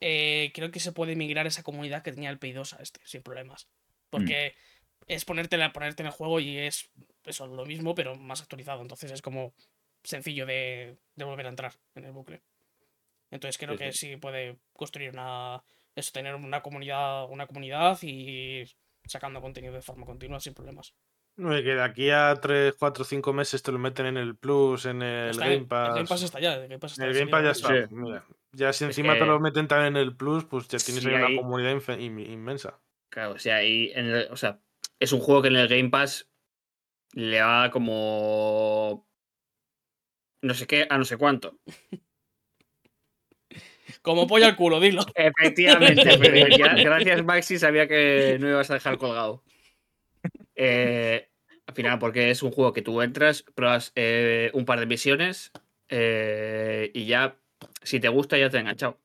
eh, 0.00 0.50
creo 0.54 0.70
que 0.70 0.80
se 0.80 0.92
puede 0.92 1.16
migrar 1.16 1.46
esa 1.46 1.62
comunidad 1.62 2.02
que 2.02 2.12
tenía 2.12 2.30
el 2.30 2.38
Play 2.38 2.52
2 2.52 2.74
a 2.74 2.82
este, 2.82 3.00
sin 3.04 3.22
problemas. 3.22 3.68
Porque 4.10 4.54
es 5.06 5.24
ponerte, 5.24 5.56
ponerte 5.70 6.02
en 6.02 6.06
el 6.06 6.12
juego 6.12 6.40
y 6.40 6.58
es 6.58 6.90
eso, 7.28 7.46
lo 7.46 7.64
mismo, 7.66 7.94
pero 7.94 8.14
más 8.16 8.40
actualizado. 8.42 8.82
Entonces 8.82 9.10
es 9.12 9.22
como 9.22 9.52
sencillo 10.02 10.46
de, 10.46 10.96
de 11.16 11.24
volver 11.24 11.46
a 11.46 11.50
entrar 11.50 11.72
en 11.94 12.04
el 12.04 12.12
bucle. 12.12 12.42
Entonces 13.30 13.58
creo 13.58 13.72
Sí, 13.72 13.78
que 13.78 13.92
sí. 13.92 13.98
sí 14.12 14.16
puede 14.16 14.58
construir 14.72 15.10
una. 15.10 15.62
Eso, 15.94 16.12
tener 16.12 16.34
una 16.34 16.62
comunidad, 16.62 17.28
una 17.30 17.46
comunidad 17.46 17.98
y 18.02 18.64
sacando 19.04 19.40
contenido 19.40 19.74
de 19.74 19.82
forma 19.82 20.06
continua 20.06 20.38
sin 20.40 20.54
problemas. 20.54 20.94
no, 21.36 21.56
y 21.56 21.62
que 21.62 21.74
de 21.74 21.82
aquí 21.82 22.10
a 22.10 22.34
3, 22.40 22.74
4, 22.78 23.04
5 23.04 23.32
meses 23.32 23.62
te 23.62 23.70
lo 23.72 23.78
meten 23.78 24.06
en 24.06 24.16
el 24.16 24.36
Plus, 24.36 24.86
en 24.86 25.02
el 25.02 25.30
Está- 25.30 25.44
Game 25.48 25.66
Pass. 25.66 25.88
El 25.90 25.94
Game 25.94 26.08
Pass 26.08 26.22
está 26.22 26.40
ya. 26.40 26.54
El 26.54 26.62
Game 26.68 26.78
Pass 26.78 26.92
está 26.92 27.04
En 27.04 27.10
el 27.10 27.18
Game 27.18 27.30
Pass 27.30 27.42
ya 27.44 27.50
está. 27.50 27.68
Sí. 27.88 27.94
mira. 27.94 28.24
Ya 28.52 28.72
si 28.72 28.84
Es 28.84 28.88
encima 28.88 29.16
te 29.18 29.24
lo 29.26 29.38
meten 29.40 29.68
también 29.68 29.96
en 29.96 30.02
el 30.02 30.16
Plus, 30.16 30.44
pues 30.44 30.66
ya 30.68 30.78
tienes 30.78 31.02
Sí, 31.02 31.08
ahí 31.08 31.14
una 31.14 31.26
ahí- 31.26 31.36
comunidad 31.36 31.72
in- 31.98 32.18
inmensa. 32.20 32.78
Claro, 33.10 33.32
o 33.34 33.38
sea, 33.38 33.62
y 33.64 33.90
en 33.94 34.06
el- 34.06 34.28
o 34.30 34.36
sea, 34.36 34.58
es 35.00 35.12
un 35.12 35.20
juego 35.20 35.42
que 35.42 35.48
en 35.48 35.56
el 35.56 35.68
Game 35.68 35.90
Pass 35.90 36.27
le 37.18 37.40
va 37.40 37.70
como. 37.70 39.08
No 40.40 40.54
sé 40.54 40.68
qué, 40.68 40.86
a 40.88 40.96
no 40.96 41.04
sé 41.04 41.16
cuánto. 41.16 41.58
Como 44.02 44.28
polla 44.28 44.46
al 44.46 44.56
culo, 44.56 44.78
dilo. 44.78 45.02
Efectivamente, 45.16 46.16
pero 46.16 46.56
gracias 46.84 47.24
Maxi, 47.24 47.58
sabía 47.58 47.88
que 47.88 48.36
no 48.38 48.46
me 48.46 48.52
ibas 48.52 48.70
a 48.70 48.74
dejar 48.74 48.98
colgado. 48.98 49.42
Eh, 50.54 51.28
al 51.66 51.74
final, 51.74 51.98
porque 51.98 52.30
es 52.30 52.42
un 52.44 52.52
juego 52.52 52.72
que 52.72 52.82
tú 52.82 53.02
entras, 53.02 53.42
pruebas 53.54 53.90
eh, 53.96 54.52
un 54.54 54.64
par 54.64 54.78
de 54.78 54.86
misiones 54.86 55.50
eh, 55.88 56.92
y 56.94 57.06
ya, 57.06 57.36
si 57.82 57.98
te 57.98 58.08
gusta, 58.08 58.38
ya 58.38 58.48
te 58.48 58.58
ha 58.58 58.60
enganchado. 58.60 59.00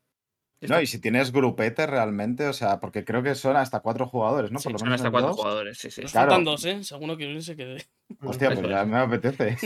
No, 0.69 0.81
y 0.81 0.87
si 0.87 0.99
tienes 0.99 1.31
grupete 1.31 1.85
realmente, 1.87 2.47
o 2.47 2.53
sea, 2.53 2.79
porque 2.79 3.03
creo 3.03 3.21
que 3.23 3.35
son 3.35 3.55
hasta 3.55 3.79
cuatro 3.81 4.07
jugadores, 4.07 4.51
¿no? 4.51 4.59
Sí, 4.59 4.63
Por 4.65 4.73
lo 4.73 4.79
Son 4.79 4.87
menos 4.87 5.01
hasta 5.01 5.11
cuatro 5.11 5.29
dos. 5.29 5.37
jugadores, 5.37 5.77
sí, 5.77 5.91
sí. 5.91 6.01
Nos 6.01 6.11
Claro. 6.11 6.29
faltan 6.29 6.45
dos, 6.45 6.65
¿eh? 6.65 6.83
Según 6.83 7.07
lo 7.09 7.17
que 7.17 7.41
se 7.41 7.55
quede. 7.55 7.85
Hostia, 8.21 8.51
pues 8.53 8.67
ya 8.67 8.85
me 8.85 8.97
apetece. 8.97 9.57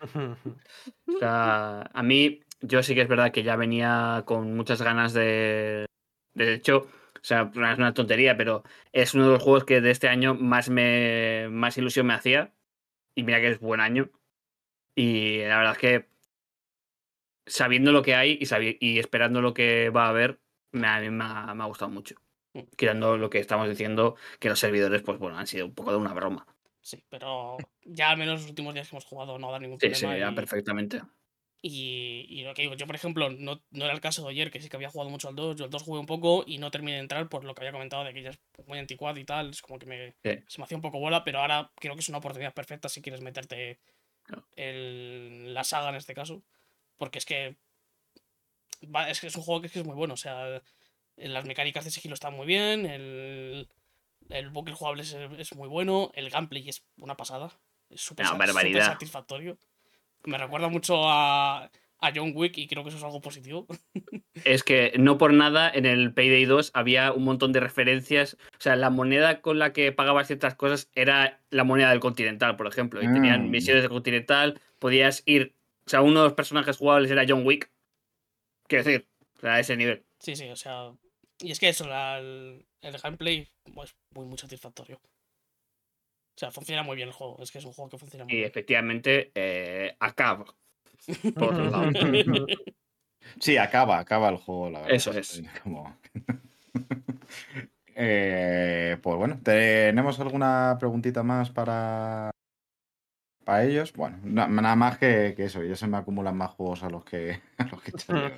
O 1.06 1.18
sea, 1.18 1.82
a 1.92 2.02
mí, 2.02 2.40
yo 2.60 2.82
sí 2.82 2.94
que 2.94 3.02
es 3.02 3.08
verdad 3.08 3.32
que 3.32 3.42
ya 3.42 3.56
venía 3.56 4.22
con 4.26 4.54
muchas 4.56 4.80
ganas 4.82 5.12
de. 5.12 5.86
De 6.34 6.54
hecho, 6.54 6.86
o 7.16 7.24
sea, 7.24 7.50
no 7.54 7.70
es 7.70 7.78
una 7.78 7.94
tontería, 7.94 8.36
pero 8.36 8.62
es 8.92 9.14
uno 9.14 9.26
de 9.26 9.32
los 9.32 9.42
juegos 9.42 9.64
que 9.64 9.80
de 9.80 9.90
este 9.90 10.08
año 10.08 10.34
más 10.34 10.68
me 10.70 11.48
más 11.50 11.76
ilusión 11.78 12.06
me 12.06 12.14
hacía. 12.14 12.52
Y 13.14 13.24
mira 13.24 13.40
que 13.40 13.48
es 13.48 13.60
buen 13.60 13.80
año. 13.80 14.10
Y 14.94 15.38
la 15.40 15.58
verdad 15.58 15.72
es 15.72 15.78
que 15.78 16.08
sabiendo 17.48 17.92
lo 17.92 18.02
que 18.02 18.14
hay 18.14 18.38
y, 18.40 18.78
y 18.80 18.98
esperando 18.98 19.40
lo 19.40 19.54
que 19.54 19.90
va 19.90 20.06
a 20.06 20.10
haber, 20.10 20.40
me, 20.72 20.86
a 20.86 21.00
mí 21.00 21.10
me 21.10 21.24
ha, 21.24 21.54
me 21.54 21.62
ha 21.64 21.66
gustado 21.66 21.90
mucho. 21.90 22.16
Quitando 22.76 23.16
lo 23.16 23.30
que 23.30 23.38
estamos 23.38 23.68
diciendo, 23.68 24.16
que 24.40 24.48
los 24.48 24.58
servidores, 24.58 25.02
pues 25.02 25.18
bueno, 25.18 25.38
han 25.38 25.46
sido 25.46 25.66
un 25.66 25.74
poco 25.74 25.90
de 25.92 25.98
una 25.98 26.12
broma. 26.12 26.46
Sí, 26.80 27.04
pero 27.08 27.56
ya 27.84 28.10
al 28.10 28.18
menos 28.18 28.40
los 28.40 28.50
últimos 28.50 28.72
días 28.74 28.88
que 28.88 28.94
hemos 28.96 29.04
jugado 29.04 29.38
no 29.38 29.50
da 29.52 29.58
ningún 29.58 29.78
Sí, 29.78 29.88
se 29.94 30.00
problema. 30.06 30.14
veía 30.14 30.32
y- 30.32 30.34
perfectamente. 30.34 31.02
Y, 31.60 32.24
y 32.28 32.44
lo 32.44 32.54
que 32.54 32.62
digo, 32.62 32.74
yo 32.76 32.86
por 32.86 32.94
ejemplo, 32.94 33.30
no, 33.30 33.60
no 33.70 33.84
era 33.84 33.92
el 33.92 34.00
caso 34.00 34.22
de 34.24 34.30
ayer, 34.30 34.50
que 34.50 34.60
sí 34.60 34.68
que 34.68 34.76
había 34.76 34.90
jugado 34.90 35.10
mucho 35.10 35.28
al 35.28 35.34
2, 35.34 35.56
yo 35.56 35.64
al 35.64 35.70
2 35.70 35.82
jugué 35.82 35.98
un 35.98 36.06
poco 36.06 36.44
y 36.46 36.58
no 36.58 36.70
terminé 36.70 36.94
de 36.94 37.00
entrar 37.02 37.28
por 37.28 37.44
lo 37.44 37.52
que 37.54 37.62
había 37.62 37.72
comentado 37.72 38.04
de 38.04 38.14
que 38.14 38.22
ya 38.22 38.30
es 38.30 38.38
muy 38.66 38.78
anticuado 38.78 39.18
y 39.18 39.24
tal, 39.24 39.50
es 39.50 39.60
como 39.60 39.78
que 39.78 39.86
me, 39.86 40.14
Sí. 40.22 40.44
se 40.46 40.58
me 40.60 40.64
hacía 40.64 40.76
un 40.76 40.82
poco 40.82 41.00
bola, 41.00 41.24
pero 41.24 41.40
ahora 41.40 41.72
creo 41.74 41.94
que 41.94 42.00
es 42.00 42.08
una 42.08 42.18
oportunidad 42.18 42.54
perfecta 42.54 42.88
si 42.88 43.02
quieres 43.02 43.22
meterte 43.22 43.80
el, 44.56 45.52
la 45.52 45.64
saga 45.64 45.88
en 45.90 45.96
este 45.96 46.14
caso, 46.14 46.42
porque 46.98 47.18
es 47.18 47.24
que, 47.24 47.56
es 49.08 49.20
que 49.20 49.26
es 49.26 49.36
un 49.36 49.42
juego 49.42 49.60
que 49.60 49.66
es, 49.68 49.72
que 49.72 49.80
es 49.80 49.86
muy 49.86 49.94
bueno, 49.96 50.14
o 50.14 50.18
sea, 50.18 50.62
las 51.16 51.44
mecánicas 51.44 51.84
de 51.84 51.90
sigilo 51.90 52.14
están 52.14 52.34
muy 52.34 52.46
bien, 52.46 52.86
el, 52.86 53.68
el 54.28 54.50
bucle 54.50 54.74
jugable 54.74 55.02
es, 55.02 55.14
es 55.38 55.54
muy 55.54 55.68
bueno, 55.68 56.10
el 56.14 56.30
gameplay 56.30 56.68
es 56.68 56.84
una 56.98 57.16
pasada, 57.16 57.50
es 57.90 58.00
súper 58.00 58.26
barbaridad. 58.36 58.84
satisfactorio. 58.86 59.58
Me 60.24 60.36
recuerda 60.36 60.68
mucho 60.68 61.08
a, 61.08 61.64
a 62.00 62.12
John 62.14 62.32
Wick 62.34 62.58
y 62.58 62.66
creo 62.66 62.82
que 62.82 62.88
eso 62.90 62.98
es 62.98 63.04
algo 63.04 63.20
positivo. 63.20 63.66
Es 64.44 64.62
que 64.62 64.92
no 64.96 65.18
por 65.18 65.32
nada 65.32 65.68
en 65.68 65.84
el 65.84 66.14
Payday 66.14 66.44
2 66.44 66.70
había 66.74 67.10
un 67.12 67.24
montón 67.24 67.52
de 67.52 67.58
referencias. 67.58 68.36
O 68.56 68.60
sea, 68.60 68.76
la 68.76 68.88
moneda 68.88 69.40
con 69.40 69.58
la 69.58 69.72
que 69.72 69.90
pagabas 69.90 70.28
ciertas 70.28 70.54
cosas 70.54 70.88
era 70.94 71.40
la 71.50 71.64
moneda 71.64 71.90
del 71.90 71.98
Continental, 71.98 72.54
por 72.54 72.68
ejemplo. 72.68 73.02
Y 73.02 73.12
tenían 73.12 73.48
Mm. 73.48 73.50
misiones 73.50 73.82
de 73.82 73.88
Continental, 73.88 74.60
podías 74.78 75.24
ir. 75.26 75.56
O 75.88 75.90
sea, 75.90 76.02
uno 76.02 76.20
de 76.20 76.24
los 76.26 76.34
personajes 76.34 76.76
jugables 76.76 77.10
era 77.10 77.24
John 77.26 77.46
Wick. 77.46 77.70
Quiero 78.66 78.84
decir, 78.84 79.08
o 79.38 79.40
sea, 79.40 79.54
a 79.54 79.60
ese 79.60 79.74
nivel. 79.74 80.04
Sí, 80.18 80.36
sí, 80.36 80.46
o 80.50 80.54
sea. 80.56 80.92
Y 81.40 81.50
es 81.50 81.58
que 81.58 81.70
eso, 81.70 81.86
la- 81.88 82.18
el, 82.18 82.66
el 82.82 82.98
gameplay 82.98 83.48
pues, 83.74 83.96
muy, 84.14 84.26
muy 84.26 84.36
satisfactorio. 84.36 84.96
O 84.96 86.38
sea, 86.38 86.50
funciona 86.50 86.82
muy 86.82 86.94
bien 86.94 87.08
el 87.08 87.14
juego. 87.14 87.38
Es 87.42 87.50
que 87.50 87.56
es 87.56 87.64
un 87.64 87.72
juego 87.72 87.88
que 87.88 87.96
funciona 87.96 88.26
muy 88.26 88.34
Y 88.34 88.36
bien. 88.36 88.48
efectivamente, 88.50 89.32
eh, 89.34 89.96
acaba. 89.98 90.44
Por 91.34 91.44
otro 91.54 91.70
lado. 91.70 91.90
Sí, 93.40 93.56
acaba, 93.56 93.98
acaba 93.98 94.28
el 94.28 94.36
juego, 94.36 94.68
la 94.68 94.80
verdad. 94.80 94.94
Eso 94.94 95.12
es. 95.12 95.42
Como- 95.62 95.96
Eh, 98.00 98.96
pues 99.02 99.16
bueno, 99.16 99.40
¿tenemos 99.42 100.20
alguna 100.20 100.76
preguntita 100.78 101.24
más 101.24 101.50
para, 101.50 102.30
para 103.48 103.64
ellos? 103.64 103.94
Bueno, 103.94 104.18
na- 104.24 104.46
nada 104.46 104.76
más 104.76 104.98
que, 104.98 105.32
que 105.34 105.44
eso, 105.44 105.62
ya 105.64 105.74
se 105.74 105.86
me 105.86 105.96
acumulan 105.96 106.36
más 106.36 106.50
juegos 106.50 106.82
a 106.82 106.90
los 106.90 107.02
que, 107.02 107.40
a 107.56 107.64
los 107.64 107.80
que 107.80 107.92
echarle. 107.92 108.36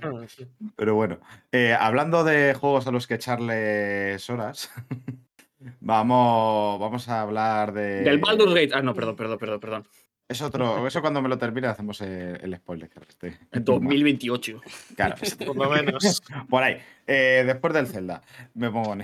Pero 0.77 0.95
bueno, 0.95 1.19
eh, 1.51 1.77
hablando 1.78 2.23
de 2.23 2.55
juegos 2.55 2.87
a 2.87 2.93
los 2.93 3.09
que 3.09 3.15
echarles 3.15 4.31
horas, 4.31 4.70
vamos, 5.81 6.78
vamos 6.78 7.09
a 7.09 7.23
hablar 7.23 7.73
de... 7.73 8.03
Del 8.03 8.19
Baldur's 8.19 8.55
Gate. 8.55 8.70
Ah, 8.73 8.82
no, 8.82 8.95
perdón, 8.95 9.16
perdón, 9.16 9.39
perdón, 9.39 9.59
perdón. 9.61 9.85
Es 10.28 10.41
otro, 10.43 10.87
eso 10.87 11.01
cuando 11.01 11.20
me 11.20 11.28
lo 11.28 11.39
termine 11.39 11.66
hacemos 11.66 12.01
el, 12.03 12.55
spoiler. 12.59 12.89
que 12.89 13.35
En 13.51 13.65
2028. 13.65 14.61
Claro, 14.95 15.16
Por 15.45 15.57
lo 15.57 15.70
menos. 15.70 16.23
por 16.49 16.62
ahí. 16.62 16.77
Eh, 17.05 17.43
después 17.45 17.74
del 17.74 17.89
Zelda, 17.89 18.23
me 18.55 18.70
pongo 18.70 18.93
en 18.93 19.01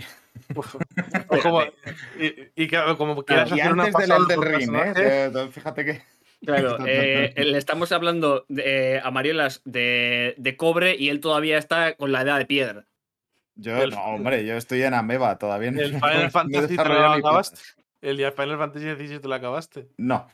como, 1.43 1.63
y, 2.57 2.69
como 2.69 3.25
quieras 3.25 3.51
Y 3.51 3.61
hacer 3.61 3.73
una 3.73 3.85
antes 3.85 4.09
del 4.09 4.17
Elden 4.17 4.43
Ring, 4.43 4.75
¿eh? 4.97 5.49
Fíjate 5.53 5.85
que. 5.85 6.03
Claro, 6.45 6.79
eh, 6.87 7.33
le 7.37 7.59
estamos 7.59 7.93
hablando 7.93 8.45
de, 8.49 9.01
a 9.03 9.11
Mariolas 9.11 9.63
de, 9.65 10.35
de 10.37 10.57
cobre 10.57 10.95
y 10.99 11.09
él 11.09 11.21
todavía 11.21 11.59
está 11.59 11.95
con 11.97 12.13
la 12.13 12.23
edad 12.23 12.39
de 12.39 12.47
piedra. 12.47 12.87
Yo, 13.55 13.77
El- 13.83 13.91
no, 13.91 14.05
hombre, 14.05 14.45
yo 14.45 14.55
estoy 14.57 14.83
en 14.83 14.93
Ameba 14.95 15.39
todavía. 15.39 15.71
no- 15.71 15.81
El 15.81 15.93
no- 15.99 16.01
Final 16.01 16.31
Fantasy 16.31 16.77
te 16.77 16.85
lo 16.85 17.11
acabaste. 17.13 17.61
El 18.03 18.17
día 18.19 18.31
Final 18.33 18.59
Fantasy 18.59 18.85
XVI 18.95 19.19
te 19.21 19.29
lo 19.29 19.35
acabaste. 19.35 19.89
No, 19.97 20.29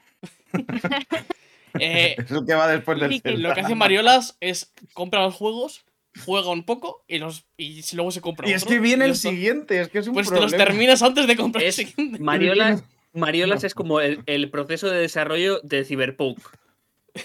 Eh, 1.79 2.17
es 2.19 2.31
el 2.31 2.45
que 2.45 2.55
va 2.55 2.69
después 2.69 3.01
del 3.01 3.23
lo 3.43 3.55
que 3.55 3.61
hace 3.63 3.75
Mariolas 3.75 4.37
es 4.41 4.73
compra 4.93 5.23
los 5.23 5.35
juegos, 5.35 5.85
juega 6.25 6.51
un 6.51 6.65
poco 6.65 7.05
y 7.07 7.19
los 7.19 7.47
y 7.57 7.83
si 7.83 7.97
luego 7.97 8.11
se 8.11 8.21
compra 8.21 8.49
Y 8.49 8.53
es 8.53 8.63
otro, 8.63 8.75
que 8.75 8.81
viene 8.81 9.05
el 9.05 9.17
siguiente, 9.17 9.81
es 9.81 9.89
que 9.89 9.99
es 9.99 10.07
un 10.07 10.15
Pues 10.15 10.31
te 10.31 10.41
los 10.41 10.53
terminas 10.53 11.03
antes 11.03 11.27
de 11.27 11.37
comprar 11.37 11.63
el 11.63 11.69
Es 11.69 11.77
siguiente. 11.77 12.19
Mariolas, 12.19 12.85
Mariolas 13.13 13.65
es 13.65 13.75
como 13.75 14.01
el, 14.01 14.23
el 14.27 14.51
proceso 14.51 14.89
de 14.89 15.01
desarrollo 15.01 15.61
de 15.63 15.85
Cyberpunk. 15.85 16.39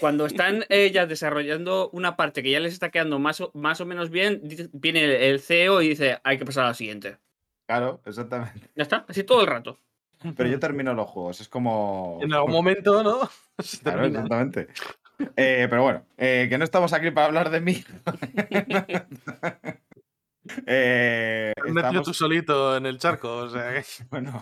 Cuando 0.00 0.26
están 0.26 0.64
ellas 0.68 1.08
desarrollando 1.08 1.90
una 1.92 2.16
parte 2.16 2.42
que 2.42 2.50
ya 2.50 2.60
les 2.60 2.72
está 2.72 2.90
quedando 2.90 3.18
más 3.18 3.40
o, 3.40 3.50
más 3.54 3.80
o 3.80 3.86
menos 3.86 4.10
bien, 4.10 4.42
viene 4.72 5.28
el, 5.28 5.40
CEO 5.40 5.82
y 5.82 5.88
dice, 5.88 6.18
hay 6.24 6.38
que 6.38 6.44
pasar 6.44 6.64
a 6.64 6.68
la 6.68 6.74
siguiente. 6.74 7.18
Claro, 7.66 8.00
exactamente. 8.04 8.70
Ya 8.74 8.82
está, 8.82 9.04
así 9.08 9.24
todo 9.24 9.40
el 9.40 9.46
rato. 9.46 9.78
Pero 10.36 10.48
yo 10.48 10.58
termino 10.58 10.94
los 10.94 11.08
juegos, 11.08 11.40
es 11.40 11.48
como. 11.48 12.18
En 12.20 12.32
algún 12.32 12.50
momento, 12.50 13.04
¿no? 13.04 13.30
Se 13.62 13.80
Claro, 13.80 14.04
exactamente. 14.06 14.68
Eh, 15.36 15.66
pero 15.68 15.82
bueno, 15.82 16.04
eh, 16.16 16.46
que 16.48 16.58
no 16.58 16.64
estamos 16.64 16.92
aquí 16.92 17.10
para 17.10 17.26
hablar 17.26 17.50
de 17.50 17.60
mí. 17.60 17.84
Eh, 20.66 21.52
Te 21.54 21.68
has 21.68 21.74
metido 21.74 22.02
tú 22.02 22.14
solito 22.14 22.74
en 22.74 22.86
el 22.86 22.98
charco. 22.98 23.36
O 23.36 23.50
sea, 23.50 23.70
que 23.74 23.84
bueno, 24.10 24.40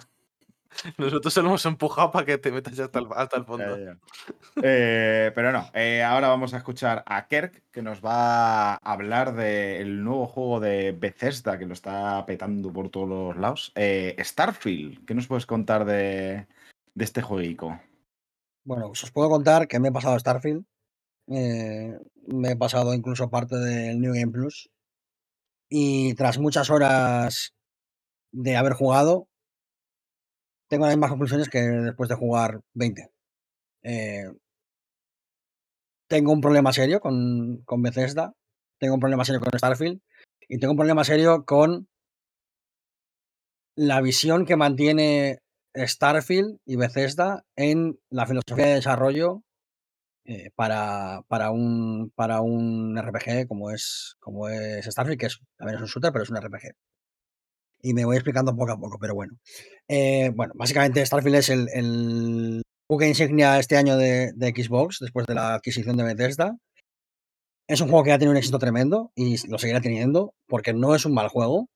nosotros 0.98 1.32
se 1.32 1.42
lo 1.42 1.48
hemos 1.48 1.66
empujado 1.66 2.10
para 2.10 2.26
que 2.26 2.38
te 2.38 2.52
metas 2.52 2.76
ya 2.76 2.84
hasta 2.84 2.98
el, 2.98 3.06
hasta 3.14 3.36
el 3.38 3.44
fondo. 3.44 3.76
Ya, 3.76 3.84
ya. 3.84 3.98
Eh, 4.62 5.32
pero 5.34 5.52
no, 5.52 5.70
eh, 5.74 6.02
ahora 6.02 6.28
vamos 6.28 6.54
a 6.54 6.58
escuchar 6.58 7.02
a 7.06 7.26
Kerk, 7.26 7.62
que 7.70 7.82
nos 7.82 8.04
va 8.04 8.74
a 8.74 8.78
hablar 8.84 9.34
del 9.34 10.02
nuevo 10.04 10.26
juego 10.26 10.60
de 10.60 10.92
Bethesda, 10.92 11.58
que 11.58 11.66
lo 11.66 11.72
está 11.72 12.24
petando 12.26 12.72
por 12.72 12.88
todos 12.88 13.08
los 13.08 13.36
lados. 13.36 13.72
Eh, 13.74 14.16
Starfield, 14.18 15.04
¿qué 15.06 15.14
nos 15.14 15.26
puedes 15.26 15.46
contar 15.46 15.84
de, 15.84 16.46
de 16.94 17.04
este 17.04 17.22
jueguico? 17.22 17.80
Bueno, 18.66 18.88
os 18.90 19.10
puedo 19.12 19.28
contar 19.30 19.68
que 19.68 19.78
me 19.78 19.88
he 19.88 19.92
pasado 19.92 20.18
Starfield. 20.18 20.64
eh, 21.28 21.98
me 22.26 22.50
he 22.52 22.56
pasado 22.56 22.94
incluso 22.94 23.30
parte 23.30 23.56
del 23.56 24.00
New 24.00 24.12
Game 24.14 24.32
Plus. 24.32 24.70
Y 25.70 26.14
tras 26.14 26.38
muchas 26.38 26.68
horas 26.70 27.54
de 28.32 28.56
haber 28.56 28.72
jugado, 28.74 29.28
tengo 30.68 30.86
las 30.86 30.96
mismas 30.96 31.10
conclusiones 31.10 31.48
que 31.48 31.60
después 31.60 32.08
de 32.08 32.16
jugar 32.16 32.60
20. 32.74 33.10
Eh, 33.84 34.32
tengo 36.08 36.32
un 36.32 36.40
problema 36.40 36.72
serio 36.72 36.98
con, 37.00 37.62
con 37.64 37.82
Bethesda, 37.82 38.32
tengo 38.80 38.94
un 38.94 39.00
problema 39.00 39.24
serio 39.24 39.40
con 39.40 39.56
Starfield 39.56 40.00
y 40.48 40.58
tengo 40.58 40.72
un 40.72 40.78
problema 40.78 41.04
serio 41.04 41.44
con 41.44 41.88
la 43.76 44.00
visión 44.00 44.44
que 44.44 44.56
mantiene 44.56 45.40
Starfield 45.76 46.58
y 46.64 46.76
Bethesda 46.76 47.44
en 47.56 47.98
la 48.10 48.26
filosofía 48.26 48.66
de 48.66 48.74
desarrollo 48.74 49.42
eh, 50.24 50.50
para, 50.56 51.22
para, 51.28 51.50
un, 51.50 52.10
para 52.16 52.40
un 52.40 52.96
RPG 53.00 53.46
como 53.46 53.70
es, 53.70 54.16
como 54.18 54.48
es 54.48 54.84
Starfield, 54.84 55.20
que 55.20 55.26
es, 55.26 55.38
también 55.56 55.76
es 55.76 55.82
un 55.82 55.88
shooter, 55.88 56.12
pero 56.12 56.24
es 56.24 56.30
un 56.30 56.36
RPG. 56.36 56.72
Y 57.82 57.94
me 57.94 58.04
voy 58.04 58.16
explicando 58.16 58.56
poco 58.56 58.72
a 58.72 58.80
poco, 58.80 58.98
pero 58.98 59.14
bueno. 59.14 59.34
Eh, 59.86 60.32
bueno, 60.34 60.52
básicamente 60.56 61.04
Starfield 61.04 61.36
es 61.36 61.48
el, 61.50 61.68
el 61.72 62.62
buque 62.88 63.06
insignia 63.06 63.58
este 63.58 63.76
año 63.76 63.96
de, 63.96 64.32
de 64.34 64.48
Xbox, 64.48 64.98
después 65.00 65.26
de 65.26 65.34
la 65.34 65.54
adquisición 65.54 65.96
de 65.96 66.04
Bethesda. 66.04 66.56
Es 67.68 67.80
un 67.80 67.88
juego 67.88 68.04
que 68.04 68.12
ha 68.12 68.18
tenido 68.18 68.32
un 68.32 68.38
éxito 68.38 68.58
tremendo 68.58 69.12
y 69.14 69.36
lo 69.48 69.58
seguirá 69.58 69.80
teniendo, 69.80 70.34
porque 70.48 70.72
no 70.72 70.94
es 70.94 71.04
un 71.04 71.14
mal 71.14 71.28
juego. 71.28 71.68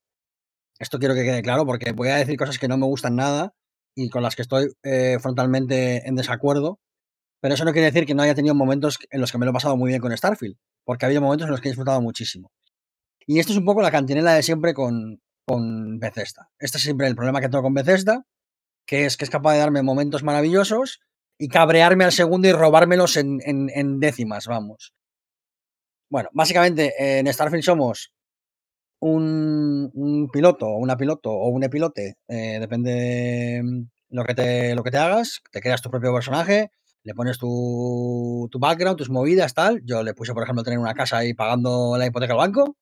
Esto 0.81 0.99
quiero 0.99 1.15
que 1.15 1.25
quede 1.25 1.43
claro, 1.43 1.67
porque 1.67 1.93
voy 1.93 2.09
a 2.09 2.17
decir 2.17 2.37
cosas 2.37 2.59
que 2.59 2.69
no 2.69 2.79
me 2.79 2.87
gustan 2.87 3.15
nada 3.15 3.53
y 4.01 4.09
con 4.09 4.23
las 4.23 4.35
que 4.35 4.43
estoy 4.43 4.73
eh, 4.83 5.19
frontalmente 5.21 6.09
en 6.09 6.17
desacuerdo. 6.17 6.81
Pero 7.41 7.55
eso 7.55 7.65
no 7.65 7.73
quiere 7.73 7.91
decir 7.91 8.07
que 8.07 8.15
no 8.15 8.23
haya 8.23 8.35
tenido 8.35 8.55
momentos 8.55 8.99
en 9.11 9.21
los 9.21 9.31
que 9.31 9.39
me 9.39 9.45
lo 9.45 9.51
he 9.51 9.55
pasado 9.55 9.77
muy 9.77 9.89
bien 9.89 10.01
con 10.01 10.17
Starfield, 10.17 10.57
porque 10.85 11.05
ha 11.05 11.09
habido 11.09 11.23
momentos 11.23 11.47
en 11.47 11.53
los 11.53 11.61
que 11.61 11.69
he 11.69 11.73
disfrutado 11.73 12.01
muchísimo. 12.01 12.51
Y 13.27 13.39
esto 13.39 13.53
es 13.53 13.59
un 13.59 13.65
poco 13.65 13.83
la 13.83 13.91
cantinela 13.91 14.35
de 14.35 14.43
siempre 14.43 14.75
con, 14.75 15.21
con 15.47 15.99
Bethesda. 15.99 16.51
Este 16.59 16.79
es 16.79 16.83
siempre 16.83 17.07
el 17.07 17.15
problema 17.15 17.41
que 17.41 17.49
tengo 17.49 17.63
con 17.63 17.75
Bethesda, 17.75 18.25
que 18.87 19.07
es 19.07 19.17
que 19.17 19.25
es 19.25 19.31
capaz 19.31 19.53
de 19.53 19.61
darme 19.61 19.83
momentos 19.83 20.23
maravillosos 20.23 21.01
y 21.39 21.49
cabrearme 21.49 22.05
al 22.05 22.13
segundo 22.13 22.49
y 22.49 22.53
robármelos 22.53 23.17
en, 23.17 24.01
décimas, 24.01 24.47
vamos. 24.47 24.95
Bueno, 26.11 26.29
básicamente 26.33 26.93
en 26.99 27.33
Starfield 27.33 27.65
somos 27.65 28.13
un, 29.01 29.91
un 29.95 30.29
piloto 30.31 30.67
o 30.67 30.77
una 30.79 30.97
piloto 30.97 31.31
o 31.31 31.49
un 31.49 31.65
epilote, 31.65 32.17
eh, 32.29 32.59
depende 32.61 32.93
de 32.93 33.63
mm, 33.63 33.83
lo 34.11 34.25
que, 34.25 34.35
te, 34.35 34.75
lo 34.75 34.83
que 34.83 34.91
te 34.91 34.99
hagas, 34.99 35.41
te 35.51 35.61
creas 35.61 35.83
tu 35.83 35.91
propio 35.91 36.13
personaje, 36.15 36.71
le 37.03 37.15
pones 37.15 37.39
tu, 37.39 38.49
tu 38.51 38.59
background, 38.59 38.99
tus 38.99 39.11
movidas, 39.11 39.55
tal. 39.55 39.81
Yo 39.85 40.03
le 40.03 40.13
puse, 40.15 40.35
por 40.35 40.43
ejemplo, 40.43 40.63
tener 40.63 40.79
una 40.79 40.95
casa 40.95 41.19
ahí 41.19 41.33
pagando 41.35 41.97
la 41.97 42.07
hipoteca 42.07 42.33
al 42.35 42.39
banco. 42.39 42.77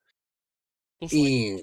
Y-. 1.01 1.61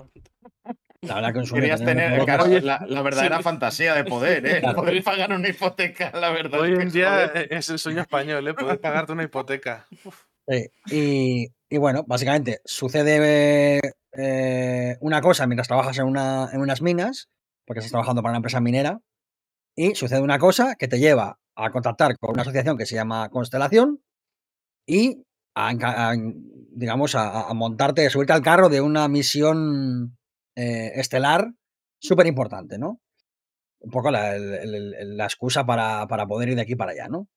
La 1.01 1.15
verdad 1.15 1.33
que 1.33 1.39
un 1.39 1.45
sueño 1.47 1.61
Querías 1.63 1.83
tener 1.83 2.23
claro, 2.23 2.47
la, 2.47 2.85
la 2.87 3.01
verdadera 3.01 3.37
sí. 3.37 3.43
fantasía 3.43 3.93
de 3.93 4.05
poder, 4.05 4.45
¿eh? 4.45 4.59
Claro. 4.61 4.77
Poder 4.77 5.03
pagar 5.03 5.33
una 5.33 5.49
hipoteca, 5.49 6.11
la 6.17 6.29
verdad. 6.31 6.61
Hoy 6.61 6.71
es 6.71 6.77
que 6.77 6.81
en 6.83 6.87
es 6.87 6.93
día 6.93 7.09
joder. 7.09 7.37
eh, 7.37 7.47
es 7.51 7.69
el 7.69 7.79
sueño 7.79 8.01
español, 8.01 8.47
¿eh? 8.47 8.53
Poder 8.53 8.79
pagarte 8.79 9.11
una 9.11 9.23
hipoteca. 9.23 9.85
Sí, 10.47 10.67
Y, 10.91 11.47
y 11.69 11.77
bueno, 11.77 12.03
básicamente 12.07 12.59
sucede 12.65 13.79
eh, 14.17 14.97
una 15.01 15.21
cosa 15.21 15.47
mientras 15.47 15.67
trabajas 15.67 15.97
en, 15.97 16.05
una, 16.05 16.49
en 16.51 16.61
unas 16.61 16.81
minas, 16.81 17.29
porque 17.65 17.79
estás 17.79 17.91
trabajando 17.91 18.21
para 18.21 18.31
una 18.31 18.37
empresa 18.37 18.61
minera, 18.61 18.99
y 19.75 19.95
sucede 19.95 20.21
una 20.21 20.39
cosa 20.39 20.75
que 20.75 20.87
te 20.87 20.99
lleva 20.99 21.39
a 21.55 21.71
contactar 21.71 22.17
con 22.17 22.31
una 22.31 22.41
asociación 22.43 22.77
que 22.77 22.85
se 22.85 22.95
llama 22.95 23.29
Constelación 23.29 24.01
y 24.87 25.23
a, 25.55 26.13
digamos, 26.71 27.15
a, 27.15 27.53
montarte, 27.53 28.05
a 28.05 28.09
subirte 28.09 28.33
al 28.33 28.41
carro 28.41 28.69
de 28.69 28.81
una 28.81 29.07
misión 29.07 30.17
eh, 30.55 30.91
estelar 30.95 31.53
súper 31.99 32.27
importante, 32.27 32.77
¿no? 32.77 32.99
Un 33.79 33.91
poco 33.91 34.11
la 34.11 34.35
excusa 35.25 35.65
para, 35.65 36.07
para 36.07 36.25
poder 36.25 36.49
ir 36.49 36.55
de 36.55 36.61
aquí 36.61 36.75
para 36.75 36.91
allá, 36.91 37.07
¿no? 37.07 37.27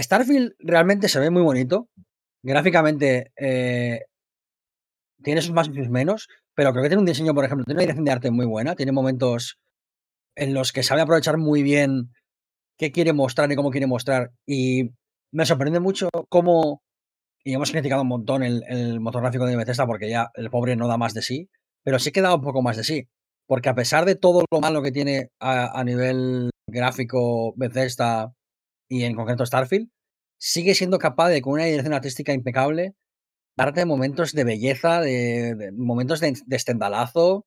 Starfield 0.00 0.54
realmente 0.58 1.08
se 1.08 1.20
ve 1.20 1.30
muy 1.30 1.42
bonito. 1.42 1.88
Gráficamente 2.42 3.32
eh, 3.36 4.06
tiene 5.22 5.42
sus 5.42 5.52
más 5.52 5.68
y 5.68 5.74
sus 5.74 5.88
menos, 5.88 6.28
pero 6.54 6.72
creo 6.72 6.82
que 6.82 6.88
tiene 6.88 7.00
un 7.00 7.06
diseño, 7.06 7.34
por 7.34 7.44
ejemplo, 7.44 7.64
tiene 7.64 7.76
una 7.76 7.82
dirección 7.82 8.04
de 8.04 8.12
arte 8.12 8.30
muy 8.30 8.46
buena, 8.46 8.74
tiene 8.74 8.92
momentos 8.92 9.58
en 10.36 10.54
los 10.54 10.72
que 10.72 10.82
sabe 10.82 11.02
aprovechar 11.02 11.38
muy 11.38 11.62
bien 11.62 12.12
qué 12.78 12.92
quiere 12.92 13.12
mostrar 13.12 13.50
y 13.52 13.56
cómo 13.56 13.70
quiere 13.70 13.86
mostrar. 13.86 14.30
Y 14.46 14.90
me 15.32 15.46
sorprende 15.46 15.80
mucho 15.80 16.08
cómo, 16.28 16.82
y 17.44 17.54
hemos 17.54 17.70
criticado 17.70 18.02
un 18.02 18.08
montón 18.08 18.42
el, 18.42 18.62
el 18.68 19.00
gráfico 19.00 19.46
de 19.46 19.56
Bethesda 19.56 19.86
porque 19.86 20.10
ya 20.10 20.30
el 20.34 20.50
pobre 20.50 20.76
no 20.76 20.88
da 20.88 20.96
más 20.96 21.14
de 21.14 21.22
sí, 21.22 21.48
pero 21.84 21.98
sí 21.98 22.12
que 22.12 22.22
da 22.22 22.34
un 22.34 22.42
poco 22.42 22.62
más 22.62 22.76
de 22.76 22.84
sí. 22.84 23.08
Porque 23.46 23.68
a 23.68 23.74
pesar 23.74 24.04
de 24.04 24.14
todo 24.14 24.44
lo 24.50 24.60
malo 24.60 24.82
que 24.82 24.92
tiene 24.92 25.30
a, 25.40 25.78
a 25.78 25.84
nivel 25.84 26.50
gráfico 26.66 27.52
Bethesda 27.56 28.32
y 28.88 29.04
en 29.04 29.14
concreto 29.14 29.44
Starfield, 29.44 29.88
sigue 30.38 30.74
siendo 30.74 30.98
capaz 30.98 31.28
de, 31.28 31.40
con 31.40 31.54
una 31.54 31.64
dirección 31.64 31.94
artística 31.94 32.32
impecable, 32.32 32.94
darte 33.56 33.84
momentos 33.84 34.32
de 34.32 34.44
belleza, 34.44 35.00
de, 35.00 35.54
de 35.54 35.72
momentos 35.72 36.20
de, 36.20 36.36
de 36.46 36.56
estendalazo, 36.56 37.46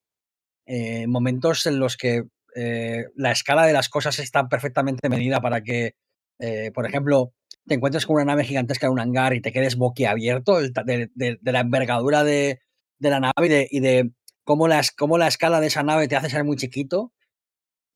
eh, 0.65 1.07
momentos 1.07 1.65
en 1.65 1.79
los 1.79 1.97
que 1.97 2.23
eh, 2.55 3.05
la 3.15 3.31
escala 3.31 3.65
de 3.65 3.73
las 3.73 3.89
cosas 3.89 4.19
está 4.19 4.47
perfectamente 4.47 5.09
medida 5.09 5.41
para 5.41 5.61
que, 5.61 5.95
eh, 6.39 6.71
por 6.73 6.85
ejemplo, 6.87 7.33
te 7.67 7.75
encuentres 7.75 8.05
con 8.05 8.15
una 8.15 8.25
nave 8.25 8.43
gigantesca 8.45 8.87
en 8.87 8.93
un 8.93 8.99
hangar 8.99 9.33
y 9.33 9.41
te 9.41 9.51
quedes 9.51 9.75
boquiabierto 9.75 10.59
de, 10.61 11.09
de- 11.15 11.37
de 11.41 11.51
la 11.51 11.59
envergadura 11.61 12.23
de, 12.23 12.61
de 12.99 13.09
la 13.09 13.19
nave 13.19 13.33
y 13.45 13.49
de, 13.49 13.69
de 13.81 14.11
cómo, 14.43 14.67
la, 14.67 14.81
cómo 14.97 15.17
la 15.17 15.27
escala 15.27 15.59
de 15.59 15.67
esa 15.67 15.83
nave 15.83 16.07
te 16.07 16.15
hace 16.15 16.29
ser 16.29 16.43
muy 16.43 16.57
chiquito. 16.57 17.11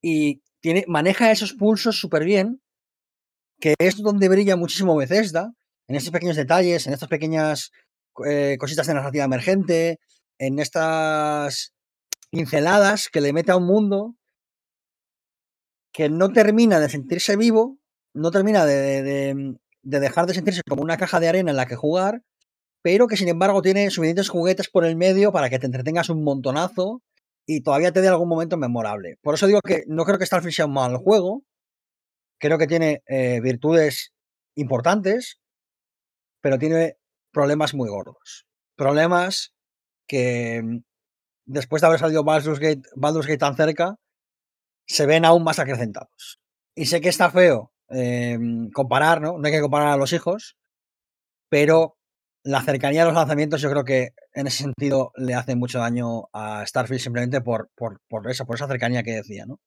Y 0.02 0.42
tiene, 0.62 0.86
maneja 0.88 1.32
esos 1.32 1.54
pulsos 1.54 2.00
súper 2.00 2.24
bien, 2.26 2.62
que 3.60 3.76
es 3.80 3.98
donde 3.98 4.30
brilla 4.30 4.56
muchísimo 4.56 4.96
Bethesda, 4.96 5.54
en 5.88 5.96
estos 5.96 6.12
pequeños 6.12 6.36
detalles, 6.36 6.88
en 6.88 6.94
estas 6.94 7.10
pequeñas 7.10 7.72
eh, 8.26 8.58
cositas 8.60 8.88
de 8.88 8.94
narrativa 8.96 9.26
emergente, 9.26 10.00
en 10.40 10.60
estas 10.60 11.74
pinceladas 12.32 13.10
que 13.10 13.22
le 13.22 13.34
mete 13.34 13.52
a 13.52 13.58
un 13.58 13.66
mundo 13.68 14.16
que 15.94 16.10
no 16.10 16.30
termina 16.32 16.80
de 16.80 16.90
sentirse 16.90 17.36
vivo, 17.36 17.78
no 18.14 18.32
termina 18.32 18.66
de, 18.66 19.02
de- 19.04 19.56
de 19.82 20.00
dejar 20.00 20.26
de 20.28 20.34
sentirse 20.34 20.62
como 20.68 20.84
una 20.84 20.98
caja 20.98 21.20
de 21.20 21.30
arena 21.30 21.52
en 21.52 21.58
la 21.58 21.66
que 21.66 21.76
jugar, 21.76 22.22
pero 22.84 23.08
que 23.08 23.18
sin 23.18 23.30
embargo 23.30 23.62
tiene 23.62 23.90
suficientes 23.92 24.30
juguetes 24.30 24.70
por 24.70 24.86
el 24.86 24.96
medio 24.98 25.32
para 25.32 25.50
que 25.50 25.60
te 25.60 25.68
entretengas 25.68 26.10
un 26.10 26.24
montonazo 26.24 27.02
y 27.48 27.62
todavía 27.62 27.92
te 27.94 28.02
dé 28.02 28.10
algún 28.10 28.30
momento 28.30 28.58
memorable. 28.58 29.18
Por 29.22 29.36
eso 29.36 29.48
digo 29.48 29.62
que 29.62 29.84
no 29.88 30.06
creo 30.06 30.20
que 30.20 30.26
Starfield 30.26 30.56
sea 30.56 30.66
un 30.68 30.74
mal 30.74 30.98
juego, 30.98 31.44
creo 32.40 32.58
que 32.58 32.68
tiene 32.68 33.04
eh, 33.08 33.40
virtudes 33.42 34.14
importantes, 34.56 35.40
pero 36.42 36.58
tiene 36.58 36.98
problemas 37.32 37.74
muy 37.74 37.90
gordos. 37.90 38.46
Problemas 38.76 39.54
que 40.08 40.62
mm, 40.64 40.80
después 41.46 41.82
de 41.82 41.88
haber 41.88 42.00
salido 42.00 42.24
Baldur's 42.24 42.60
Gate, 42.60 42.82
Baldur's 42.96 43.28
Gate 43.28 43.40
tan 43.40 43.56
cerca, 43.56 43.96
se 44.88 45.06
ven 45.06 45.26
aún 45.26 45.44
más 45.44 45.60
acrecentados. 45.60 46.40
Y 46.76 46.86
sé 46.86 47.02
que 47.02 47.10
está 47.10 47.32
feo 47.32 47.72
eh, 47.90 48.38
comparar, 48.74 49.22
¿no? 49.22 49.38
No 49.38 49.46
hay 49.46 49.54
que 49.54 49.62
comparar 49.62 49.90
a 49.90 49.98
los 49.98 50.14
hijos, 50.14 50.56
pero 51.50 51.98
la 52.44 52.62
cercanía 52.62 53.02
de 53.02 53.08
los 53.08 53.16
lanzamientos 53.16 53.62
yo 53.62 53.70
creo 53.70 53.84
que 53.84 54.10
en 54.34 54.48
ese 54.48 54.64
sentido 54.64 55.12
le 55.16 55.34
hace 55.34 55.56
mucho 55.56 55.80
daño 55.80 56.30
a 56.34 56.66
Starfield 56.66 57.02
simplemente 57.02 57.42
por, 57.42 57.70
por, 57.76 58.00
por 58.08 58.30
eso, 58.30 58.46
por 58.46 58.56
esa 58.56 58.68
cercanía 58.68 59.04
que 59.04 59.16
decía, 59.16 59.46
¿no? 59.46 59.60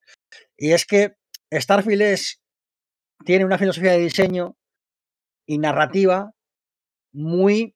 Y 0.56 0.72
es 0.72 0.86
que 0.86 1.12
Starfield 1.52 2.02
es, 2.02 2.40
tiene 3.24 3.44
una 3.44 3.59
filosofía 3.59 3.93
de 3.93 3.98
diseño 3.98 4.56
y 5.47 5.59
narrativa 5.59 6.32
muy 7.12 7.74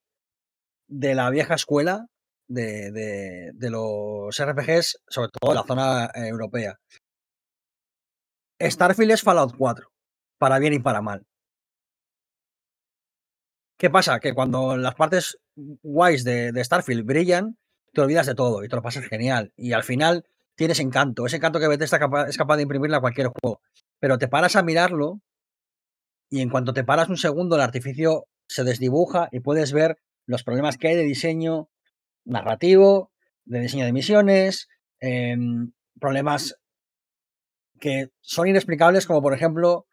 de 0.88 1.14
la 1.14 1.30
vieja 1.30 1.54
escuela 1.54 2.06
de, 2.48 2.90
de- 2.92 3.50
de 3.54 3.70
los 3.70 4.38
RPGs, 4.38 5.00
sobre 5.08 5.30
todo 5.30 5.50
de 5.52 5.56
la 5.56 5.64
zona 5.66 6.10
europea. 6.14 6.78
Starfield 8.60 9.12
es 9.12 9.22
Fallout 9.22 9.54
4, 9.56 9.88
para 10.38 10.58
bien 10.58 10.72
y 10.74 10.78
para 10.78 11.02
mal. 11.02 11.26
¿Qué 13.78 13.90
pasa? 13.90 14.20
Que 14.20 14.34
cuando 14.34 14.76
las 14.76 14.94
partes 14.94 15.38
guays 15.54 16.24
de, 16.24 16.52
de 16.52 16.64
Starfield 16.64 17.04
brillan, 17.04 17.58
te 17.92 18.00
olvidas 18.00 18.26
de 18.26 18.34
todo 18.34 18.64
y 18.64 18.68
te 18.68 18.76
lo 18.76 18.82
pasas 18.82 19.04
genial. 19.06 19.52
Y 19.56 19.72
al 19.72 19.84
final 19.84 20.24
tienes 20.56 20.80
encanto, 20.80 21.26
ese 21.26 21.36
encanto 21.36 21.60
que 21.60 21.68
Bethesda 21.68 21.98
es 22.28 22.36
capaz 22.38 22.56
de 22.56 22.62
imprimirle 22.62 22.96
a 22.96 23.00
cualquier 23.00 23.28
juego. 23.28 23.60
Pero 24.00 24.18
te 24.18 24.28
paras 24.28 24.56
a 24.56 24.62
mirarlo 24.62 25.20
y 26.30 26.40
en 26.40 26.48
cuanto 26.50 26.72
te 26.72 26.84
paras 26.84 27.08
un 27.08 27.16
segundo, 27.18 27.56
el 27.56 27.62
artificio 27.62 28.26
se 28.48 28.64
desdibuja 28.64 29.28
y 29.32 29.40
puedes 29.40 29.72
ver 29.72 29.98
los 30.26 30.42
problemas 30.42 30.76
que 30.76 30.88
hay 30.88 30.96
de 30.96 31.02
diseño 31.02 31.70
narrativo, 32.24 33.12
de 33.44 33.60
diseño 33.60 33.84
de 33.84 33.92
misiones, 33.92 34.68
em, 35.00 35.72
problemas 36.00 36.56
que 37.80 38.10
son 38.20 38.48
inexplicables, 38.48 39.06
como 39.06 39.22
por 39.22 39.34
ejemplo 39.34 39.86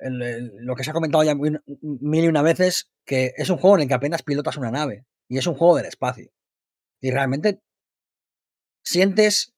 lo 0.00 0.76
que 0.76 0.84
se 0.84 0.90
ha 0.90 0.94
comentado 0.94 1.24
ya 1.24 1.34
mil 1.34 2.24
y 2.24 2.28
una 2.28 2.42
veces, 2.42 2.88
que 3.04 3.32
es 3.36 3.50
un 3.50 3.58
juego 3.58 3.76
en 3.76 3.82
el 3.82 3.88
que 3.88 3.94
apenas 3.94 4.22
pilotas 4.22 4.56
una 4.56 4.70
nave 4.70 5.06
y 5.28 5.38
es 5.38 5.46
un 5.46 5.54
juego 5.54 5.76
del 5.76 5.86
espacio. 5.86 6.30
Y 7.00 7.10
realmente 7.10 7.60
sientes, 8.84 9.54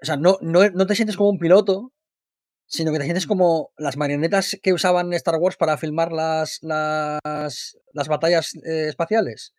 o 0.00 0.06
sea, 0.06 0.16
no, 0.16 0.38
no, 0.40 0.68
no 0.70 0.86
te 0.86 0.94
sientes 0.94 1.16
como 1.16 1.30
un 1.30 1.38
piloto, 1.38 1.92
sino 2.66 2.92
que 2.92 2.98
te 2.98 3.04
sientes 3.04 3.26
como 3.26 3.72
las 3.76 3.96
marionetas 3.96 4.58
que 4.62 4.72
usaban 4.72 5.12
Star 5.14 5.36
Wars 5.36 5.56
para 5.56 5.76
filmar 5.76 6.12
las, 6.12 6.58
las, 6.62 7.78
las 7.92 8.08
batallas 8.08 8.54
eh, 8.64 8.88
espaciales 8.88 9.54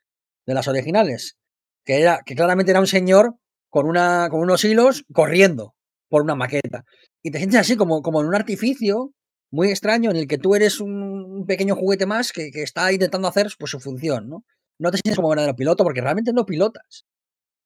de 0.46 0.54
las 0.54 0.68
originales, 0.68 1.38
que, 1.84 2.02
era, 2.02 2.22
que 2.26 2.36
claramente 2.36 2.72
era 2.72 2.80
un 2.80 2.88
señor 2.88 3.36
con, 3.70 3.88
una, 3.88 4.28
con 4.30 4.42
unos 4.42 4.64
hilos 4.64 5.06
corriendo 5.14 5.76
por 6.10 6.22
una 6.22 6.36
maqueta. 6.36 6.84
Y 7.24 7.32
te 7.32 7.40
sientes 7.40 7.60
así 7.60 7.76
como, 7.76 8.02
como 8.02 8.22
en 8.22 8.28
un 8.28 8.36
artificio 8.36 9.12
muy 9.52 9.70
extraño 9.70 10.12
en 10.12 10.18
el 10.18 10.28
que 10.28 10.38
tú 10.38 10.56
eres 10.56 10.80
un, 10.80 10.92
un 10.92 11.46
pequeño 11.46 11.76
juguete 11.76 12.06
más 12.06 12.32
que, 12.32 12.52
que 12.52 12.64
está 12.64 12.92
intentando 12.92 13.28
hacer 13.28 13.48
pues, 13.58 13.72
su 13.72 13.80
función, 13.80 14.30
¿no? 14.30 14.44
No 14.78 14.92
te 14.92 14.98
sientes 14.98 15.16
como 15.16 15.30
verdadero 15.30 15.56
piloto 15.56 15.84
porque 15.84 16.02
realmente 16.02 16.34
no 16.34 16.46
pilotas. 16.46 17.06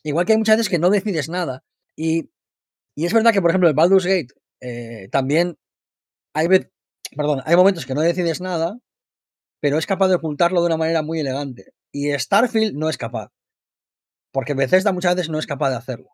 Igual 0.04 0.26
que 0.26 0.34
hay 0.34 0.38
muchas 0.38 0.58
veces 0.58 0.70
que 0.70 0.80
no 0.80 0.90
decides 0.90 1.28
nada. 1.28 1.64
Y, 1.96 2.30
y 2.96 3.06
es 3.06 3.14
verdad 3.14 3.34
que, 3.34 3.42
por 3.42 3.50
ejemplo, 3.52 3.68
el 3.68 3.76
Baldur's 3.76 4.06
Gate 4.06 4.34
eh, 4.62 5.10
también 5.12 5.58
hay, 6.34 6.48
perdón, 7.16 7.42
hay 7.46 7.56
momentos 7.56 7.86
que 7.86 7.94
no 7.94 8.02
decides 8.02 8.42
nada, 8.42 8.80
pero 9.62 9.78
es 9.78 9.86
capaz 9.86 10.08
de 10.08 10.16
ocultarlo 10.16 10.62
de 10.62 10.68
una 10.68 10.78
manera 10.78 11.02
muy 11.02 11.20
elegante. 11.20 11.74
Y 11.92 12.12
Starfield 12.12 12.76
no 12.76 12.90
es 12.90 12.98
capaz. 12.98 13.32
Porque 14.32 14.54
Bethesda 14.54 14.94
muchas 14.94 15.16
veces 15.16 15.30
no 15.30 15.40
es 15.40 15.48
capaz 15.48 15.72
de 15.72 15.78
hacerlo. 15.78 16.10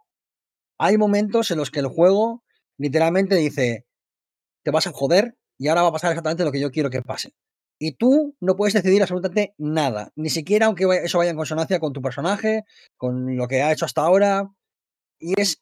Hay 0.79 0.97
momentos 0.97 1.51
en 1.51 1.57
los 1.57 1.71
que 1.71 1.79
el 1.79 1.87
juego 1.87 2.43
literalmente 2.77 3.35
dice, 3.35 3.85
te 4.63 4.71
vas 4.71 4.87
a 4.87 4.91
joder 4.91 5.37
y 5.57 5.67
ahora 5.67 5.83
va 5.83 5.89
a 5.89 5.93
pasar 5.93 6.11
exactamente 6.11 6.43
lo 6.43 6.51
que 6.51 6.59
yo 6.59 6.71
quiero 6.71 6.89
que 6.89 7.01
pase. 7.01 7.33
Y 7.79 7.93
tú 7.93 8.35
no 8.39 8.55
puedes 8.55 8.73
decidir 8.73 9.01
absolutamente 9.01 9.53
nada, 9.57 10.11
ni 10.15 10.29
siquiera 10.29 10.67
aunque 10.67 10.85
eso 11.03 11.17
vaya 11.17 11.31
en 11.31 11.37
consonancia 11.37 11.79
con 11.79 11.91
tu 11.91 12.01
personaje, 12.01 12.63
con 12.97 13.35
lo 13.35 13.47
que 13.47 13.61
ha 13.61 13.71
hecho 13.71 13.85
hasta 13.85 14.01
ahora. 14.01 14.49
Y 15.19 15.39
es 15.39 15.61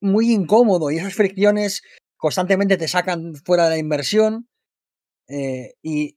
muy 0.00 0.32
incómodo 0.32 0.90
y 0.90 0.98
esas 0.98 1.14
fricciones 1.14 1.82
constantemente 2.16 2.76
te 2.76 2.88
sacan 2.88 3.34
fuera 3.44 3.64
de 3.64 3.70
la 3.70 3.78
inversión. 3.78 4.48
eh, 5.28 5.74
y 5.82 6.16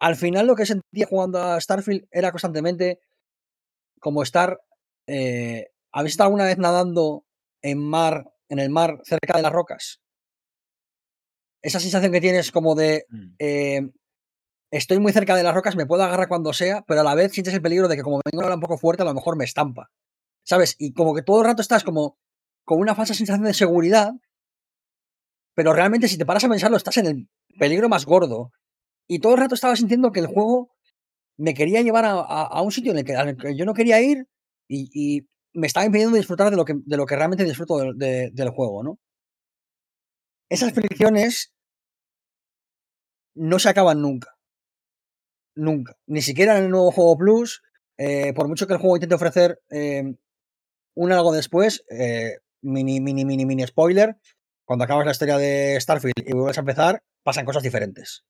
al 0.00 0.16
final 0.16 0.46
lo 0.46 0.54
que 0.56 0.66
sentía 0.66 1.06
jugando 1.06 1.42
a 1.42 1.60
Starfield 1.60 2.06
era 2.10 2.30
constantemente 2.30 3.00
como 4.00 4.22
estar... 4.22 4.60
eh, 5.06 5.68
¿Habéis 5.92 6.12
estado 6.12 6.28
alguna 6.28 6.44
vez 6.44 6.56
nadando 6.58 7.24
en 7.62 7.78
mar, 7.78 8.32
en 8.48 8.60
el 8.60 8.70
mar 8.70 9.00
cerca 9.04 9.36
de 9.36 9.42
las 9.42 9.52
rocas? 9.52 10.00
Esa 11.62 11.80
sensación 11.80 12.12
que 12.12 12.20
tienes 12.20 12.52
como 12.52 12.74
de 12.74 13.04
Mm. 13.10 13.34
eh, 13.38 13.80
estoy 14.70 15.00
muy 15.00 15.12
cerca 15.12 15.34
de 15.36 15.42
las 15.42 15.54
rocas, 15.54 15.76
me 15.76 15.86
puedo 15.86 16.02
agarrar 16.04 16.28
cuando 16.28 16.52
sea, 16.52 16.82
pero 16.86 17.00
a 17.00 17.04
la 17.04 17.14
vez 17.14 17.32
sientes 17.32 17.52
el 17.54 17.60
peligro 17.62 17.88
de 17.88 17.96
que 17.96 18.02
como 18.02 18.20
vengo 18.24 18.42
ahora 18.42 18.54
un 18.54 18.60
poco 18.60 18.78
fuerte, 18.78 19.02
a 19.02 19.06
lo 19.06 19.14
mejor 19.14 19.36
me 19.36 19.44
estampa. 19.44 19.90
¿Sabes? 20.46 20.76
Y 20.78 20.92
como 20.94 21.14
que 21.14 21.22
todo 21.22 21.40
el 21.40 21.46
rato 21.46 21.60
estás 21.62 21.84
como 21.84 22.16
con 22.64 22.80
una 22.80 22.94
falsa 22.94 23.14
sensación 23.14 23.44
de 23.44 23.54
seguridad, 23.54 24.12
pero 25.54 25.72
realmente 25.72 26.08
si 26.08 26.18
te 26.18 26.26
paras 26.26 26.44
a 26.44 26.48
pensarlo, 26.48 26.76
estás 26.76 26.96
en 26.98 27.06
el 27.06 27.28
peligro 27.58 27.88
más 27.88 28.06
gordo. 28.06 28.50
Y 29.08 29.18
todo 29.18 29.34
el 29.34 29.40
rato 29.40 29.54
estaba 29.54 29.76
sintiendo 29.76 30.12
que 30.12 30.20
el 30.20 30.26
juego 30.26 30.70
me 31.36 31.54
quería 31.54 31.82
llevar 31.82 32.04
a, 32.06 32.62
un 32.62 32.72
sitio 32.72 32.92
en 32.92 32.98
el 32.98 33.04
que, 33.04 33.16
al 33.16 33.36
que 33.36 33.56
yo 33.56 33.64
no 33.64 33.74
quería 33.74 34.00
ir 34.00 34.26
y, 34.68 35.26
me 35.52 35.66
estaba 35.66 35.84
impidiendo 35.86 36.16
disfrutar 36.16 36.48
de 36.50 36.56
lo 36.56 36.64
que, 36.64 36.74
lo 36.86 37.06
que 37.06 37.16
realmente 37.16 37.42
disfruto 37.42 37.78
del- 37.78 37.98
de- 37.98 38.30
del 38.32 38.50
juego, 38.50 38.84
¿no? 38.84 39.00
Esas 40.48 40.72
fricciones 40.74 41.52
no 43.34 43.58
se 43.58 43.68
acaban 43.68 44.00
nunca. 44.00 44.36
Nunca. 45.56 45.96
Ni 46.06 46.22
siquiera 46.22 46.56
en 46.56 46.64
el 46.64 46.70
nuevo 46.70 46.90
juego 46.92 47.16
Plus, 47.18 47.62
eh, 47.98 48.32
por 48.34 48.48
mucho 48.48 48.66
que 48.66 48.72
el 48.74 48.78
juego 48.78 48.96
intente 48.96 49.14
ofrecer 49.14 49.60
eh, 49.70 50.14
un 50.94 51.12
algo 51.12 51.32
después, 51.32 51.84
eh, 51.90 52.36
mini, 52.62 53.00
mini, 53.00 53.24
mini, 53.24 53.46
mini 53.46 53.66
spoiler, 53.66 54.16
cuando 54.64 54.84
acabas 54.84 55.04
la 55.04 55.12
historia 55.12 55.36
de 55.36 55.80
Starfield 55.80 56.14
y 56.24 56.32
vuelves 56.32 56.58
a 56.58 56.60
empezar, 56.60 57.02
pasan 57.24 57.44
cosas 57.44 57.62
diferentes. 57.62 58.24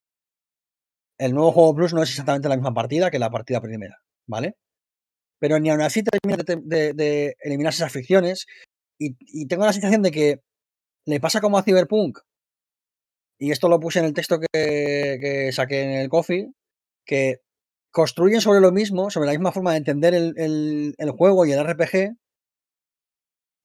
El 1.18 1.34
nuevo 1.34 1.52
juego 1.52 1.74
Plus 1.74 1.92
no 1.92 2.02
es 2.02 2.08
exactamente 2.08 2.48
la 2.48 2.56
misma 2.56 2.72
partida 2.72 3.10
que 3.10 3.18
la 3.18 3.30
partida 3.30 3.60
primera, 3.60 3.98
¿vale? 4.26 4.56
Pero 5.38 5.58
ni 5.58 5.70
aún 5.70 5.82
así 5.82 6.02
termina 6.02 6.42
de, 6.42 7.36
eliminar 7.40 7.72
esas 7.72 7.92
fricciones 7.92 8.46
y, 8.98 9.46
tengo 9.48 9.66
la 9.66 9.72
sensación 9.72 10.02
de 10.02 10.10
que 10.10 10.40
le 11.06 11.20
pasa 11.20 11.40
como 11.40 11.58
a 11.58 11.62
Cyberpunk, 11.62 12.18
y 13.38 13.50
esto 13.50 13.68
lo 13.68 13.80
puse 13.80 13.98
en 13.98 14.06
el 14.06 14.14
texto 14.14 14.38
que, 14.40 15.50
saqué 15.52 15.82
en 15.82 15.90
el 15.90 16.08
coffee, 16.08 16.52
que 17.04 17.40
construyen 17.90 18.40
sobre 18.40 18.60
lo 18.60 18.72
mismo, 18.72 19.10
sobre 19.10 19.26
la 19.26 19.32
misma 19.32 19.52
forma 19.52 19.72
de 19.72 19.78
entender 19.78 20.14
el 20.14 21.10
juego 21.16 21.46
y 21.46 21.52
el 21.52 21.66
RPG, 21.66 22.16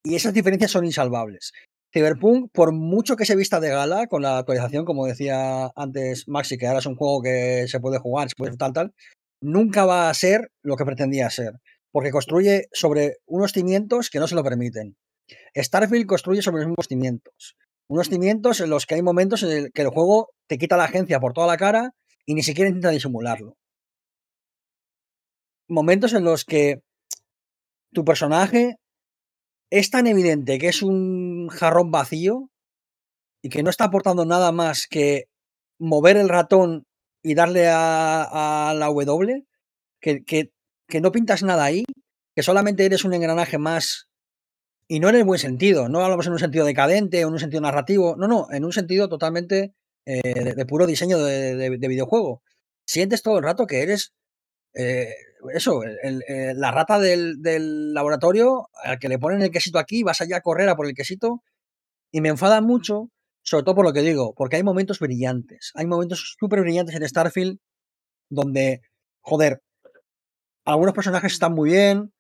y 0.06 0.16
esas 0.16 0.34
diferencias 0.34 0.72
son 0.72 0.86
insalvables. 0.86 1.52
Cyberpunk, 1.92 2.52
por 2.54 2.72
mucho 2.72 3.16
que 3.16 3.26
se 3.26 3.36
vista 3.36 3.60
de 3.60 3.70
gala 3.70 4.08
con 4.08 4.22
la 4.22 4.38
actualización, 4.38 4.86
como 4.86 5.06
decía 5.06 5.72
antes 5.76 6.28
Maxi, 6.28 6.58
que 6.58 6.68
ahora 6.68 6.80
es 6.80 6.86
un 6.86 6.96
juego 6.96 7.22
que 7.22 7.66
se 7.68 7.80
puede 7.80 7.98
jugar, 7.98 8.30
se 8.30 8.36
puede 8.36 8.56
tal, 8.56 8.74
tal, 8.74 8.94
nunca 9.42 9.86
va 9.86 10.10
a 10.10 10.14
ser 10.14 10.52
lo 10.62 10.76
que 10.76 10.86
pretendía 10.86 11.30
ser, 11.30 11.54
porque 11.92 12.12
construye 12.12 12.68
sobre 12.72 13.18
unos 13.26 13.52
cimientos 13.52 14.10
que 14.10 14.20
no 14.20 14.28
se 14.28 14.36
lo 14.36 14.44
permiten. 14.44 14.96
Starfield 15.56 16.06
construye 16.06 16.42
sobre 16.42 16.62
los 16.62 16.68
mismos 16.68 16.88
cimientos. 16.88 17.56
Unos 17.88 18.10
cimientos 18.10 18.60
en 18.60 18.70
los 18.70 18.86
que 18.86 18.96
hay 18.96 19.02
momentos 19.02 19.44
en 19.44 19.52
el 19.52 19.72
que 19.72 19.84
el 19.84 19.90
juego 19.90 20.30
te 20.48 20.58
quita 20.58 20.78
la 20.78 20.86
agencia 20.86 21.20
por 21.20 21.34
toda 21.34 21.48
la 21.48 21.58
cara 21.58 21.94
y 22.26 22.36
ni 22.36 22.44
siquiera 22.44 22.70
intenta 22.70 22.90
disimularlo. 22.90 23.56
Momentos 25.68 26.14
en 26.14 26.24
los 26.24 26.46
que 26.46 26.82
tu 27.94 28.04
personaje 28.06 28.76
es 29.70 29.90
tan 29.90 30.08
evidente 30.08 30.60
que 30.60 30.68
es 30.68 30.82
un 30.82 31.50
jarrón 31.50 31.92
vacío 31.92 32.50
y 33.42 33.50
que 33.50 33.64
no 33.64 33.70
está 33.70 33.86
aportando 33.86 34.26
nada 34.26 34.52
más 34.52 34.88
que 34.90 35.26
mover 35.80 36.18
el 36.18 36.30
ratón 36.30 36.86
y 37.24 37.36
darle 37.36 37.68
a, 37.68 38.70
a 38.70 38.74
la 38.74 38.88
W, 38.88 39.46
que, 40.00 40.52
no 41.02 41.12
pintas 41.12 41.44
nada 41.44 41.64
ahí, 41.64 41.84
que 42.36 42.44
solamente 42.44 42.86
eres 42.86 43.04
un 43.04 43.14
engranaje 43.14 43.58
más 43.58 44.08
y 44.88 45.00
no 45.00 45.10
en 45.10 45.16
el 45.16 45.24
buen 45.24 45.40
sentido, 45.40 45.90
no 45.90 46.04
hablamos 46.04 46.28
en 46.28 46.34
un 46.34 46.40
sentido 46.40 46.66
decadente 46.66 47.26
o 47.26 47.28
en 47.28 47.34
un 47.34 47.40
sentido 47.40 47.62
narrativo, 47.62 48.16
no, 48.16 48.28
no, 48.28 48.48
en 48.52 48.66
un 48.66 48.72
sentido 48.72 49.10
totalmente 49.10 49.74
eh, 50.06 50.54
de, 50.56 50.66
puro 50.68 50.86
diseño 50.86 51.18
de 51.18 51.88
videojuego. 51.88 52.44
Sientes 52.86 53.24
todo 53.24 53.40
el 53.40 53.44
rato 53.44 53.66
que 53.66 53.82
eres 53.82 54.14
eh, 54.76 55.16
eso, 55.54 55.84
eh, 55.84 56.54
la 56.56 56.72
rata 56.72 57.00
del, 57.00 57.94
laboratorio 57.94 58.70
al 58.84 59.00
que 59.00 59.10
le 59.10 59.20
ponen 59.20 59.42
el 59.42 59.52
quesito 59.52 59.80
aquí, 59.80 60.04
vas 60.04 60.22
allá 60.22 60.38
a 60.38 60.42
correr 60.42 60.70
a 60.70 60.76
por 60.76 60.88
el 60.88 60.94
quesito 60.94 61.44
y 62.12 62.22
me 62.22 62.30
enfada 62.30 62.62
mucho, 62.62 63.10
sobre 63.44 63.64
todo 63.64 63.76
por 63.76 63.86
lo 63.86 63.94
que 63.94 64.02
digo, 64.02 64.34
porque 64.36 64.58
hay 64.58 64.64
momentos 64.64 65.00
brillantes, 65.00 65.72
hay 65.76 65.86
momentos 65.86 66.36
súper 66.40 66.62
brillantes 66.62 66.96
en 66.96 67.08
Starfield 67.08 67.60
donde, 68.30 68.82
joder, 69.22 69.62
algunos 70.66 70.94
personajes 70.94 71.34
están 71.34 71.54
muy 71.54 71.72
bien, 71.72 72.14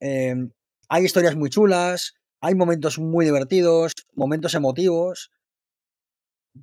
eh, 0.00 0.34
hay 0.88 1.04
historias 1.04 1.36
muy 1.36 1.50
chulas, 1.50 2.14
hay 2.40 2.54
momentos 2.54 2.98
muy 2.98 3.24
divertidos, 3.24 3.92
momentos 4.14 4.54
emotivos, 4.54 5.30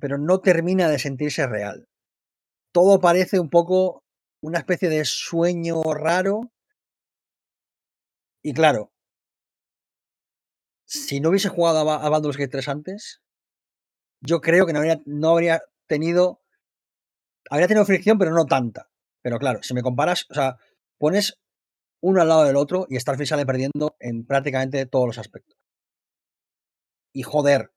pero 0.00 0.18
no 0.18 0.40
termina 0.40 0.88
de 0.88 0.98
sentirse 0.98 1.46
real. 1.46 1.88
Todo 2.72 3.00
parece 3.00 3.40
un 3.40 3.50
poco 3.50 4.03
una 4.44 4.58
especie 4.58 4.90
de 4.90 5.04
sueño 5.06 5.82
raro. 5.94 6.52
Y 8.42 8.52
claro, 8.52 8.92
si 10.84 11.20
no 11.20 11.30
hubiese 11.30 11.48
jugado 11.48 11.78
a, 11.78 11.84
Ba- 11.84 12.04
a 12.04 12.08
Baldur's 12.10 12.36
Gate 12.36 12.50
3 12.50 12.68
antes, 12.68 13.22
yo 14.20 14.40
creo 14.40 14.66
que 14.66 14.72
no 14.72 14.80
habría, 14.80 15.00
no 15.06 15.30
habría 15.30 15.62
tenido. 15.86 16.42
Habría 17.50 17.68
tenido 17.68 17.86
fricción, 17.86 18.18
pero 18.18 18.32
no 18.32 18.44
tanta. 18.44 18.90
Pero 19.22 19.38
claro, 19.38 19.62
si 19.62 19.72
me 19.74 19.82
comparas, 19.82 20.26
o 20.30 20.34
sea, 20.34 20.56
pones 20.98 21.38
uno 22.02 22.20
al 22.20 22.28
lado 22.28 22.44
del 22.44 22.56
otro 22.56 22.86
y 22.88 23.00
Starfield 23.00 23.28
sale 23.28 23.46
perdiendo 23.46 23.96
en 23.98 24.26
prácticamente 24.26 24.84
todos 24.86 25.06
los 25.06 25.18
aspectos. 25.18 25.56
Y 27.14 27.22
joder, 27.22 27.72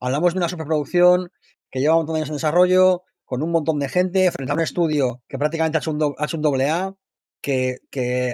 hablamos 0.00 0.34
de 0.34 0.38
una 0.38 0.48
superproducción 0.48 1.30
que 1.70 1.80
lleva 1.80 1.94
un 1.94 2.00
montón 2.00 2.14
de 2.14 2.20
años 2.20 2.30
en 2.30 2.36
desarrollo, 2.36 3.02
con 3.32 3.42
un 3.42 3.50
montón 3.50 3.78
de 3.78 3.88
gente, 3.88 4.30
frente 4.30 4.52
a 4.52 4.54
un 4.54 4.60
estudio 4.60 5.22
que 5.26 5.38
prácticamente 5.38 5.78
ha 5.78 5.80
hecho 5.80 5.90
un, 5.90 5.98
do- 5.98 6.14
doble 6.36 6.68
A, 6.68 6.94
que, 7.40 7.78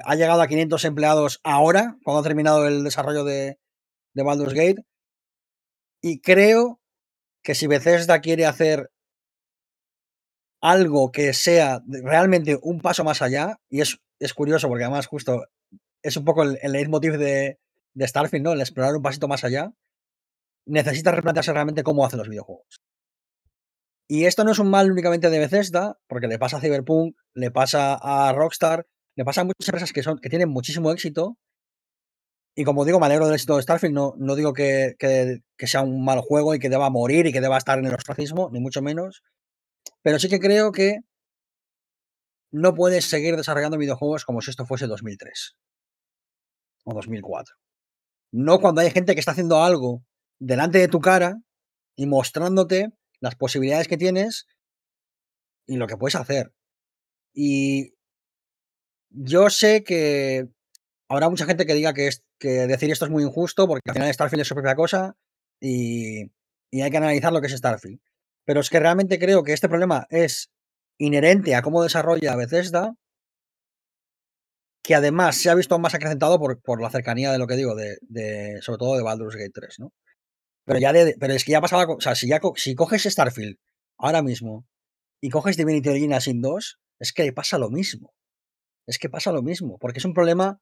ha 0.04 0.14
llegado 0.16 0.42
a 0.42 0.48
500 0.48 0.84
empleados 0.86 1.38
ahora, 1.44 1.96
cuando 2.02 2.18
ha 2.18 2.24
terminado 2.24 2.66
el 2.66 2.82
desarrollo 2.82 3.22
de, 3.22 3.60
Baldur's 4.12 4.54
Gate. 4.54 4.82
Y 6.02 6.20
creo 6.20 6.80
que 7.44 7.54
si 7.54 7.68
Bethesda 7.68 8.20
quiere 8.20 8.44
hacer 8.44 8.90
algo 10.60 11.12
que 11.12 11.32
sea 11.32 11.80
realmente 11.86 12.58
un 12.60 12.80
paso 12.80 13.04
más 13.04 13.22
allá, 13.22 13.60
y 13.68 13.82
es, 13.82 14.00
es 14.18 14.34
curioso 14.34 14.66
porque 14.66 14.82
además 14.82 15.06
justo 15.06 15.44
es 16.02 16.16
un 16.16 16.24
poco 16.24 16.42
el, 16.42 16.58
el 16.60 16.72
leitmotiv 16.72 17.18
de, 17.18 17.60
de 17.94 18.08
Starfield, 18.08 18.44
¿no? 18.44 18.52
El 18.52 18.60
explorar 18.62 18.96
un 18.96 19.02
pasito 19.02 19.28
más 19.28 19.44
allá, 19.44 19.70
necesita 20.66 21.12
replantearse 21.12 21.52
realmente 21.52 21.84
cómo 21.84 22.04
hace 22.04 22.16
los 22.16 22.28
videojuegos. 22.28 22.80
Y 24.08 24.24
esto 24.24 24.42
no 24.44 24.52
es 24.52 24.58
un 24.58 24.70
mal 24.70 24.90
únicamente 24.90 25.28
de 25.30 25.38
Bethesda, 25.38 25.98
porque 26.08 26.28
le 26.28 26.38
pasa 26.38 26.56
a 26.56 26.60
Cyberpunk, 26.60 27.14
le 27.34 27.50
pasa 27.50 27.94
a 28.00 28.32
Rockstar, 28.32 28.86
le 29.16 29.24
pasa 29.24 29.42
a 29.42 29.44
muchas 29.44 29.68
empresas 29.68 29.92
que, 29.92 30.02
son, 30.02 30.18
que 30.18 30.30
tienen 30.30 30.48
muchísimo 30.48 30.90
éxito. 30.92 31.36
Y 32.56 32.64
como 32.64 32.84
digo, 32.84 32.98
me 32.98 33.06
alegro 33.06 33.26
del 33.26 33.34
éxito 33.34 33.56
de 33.56 33.62
Starfield, 33.62 33.94
no, 33.94 34.34
digo 34.34 34.52
que, 34.52 34.94
que- 34.98 35.40
que 35.56 35.66
sea 35.66 35.82
un 35.82 36.04
mal 36.04 36.20
juego 36.20 36.54
y 36.54 36.58
que 36.58 36.68
deba 36.70 36.90
morir 36.90 37.26
y 37.26 37.32
que 37.32 37.40
deba 37.40 37.58
estar 37.58 37.78
en 37.78 37.86
el 37.86 37.94
ostracismo, 37.94 38.48
ni 38.52 38.60
mucho 38.60 38.82
menos. 38.82 39.22
Pero 40.02 40.18
sí 40.18 40.28
que 40.28 40.40
creo 40.40 40.72
que 40.72 40.98
no 42.50 42.74
puedes 42.74 43.04
seguir 43.04 43.36
desarrollando 43.36 43.76
videojuegos 43.78 44.24
como 44.24 44.40
si 44.40 44.50
esto 44.50 44.66
fuese 44.66 44.86
2003 44.86 45.56
o 46.84 46.94
2004. 46.94 47.54
No 48.32 48.60
cuando 48.60 48.80
hay 48.80 48.90
gente 48.90 49.14
que 49.14 49.20
está 49.20 49.32
haciendo 49.32 49.62
algo 49.62 50.02
delante 50.40 50.78
de 50.78 50.88
tu 50.88 51.00
cara 51.00 51.36
y 51.96 52.06
mostrándote 52.06 52.90
las 53.20 53.34
posibilidades 53.36 53.88
que 53.88 53.96
tienes 53.96 54.46
y 55.66 55.76
lo 55.76 55.86
que 55.86 55.96
puedes 55.96 56.14
hacer. 56.16 56.52
Y 57.34 57.94
yo 59.10 59.50
sé 59.50 59.84
que 59.84 60.48
habrá 61.08 61.28
mucha 61.28 61.46
gente 61.46 61.66
que 61.66 61.74
diga 61.74 61.94
que, 61.94 62.08
es, 62.08 62.24
que 62.38 62.66
decir 62.66 62.90
esto 62.90 63.04
es 63.04 63.10
muy 63.10 63.22
injusto 63.24 63.66
porque 63.66 63.82
al 63.90 63.94
final 63.94 64.12
Starfield 64.12 64.42
es 64.42 64.48
su 64.48 64.54
propia 64.54 64.74
cosa 64.74 65.16
y, 65.60 66.24
y 66.70 66.80
hay 66.82 66.90
que 66.90 66.96
analizar 66.96 67.32
lo 67.32 67.40
que 67.40 67.46
es 67.48 67.56
Starfield. 67.56 68.00
Pero 68.44 68.60
es 68.60 68.70
que 68.70 68.80
realmente 68.80 69.18
creo 69.18 69.42
que 69.42 69.52
este 69.52 69.68
problema 69.68 70.06
es 70.10 70.50
inherente 70.98 71.54
a 71.54 71.62
cómo 71.62 71.82
desarrolla 71.82 72.36
Bethesda, 72.36 72.94
que 74.82 74.94
además 74.94 75.36
se 75.36 75.50
ha 75.50 75.54
visto 75.54 75.78
más 75.78 75.94
acrecentado 75.94 76.38
por, 76.38 76.60
por 76.62 76.80
la 76.80 76.90
cercanía 76.90 77.30
de 77.30 77.38
lo 77.38 77.46
que 77.46 77.56
digo, 77.56 77.74
de, 77.74 77.98
de- 78.02 78.60
sobre 78.62 78.78
todo 78.78 78.96
de 78.96 79.02
Baldur's 79.02 79.36
Gate 79.36 79.50
3, 79.52 79.80
¿no? 79.80 79.92
Pero, 80.68 80.80
ya 80.80 80.92
de- 80.92 81.16
pero 81.18 81.34
es 81.34 81.44
que 81.44 81.52
ya 81.52 81.60
pasaba, 81.60 81.86
o 81.92 82.00
sea, 82.00 82.14
si, 82.14 82.28
ya, 82.28 82.40
si 82.56 82.74
coges 82.76 83.04
Starfield 83.04 83.56
ahora 83.98 84.22
mismo 84.22 84.66
y 85.20 85.30
coges 85.30 85.56
Divinity 85.56 85.88
Original 85.90 86.22
Sin 86.22 86.40
2, 86.42 86.78
es 87.00 87.12
que 87.12 87.32
pasa 87.32 87.58
lo 87.58 87.70
mismo. 87.70 88.14
Es 88.86 88.98
que 88.98 89.10
pasa 89.10 89.32
lo 89.32 89.42
mismo, 89.42 89.78
porque 89.78 89.98
es 89.98 90.04
un 90.04 90.14
problema 90.14 90.60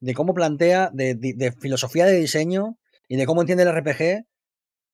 de 0.00 0.14
cómo 0.14 0.34
plantea, 0.34 0.90
de, 0.92 1.14
de- 1.14 1.34
de 1.36 1.52
filosofía 1.52 2.06
de 2.06 2.16
diseño 2.20 2.78
y 3.08 3.16
de 3.16 3.26
cómo 3.26 3.40
entiende 3.42 3.64
el 3.64 3.70
RPG 3.70 4.24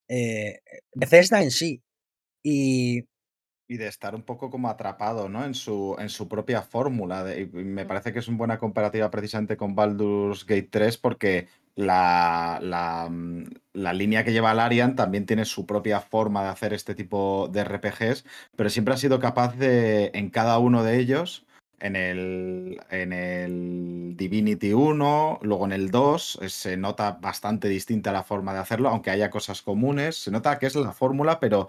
eh, 0.09 0.61
Bethesda 0.95 1.43
en 1.43 1.51
sí. 1.51 1.83
Y 2.43 3.05
Y 3.69 3.79
de 3.79 3.87
estar 3.89 4.15
un 4.15 4.23
poco 4.23 4.51
como 4.51 4.69
atrapado, 4.69 5.29
¿no? 5.29 5.45
En 5.45 5.55
su, 5.55 5.97
en 5.99 6.11
su 6.11 6.29
propia 6.29 6.63
fórmula. 6.63 7.25
me 7.53 7.87
parece 7.87 8.13
que 8.13 8.19
es 8.19 8.29
una 8.29 8.39
buena 8.39 8.59
comparativa 8.59 9.11
precisamente 9.11 9.57
con 9.57 9.75
Baldur's 9.75 10.45
Gate 10.45 10.69
3 10.71 10.99
porque 10.99 11.49
la, 11.77 12.59
la, 12.63 13.09
mm, 13.11 13.45
la 13.73 13.93
línea 13.93 14.25
que 14.25 14.33
lleva 14.33 14.55
Larian 14.55 14.97
también 14.97 15.27
tiene 15.27 15.45
su 15.45 15.67
propia 15.67 16.01
forma 16.01 16.43
de 16.43 16.49
hacer 16.49 16.73
este 16.73 16.95
tipo 16.95 17.49
de 17.53 17.61
RPGs, 17.61 18.25
pero 18.57 18.71
siempre 18.71 18.95
ha 18.95 18.99
sido 18.99 19.19
capaz 19.21 19.57
de, 19.57 20.11
en 20.15 20.31
cada 20.31 20.59
uno 20.59 20.85
de 20.85 20.99
ellos, 20.99 21.45
en 21.81 21.97
el, 21.97 22.81
en 22.91 23.13
el 23.13 24.15
Divinity 24.17 24.73
1, 24.73 25.41
luego 25.43 25.67
en 25.67 25.73
el 25.73 25.91
2, 25.91 26.39
eh, 26.43 26.49
se 26.49 26.77
nota 26.77 27.13
bastante 27.21 27.69
distinta 27.69 28.13
la 28.13 28.23
forma 28.23 28.55
de 28.55 28.61
hacerlo, 28.61 28.89
aunque 28.89 29.11
haya 29.11 29.31
cosas 29.31 29.61
comunes, 29.61 30.17
se 30.17 30.31
nota 30.31 30.59
que 30.59 30.67
es 30.67 30.77
la 30.77 30.93
fórmula, 30.93 31.41
pero 31.41 31.69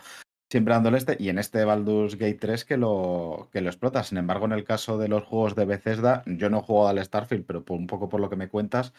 siempre 0.49 0.73
dándole 0.73 0.99
este, 0.99 1.18
y 1.19 1.30
en 1.30 1.40
este 1.40 1.65
Baldur's 1.65 2.15
Gate 2.15 2.36
3 2.36 2.65
que 2.65 2.77
lo, 2.77 3.49
que 3.52 3.61
lo 3.61 3.69
explota. 3.69 4.03
Sin 4.03 4.18
embargo, 4.18 4.45
en 4.45 4.53
el 4.53 4.64
caso 4.64 4.98
de 4.98 5.10
los 5.10 5.23
juegos 5.23 5.56
de 5.56 5.65
Bethesda, 5.65 6.23
yo 6.27 6.49
no 6.49 6.60
he 6.60 6.61
jugado 6.61 6.90
al 6.90 7.03
Starfield, 7.03 7.45
pero 7.45 7.65
por 7.65 7.77
un 7.77 7.88
poco 7.88 8.07
por 8.07 8.22
lo 8.22 8.30
que 8.30 8.36
me 8.36 8.48
cuentas, 8.48 8.94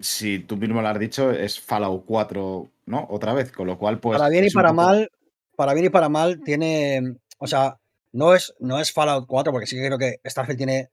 si 0.00 0.38
tú 0.40 0.56
mismo 0.56 0.80
lo 0.82 0.88
has 0.88 0.98
dicho, 0.98 1.30
es 1.30 1.60
Fallout 1.60 2.04
4, 2.06 2.70
¿no? 2.86 3.06
Otra 3.10 3.32
vez, 3.34 3.52
con 3.52 3.66
lo 3.66 3.78
cual, 3.78 4.00
pues. 4.00 4.18
para 4.18 4.30
bien 4.30 4.44
y 4.46 4.50
para 4.50 4.68
poco- 4.70 4.82
mal, 4.82 5.08
para 5.56 5.74
bien 5.74 5.86
y 5.86 5.90
para 5.90 6.08
mal, 6.08 6.40
tiene. 6.44 7.16
O 7.38 7.46
sea, 7.46 7.76
no 8.12 8.34
es, 8.34 8.54
no 8.60 8.80
es 8.80 8.92
Fallout 8.92 9.26
4, 9.26 9.52
porque 9.52 9.66
sí 9.66 9.76
que 9.76 9.86
creo 9.86 9.98
que 9.98 10.16
Starfield 10.26 10.58
tiene, 10.58 10.90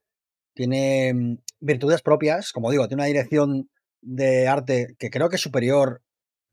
tiene 0.54 1.12
mm, 1.14 1.36
virtudes 1.60 2.02
propias. 2.02 2.52
Como 2.52 2.70
digo, 2.70 2.86
tiene 2.88 3.00
una 3.02 3.06
dirección 3.08 3.68
de 4.00 4.46
arte 4.48 4.94
que 4.98 5.10
creo 5.10 5.28
que 5.28 5.36
es 5.36 5.42
superior 5.42 6.02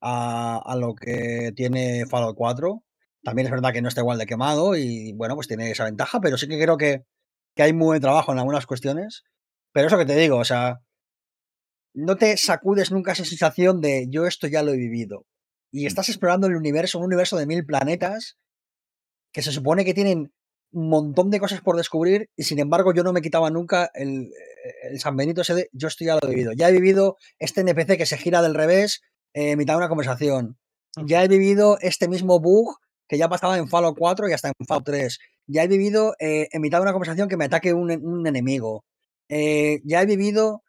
a, 0.01 0.57
a 0.65 0.75
lo 0.75 0.95
que 0.95 1.51
tiene 1.55 2.05
Fallout 2.07 2.35
4. 2.35 2.83
También 3.23 3.47
es 3.47 3.51
verdad 3.51 3.73
que 3.73 3.81
no 3.81 3.87
está 3.89 4.01
igual 4.01 4.17
de 4.17 4.25
quemado 4.27 4.75
y 4.75 5.13
bueno, 5.13 5.35
pues 5.35 5.47
tiene 5.47 5.71
esa 5.71 5.85
ventaja, 5.85 6.19
pero 6.19 6.37
sí 6.37 6.47
que 6.47 6.59
creo 6.61 6.77
que, 6.77 7.03
que 7.55 7.63
hay 7.63 7.73
muy 7.73 7.85
buen 7.87 8.01
trabajo 8.01 8.31
en 8.31 8.39
algunas 8.39 8.65
cuestiones. 8.67 9.23
Pero 9.71 9.87
eso 9.87 9.97
que 9.97 10.05
te 10.05 10.15
digo, 10.15 10.37
o 10.37 10.45
sea, 10.45 10.79
no 11.95 12.17
te 12.17 12.37
sacudes 12.37 12.91
nunca 12.91 13.13
esa 13.13 13.25
sensación 13.25 13.81
de 13.81 14.07
yo 14.09 14.27
esto 14.27 14.47
ya 14.47 14.61
lo 14.63 14.73
he 14.73 14.77
vivido. 14.77 15.25
Y 15.71 15.85
estás 15.85 16.09
explorando 16.09 16.47
el 16.47 16.55
universo, 16.55 16.99
un 16.99 17.05
universo 17.05 17.37
de 17.37 17.47
mil 17.47 17.65
planetas 17.65 18.37
que 19.31 19.41
se 19.41 19.51
supone 19.51 19.85
que 19.85 19.93
tienen 19.93 20.31
un 20.71 20.89
montón 20.89 21.29
de 21.29 21.39
cosas 21.39 21.61
por 21.61 21.77
descubrir 21.77 22.29
y 22.35 22.43
sin 22.43 22.59
embargo 22.59 22.93
yo 22.93 23.03
no 23.03 23.13
me 23.13 23.21
quitaba 23.21 23.49
nunca 23.49 23.89
el, 23.93 24.31
el 24.83 24.99
San 24.99 25.15
Benito 25.15 25.41
ese 25.41 25.53
de 25.53 25.69
yo 25.71 25.87
esto 25.87 26.03
ya 26.03 26.15
lo 26.15 26.27
he 26.27 26.29
vivido. 26.29 26.51
Ya 26.51 26.69
he 26.69 26.73
vivido 26.73 27.17
este 27.39 27.61
NPC 27.61 27.97
que 27.97 28.05
se 28.05 28.17
gira 28.17 28.41
del 28.41 28.55
revés 28.55 29.01
eh, 29.33 29.51
en 29.51 29.57
mitad 29.57 29.73
de 29.73 29.77
una 29.77 29.89
conversación. 29.89 30.57
Ya 31.05 31.23
he 31.23 31.27
vivido 31.27 31.77
este 31.81 32.07
mismo 32.07 32.39
bug 32.39 32.77
que 33.07 33.17
ya 33.17 33.29
pasaba 33.29 33.57
en 33.57 33.69
Fallout 33.69 33.97
4 33.97 34.29
y 34.29 34.33
hasta 34.33 34.49
en 34.49 34.65
Fallout 34.67 34.85
3. 34.85 35.19
Ya 35.47 35.63
he 35.63 35.67
vivido 35.67 36.15
eh, 36.19 36.49
en 36.51 36.61
mitad 36.61 36.79
de 36.79 36.83
una 36.83 36.93
conversación 36.93 37.29
que 37.29 37.37
me 37.37 37.45
ataque 37.45 37.73
un, 37.73 37.91
un 37.91 38.27
enemigo. 38.27 38.83
Eh, 39.29 39.81
ya 39.85 40.01
he 40.01 40.05
vivido 40.05 40.63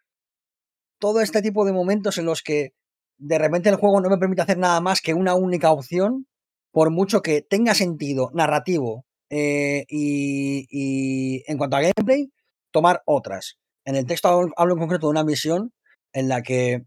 todo 0.98 1.20
este 1.20 1.43
tipo 1.43 1.64
de 1.64 1.73
momentos 1.73 2.18
en 2.18 2.27
los 2.27 2.43
que 2.43 2.70
de 3.18 3.39
repente 3.39 3.68
el 3.68 3.77
juego 3.77 4.01
no 4.01 4.10
me 4.10 4.18
permite 4.18 4.43
hacer 4.43 4.59
nada 4.59 4.81
más 4.81 5.01
que 5.01 5.14
una 5.14 5.35
única 5.35 5.70
opción, 5.73 6.27
por 6.73 6.90
mucho 6.90 7.23
que 7.23 7.43
tenga 7.43 7.74
sentido 7.74 8.31
narrativo 8.35 9.05
eh, 9.31 9.85
y, 9.89 10.66
y 10.70 11.43
en 11.47 11.59
cuanto 11.59 11.77
a 11.77 11.81
gameplay, 11.81 12.31
tomar 12.70 13.02
otras. 13.06 13.56
En 13.85 13.97
el 13.97 14.06
texto 14.06 14.28
hablo, 14.28 14.74
en 14.74 14.78
concreto 14.78 15.06
de 15.06 15.12
una 15.12 15.24
misión 15.24 15.73
en 16.12 16.28
la 16.28 16.43
que 16.43 16.82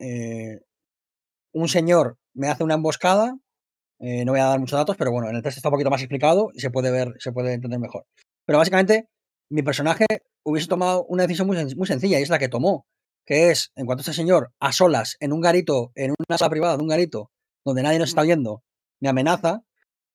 eh, 0.00 0.60
un 1.52 1.68
señor 1.68 2.16
me 2.34 2.48
hace 2.48 2.64
una 2.64 2.74
emboscada. 2.74 3.36
eh, 4.00 4.24
no 4.24 4.32
voy 4.32 4.40
a 4.40 4.46
dar 4.46 4.58
muchos 4.60 4.78
datos, 4.78 4.96
pero 4.96 5.12
bueno, 5.12 5.28
en 5.28 5.36
el 5.36 5.42
texto 5.42 5.58
está 5.58 5.68
un 5.68 5.74
poquito 5.74 5.90
más 5.90 6.00
explicado 6.02 6.50
y 6.54 6.60
se 6.60 6.70
puede 6.70 6.90
ver, 6.90 7.14
se 7.18 7.32
puede 7.32 7.52
entender 7.52 7.78
mejor. 7.78 8.06
Pero 8.46 8.58
básicamente, 8.58 9.08
mi 9.50 9.62
personaje 9.62 10.06
hubiese 10.44 10.68
tomado 10.68 11.04
una 11.04 11.24
decisión 11.24 11.46
muy, 11.46 11.56
muy 11.76 11.86
sencilla 11.86 12.18
y 12.18 12.22
es 12.22 12.30
la 12.30 12.38
que 12.38 12.48
tomó, 12.48 12.86
que 13.30 13.50
es, 13.50 13.70
en 13.76 13.86
cuanto 13.86 14.00
este 14.00 14.12
señor 14.12 14.52
a 14.58 14.72
solas, 14.72 15.16
en 15.20 15.32
un 15.32 15.40
garito, 15.40 15.92
en 15.94 16.10
una 16.10 16.36
sala 16.36 16.50
privada 16.50 16.76
de 16.76 16.82
un 16.82 16.88
garito, 16.88 17.30
donde 17.64 17.84
nadie 17.84 18.00
nos 18.00 18.08
está 18.08 18.22
viendo, 18.22 18.64
me 19.00 19.08
amenaza, 19.08 19.62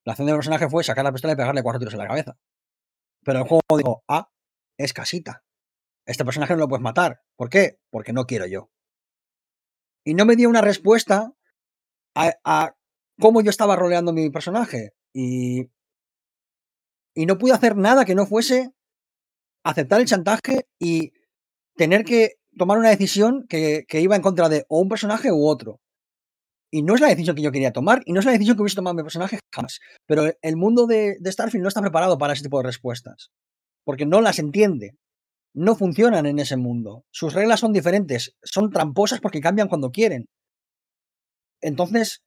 la 0.04 0.12
acción 0.12 0.26
del 0.26 0.36
personaje 0.36 0.70
fue 0.70 0.84
sacar 0.84 1.06
la 1.06 1.14
pistola 1.14 1.32
y 1.32 1.38
pegarle 1.38 1.64
cuatro 1.64 1.80
tiros 1.80 1.94
en 1.94 2.00
la 2.00 2.08
cabeza. 2.08 2.38
Pero 3.24 3.40
el 3.40 3.48
juego 3.48 3.62
dijo, 3.78 4.04
ah, 4.10 4.30
es 4.78 4.92
casita. 4.92 5.46
Este 6.06 6.26
personaje 6.26 6.56
no 6.56 6.60
lo 6.60 6.68
puedes 6.68 6.84
matar. 6.84 7.22
¿Por 7.38 7.50
qué? 7.50 7.80
Porque 7.90 8.12
no 8.12 8.26
quiero 8.26 8.48
yo. 8.48 8.70
Y 10.04 10.14
no 10.14 10.26
me 10.26 10.36
dio 10.36 10.50
una 10.50 10.60
respuesta 10.60 11.32
a, 12.16 12.34
a 12.44 12.76
cómo 13.18 13.40
yo 13.40 13.50
estaba 13.50 13.78
roleando 13.78 14.12
mi 14.12 14.30
personaje. 14.30 14.94
Y, 15.14 15.72
y 17.16 17.26
no 17.26 17.38
pude 17.38 17.54
hacer 17.54 17.78
nada 17.78 18.04
que 18.04 18.14
no 18.14 18.26
fuese 18.26 18.74
aceptar 19.64 20.02
el 20.02 20.06
chantaje 20.06 20.68
y 20.78 21.14
tener 21.78 22.04
que 22.04 22.40
tomar 22.58 22.78
una 22.78 22.90
decisión 22.90 23.46
que, 23.48 23.86
iba 23.92 24.16
en 24.16 24.22
contra 24.22 24.50
de 24.50 24.66
o 24.70 24.80
un 24.80 24.90
personaje 24.90 25.32
u 25.32 25.46
otro. 25.48 25.80
Y 26.72 26.84
no 26.84 26.96
es 26.96 27.02
la 27.02 27.08
decisión 27.08 27.36
que 27.36 27.42
yo 27.42 27.52
quería 27.52 27.72
tomar 27.72 28.02
y 28.06 28.12
no 28.12 28.20
es 28.20 28.26
la 28.26 28.32
decisión 28.32 28.56
que 28.56 28.64
hubiese 28.64 28.76
tomado 28.76 28.96
mi 28.96 29.04
personaje 29.04 29.40
jamás. 29.54 29.80
Pero 30.06 30.32
el 30.42 30.56
mundo 30.58 30.88
de, 30.88 31.16
de 31.20 31.32
Starfield 31.32 31.64
no 31.64 31.70
está 31.70 31.82
preparado 31.82 32.18
para 32.18 32.34
ese 32.34 32.44
tipo 32.44 32.58
de 32.58 32.68
respuestas. 32.68 33.30
Porque 33.86 34.06
no 34.06 34.20
las 34.20 34.40
entiende. 34.40 34.96
No 35.54 35.76
funcionan 35.76 36.26
en 36.26 36.40
ese 36.40 36.58
mundo. 36.58 37.06
Sus 37.12 37.34
reglas 37.34 37.62
son 37.62 37.72
diferentes. 37.72 38.36
Son 38.44 38.72
tramposas 38.72 39.22
porque 39.22 39.40
cambian 39.40 39.70
cuando 39.70 39.92
quieren. 39.92 40.26
Entonces, 41.62 42.24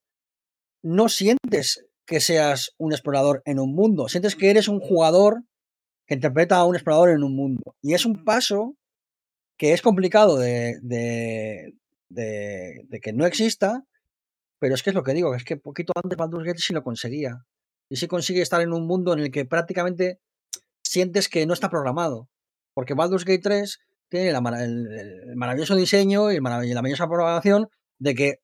no 0.82 1.08
sientes 1.08 1.84
que 2.06 2.20
seas 2.20 2.72
un 2.78 2.92
explorador 2.92 3.42
en 3.44 3.58
un 3.58 3.74
mundo. 3.74 4.08
Sientes 4.08 4.34
que 4.34 4.50
eres 4.50 4.68
un 4.68 4.80
jugador 4.80 5.42
que 6.06 6.14
interpreta 6.14 6.56
a 6.56 6.64
un 6.64 6.74
explorador 6.74 7.10
en 7.10 7.22
un 7.22 7.36
mundo. 7.36 7.76
Y 7.82 7.92
es 7.92 8.06
un 8.06 8.24
paso 8.24 8.77
que 9.58 9.72
es 9.72 9.82
complicado 9.82 10.38
de, 10.38 10.78
de, 10.82 11.74
de, 12.08 13.00
que 13.02 13.12
no 13.12 13.26
exista, 13.26 13.84
pero 14.58 14.74
es 14.74 14.82
que 14.82 14.90
es 14.90 14.94
lo 14.94 15.02
que 15.02 15.14
digo, 15.14 15.34
es 15.34 15.44
que 15.44 15.56
poquito 15.56 15.92
antes 16.02 16.16
Baldur's 16.16 16.46
Gate 16.46 16.60
sí 16.60 16.72
lo 16.72 16.82
conseguía. 16.82 17.44
Y 17.90 17.96
sí 17.96 18.06
consigue 18.06 18.42
estar 18.42 18.60
en 18.60 18.72
un 18.72 18.86
mundo 18.86 19.12
en 19.14 19.20
el 19.20 19.30
que 19.30 19.44
prácticamente 19.46 20.20
sientes 20.84 21.28
que 21.28 21.46
no 21.46 21.54
está 21.54 21.70
programado. 21.70 22.28
Porque 22.74 22.94
Baldur's 22.94 23.24
Gate 23.24 23.40
3 23.42 23.78
tiene 24.08 24.32
la 24.32 24.38
el, 24.62 25.34
maravilloso 25.36 25.74
diseño 25.74 26.30
y 26.30 26.36
y 26.36 26.40
la 26.40 26.42
maravillosa 26.42 27.08
programación 27.08 27.68
de 27.98 28.14
que 28.14 28.36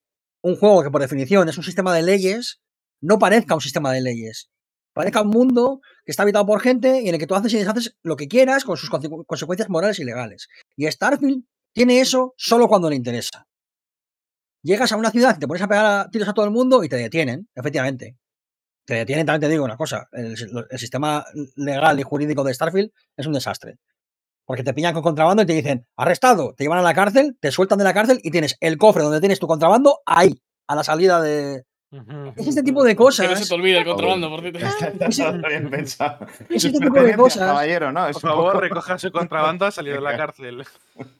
un 0.43 0.57
juego 0.57 0.83
que 0.83 0.91
por 0.91 1.01
definición 1.01 1.49
es 1.49 1.57
un 1.57 1.65
sistema 1.65 1.95
de 1.95 2.03
leyes, 2.03 2.61
no 3.01 3.19
parezca 3.19 3.55
un 3.55 3.61
sistema 3.61 3.93
de 3.93 4.01
leyes. 4.01 4.51
Parezca 4.95 5.23
un 5.23 5.31
mundo 5.31 5.81
que 6.05 6.13
está 6.13 6.23
habitado 6.23 6.47
por 6.47 6.61
gente 6.61 7.03
y 7.03 7.09
en 7.09 7.15
el 7.15 7.21
que 7.21 7.27
tú 7.27 7.35
haces 7.35 7.53
y 7.53 7.59
deshaces 7.59 7.97
lo 8.03 8.17
que 8.17 8.29
quieras 8.29 8.65
con 8.65 8.77
sus 8.77 8.91
conse- 8.91 9.25
consecuencias 9.27 9.69
morales 9.69 9.99
y 9.99 10.05
legales. 10.05 10.49
Y 10.77 10.91
Starfield 10.91 11.45
tiene 11.73 12.01
eso 12.01 12.35
solo 12.37 12.69
cuando 12.69 12.89
le 12.89 12.97
interesa. 12.97 13.47
Llegas 14.63 14.93
a 14.93 14.97
una 14.97 15.11
ciudad 15.11 15.39
te 15.39 15.47
pones 15.47 15.63
a 15.63 15.69
pegar 15.69 15.85
a 15.85 16.11
tiros 16.11 16.29
a 16.29 16.33
todo 16.33 16.47
el 16.47 16.51
mundo 16.51 16.83
y 16.85 16.89
te 16.89 16.97
detienen, 16.97 17.49
efectivamente. 17.55 18.17
Te 18.87 18.95
detienen, 18.95 19.27
también 19.27 19.43
te 19.43 19.49
digo 19.49 19.65
una 19.65 19.77
cosa, 19.77 20.09
el, 20.13 20.37
el 20.71 20.79
sistema 20.79 21.25
legal 21.57 21.99
y 21.99 22.03
jurídico 22.03 22.45
de 22.45 22.55
Starfield 22.55 22.91
es 23.17 23.27
un 23.27 23.33
desastre. 23.33 23.79
Porque 24.47 24.63
te 24.63 24.75
pillan 24.75 24.93
con 24.93 25.03
contrabando 25.03 25.43
y 25.43 25.47
te 25.47 25.55
dicen, 25.55 25.87
arrestado, 25.97 26.55
te 26.55 26.65
llevan 26.65 26.79
a 26.79 26.83
la 26.83 26.95
cárcel, 26.95 27.37
te 27.41 27.51
sueltan 27.51 27.79
de 27.79 27.85
la 27.85 27.95
cárcel 27.95 28.21
y 28.23 28.31
tienes 28.31 28.57
el 28.61 28.77
cofre 28.77 29.03
donde 29.03 29.21
tienes 29.21 29.41
tu 29.41 29.47
contrabando 29.47 30.01
ahí, 30.07 30.43
a 30.67 30.75
la 30.75 30.85
salida 30.85 31.21
de... 31.21 31.65
Es 32.37 32.47
este 32.49 32.63
tipo 32.63 32.83
de 32.83 32.95
Que 32.97 33.03
no 33.03 33.11
se 33.11 33.27
cosas. 33.27 33.49
te 33.49 33.55
olvide 33.55 33.79
el 33.79 33.85
contrabando, 33.85 34.29
por 34.31 34.41
cierto. 34.41 34.59
Está 35.09 35.49
bien 35.49 35.71
pensado. 35.71 36.27
Es 36.49 36.65
este 36.65 36.79
tipo 36.87 37.01
de 37.01 37.15
cosas. 37.17 37.47
Caballero, 37.47 37.93
¿no? 37.93 38.07
Es 38.09 38.15
Por 38.15 38.23
favor, 38.31 38.47
poco- 38.53 38.61
recoja 38.61 38.99
su 38.99 39.11
contrabando 39.13 39.67
a 39.67 39.71
salir 39.71 39.95
de 39.95 40.01
la 40.01 40.17
cárcel. 40.17 40.65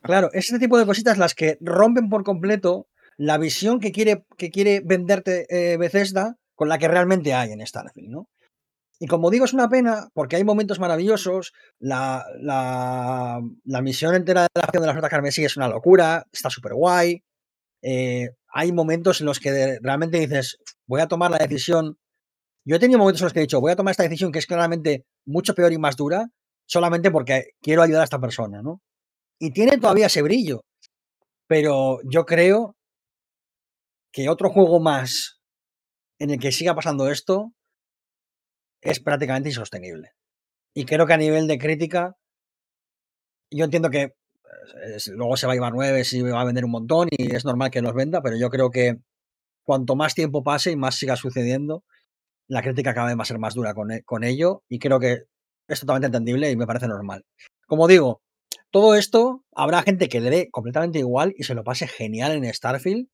Claro, 0.01 0.29
es 0.33 0.45
este 0.45 0.59
tipo 0.59 0.77
de 0.77 0.85
cositas 0.85 1.17
las 1.17 1.33
que 1.35 1.57
rompen 1.61 2.09
por 2.09 2.23
completo 2.23 2.87
la 3.17 3.37
visión 3.37 3.79
que 3.79 3.91
quiere, 3.91 4.25
que 4.37 4.51
quiere 4.51 4.81
venderte 4.83 5.45
eh, 5.49 5.77
Bethesda 5.77 6.35
con 6.53 6.67
la 6.69 6.77
que 6.77 6.87
realmente 6.87 7.33
hay 7.33 7.51
en 7.51 7.65
Starfield, 7.65 8.09
¿no? 8.09 8.27
Y 8.97 9.07
como 9.07 9.29
digo, 9.29 9.43
es 9.43 9.51
una 9.53 9.67
pena 9.67 10.07
porque 10.13 10.37
hay 10.37 10.45
momentos 10.45 10.79
maravillosos. 10.79 11.51
La, 11.79 12.25
la, 12.39 13.41
la 13.65 13.81
misión 13.81 14.15
entera 14.15 14.43
de 14.43 14.47
la 14.55 14.61
acción 14.63 14.81
de 14.81 14.87
la 14.87 14.93
flota 14.93 15.09
carmesí 15.09 15.43
es 15.43 15.57
una 15.57 15.67
locura, 15.67 16.25
está 16.31 16.49
súper 16.49 16.73
guay. 16.75 17.21
Eh, 17.81 18.29
hay 18.55 18.71
momentos 18.71 19.19
en 19.19 19.25
los 19.25 19.41
que 19.41 19.79
realmente 19.81 20.17
dices, 20.17 20.57
voy 20.87 21.01
a 21.01 21.07
tomar 21.07 21.29
la 21.29 21.37
decisión. 21.37 21.97
Yo 22.65 22.77
he 22.77 22.79
tenido 22.79 22.97
momentos 22.97 23.21
en 23.21 23.25
los 23.25 23.33
que 23.33 23.39
he 23.39 23.41
dicho, 23.41 23.59
voy 23.59 23.73
a 23.73 23.75
tomar 23.75 23.91
esta 23.91 24.03
decisión 24.03 24.31
que 24.31 24.39
es 24.39 24.47
claramente 24.47 25.05
mucho 25.25 25.53
peor 25.53 25.73
y 25.73 25.77
más 25.77 25.97
dura, 25.97 26.27
solamente 26.65 27.11
porque 27.11 27.49
quiero 27.61 27.81
ayudar 27.81 28.01
a 28.01 28.05
esta 28.05 28.19
persona, 28.19 28.61
¿no? 28.61 28.81
Y 29.39 29.51
tiene 29.51 29.77
todavía 29.77 30.05
ese 30.05 30.21
brillo. 30.21 30.61
Pero 31.47 31.99
yo 32.09 32.25
creo 32.25 32.77
que 34.13 34.29
otro 34.29 34.49
juego 34.49 34.79
más 34.79 35.41
en 36.17 36.29
el 36.29 36.39
que 36.39 36.53
siga 36.53 36.73
pasando 36.73 37.11
esto 37.11 37.51
es 38.81 39.01
prácticamente 39.01 39.49
insostenible. 39.49 40.11
Y 40.73 40.85
creo 40.85 41.05
que 41.05 41.13
a 41.13 41.17
nivel 41.17 41.47
de 41.47 41.57
crítica, 41.57 42.15
yo 43.51 43.65
entiendo 43.65 43.89
que 43.89 44.13
luego 45.13 45.37
se 45.37 45.47
va 45.47 45.53
a 45.53 45.55
llevar 45.55 45.73
nueve, 45.73 46.03
y 46.11 46.21
va 46.21 46.41
a 46.41 46.45
vender 46.45 46.65
un 46.65 46.71
montón 46.71 47.07
y 47.11 47.35
es 47.35 47.45
normal 47.45 47.71
que 47.71 47.81
los 47.81 47.93
venda, 47.93 48.21
pero 48.21 48.37
yo 48.37 48.49
creo 48.49 48.69
que 48.71 48.97
cuanto 49.63 49.95
más 49.95 50.15
tiempo 50.15 50.43
pase 50.43 50.71
y 50.71 50.75
más 50.75 50.95
siga 50.95 51.15
sucediendo, 51.15 51.83
la 52.47 52.61
crítica 52.61 52.93
cada 52.93 53.07
vez 53.07 53.19
va 53.19 53.25
ser 53.25 53.39
más 53.39 53.55
dura 53.55 53.73
con, 53.73 53.91
e- 53.91 54.03
con 54.03 54.23
ello 54.23 54.63
y 54.69 54.79
creo 54.79 54.99
que 54.99 55.23
es 55.67 55.79
totalmente 55.79 56.07
entendible 56.07 56.51
y 56.51 56.55
me 56.57 56.67
parece 56.67 56.87
normal. 56.87 57.25
Como 57.67 57.87
digo, 57.87 58.21
todo 58.71 58.95
esto 58.95 59.43
habrá 59.53 59.81
gente 59.83 60.09
que 60.09 60.19
le 60.21 60.29
dé 60.29 60.49
completamente 60.51 60.99
igual 60.99 61.33
y 61.37 61.43
se 61.43 61.55
lo 61.55 61.63
pase 61.63 61.87
genial 61.87 62.33
en 62.33 62.53
Starfield. 62.53 63.07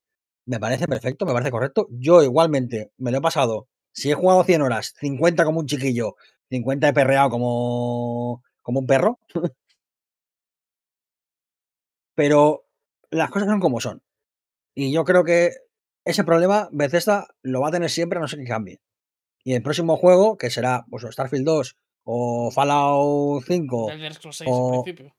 Me 0.46 0.60
parece 0.60 0.88
perfecto, 0.88 1.26
me 1.26 1.34
parece 1.34 1.52
correcto. 1.52 1.88
Yo 1.92 2.24
igualmente 2.24 2.92
me 2.98 3.12
lo 3.12 3.20
he 3.20 3.22
pasado. 3.22 3.68
Si 3.94 4.12
he 4.12 4.16
jugado 4.16 4.44
100 4.44 4.62
horas, 4.62 4.94
50 5.00 5.46
como 5.46 5.60
un 5.60 5.68
chiquillo, 5.68 6.16
50 6.50 6.90
he 6.90 6.94
perreado 6.94 7.30
como, 7.30 8.44
como 8.62 8.80
un 8.82 8.88
perro. 8.88 9.20
Pero 12.16 12.66
las 13.10 13.30
cosas 13.30 13.48
son 13.50 13.60
como 13.60 13.80
son. 13.80 14.02
Y 14.76 14.92
yo 14.92 15.04
creo 15.04 15.24
que 15.24 15.52
ese 16.06 16.24
problema 16.24 16.70
Bethesda 16.72 17.28
lo 17.42 17.62
va 17.62 17.70
a 17.70 17.72
tener 17.72 17.90
siempre 17.90 18.18
a 18.18 18.22
no 18.22 18.28
ser 18.28 18.40
que 18.40 18.46
cambie. 18.46 18.82
Y 19.44 19.54
el 19.54 19.62
próximo 19.64 19.98
juego, 19.98 20.38
que 20.38 20.50
será 20.50 20.86
pues, 20.90 21.04
Starfield 21.10 21.46
2 21.46 21.76
o 22.04 22.52
Fallout 22.52 23.44
5, 23.46 23.90
El 23.92 23.98
Elder 23.98 24.14
Scrolls 24.14 24.38
6 24.38 24.50
o- 24.52 24.76
en 24.76 24.84
principio. 24.84 25.16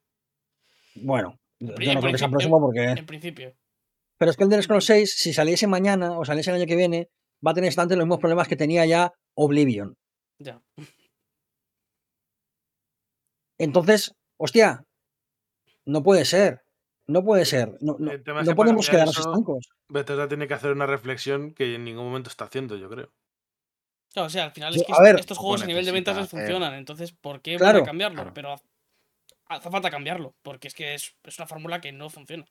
bueno, 0.97 1.39
En 1.61 1.69
yo 1.69 1.95
no 1.95 2.01
creo 2.01 2.13
que 2.13 2.19
sea 2.19 2.29
principio- 2.29 2.31
próximo 2.31 2.61
porque... 2.61 2.85
En 2.85 3.07
principio. 3.07 3.55
Pero 4.19 4.31
es 4.31 4.37
que 4.37 4.45
el 4.45 4.49
Elder 4.51 4.63
Scrolls 4.63 4.85
6, 4.85 5.15
si 5.19 5.33
saliese 5.33 5.67
mañana 5.67 6.19
o 6.19 6.25
saliese 6.25 6.51
el 6.51 6.57
año 6.57 6.67
que 6.67 6.77
viene, 6.77 7.11
va 7.45 7.51
a 7.51 7.55
tener 7.55 7.69
exactamente 7.69 7.97
los 7.97 8.05
mismos 8.07 8.21
problemas 8.21 8.49
que 8.49 8.57
tenía 8.57 8.87
ya 8.87 9.13
Oblivion. 9.35 9.97
Ya. 10.39 10.63
Entonces, 13.59 14.15
hostia, 14.39 14.85
no 15.85 16.03
puede 16.03 16.25
ser. 16.25 16.62
No 17.13 17.25
puede 17.25 17.45
ser. 17.45 17.77
No, 17.81 17.97
no- 17.99 18.11
El 18.11 18.23
tema 18.23 18.41
es 18.41 18.47
no 18.49 18.55
podemos 18.57 18.89
quedarnos 18.89 19.19
estancos. 19.19 19.69
Bethesda 19.89 20.27
tiene 20.29 20.49
que 20.49 20.55
hacer 20.55 20.73
una 20.73 20.87
reflexión 20.87 21.53
que 21.55 21.75
en 21.75 21.85
ningún 21.85 22.05
momento 22.07 22.31
está 22.31 22.45
haciendo, 22.47 22.77
yo 22.77 22.89
creo. 22.89 23.11
Claro, 24.13 24.27
o 24.27 24.31
sea, 24.31 24.45
al 24.45 24.53
final 24.53 24.75
es 24.75 24.83
que 24.85 24.93
a 24.93 24.97
est- 24.97 25.03
ver, 25.03 25.21
estos 25.21 25.39
juegos 25.39 25.63
a 25.63 25.67
nivel 25.67 25.85
de 25.85 25.93
ventas 25.93 26.17
necesita 26.17 26.37
hacer- 26.43 26.53
funcionan. 26.53 26.79
Entonces, 26.79 27.13
¿por 27.13 27.41
qué 27.41 27.53
van 27.53 27.59
Claro, 27.59 27.79
a 27.81 27.85
cambiarlo? 27.85 28.17
claro. 28.17 28.35
Pero 28.35 28.55
hace 29.47 29.71
falta 29.71 29.91
cambiarlo. 29.91 30.35
Porque 30.43 30.69
es 30.69 30.75
que 30.75 30.95
es, 30.95 31.15
es 31.25 31.39
una 31.39 31.47
fórmula 31.47 31.81
que 31.81 31.93
no 31.93 32.11
funciona. 32.11 32.45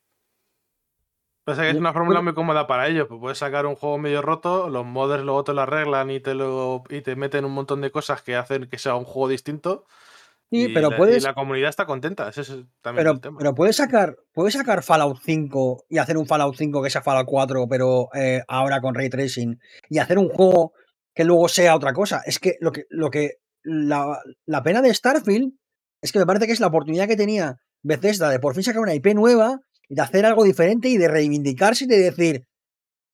Pasa 1.44 1.64
que 1.64 1.70
es 1.72 1.76
una 1.76 1.92
fórmula 1.92 2.22
muy 2.22 2.34
cómoda 2.36 2.68
para 2.68 2.88
ellos. 2.88 3.08
Pues 3.08 3.20
puedes 3.20 3.38
sacar 3.40 3.66
un 3.66 3.76
juego 3.76 3.98
medio 3.98 4.22
roto, 4.22 4.70
los 4.70 4.86
modders 4.86 5.24
luego 5.24 5.44
te 5.44 5.54
lo 5.54 5.62
arreglan 5.62 6.12
y 6.12 6.20
te 6.20 6.36
lo 6.36 6.84
y 6.90 7.02
te 7.02 7.16
meten 7.16 7.46
un 7.46 7.52
montón 7.54 7.82
de 7.82 7.90
cosas 7.92 8.22
que 8.22 8.36
hacen 8.36 8.70
que 8.70 8.78
sea 8.78 8.94
un 8.96 9.06
juego 9.06 9.28
distinto. 9.28 9.86
Sí, 10.52 10.66
y 10.66 10.74
pero 10.74 10.90
la, 10.90 10.96
y 10.96 10.98
puedes, 10.98 11.24
la 11.24 11.34
comunidad 11.34 11.70
está 11.70 11.86
contenta. 11.86 12.28
Ese 12.28 12.42
es 12.42 12.50
también 12.82 12.98
pero, 12.98 13.12
el 13.12 13.22
tema. 13.22 13.38
pero 13.38 13.56
puedes 13.56 13.78
sacar, 13.78 14.18
puedes 14.34 14.54
sacar 14.54 14.84
Fallout 14.84 15.20
5 15.24 15.86
y 15.90 15.98
hacer 15.98 16.18
un 16.18 16.28
Fallout 16.28 16.56
5 16.58 16.84
que 16.84 16.90
sea 16.90 17.02
Fallout 17.02 17.26
4, 17.26 17.68
pero 17.70 18.10
eh, 18.14 18.42
ahora 18.50 18.82
con 18.82 18.94
ray 18.94 19.10
tracing 19.10 19.58
y 19.90 20.00
hacer 20.00 20.18
un 20.18 20.28
juego 20.28 20.74
que 21.16 21.24
luego 21.24 21.48
sea 21.48 21.74
otra 21.74 21.94
cosa. 21.94 22.22
Es 22.26 22.38
que 22.38 22.58
lo 22.60 22.74
que, 22.74 22.84
lo 22.90 23.10
que 23.10 23.38
la, 23.64 24.20
la 24.46 24.62
pena 24.62 24.82
de 24.82 24.94
Starfield 24.94 25.54
es 26.02 26.12
que 26.12 26.20
me 26.20 26.26
parece 26.26 26.48
que 26.48 26.54
es 26.54 26.60
la 26.60 26.68
oportunidad 26.68 27.08
que 27.08 27.16
tenía 27.16 27.56
Bethesda 27.82 28.30
de 28.30 28.40
por 28.40 28.54
fin 28.54 28.64
sacar 28.64 28.82
una 28.82 28.94
IP 28.94 29.14
nueva 29.14 29.60
y 29.88 29.96
de 29.96 30.02
hacer 30.02 30.26
algo 30.26 30.44
diferente 30.44 30.90
y 30.90 30.98
de 30.98 31.08
reivindicarse 31.08 31.86
y 31.86 31.88
de 31.88 32.00
decir, 32.00 32.48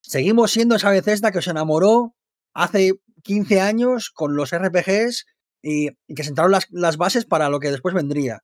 seguimos 0.02 0.52
siendo 0.52 0.76
esa 0.76 0.90
Bethesda 0.90 1.32
que 1.32 1.40
os 1.40 1.48
enamoró 1.48 2.16
hace 2.56 2.94
15 3.22 3.62
años 3.62 4.10
con 4.10 4.36
los 4.36 4.56
RPGs 4.56 5.26
y, 5.69 5.89
y 6.07 6.15
que 6.15 6.23
sentaron 6.23 6.52
las, 6.52 6.68
las 6.72 6.95
bases 6.98 7.26
para 7.26 7.49
lo 7.49 7.60
que 7.60 7.72
después 7.72 7.94
vendría. 7.94 8.39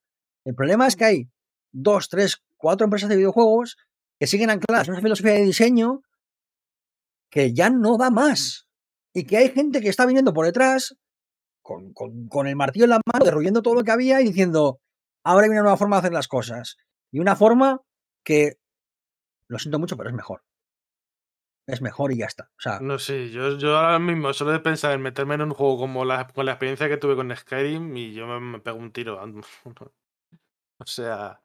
El 0.46 0.56
problema 0.56 0.88
es 0.88 0.96
que 0.98 1.06
hay 1.06 1.30
dos, 1.72 2.10
tres, 2.10 2.44
cuatro 2.58 2.84
empresas 2.84 3.08
de 3.10 3.16
videojuegos 3.16 3.78
que 4.20 4.28
siguen 4.28 4.50
ancladas 4.50 4.88
en 4.88 4.94
una 4.96 5.02
filosofía 5.02 5.34
de 5.34 5.44
diseño 5.46 6.02
que 7.30 7.54
ya 7.54 7.70
no 7.70 7.98
da 7.98 8.10
más. 8.10 8.68
Y 9.14 9.24
que 9.26 9.38
hay 9.38 9.50
gente 9.50 9.80
que 9.80 9.90
está 9.90 10.06
viniendo 10.06 10.34
por 10.34 10.46
detrás 10.46 10.96
con, 11.62 11.94
con- 11.94 12.28
con 12.28 12.48
el 12.48 12.56
martillo 12.56 12.86
en 12.86 12.90
la 12.92 13.02
mano, 13.12 13.24
derruyendo 13.26 13.62
todo 13.62 13.76
lo 13.76 13.84
que 13.84 13.92
había 13.92 14.20
y 14.20 14.26
diciendo, 14.26 14.82
ahora 15.24 15.46
hay 15.46 15.52
una 15.52 15.62
nueva 15.62 15.78
forma 15.78 15.96
de 15.96 16.00
hacer 16.02 16.14
las 16.14 16.28
cosas. 16.28 16.76
Y 17.12 17.20
una 17.20 17.36
forma 17.36 17.80
que, 18.26 18.58
lo 19.48 19.60
siento 19.60 19.80
mucho, 19.80 19.96
pero 19.96 20.10
es 20.10 20.16
mejor. 20.16 20.42
Es 21.66 21.82
mejor 21.82 22.12
y 22.12 22.18
ya 22.18 22.26
está. 22.26 22.50
O 22.58 22.60
sea, 22.62 22.80
No 22.80 23.00
sé, 23.00 23.30
yo, 23.30 23.58
yo 23.58 23.78
ahora 23.78 23.98
mismo 24.00 24.34
solo 24.34 24.52
de 24.52 24.60
pensar 24.60 24.92
en 24.94 25.02
meterme 25.02 25.36
en 25.36 25.44
un 25.44 25.52
juego 25.54 25.78
como 25.78 26.04
la, 26.04 26.28
con 26.28 26.46
la 26.46 26.52
experiencia 26.54 26.90
que 26.90 26.98
tuve 26.98 27.16
con 27.16 27.34
Skyrim 27.36 27.96
y 27.96 28.14
yo 28.14 28.28
me, 28.28 28.40
me 28.40 28.60
pego 28.60 28.78
un 28.78 28.92
tiro. 28.92 29.20
O 30.80 30.86
sea. 30.86 31.40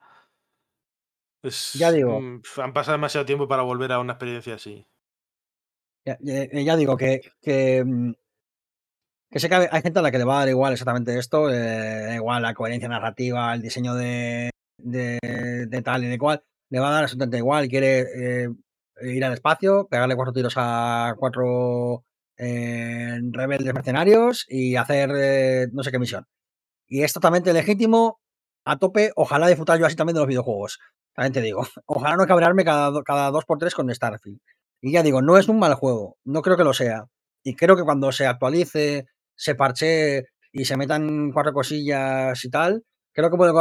es- 1.43 1.75
Ya 1.75 1.93
digo. 1.93 2.19
Han 2.19 2.73
pasado 2.73 2.97
demasiado 2.97 3.27
tiempo 3.27 3.47
para 3.47 3.63
volver 3.63 3.93
a 3.93 4.01
una 4.01 4.15
experiencia 4.15 4.55
así. 4.55 4.87
Ya, 6.05 6.17
ya- 6.21 6.47
ya 6.51 6.77
digo 6.77 6.97
que, 6.97 7.21
que, 7.43 7.85
mm, 7.85 8.13
que 9.31 9.39
sé 9.41 9.49
que 9.49 9.55
hay 9.57 9.67
hay 9.71 9.83
gente 9.83 9.99
a 9.99 10.03
la 10.03 10.11
que 10.11 10.19
le 10.19 10.25
va 10.25 10.37
a 10.37 10.39
dar 10.41 10.49
igual 10.49 10.73
exactamente 10.73 11.19
esto, 11.19 11.51
eh, 11.51 11.57
da 12.07 12.15
igual 12.15 12.43
la 12.43 12.55
coherencia 12.55 12.89
narrativa, 12.89 13.53
el 13.55 13.61
diseño 13.63 13.95
de, 13.95 14.51
de, 14.79 15.19
de 15.69 15.83
tal 15.83 16.05
y 16.05 16.09
de 16.09 16.19
cual, 16.19 16.43
le 16.71 16.81
va 16.81 16.89
a 16.89 16.93
dar 16.93 17.03
absolutamente 17.05 17.37
igual, 17.39 17.69
quiere 17.69 18.01
eh, 18.45 18.49
ir 19.03 19.25
al 19.25 19.33
espacio, 19.33 19.87
pegarle 19.89 20.17
cuatro 20.17 20.33
tiros 20.33 20.55
a 20.57 21.15
cuatro 21.19 22.05
eh, 22.37 23.19
rebeldes 23.33 23.75
mercenarios 23.75 24.47
y 24.49 24.77
hacer 24.77 25.11
eh, 25.17 25.67
no 25.73 25.83
sé 25.83 25.91
qué 25.91 25.99
misión. 25.99 26.27
Y 26.87 27.03
es 27.03 27.13
totalmente 27.13 27.53
legítimo, 27.53 28.21
a 28.65 28.79
tope, 28.79 29.13
ojalá 29.17 29.49
disfrutar 29.49 29.79
yo 29.79 29.87
así 29.87 29.97
también 29.97 30.15
de 30.15 30.21
los 30.21 30.29
videojuegos. 30.29 30.79
También 31.15 31.33
te 31.33 31.43
digo, 31.43 31.63
ojalá 31.87 32.17
no 32.17 32.27
cabrearme 32.27 32.65
cada, 32.65 33.03
cada 33.03 33.31
dos 33.31 33.45
por 33.45 33.59
tres 33.59 33.75
con 33.75 33.93
Starfield. 33.93 34.41
Y 34.81 34.93
ya 34.93 35.03
digo, 35.03 35.23
no 35.23 35.39
es 35.39 35.49
un 35.49 35.59
mal 35.59 35.75
juego, 35.75 36.17
no 36.25 36.43
creo 36.43 36.57
que 36.57 36.65
lo 36.65 36.73
sea. 36.73 37.07
Y 37.43 37.57
creo 37.57 37.77
que 37.77 37.85
cuando 37.85 38.13
se 38.13 38.27
actualice, 38.27 39.07
se 39.37 39.55
parche 39.55 40.27
y 40.53 40.65
se 40.65 40.77
metan 40.77 41.33
cuatro 41.33 41.53
cosillas 41.53 42.45
y 42.45 42.51
tal, 42.51 42.85
creo 43.13 43.31
que 43.31 43.37
puede 43.37 43.53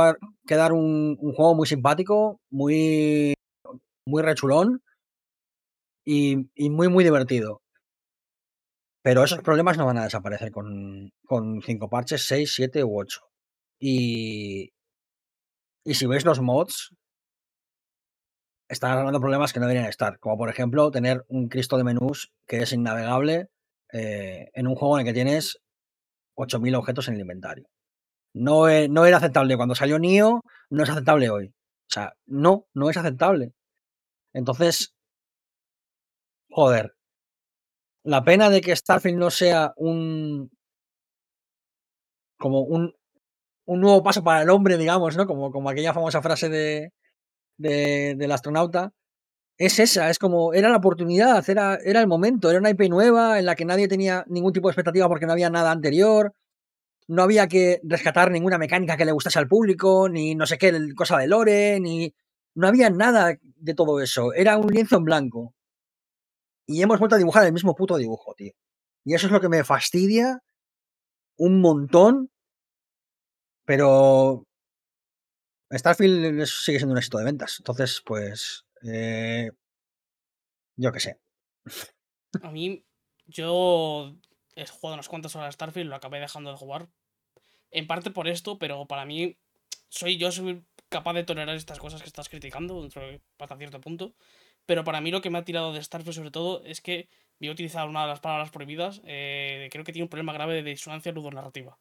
quedar 0.46 0.74
un, 0.74 1.18
un 1.20 1.34
juego 1.34 1.56
muy 1.56 1.68
simpático, 1.68 2.40
muy, 2.50 3.34
muy 4.06 4.22
rechulón 4.24 4.82
y, 6.08 6.70
muy, 6.70 6.88
muy 6.88 7.04
divertido. 7.04 7.62
Pero 9.04 9.24
esos 9.24 9.42
problemas 9.42 9.78
no 9.78 9.86
van 9.86 9.98
a 9.98 10.04
desaparecer 10.06 10.52
con, 10.52 11.12
con 11.26 11.62
cinco 11.62 11.90
parches, 11.90 12.26
seis, 12.26 12.54
siete 12.54 12.84
u 12.84 12.98
ocho. 12.98 13.22
Y, 13.80 14.72
y 15.84 15.94
si 15.94 16.06
veis 16.08 16.24
los 16.26 16.40
mods, 16.40 16.94
están 18.70 18.92
arreglando 18.92 19.20
problemas 19.20 19.52
que 19.52 19.60
no 19.60 19.68
deberían 19.68 19.90
estar. 19.90 20.18
Como 20.20 20.38
por 20.38 20.50
ejemplo, 20.50 20.92
tener 20.92 21.26
un 21.28 21.50
Cristo 21.50 21.78
de 21.78 21.84
menús 21.84 22.32
que 22.48 22.62
es 22.62 22.72
innavegable 22.72 23.48
eh, 23.92 24.50
en 24.54 24.68
un 24.68 24.76
juego 24.76 24.98
en 24.98 25.02
el 25.06 25.08
que 25.12 25.14
tienes 25.14 25.60
8.000 26.36 26.76
objetos 26.78 27.10
en 27.10 27.16
el 27.16 27.22
inventario. 27.22 27.68
No, 28.34 28.70
e- 28.70 28.88
no 28.90 29.06
era 29.06 29.18
aceptable 29.18 29.58
cuando 29.58 29.76
salió 29.76 30.00
Nio, 30.00 30.42
no 30.70 30.84
es 30.84 30.90
aceptable 30.90 31.30
hoy. 31.30 31.48
O 31.48 31.94
sea, 31.94 32.14
no, 32.26 32.66
no 32.74 32.90
es 32.90 32.98
aceptable. 32.98 33.52
Entonces, 34.34 34.97
joder. 36.58 36.92
La 38.14 38.22
pena 38.30 38.48
de 38.54 38.60
que 38.62 38.76
Starfield 38.76 39.20
no 39.20 39.30
sea 39.30 39.72
un. 39.78 40.50
como 42.38 42.62
un, 42.62 42.94
un 43.66 43.82
nuevo 43.82 44.04
paso 44.04 44.24
para 44.24 44.44
el 44.44 44.50
hombre, 44.50 44.78
digamos, 44.78 45.18
¿no? 45.18 45.28
Como, 45.28 45.52
como 45.52 45.70
aquella 45.70 45.94
famosa 45.94 46.22
frase 46.22 46.50
de, 46.50 46.94
de- 47.58 48.16
del 48.18 48.32
astronauta. 48.32 48.94
Es 49.58 49.80
esa, 49.80 50.10
es 50.10 50.20
como, 50.20 50.54
era 50.54 50.70
la 50.70 50.78
oportunidad, 50.78 51.50
era, 51.50 51.78
era 51.84 52.02
el 52.02 52.08
momento, 52.08 52.50
era 52.50 52.60
una 52.60 52.72
IP 52.72 52.90
nueva 52.90 53.40
en 53.40 53.46
la 53.46 53.56
que 53.56 53.66
nadie 53.66 53.88
tenía 53.88 54.26
ningún 54.28 54.54
tipo 54.54 54.68
de 54.70 54.74
expectativa 54.74 55.08
porque 55.10 55.28
no 55.28 55.34
había 55.34 55.50
nada 55.50 55.72
anterior, 55.72 56.34
no 57.08 57.24
había 57.24 57.48
que 57.48 57.82
rescatar 57.84 58.32
ninguna 58.32 58.58
mecánica 58.60 58.98
que 58.98 59.06
le 59.06 59.14
gustase 59.14 59.40
al 59.40 59.48
público, 59.50 60.10
ni 60.10 60.36
no 60.36 60.48
sé 60.48 60.58
qué, 60.60 60.74
cosa 60.96 61.18
de 61.20 61.28
lore, 61.28 61.80
ni... 61.82 62.14
No 62.56 62.68
había 62.68 62.90
nada 62.92 63.38
de 63.42 63.76
todo 63.76 64.02
eso, 64.02 64.34
era 64.34 64.58
un 64.58 64.68
lienzo 64.74 64.98
en 64.98 65.06
blanco. 65.06 65.56
Y 66.68 66.82
hemos 66.82 67.00
vuelto 67.00 67.16
a 67.16 67.18
dibujar 67.18 67.46
el 67.46 67.54
mismo 67.54 67.74
puto 67.74 67.98
dibujo, 67.98 68.34
tío. 68.36 68.52
Y 69.06 69.14
eso 69.14 69.28
es 69.28 69.32
lo 69.32 69.40
que 69.40 69.50
me 69.50 69.64
fastidia 69.64 70.42
un 71.38 71.62
montón, 71.62 72.30
pero 73.64 74.46
Starfield 75.72 76.46
sigue 76.46 76.80
siendo 76.80 76.94
un 76.94 76.98
éxito 76.98 77.18
de 77.18 77.26
ventas. 77.26 77.56
Entonces, 77.60 78.02
pues, 78.06 78.66
eh, 78.84 79.50
yo 80.76 80.92
qué 80.92 81.00
sé. 81.00 81.20
A 82.42 82.52
mí, 82.52 82.84
yo 83.26 84.16
he 84.56 84.66
jugado 84.66 84.96
unas 84.96 85.10
cuantas 85.10 85.36
horas 85.36 85.50
a 85.50 85.52
Starfield, 85.52 85.90
lo 85.90 85.96
acabé 85.96 86.20
dejando 86.20 86.52
de 86.52 86.58
jugar. 86.58 86.90
En 87.72 87.88
parte 87.88 88.12
por 88.12 88.28
esto, 88.28 88.58
pero 88.58 88.88
para 88.88 89.06
mí, 89.06 89.38
soy 89.90 90.18
yo 90.18 90.32
soy 90.32 90.66
capaz 90.90 91.14
de 91.14 91.24
tolerar 91.24 91.56
estas 91.56 91.80
cosas 91.80 92.02
que 92.02 92.08
estás 92.08 92.30
criticando, 92.30 92.88
hasta 93.40 93.58
cierto 93.58 93.82
punto. 93.82 94.16
Pero 94.68 94.84
para 94.84 95.02
mí 95.02 95.10
lo 95.10 95.22
que 95.22 95.30
me 95.32 95.40
ha 95.40 95.46
tirado 95.46 95.74
de 95.74 95.82
Starfield 95.82 96.14
sobre 96.16 96.30
todo 96.32 96.62
es 96.66 96.82
que 96.82 97.10
voy 97.40 97.50
a 97.50 97.54
utilizar 97.54 97.88
una 97.88 98.02
de 98.04 98.08
las 98.10 98.20
palabras 98.20 98.52
prohibidas. 98.52 99.02
eh, 99.06 99.70
creo 99.72 99.84
que 99.84 99.94
tiene 99.94 100.04
un 100.04 100.10
problema 100.10 100.34
grave 100.34 100.56
de 100.56 100.64
disonancia 100.70 101.12
ludonarrativa. 101.12 101.80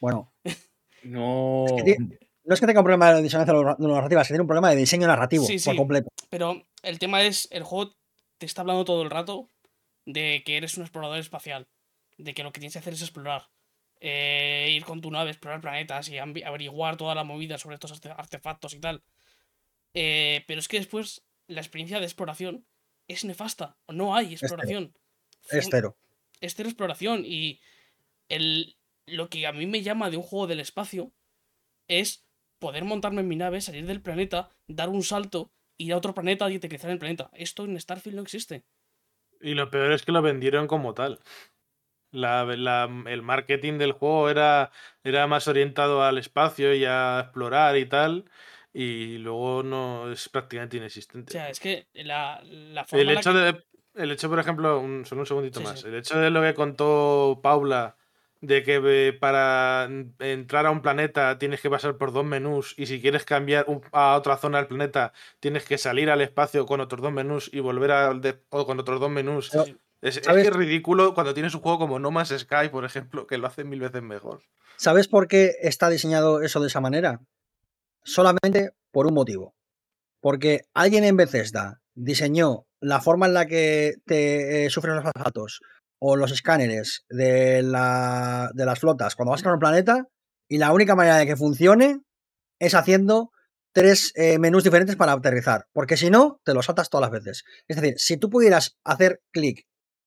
Bueno, 0.00 0.32
No. 1.02 1.66
que 1.76 1.82
tie- 1.82 2.18
no 2.44 2.54
es 2.54 2.60
que 2.60 2.66
tenga 2.66 2.80
un 2.80 2.84
problema 2.84 3.12
de 3.12 3.22
disonancia 3.22 3.52
lo- 3.52 3.76
lo 3.78 3.94
narrativa, 3.94 4.22
es 4.22 4.28
que 4.28 4.32
tiene 4.34 4.42
un 4.42 4.46
problema 4.48 4.70
de 4.70 4.76
diseño 4.76 5.06
narrativo 5.06 5.44
Sí, 5.44 5.54
por 5.54 5.74
sí. 5.74 5.76
completo. 5.76 6.08
Pero 6.30 6.62
el 6.82 6.98
tema 6.98 7.22
es, 7.22 7.48
el 7.50 7.62
juego 7.64 7.94
te 8.38 8.46
está 8.46 8.60
hablando 8.62 8.84
todo 8.84 9.02
el 9.02 9.10
rato 9.10 9.48
de 10.06 10.42
que 10.44 10.56
eres 10.56 10.76
un 10.76 10.84
explorador 10.84 11.18
espacial, 11.18 11.66
de 12.18 12.34
que 12.34 12.42
lo 12.44 12.52
que 12.52 12.60
tienes 12.60 12.74
que 12.74 12.78
hacer 12.78 12.92
es 12.94 13.02
explorar, 13.02 13.48
eh, 14.00 14.68
ir 14.70 14.84
con 14.84 15.00
tu 15.00 15.10
nave, 15.10 15.30
explorar 15.30 15.60
planetas 15.60 16.08
y 16.08 16.18
averiguar 16.18 16.96
toda 16.96 17.14
la 17.14 17.24
movida 17.24 17.58
sobre 17.58 17.74
estos 17.74 17.92
arte- 17.92 18.10
artefactos 18.16 18.74
y 18.74 18.80
tal. 18.80 19.02
Eh, 19.94 20.44
pero 20.46 20.60
es 20.60 20.68
que 20.68 20.78
después 20.78 21.22
la 21.48 21.60
experiencia 21.60 21.98
de 22.00 22.04
exploración 22.06 22.66
es 23.08 23.24
nefasta, 23.24 23.76
no 23.88 24.14
hay 24.14 24.32
exploración. 24.32 24.94
Es 25.50 25.68
cero. 25.70 25.96
es 26.40 26.54
cero 26.54 26.68
exploración 26.68 27.24
y 27.24 27.60
el, 28.28 28.76
lo 29.06 29.28
que 29.28 29.46
a 29.46 29.52
mí 29.52 29.66
me 29.66 29.82
llama 29.82 30.10
de 30.10 30.16
un 30.16 30.22
juego 30.22 30.46
del 30.46 30.60
espacio 30.60 31.12
es 31.88 32.24
poder 32.58 32.84
montarme 32.84 33.20
en 33.20 33.28
mi 33.28 33.36
nave, 33.36 33.60
salir 33.60 33.86
del 33.86 34.00
planeta, 34.00 34.48
dar 34.66 34.88
un 34.88 35.02
salto, 35.02 35.50
ir 35.76 35.92
a 35.92 35.98
otro 35.98 36.14
planeta 36.14 36.50
y 36.50 36.56
aterrizar 36.56 36.88
en 36.88 36.94
el 36.94 36.98
planeta. 36.98 37.30
Esto 37.34 37.64
en 37.64 37.78
Starfield 37.78 38.16
no 38.16 38.22
existe. 38.22 38.64
Y 39.40 39.52
lo 39.54 39.70
peor 39.70 39.92
es 39.92 40.02
que 40.02 40.12
lo 40.12 40.22
vendieron 40.22 40.66
como 40.66 40.94
tal. 40.94 41.20
La- 42.10 42.44
la- 42.44 42.88
el 43.06 43.22
marketing 43.22 43.76
del 43.76 43.92
juego 43.92 44.30
era, 44.30 44.70
era 45.02 45.26
más 45.26 45.48
orientado 45.48 46.02
al 46.02 46.16
espacio 46.16 46.72
y 46.74 46.84
a 46.86 47.20
explorar 47.24 47.76
y 47.76 47.86
tal. 47.86 48.30
Y 48.76 49.18
luego 49.18 49.62
no 49.62 50.10
es 50.10 50.28
prácticamente 50.28 50.76
O 50.76 50.80
inexistente. 50.80 51.32
sea, 51.32 51.48
es 51.48 51.60
que 51.60 51.86
la, 51.94 52.42
la 52.44 52.84
forma 52.84 53.02
El 53.02 53.08
en 53.10 53.14
la 53.14 53.20
hecho, 53.20 53.32
que- 53.32 53.38
de, 53.38 53.64
el 54.02 54.10
hecho, 54.10 54.28
por 54.28 54.40
ejemplo, 54.40 54.80
un, 54.80 55.06
solo 55.06 55.20
un 55.20 55.26
segundito 55.26 55.60
Sí, 55.60 55.64
más. 55.64 55.80
sí. 55.80 55.86
El 55.86 55.94
hecho 55.94 56.18
de 56.18 56.30
lo 56.30 56.42
que 56.42 56.54
contó 56.54 57.38
Paula, 57.42 57.96
de 58.40 58.62
que 58.64 58.80
eh, 58.84 59.12
para 59.12 59.88
entrar 60.18 60.66
a 60.66 60.70
un 60.72 60.82
planeta 60.82 61.38
tienes 61.38 61.60
que 61.60 61.70
pasar 61.70 61.96
por 61.96 62.12
dos 62.12 62.24
menús 62.24 62.74
y 62.76 62.86
si 62.86 63.00
quieres 63.00 63.24
cambiar 63.24 63.64
un- 63.68 63.80
a 63.92 64.16
otra 64.16 64.36
zona 64.36 64.58
del 64.58 64.66
planeta 64.66 65.12
tienes 65.40 65.64
que 65.64 65.78
salir 65.78 66.10
al 66.10 66.20
espacio 66.20 66.66
con 66.66 66.80
otros 66.80 67.00
dos 67.00 67.12
menús 67.12 67.48
y 67.52 67.60
volver 67.60 67.92
a, 67.92 68.12
de- 68.12 68.42
o 68.50 68.66
con 68.66 68.80
otros 68.80 68.98
dos 69.00 69.08
menús. 69.10 69.50
Pero, 69.52 69.64
Es, 70.02 70.16
es 70.18 70.26
que 70.26 70.40
es 70.42 70.52
ridículo 70.52 71.14
cuando 71.14 71.32
tienes 71.32 71.54
un 71.54 71.60
juego 71.62 71.78
como 71.78 71.98
No 72.00 72.10
Man's 72.10 72.34
Sky, 72.36 72.68
por 72.70 72.84
ejemplo, 72.84 73.26
que 73.26 73.38
lo 73.38 73.46
hace 73.46 73.64
mil 73.64 73.80
veces 73.80 74.02
mejor. 74.02 74.42
¿Sabes 74.76 75.08
por 75.08 75.28
qué 75.28 75.52
está 75.62 75.88
diseñado 75.88 76.42
eso 76.42 76.60
de 76.60 76.66
esa 76.66 76.80
manera? 76.82 77.20
Solamente 78.04 78.70
por 78.92 79.06
un 79.06 79.14
motivo. 79.14 79.54
Porque 80.20 80.62
alguien 80.74 81.04
en 81.04 81.16
Bethesda 81.16 81.80
diseñó 81.94 82.66
la 82.80 83.00
forma 83.00 83.26
en 83.26 83.34
la 83.34 83.46
que 83.46 83.94
te 84.06 84.66
eh, 84.66 84.70
sufren 84.70 84.96
los 84.96 85.06
asaltos 85.06 85.60
o 86.00 86.16
los 86.16 86.32
escáneres 86.32 87.04
de, 87.08 87.62
la- 87.62 88.50
de 88.54 88.64
las 88.66 88.80
flotas 88.80 89.16
cuando 89.16 89.32
vas 89.32 89.44
a 89.44 89.52
un 89.52 89.58
planeta 89.58 90.06
y 90.48 90.58
la 90.58 90.72
única 90.72 90.94
manera 90.94 91.16
de 91.18 91.26
que 91.26 91.36
funcione 91.36 92.00
es 92.60 92.74
haciendo 92.74 93.30
tres 93.72 94.12
eh, 94.16 94.38
menús 94.38 94.64
diferentes 94.64 94.96
para 94.96 95.12
aterrizar. 95.12 95.66
Porque 95.72 95.96
si 95.96 96.10
no, 96.10 96.40
te 96.44 96.54
los 96.54 96.66
saltas 96.66 96.90
todas 96.90 97.10
las 97.10 97.22
veces. 97.24 97.44
Es 97.68 97.76
decir, 97.80 97.94
si 97.98 98.16
tú 98.16 98.30
pudieras 98.30 98.76
hacer 98.84 99.20
clic 99.32 99.66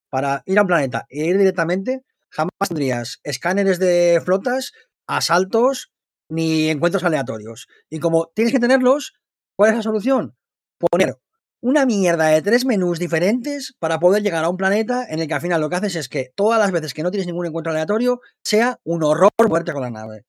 para 0.10 0.44
ir 0.46 0.58
a 0.60 0.62
un 0.62 0.68
planeta 0.68 1.06
e 1.10 1.26
ir 1.26 1.38
directamente, 1.38 2.02
jamás 2.30 2.52
tendrías 2.70 3.20
escáneres 3.24 3.80
de 3.80 4.22
flotas, 4.24 4.72
asaltos 5.08 5.92
ni 6.30 6.70
encuentros 6.70 7.04
aleatorios. 7.04 7.68
Y 7.90 8.00
como 8.00 8.32
tienes 8.34 8.54
que 8.54 8.60
tenerlos, 8.60 9.14
¿cuál 9.56 9.72
es 9.72 9.76
la 9.78 9.84
solución? 9.84 10.36
Poner 10.78 11.16
una 11.62 11.86
mierda 11.86 12.28
de 12.28 12.42
tres 12.42 12.66
menús 12.66 13.00
diferentes 13.00 13.76
para 13.80 14.00
poder 14.00 14.22
llegar 14.22 14.44
a 14.44 14.50
un 14.50 14.58
planeta 14.58 15.06
en 15.10 15.20
el 15.20 15.28
que 15.28 15.34
al 15.34 15.42
final 15.42 15.62
lo 15.62 15.70
que 15.70 15.76
haces 15.78 15.96
es 15.96 16.10
que 16.10 16.32
todas 16.36 16.60
las 16.60 16.72
veces 16.72 16.94
que 16.94 17.04
no 17.04 17.12
tienes 17.12 17.28
ningún 17.28 17.48
encuentro 17.48 17.72
aleatorio 17.72 18.22
sea 18.44 18.80
un 18.84 19.04
horror 19.04 19.32
muerte 19.48 19.74
con 19.74 19.82
la 19.82 19.90
nave. 19.90 20.26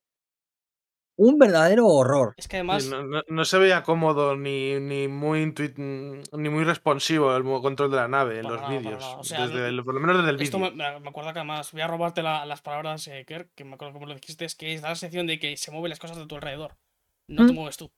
Un 1.21 1.37
verdadero 1.37 1.85
horror. 1.89 2.35
Es 2.37 2.47
que 2.47 2.59
además, 2.59 2.87
no, 2.87 3.03
no- 3.03 3.23
no 3.27 3.45
se 3.45 3.59
veía 3.59 3.83
cómodo 3.83 4.37
ni, 4.37 4.79
ni 4.79 5.09
muy 5.09 5.43
intui- 5.45 5.75
mm, 5.77 6.41
ni 6.41 6.49
muy 6.49 6.63
responsivo 6.63 7.35
el 7.37 7.43
control 7.61 7.91
de 7.91 7.97
la 7.97 8.07
nave 8.07 8.39
en 8.39 8.45
los 8.49 8.61
nada, 8.61 8.69
vídeos. 8.79 9.05
O 9.19 9.25
sea, 9.25 9.47
desde 9.49 9.59
no- 9.61 9.67
el- 9.67 9.85
por 9.85 9.95
lo 9.95 10.01
menos 10.01 10.19
desde 10.19 10.31
el 10.31 10.41
esto 10.41 10.61
me, 10.61 10.71
vídeo. 10.71 10.93
me- 10.93 11.01
me 11.01 11.09
acuerdo 11.09 11.33
que 11.33 11.41
además, 11.41 11.73
voy 11.73 11.81
a 11.81 11.89
robarte 11.89 12.23
la- 12.23 12.47
las 12.47 12.63
palabras, 12.63 13.05
eh, 13.09 13.25
Kerr, 13.27 13.49
que 13.57 13.65
me 13.65 13.75
acuerdo 13.75 13.95
cómo 13.95 14.07
lo 14.07 14.15
dijiste, 14.15 14.45
es 14.45 14.55
que 14.55 14.79
da 14.81 14.91
la 14.91 14.95
sensación 14.95 15.27
de 15.27 15.41
que 15.41 15.57
se 15.57 15.73
mueven 15.73 15.91
las 15.91 15.99
cosas 15.99 16.19
de 16.19 16.27
tu 16.27 16.37
alrededor. 16.37 16.77
No 17.27 17.47
te 17.47 17.53
Mm. 17.53 17.57
mueves 17.57 17.77
tú. 17.77 17.91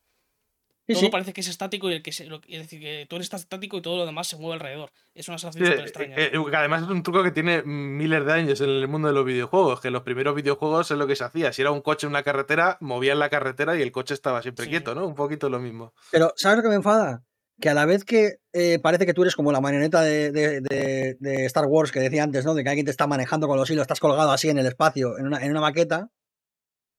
Sí, 0.94 1.00
todo 1.00 1.06
sí. 1.06 1.10
parece 1.10 1.32
que 1.32 1.40
es 1.40 1.48
estático 1.48 1.90
y 1.90 1.94
el 1.94 2.02
que 2.02 2.12
se, 2.12 2.26
lo- 2.26 2.40
es 2.46 2.58
decir, 2.62 2.80
que 2.80 3.06
tú 3.08 3.16
eres 3.16 3.32
estático 3.32 3.78
y 3.78 3.82
todo 3.82 3.96
lo 3.98 4.06
demás 4.06 4.26
se 4.28 4.36
mueve 4.36 4.54
alrededor. 4.54 4.90
Es 5.14 5.28
una 5.28 5.38
sensación 5.38 5.64
súper 5.66 5.80
eh, 5.80 5.82
extraña. 5.82 6.14
eh, 6.18 6.30
que 6.50 6.56
además 6.56 6.82
es 6.82 6.88
un 6.88 7.02
truco 7.02 7.22
que 7.22 7.30
tiene 7.30 7.62
miles 7.62 8.24
de 8.24 8.32
años 8.32 8.60
en 8.60 8.70
el 8.70 8.88
mundo 8.88 9.08
de 9.08 9.14
los 9.14 9.24
videojuegos, 9.24 9.80
que 9.80 9.90
los 9.90 10.02
primeros 10.02 10.34
videojuegos 10.34 10.90
es 10.90 10.96
lo 10.98 11.06
que 11.06 11.16
se 11.16 11.24
hacía. 11.24 11.52
Si 11.52 11.62
era 11.62 11.70
un 11.70 11.80
coche 11.80 12.06
en 12.06 12.10
una 12.12 12.22
carretera, 12.22 12.76
movían 12.80 13.18
la 13.18 13.28
carretera 13.30 13.76
y 13.78 13.82
el 13.82 13.92
coche 13.92 14.14
estaba 14.14 14.42
siempre 14.42 14.64
Sí, 14.66 14.70
quieto, 14.70 14.92
sí. 14.92 14.98
¿no? 14.98 15.06
Un 15.06 15.14
poquito 15.14 15.48
lo 15.48 15.58
mismo. 15.60 15.92
Pero, 16.10 16.32
¿sabes 16.36 16.58
lo 16.58 16.62
que 16.62 16.68
me 16.70 16.74
enfada? 16.76 17.22
Que 17.60 17.68
a 17.68 17.74
la 17.74 17.84
vez 17.84 18.04
que 18.04 18.36
eh, 18.54 18.78
parece 18.82 19.04
que 19.04 19.12
tú 19.12 19.20
eres 19.22 19.36
como 19.36 19.52
la 19.52 19.60
marioneta 19.60 20.00
de, 20.00 20.32
de- 20.32 20.60
de- 20.62 21.16
de 21.20 21.44
Star 21.44 21.66
Wars 21.66 21.92
que 21.92 22.00
decía 22.00 22.22
antes, 22.22 22.44
¿no? 22.46 22.54
De 22.54 22.62
que 22.64 22.70
alguien 22.70 22.86
te 22.86 22.90
está 22.90 23.06
manejando 23.06 23.46
con 23.48 23.58
los 23.58 23.68
hilos, 23.70 23.82
estás 23.82 24.00
colgado 24.00 24.30
así 24.32 24.48
en 24.48 24.56
el 24.58 24.66
espacio, 24.66 25.18
en 25.18 25.26
una, 25.26 25.44
en 25.44 25.50
una 25.50 25.60
maqueta. 25.60 26.08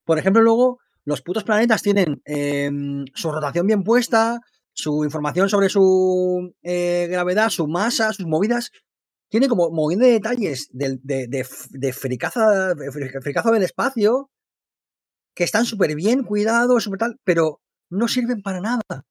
Por 0.05 0.19
ejemplo, 0.19 0.41
luego, 0.41 0.79
los 1.05 1.21
putos 1.21 1.43
planetas 1.43 1.81
tienen 1.81 2.21
em, 2.25 3.05
su 3.13 3.31
rotación 3.31 3.67
bien 3.67 3.83
puesta, 3.83 4.39
su 4.73 5.03
información 5.03 5.49
sobre 5.49 5.69
su 5.69 6.53
eh, 6.63 7.07
gravedad, 7.09 7.49
su 7.49 7.67
masa, 7.67 8.13
sus 8.13 8.27
movidas. 8.27 8.71
Tiene 9.29 9.47
como 9.47 9.69
mogollón 9.71 10.01
de 10.01 10.11
detalles 10.11 10.67
de, 10.71 10.99
de, 11.03 11.27
de 11.27 11.93
fricazo 11.93 13.51
del 13.51 13.63
espacio 13.63 14.29
que 15.33 15.45
están 15.45 15.65
súper 15.65 15.95
bien 15.95 16.23
cuidados, 16.23 16.83
súper 16.83 16.99
tal, 16.99 17.19
pero 17.23 17.61
no 17.89 18.07
sirven 18.07 18.41
para 18.41 18.59
nada 18.59 19.05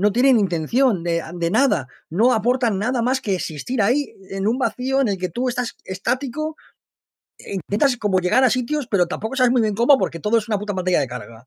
no 0.00 0.12
tienen 0.12 0.38
intención 0.38 1.02
de, 1.02 1.22
de 1.34 1.50
nada, 1.50 1.86
no 2.08 2.32
aportan 2.32 2.78
nada 2.78 3.02
más 3.02 3.20
que 3.20 3.34
existir 3.34 3.82
ahí 3.82 4.14
en 4.30 4.46
un 4.46 4.56
vacío 4.56 5.02
en 5.02 5.08
el 5.08 5.18
que 5.18 5.28
tú 5.28 5.50
estás 5.50 5.76
estático, 5.84 6.56
intentas 7.46 7.96
como 7.96 8.18
llegar 8.20 8.44
a 8.44 8.50
sitios, 8.50 8.86
pero 8.90 9.06
tampoco 9.06 9.36
sabes 9.36 9.52
muy 9.52 9.62
bien 9.62 9.74
cómo 9.74 9.98
porque 9.98 10.20
todo 10.20 10.38
es 10.38 10.48
una 10.48 10.58
puta 10.58 10.74
pantalla 10.74 11.00
de 11.00 11.08
carga. 11.08 11.46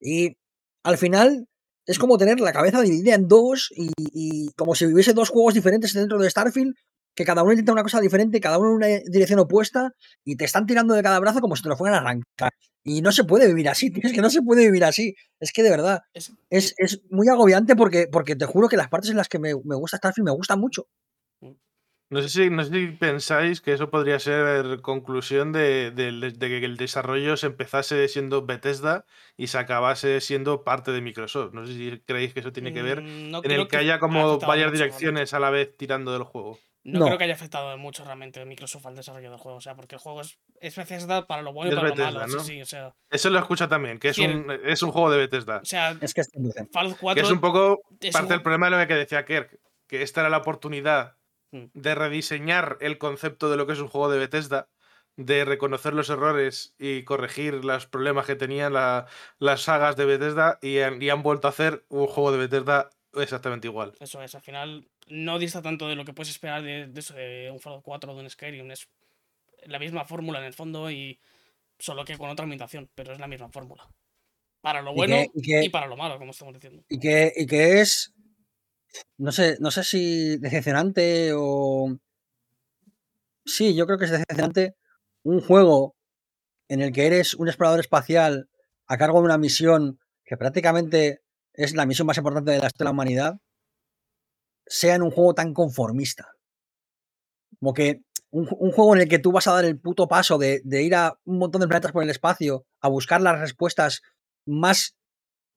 Y 0.00 0.36
al 0.84 0.98
final 0.98 1.46
es 1.86 1.98
como 1.98 2.18
tener 2.18 2.40
la 2.40 2.52
cabeza 2.52 2.80
dividida 2.82 3.14
en 3.14 3.28
dos 3.28 3.70
y, 3.76 3.90
y 4.12 4.50
como 4.56 4.74
si 4.74 4.86
hubiese 4.86 5.12
dos 5.14 5.30
juegos 5.30 5.54
diferentes 5.54 5.92
dentro 5.94 6.18
de 6.18 6.30
Starfield, 6.30 6.74
que 7.14 7.24
cada 7.24 7.42
uno 7.42 7.52
intenta 7.52 7.72
una 7.72 7.82
cosa 7.82 8.00
diferente, 8.00 8.40
cada 8.40 8.58
uno 8.58 8.70
en 8.70 8.76
una 8.76 8.86
dirección 9.10 9.40
opuesta 9.40 9.92
y 10.24 10.36
te 10.36 10.44
están 10.44 10.66
tirando 10.66 10.94
de 10.94 11.02
cada 11.02 11.18
brazo 11.18 11.40
como 11.40 11.56
si 11.56 11.62
te 11.62 11.68
lo 11.68 11.76
fueran 11.76 11.98
a 11.98 12.02
arrancar. 12.02 12.52
Y 12.84 13.02
no 13.02 13.12
se 13.12 13.24
puede 13.24 13.46
vivir 13.48 13.68
así, 13.68 13.90
tío, 13.92 14.02
es 14.04 14.12
que 14.12 14.22
no 14.22 14.30
se 14.30 14.42
puede 14.42 14.64
vivir 14.64 14.84
así. 14.84 15.14
Es 15.40 15.52
que 15.52 15.62
de 15.62 15.70
verdad, 15.70 16.00
Es- 16.14 16.32
es, 16.50 16.74
es 16.78 17.02
muy 17.10 17.28
agobiante 17.28 17.76
porque, 17.76 18.06
porque 18.10 18.36
te 18.36 18.46
juro 18.46 18.68
que 18.68 18.76
las 18.76 18.88
partes 18.88 19.10
en 19.10 19.16
las 19.16 19.28
que 19.28 19.38
me, 19.38 19.52
me 19.64 19.74
gusta 19.76 19.96
Starfield 19.98 20.26
me 20.26 20.32
gustan 20.34 20.60
mucho. 20.60 20.86
No 22.10 22.20
sé 22.22 22.28
si, 22.28 22.50
no 22.50 22.64
sé 22.64 22.70
si 22.72 22.86
pensáis 22.88 23.60
que 23.60 23.72
eso 23.72 23.88
podría 23.88 24.18
ser 24.18 24.80
conclusión 24.80 25.52
de, 25.52 25.92
de- 25.92 26.10
de 26.12 26.48
que 26.48 26.64
el 26.64 26.76
desarrollo 26.76 27.36
se 27.36 27.46
empezase 27.46 28.08
siendo 28.08 28.44
Bethesda 28.44 29.04
y 29.36 29.46
se 29.46 29.58
acabase 29.58 30.20
siendo 30.20 30.64
parte 30.64 30.90
de 30.90 31.00
Microsoft. 31.02 31.52
No 31.54 31.64
sé 31.64 31.72
si 31.74 32.02
creéis 32.04 32.34
que 32.34 32.40
eso 32.40 32.52
tiene 32.52 32.72
que 32.72 32.82
ver 32.82 33.02
Mm, 33.02 33.30
no 33.30 33.38
en 33.38 33.42
creo 33.44 33.62
el 33.62 33.68
que 33.68 33.76
haya 33.76 34.00
como 34.00 34.18
afectado 34.26 34.48
varias 34.48 34.66
mucho, 34.72 34.78
realmente. 34.78 34.98
direcciones 34.98 35.34
a 35.34 35.38
la 35.40 35.50
vez 35.50 35.76
tirando 35.76 36.12
del 36.12 36.24
juego. 36.24 36.58
No, 36.82 37.00
No. 37.00 37.06
creo 37.06 37.18
que 37.18 37.24
haya 37.24 37.34
afectado 37.34 37.76
mucho 37.78 38.04
realmente 38.04 38.44
Microsoft 38.44 38.86
al 38.86 38.96
desarrollo 38.96 39.30
del 39.30 39.38
juego. 39.38 39.58
O 39.58 39.60
sea, 39.60 39.76
porque 39.76 39.94
el 39.94 40.00
juego 40.00 40.22
es, 40.22 40.36
es 40.60 40.74
Bethesda 40.74 41.28
para 41.28 41.42
lo 41.42 41.52
bueno 41.52 41.70
y 41.70 41.74
Es 41.74 41.76
para 41.78 41.88
lo 41.90 41.94
Bethesda, 41.94 42.20
malo. 42.22 42.34
¿no? 42.34 42.40
Sí, 42.42 42.54
sí, 42.54 42.62
o 42.62 42.66
sea. 42.66 42.92
Eso 43.10 43.30
lo 43.30 43.38
escucha 43.38 43.68
también, 43.68 44.00
que 44.00 44.08
es 44.08 44.18
un, 44.18 44.46
es 44.64 44.82
un 44.82 44.90
juego 44.90 45.10
de 45.12 45.18
Bethesda. 45.18 45.58
O 45.58 45.64
sea, 45.64 45.94
Es 46.00 46.12
que 46.12 46.22
es 46.22 46.30
dulce. 46.32 46.66
Fallout 46.72 46.94
Que 46.94 47.00
4 47.02 47.22
es 47.22 47.30
un 47.30 47.40
poco 47.40 47.82
es 48.00 48.10
parte 48.12 48.24
un- 48.26 48.30
del 48.30 48.42
problema 48.42 48.68
de 48.68 48.78
lo 48.82 48.88
que 48.88 48.94
decía 48.94 49.24
Kirk, 49.24 49.60
que 49.86 50.02
esta 50.02 50.22
era 50.22 50.30
la 50.30 50.38
oportunidad. 50.38 51.16
De 51.52 51.94
rediseñar 51.94 52.78
el 52.80 52.98
concepto 52.98 53.50
de 53.50 53.56
lo 53.56 53.66
que 53.66 53.72
es 53.72 53.78
un 53.80 53.88
juego 53.88 54.10
de 54.10 54.18
Bethesda, 54.18 54.68
de 55.16 55.44
reconocer 55.44 55.92
los 55.94 56.08
errores 56.08 56.74
y 56.78 57.02
corregir 57.04 57.64
los 57.64 57.86
problemas 57.86 58.26
que 58.26 58.36
tenían 58.36 58.72
la- 58.72 59.06
las 59.38 59.62
sagas 59.62 59.96
de 59.96 60.04
Bethesda 60.06 60.58
y 60.62 60.78
han, 60.78 61.02
y 61.02 61.10
han 61.10 61.22
vuelto 61.22 61.48
a 61.48 61.50
hacer 61.50 61.84
un 61.88 62.06
juego 62.06 62.32
de 62.32 62.38
Bethesda 62.38 62.90
exactamente 63.14 63.66
igual. 63.66 63.92
Eso 64.00 64.22
es, 64.22 64.34
al 64.34 64.40
final 64.42 64.88
no 65.08 65.38
dista 65.38 65.60
tanto 65.62 65.88
de 65.88 65.96
lo 65.96 66.04
que 66.04 66.12
puedes 66.14 66.30
esperar 66.30 66.62
de, 66.62 66.86
de 66.86 67.00
eso, 67.00 67.14
de 67.14 67.50
un 67.52 67.58
Fallout 67.60 67.82
4 67.82 68.14
de 68.14 68.20
un 68.20 68.30
Skyrim. 68.30 68.70
Es 68.70 68.88
la 69.66 69.78
misma 69.78 70.04
fórmula 70.04 70.38
en 70.38 70.44
el 70.44 70.54
fondo 70.54 70.90
y 70.90 71.18
solo 71.78 72.04
que 72.04 72.16
con 72.16 72.30
otra 72.30 72.44
ambientación, 72.44 72.88
pero 72.94 73.12
es 73.12 73.18
la 73.18 73.26
misma 73.26 73.48
fórmula. 73.50 73.88
Para 74.60 74.80
lo 74.82 74.92
Y 74.92 74.94
bueno 74.94 75.16
que- 75.16 75.30
y 75.34 75.42
que- 75.42 75.64
y 75.64 75.68
para 75.70 75.86
lo 75.88 75.96
malo, 75.96 76.18
como 76.18 76.30
estamos 76.30 76.54
diciendo. 76.54 76.84
Y 76.88 76.98
que, 77.00 77.32
y 77.34 77.46
que 77.46 77.80
es. 77.80 78.14
No 79.18 79.32
sé, 79.32 79.56
no 79.60 79.70
sé 79.70 79.84
si 79.84 80.36
decepcionante 80.38 81.32
o. 81.36 81.96
Sí, 83.44 83.74
yo 83.74 83.86
creo 83.86 83.98
que 83.98 84.04
es 84.06 84.10
decepcionante 84.10 84.76
un 85.22 85.40
juego 85.40 85.94
en 86.68 86.82
el 86.82 86.92
que 86.92 87.06
eres 87.06 87.34
un 87.34 87.48
explorador 87.48 87.80
espacial 87.80 88.50
a 88.86 88.98
cargo 88.98 89.20
de 89.20 89.26
una 89.26 89.38
misión 89.38 90.00
que 90.24 90.36
prácticamente 90.36 91.22
es 91.54 91.74
la 91.74 91.86
misión 91.86 92.06
más 92.06 92.18
importante 92.18 92.52
de 92.52 92.58
la 92.60 92.66
historia 92.68 92.84
de 92.84 92.86
la 92.86 92.92
humanidad, 92.92 93.40
sea 94.66 94.94
en 94.94 95.02
un 95.02 95.10
juego 95.10 95.34
tan 95.34 95.52
conformista. 95.52 96.32
Como 97.58 97.74
que 97.74 98.02
un, 98.30 98.46
ju- 98.46 98.56
un 98.58 98.72
juego 98.72 98.94
en 98.94 99.02
el 99.02 99.08
que 99.08 99.18
tú 99.18 99.32
vas 99.32 99.46
a 99.46 99.52
dar 99.52 99.64
el 99.64 99.78
puto 99.78 100.08
paso 100.08 100.38
de, 100.38 100.62
ir 100.64 100.94
a 100.94 101.18
un 101.24 101.38
montón 101.38 101.60
de 101.60 101.68
planetas 101.68 101.92
por 101.92 102.02
el 102.02 102.10
espacio 102.10 102.64
a 102.80 102.88
buscar 102.88 103.20
las 103.20 103.38
respuestas 103.40 104.02
más 104.46 104.96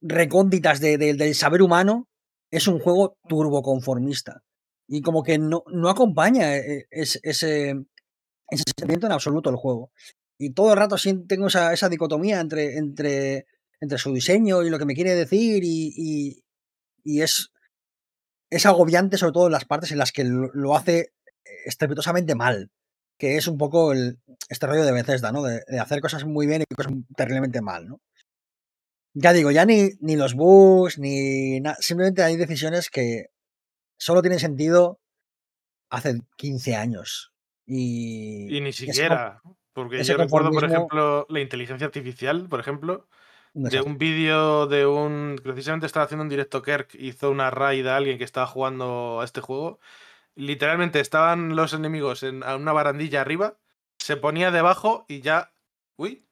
recónditas 0.02 0.80
de- 0.82 0.98
de- 0.98 1.14
del 1.16 1.36
saber 1.36 1.62
humano, 1.62 2.10
es 2.56 2.68
un 2.68 2.80
juego 2.80 3.18
turboconformista. 3.28 4.44
Y 4.88 5.02
como 5.02 5.24
que 5.24 5.38
no, 5.40 5.64
no 5.74 5.90
acompaña 5.90 6.56
eh, 6.58 6.86
es- 6.92 7.20
ese, 7.24 7.72
ese 8.50 8.64
sentimiento 8.78 9.08
en 9.08 9.14
absoluto 9.14 9.50
el 9.50 9.56
juego. 9.58 9.92
Y 10.38 10.52
todo 10.54 10.74
el 10.74 10.80
rato 10.80 10.98
tengo 11.28 11.48
esa, 11.48 11.74
esa 11.74 11.90
dicotomía 11.90 12.40
entre, 12.42 12.78
entre, 12.78 13.46
entre 13.82 13.98
su 13.98 14.14
diseño 14.14 14.64
y 14.64 14.70
lo 14.70 14.80
que 14.80 14.86
me 14.86 14.96
quiere 14.96 15.16
decir 15.16 15.64
y, 15.64 15.94
y- 17.06 17.22
es, 17.22 17.50
es 18.50 18.66
agobiante 18.66 19.18
sobre 19.18 19.34
todo 19.34 19.46
en 19.48 19.54
las 19.54 19.66
partes 19.66 19.92
en 19.92 19.98
las 19.98 20.12
que 20.12 20.24
lo, 20.24 20.50
lo 20.54 20.76
hace 20.76 21.14
estrepitosamente 21.66 22.36
mal, 22.36 22.72
que 23.18 23.38
es 23.38 23.48
un 23.48 23.58
poco 23.58 23.94
el, 23.94 24.20
este 24.50 24.68
rollo 24.68 24.86
de 24.86 24.92
Bethesda, 24.92 25.32
¿no? 25.32 25.44
De, 25.44 25.62
de 25.68 25.80
hacer 25.80 26.02
cosas 26.02 26.26
muy 26.26 26.48
bien 26.48 26.62
y 26.62 26.76
cosas 26.76 26.94
terriblemente 27.16 27.62
mal, 27.62 27.88
¿no? 27.88 28.00
Ya 29.14 29.31
digo, 29.34 29.52
ya 29.52 29.65
ni, 29.65 29.91
ni 29.99 30.15
los 30.15 30.34
bugs, 30.34 30.98
ni 30.98 31.60
nada, 31.60 31.76
simplemente 31.80 32.23
hay 32.23 32.35
decisiones 32.35 32.90
que 32.90 33.27
solo 33.98 34.22
tienen 34.22 34.40
sentido 34.40 34.99
hace 35.90 36.22
15 36.38 36.76
años. 36.76 37.31
Y, 37.65 38.57
Y 38.57 38.61
ni 38.61 38.73
siquiera. 38.73 39.41
Porque 39.73 40.03
yo 40.03 40.18
recuerdo, 40.18 40.52
por 40.52 40.65
ejemplo, 40.65 41.26
la 41.30 41.40
inteligencia 41.40 41.85
artificial, 41.88 42.48
por 42.48 42.60
ejemplo, 42.60 43.07
de 43.53 43.81
un 43.81 43.98
vídeo 43.98 44.68
de 44.68 44.85
un. 44.85 45.40
Precisamente 45.44 45.85
estaba 45.85 46.06
haciendo 46.06 46.23
un 46.23 46.30
directo 46.30 46.61
Kirk, 46.61 46.90
hizo 46.95 47.31
una 47.31 47.49
raid 47.49 47.88
a 47.88 47.98
alguien 47.98 48.18
que 48.18 48.23
estaba 48.23 48.45
jugando 48.48 49.19
a 49.22 49.26
este 49.26 49.41
juego. 49.41 49.80
Literalmente 50.35 50.99
estaban 50.99 51.56
los 51.56 51.73
enemigos 51.73 52.23
en 52.23 52.44
a 52.44 52.56
una 52.56 52.72
barandilla 52.73 53.22
arriba, 53.22 53.57
se 53.98 54.18
ponía 54.18 54.52
debajo 54.52 55.06
y 55.07 55.22
ya. 55.22 55.53
Uy, 55.98 56.26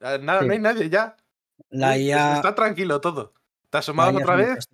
nada, 0.00 0.40
Sí. 0.40 0.46
no 0.46 0.52
hay 0.52 0.58
nadie 0.58 0.88
ya. 0.90 1.16
La 1.70 1.96
IA, 1.98 2.34
Está 2.36 2.54
tranquilo 2.54 3.00
todo. 3.00 3.32
Te 3.70 3.78
asomabas 3.78 4.14
otra 4.22 4.36
vez. 4.36 4.68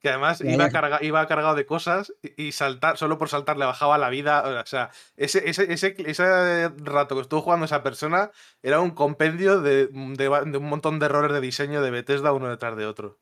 Que 0.00 0.10
además 0.10 0.40
iba, 0.42 0.66
carga- 0.70 1.02
iba 1.02 1.26
cargado 1.26 1.56
de 1.56 1.66
cosas 1.66 2.14
y 2.22 2.48
y 2.48 2.52
saltar, 2.52 2.96
solo 2.98 3.18
por 3.18 3.28
saltar 3.28 3.56
le 3.58 3.64
bajaba 3.64 3.98
la 3.98 4.10
vida. 4.10 4.60
O 4.62 4.66
sea, 4.66 4.90
ese, 5.16 5.48
ese, 5.50 5.72
ese, 5.72 5.96
ese 5.98 6.68
rato 6.84 7.16
que 7.16 7.22
estuvo 7.22 7.40
jugando 7.42 7.64
esa 7.66 7.82
persona 7.82 8.30
era 8.62 8.80
un 8.80 8.92
compendio 8.92 9.60
de, 9.60 9.88
de 9.88 10.28
va- 10.28 10.42
de 10.44 10.56
un 10.58 10.66
montón 10.68 11.00
de 11.00 11.06
errores 11.06 11.32
de 11.32 11.40
diseño 11.40 11.82
de 11.82 11.90
Bethesda 11.90 12.32
uno 12.32 12.48
detrás 12.48 12.76
de 12.76 12.86
otro. 12.86 13.18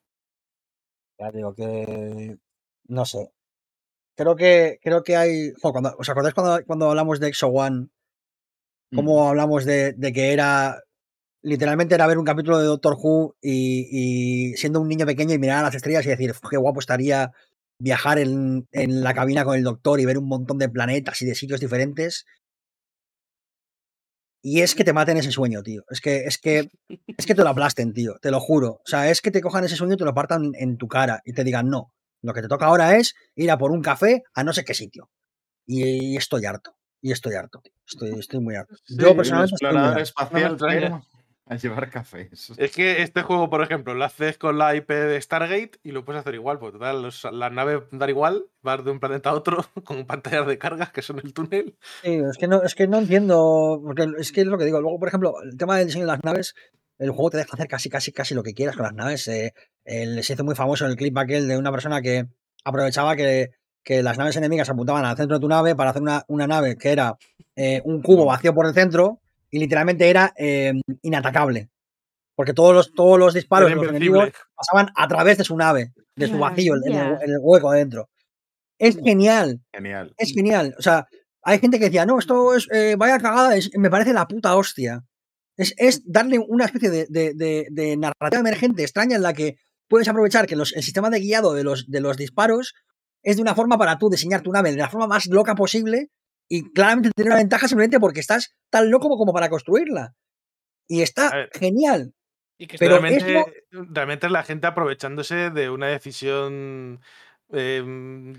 Ya 1.19 1.31
digo 1.31 1.55
que. 1.55 2.37
No 2.89 3.07
sé. 3.07 3.31
Creo 4.15 4.37
que, 4.37 4.79
creo 4.83 5.03
que 5.03 5.17
hay. 5.17 5.53
jo, 5.63 5.73
cuando, 5.73 5.95
¿Os 5.99 6.09
acordáis 6.11 6.35
cuando, 6.35 6.63
cuando 6.67 6.91
hablamos 6.91 7.21
de 7.21 7.29
Exo 7.29 7.49
One? 7.49 7.89
Mm. 8.91 8.97
Cómo 8.97 9.29
hablamos 9.29 9.65
de, 9.65 9.95
de 9.95 10.13
que 10.13 10.35
era. 10.35 10.83
Literalmente 11.47 11.95
era 11.95 12.09
ver 12.09 12.19
un 12.19 12.25
capítulo 12.25 12.59
de 12.59 12.67
Doctor 12.67 12.97
Who 13.01 13.37
y, 13.41 14.51
y 14.51 14.57
siendo 14.57 14.81
un 14.81 14.89
niño 14.89 15.07
pequeño 15.07 15.33
y 15.33 15.39
mirar 15.39 15.59
a 15.61 15.63
las 15.63 15.77
estrellas 15.77 16.05
y 16.05 16.09
decir, 16.09 16.33
"Uf, 16.33 16.41
qué 16.51 16.57
guapo 16.57 16.81
estaría 16.81 17.31
viajar 17.81 18.19
en, 18.19 18.67
en 18.73 19.03
la 19.05 19.15
cabina 19.15 19.45
con 19.45 19.57
el 19.57 19.63
doctor 19.63 20.01
y 20.01 20.07
ver 20.07 20.19
un 20.19 20.27
montón 20.27 20.59
de 20.59 20.69
planetas 20.69 21.23
y 21.23 21.27
de 21.27 21.35
sitios 21.37 21.61
diferentes. 21.61 22.25
Y 24.43 24.61
es 24.63 24.75
que 24.75 24.85
te 24.85 24.93
maten 24.93 25.17
ese 25.17 25.31
sueño, 25.31 25.63
tío. 25.63 25.85
Es 25.91 26.01
que, 26.01 26.25
es 26.25 26.39
que, 26.39 26.69
es 26.89 27.27
que 27.27 27.35
te 27.35 27.43
lo 27.43 27.49
aplasten, 27.51 27.93
tío. 27.93 28.17
Te 28.21 28.31
lo 28.31 28.41
juro. 28.41 28.71
O 28.75 28.83
sea, 28.87 29.11
es 29.11 29.21
que 29.21 29.31
te 29.31 29.41
cojan 29.41 29.65
ese 29.65 29.77
sueño 29.77 29.95
y 29.95 29.99
te 29.99 30.05
lo 30.05 30.15
partan 30.15 30.53
en 30.55 30.77
tu 30.79 30.89
cara 30.89 31.21
y 31.25 31.33
te 31.33 31.45
digan, 31.45 31.69
no. 31.69 31.93
Lo 32.23 32.33
que 32.33 32.43
te 32.43 32.49
toca 32.49 32.67
ahora 32.67 32.97
es 32.97 33.15
ir 33.35 33.51
a 33.51 33.59
por 33.59 33.71
un 33.71 33.83
café 33.83 34.23
a 34.35 34.43
no 34.43 34.53
sé 34.53 34.65
qué 34.65 34.75
sitio. 34.75 35.11
Y, 35.67 36.13
y 36.13 36.17
estoy 36.17 36.45
harto. 36.45 36.77
Y 37.03 37.13
estoy 37.13 37.35
harto. 37.35 37.61
tío. 37.63 37.73
Estoy, 37.87 38.19
estoy 38.19 38.41
muy 38.41 38.57
harto. 38.57 38.75
Sí, 38.85 38.97
Yo 38.99 39.15
personalmente 39.17 39.55
estoy 39.55 39.73
muy 39.77 39.87
harto. 39.87 40.01
espacial, 40.01 40.57
a 41.49 41.57
llevar 41.57 41.91
cafés. 41.91 42.53
Es 42.57 42.73
que 42.73 43.03
este 43.03 43.23
juego, 43.23 43.49
por 43.49 43.63
ejemplo, 43.63 43.95
lo 43.95 44.05
haces 44.05 44.37
con 44.37 44.59
la 44.59 44.75
IP 44.75 44.91
de 44.93 45.21
Stargate 45.21 45.73
y 45.85 45.93
lo 45.93 46.05
puedes 46.05 46.21
hacer 46.21 46.35
igual, 46.35 46.59
porque 46.59 46.79
total, 46.79 47.03
los- 47.03 47.25
las 47.33 47.53
naves 47.53 47.83
dan 47.93 48.11
igual, 48.11 48.47
vas 48.63 48.85
de 48.85 48.91
un 48.91 48.99
planeta 49.01 49.31
a 49.31 49.35
otro 49.35 49.65
con 49.85 50.07
pantallas 50.07 50.47
de 50.47 50.59
carga 50.59 50.91
que 50.93 51.03
son 51.03 51.21
el 51.21 51.33
túnel. 51.33 51.77
Sí, 52.03 52.15
es 52.31 52.37
que 52.39 52.49
no, 52.49 52.63
es 52.63 52.75
que 52.75 52.89
no 52.89 52.99
entiendo, 52.99 53.81
porque 53.85 54.07
es 54.19 54.33
que 54.33 54.41
es 54.41 54.47
lo 54.47 54.59
que 54.59 54.65
digo. 54.65 54.81
Luego, 54.81 54.99
por 54.99 55.09
ejemplo, 55.09 55.35
el 55.43 55.57
tema 55.57 55.77
del 55.79 55.87
diseño 55.87 56.05
de 56.07 56.13
las 56.13 56.25
naves, 56.25 56.55
el 56.99 57.11
juego 57.11 57.31
te 57.31 57.37
deja 57.39 57.51
hacer 57.55 57.69
casi, 57.69 57.89
casi, 57.91 58.11
casi 58.11 58.35
lo 58.35 58.43
que 58.43 58.55
quieras 58.55 58.75
con 58.77 58.85
las 58.85 58.95
naves. 58.95 59.29
eh, 59.29 59.55
el- 59.85 60.23
se 60.25 60.33
hizo 60.33 60.43
muy 60.45 60.55
famoso 60.57 60.87
el 60.87 60.97
clip 60.97 61.17
aquel 61.17 61.47
de 61.47 61.57
una 61.57 61.71
persona 61.71 62.03
que 62.03 62.27
aprovechaba 62.65 63.15
que, 63.15 63.51
que 63.85 64.03
las 64.03 64.19
naves 64.19 64.35
enemigas 64.37 64.69
apuntaban 64.69 65.05
al 65.05 65.17
centro 65.17 65.37
de 65.37 65.41
tu 65.41 65.49
nave 65.49 65.77
para 65.77 65.91
hacer 65.91 66.03
una, 66.03 66.25
una 66.27 66.49
nave 66.49 66.77
que 66.77 66.91
era 66.91 67.17
eh, 67.55 67.81
un 67.85 68.03
cubo 68.03 68.25
vacío 68.27 68.53
por 68.53 68.67
el 68.67 68.75
centro 68.75 69.21
y 69.51 69.59
literalmente 69.59 70.09
era 70.09 70.33
eh, 70.37 70.73
inatacable. 71.03 71.69
Porque 72.35 72.53
todos 72.53 72.75
los, 72.75 72.93
todos 72.93 73.19
los 73.19 73.33
disparos 73.35 73.71
de 73.71 73.77
los 73.77 73.89
enemigos 73.89 74.31
pasaban 74.55 74.93
a 74.95 75.09
través 75.09 75.39
de 75.39 75.45
su 75.45 75.57
nave, 75.57 75.93
de 76.17 76.27
su 76.29 76.39
vacío, 76.39 76.75
en 76.75 76.83
el, 76.93 76.93
Maravilla. 76.99 77.25
en 77.25 77.31
el 77.31 77.39
hueco 77.41 77.71
adentro. 77.71 78.11
Es 78.79 78.97
genial, 79.03 79.63
Genial. 79.73 80.15
es 80.19 80.33
genial. 80.35 80.75
O 80.79 80.83
sea, 80.83 81.07
hay 81.43 81.59
gente 81.61 81.79
que 81.79 81.87
decía, 81.87 82.05
no, 82.05 82.19
esto 82.19 82.55
es, 82.55 82.69
eh, 82.73 82.95
vaya 82.99 83.19
cagada, 83.19 83.57
es- 83.57 83.71
me 83.79 83.89
parece 83.89 84.13
la 84.13 84.27
puta 84.29 84.55
hostia. 84.55 85.03
Es, 85.57 85.73
es 85.79 86.03
darle 86.05 86.39
una 86.39 86.67
especie 86.67 86.91
de, 86.91 87.07
de- 87.09 87.33
de- 87.35 87.67
de 87.71 87.97
narrativa 87.97 88.41
emergente 88.41 88.83
extraña 88.83 89.17
en 89.17 89.23
la 89.23 89.33
que 89.33 89.57
puedes 89.89 90.07
aprovechar 90.09 90.47
que 90.47 90.57
los- 90.57 90.75
el 90.75 90.83
sistema 90.83 91.09
de 91.09 91.21
guiado 91.21 91.55
de 91.55 91.65
los, 91.65 91.89
de 91.91 92.01
los 92.03 92.19
disparos 92.19 92.75
es 93.23 93.37
de 93.37 93.43
una 93.43 93.55
forma 93.55 93.79
para 93.79 93.97
tú 93.97 94.11
diseñar 94.11 94.43
tu 94.43 94.53
nave 94.53 94.73
de 94.73 94.77
la 94.77 94.91
forma 94.91 95.07
más 95.07 95.25
loca 95.27 95.55
posible 95.55 96.11
y 96.49 96.73
claramente 96.73 97.11
tener 97.15 97.31
una 97.31 97.39
ventaja 97.41 97.69
simplemente 97.69 97.99
porque 98.01 98.21
estás 98.21 98.55
tan 98.71 98.91
loco 98.91 99.09
como 99.17 99.33
para 99.33 99.49
construirla. 99.49 100.15
Y 100.89 101.03
está 101.03 101.49
genial. 101.53 102.15
Y 102.59 102.67
que 102.67 102.79
Pero 102.79 102.99
realmente, 103.01 103.45
realmente 103.71 104.27
es 104.27 104.33
la 104.33 104.43
gente 104.43 104.67
aprovechándose 104.67 105.51
de 105.51 105.71
una 105.71 105.89
decisión. 105.89 107.01
eh, 107.53 107.81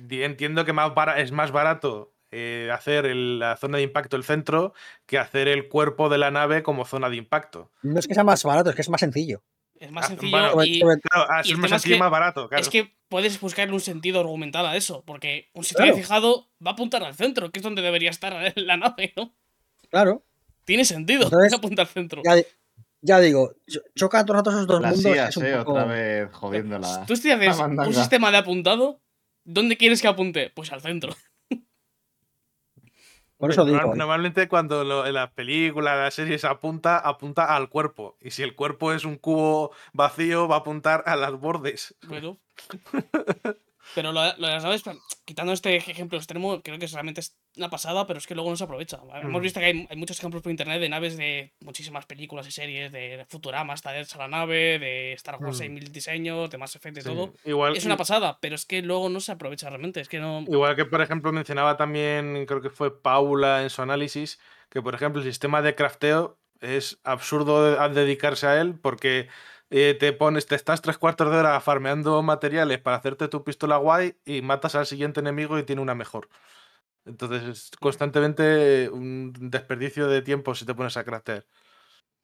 di- 0.01 0.23
entiendo 0.23 0.65
que 0.65 0.73
más 0.73 0.91
es 1.17 1.31
más 1.31 1.51
barato 1.53 2.13
eh, 2.29 2.69
hacer 2.73 3.05
el- 3.05 3.39
la 3.39 3.55
zona 3.55 3.77
de 3.77 3.83
impacto 3.83 4.17
el 4.17 4.25
centro 4.25 4.73
que 5.05 5.17
hacer 5.17 5.47
el 5.47 5.69
cuerpo 5.69 6.09
de 6.09 6.17
la 6.17 6.29
nave 6.29 6.61
como 6.61 6.83
zona 6.83 7.09
de 7.09 7.15
impacto. 7.15 7.71
No 7.83 7.99
es 7.99 8.05
que 8.07 8.13
sea 8.13 8.25
más 8.25 8.43
barato, 8.43 8.69
es 8.69 8.75
que 8.75 8.81
es 8.81 8.89
más 8.89 8.99
sencillo. 8.99 9.43
Es 9.79 9.91
más 9.91 10.05
Ah, 10.05 10.07
sencillo 10.09 10.31
bueno, 10.53 10.63
y, 10.65 10.79
Claro, 10.79 11.27
Y 11.43 11.51
el 11.51 11.57
más 11.57 11.71
es 11.71 11.83
que- 11.83 11.97
más 11.97 12.11
barato. 12.11 12.47
Claro. 12.49 12.61
Es 12.61 12.69
que 12.69 12.93
puedes 13.09 13.39
buscarle 13.39 13.73
un 13.73 13.79
sentido 13.81 14.19
argumental 14.19 14.65
a 14.65 14.75
eso, 14.75 15.03
porque 15.05 15.49
un 15.53 15.63
sistema 15.63 15.87
Claro. 15.87 15.97
fijado 15.97 16.49
va 16.65 16.71
a 16.71 16.73
apuntar 16.73 17.03
al 17.03 17.15
centro, 17.15 17.51
que 17.51 17.59
es 17.59 17.63
donde 17.63 17.81
debería 17.81 18.09
estar 18.09 18.33
la 18.55 18.77
nave, 18.77 19.13
¿no? 19.15 19.33
claro. 19.89 20.23
Tiene 20.65 20.83
sentido 20.83 21.23
Entonces, 21.23 21.53
apunta 21.53 21.83
al 21.83 21.87
centro. 21.87 22.21
Ya, 22.25 22.35
ya 23.01 23.19
digo, 23.19 23.53
cho- 23.67 23.79
choca 23.95 24.25
todo 24.25 24.33
el 24.33 24.39
rato 24.39 24.49
esos 24.49 24.67
dos 24.67 24.81
Las 24.81 24.95
mundos. 24.97 25.29
Es 25.29 25.37
un 25.37 25.45
eh, 25.45 25.55
poco- 25.59 25.71
otra 25.71 25.85
vez 25.85 26.29
jodiendo 26.33 26.77
la. 26.79 27.05
Tú 27.05 27.15
si 27.15 27.31
haces 27.31 27.57
la 27.57 27.65
un 27.67 27.93
sistema 27.93 28.31
de 28.31 28.37
apuntado, 28.37 28.99
¿dónde 29.45 29.77
quieres 29.77 30.01
que 30.01 30.09
apunte? 30.09 30.49
Pues 30.53 30.71
al 30.73 30.81
centro. 30.81 31.15
Por 33.37 33.51
eso 33.51 33.63
Normal- 33.63 33.81
digo, 33.83 33.93
¿eh? 33.93 33.97
Normalmente 33.97 34.47
cuando 34.47 34.83
lo- 34.83 35.05
en 35.05 35.13
las 35.13 35.31
películas, 35.31 35.97
las 35.97 36.13
series 36.15 36.43
apunta, 36.43 36.97
apunta 36.97 37.55
al 37.55 37.69
cuerpo. 37.69 38.17
Y 38.19 38.31
si 38.31 38.41
el 38.43 38.55
cuerpo 38.55 38.93
es 38.93 39.05
un 39.05 39.17
cubo 39.17 39.71
vacío, 39.93 40.47
va 40.47 40.55
a 40.55 40.59
apuntar 40.59 41.03
a 41.05 41.15
las 41.15 41.33
bordes. 41.33 41.95
Bueno. 42.07 42.39
Pero 43.95 44.11
lo, 44.11 44.21
lo 44.37 44.47
de 44.47 44.53
las 44.53 44.63
naves, 44.63 44.83
quitando 45.25 45.53
este 45.53 45.75
ejemplo 45.75 46.17
extremo, 46.17 46.61
creo 46.61 46.77
que 46.77 46.87
realmente 46.87 47.21
es 47.21 47.35
una 47.55 47.69
pasada, 47.69 48.05
pero 48.05 48.19
es 48.19 48.27
que 48.27 48.35
luego 48.35 48.49
no 48.49 48.55
se 48.55 48.63
aprovecha. 48.63 48.99
Hemos 49.21 49.39
Mm. 49.39 49.43
visto 49.43 49.59
que 49.59 49.65
hay, 49.65 49.87
hay 49.89 49.97
muchos 49.97 50.19
ejemplos 50.19 50.43
por 50.43 50.51
internet 50.51 50.79
de 50.79 50.89
naves 50.89 51.17
de 51.17 51.53
muchísimas 51.61 52.05
películas 52.05 52.47
y 52.47 52.51
series, 52.51 52.91
de 52.91 53.25
Futurama 53.29 53.73
hasta 53.73 53.97
hecha 53.97 54.17
la 54.17 54.27
nave, 54.27 54.77
de 54.79 55.13
Star 55.13 55.37
Wars 55.41 55.59
Mm. 55.59 55.63
hay 55.63 55.69
mil 55.69 55.91
diseños, 55.91 56.49
de 56.49 56.57
Mass 56.57 56.75
Effect, 56.75 56.95
de 56.95 57.01
Sí, 57.01 57.07
todo. 57.09 57.33
Igual, 57.45 57.75
Es 57.75 57.85
una 57.85 57.97
pasada, 57.97 58.37
pero 58.41 58.55
es 58.55 58.65
que 58.65 58.81
luego 58.81 59.09
no 59.09 59.19
se 59.19 59.31
aprovecha 59.31 59.69
realmente. 59.69 59.99
Es 60.01 60.09
que 60.09 60.19
no. 60.19 60.41
Igual 60.47 60.75
que, 60.75 60.85
por 60.85 61.01
ejemplo, 61.01 61.31
mencionaba 61.31 61.77
también, 61.77 62.45
creo 62.45 62.61
que 62.61 62.69
fue 62.69 63.01
Paula 63.01 63.63
en 63.63 63.69
su 63.69 63.81
análisis, 63.81 64.39
que, 64.69 64.81
por 64.81 64.93
ejemplo, 64.93 65.21
el 65.21 65.27
sistema 65.27 65.61
de 65.61 65.73
crafteo 65.75 66.37
es 66.59 66.99
absurdo 67.03 67.63
de- 67.89 67.89
dedicarse 67.93 68.47
a 68.47 68.59
él 68.59 68.75
porque 68.79 69.27
eh, 69.69 69.95
te 69.99 70.13
pones, 70.13 70.45
te 70.45 70.55
estás 70.55 70.81
tres 70.81 70.97
cuartos 70.97 71.31
de 71.31 71.37
hora 71.37 71.59
farmeando 71.61 72.21
materiales 72.23 72.79
para 72.79 72.97
hacerte 72.97 73.27
tu 73.27 73.43
pistola 73.43 73.77
guay 73.77 74.17
y 74.25 74.41
matas 74.41 74.75
al 74.75 74.85
siguiente 74.85 75.19
enemigo 75.19 75.59
y 75.59 75.63
tiene 75.63 75.81
una 75.81 75.95
mejor. 75.95 76.29
Entonces 77.05 77.43
es 77.43 77.71
constantemente 77.79 78.89
un 78.89 79.33
desperdicio 79.33 80.07
de 80.07 80.21
tiempo 80.21 80.55
si 80.55 80.65
te 80.65 80.75
pones 80.75 80.97
a 80.97 81.03
craftear. 81.03 81.45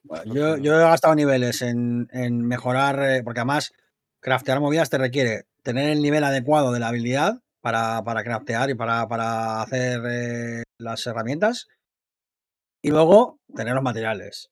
Bueno, 0.04 0.34
yo, 0.34 0.58
yo 0.58 0.76
he 0.76 0.84
gastado 0.84 1.16
niveles 1.16 1.62
en, 1.62 2.10
en 2.12 2.46
mejorar, 2.46 3.02
eh, 3.04 3.24
porque 3.24 3.40
además 3.40 3.72
craftear 4.20 4.60
movidas 4.60 4.90
te 4.90 4.98
requiere 4.98 5.46
tener 5.64 5.90
el 5.90 6.02
nivel 6.02 6.24
adecuado 6.26 6.74
de 6.74 6.80
la 6.80 6.90
habilidad 6.90 7.40
para, 7.62 8.04
para 8.04 8.24
craftear 8.24 8.70
y 8.70 8.76
para, 8.76 9.08
para 9.08 9.62
hacer 9.62 10.02
eh, 10.06 10.64
las 10.78 11.08
herramientas. 11.08 11.68
Y 12.82 12.92
luego 12.92 13.40
tener 13.56 13.74
los 13.74 13.84
materiales. 13.84 14.52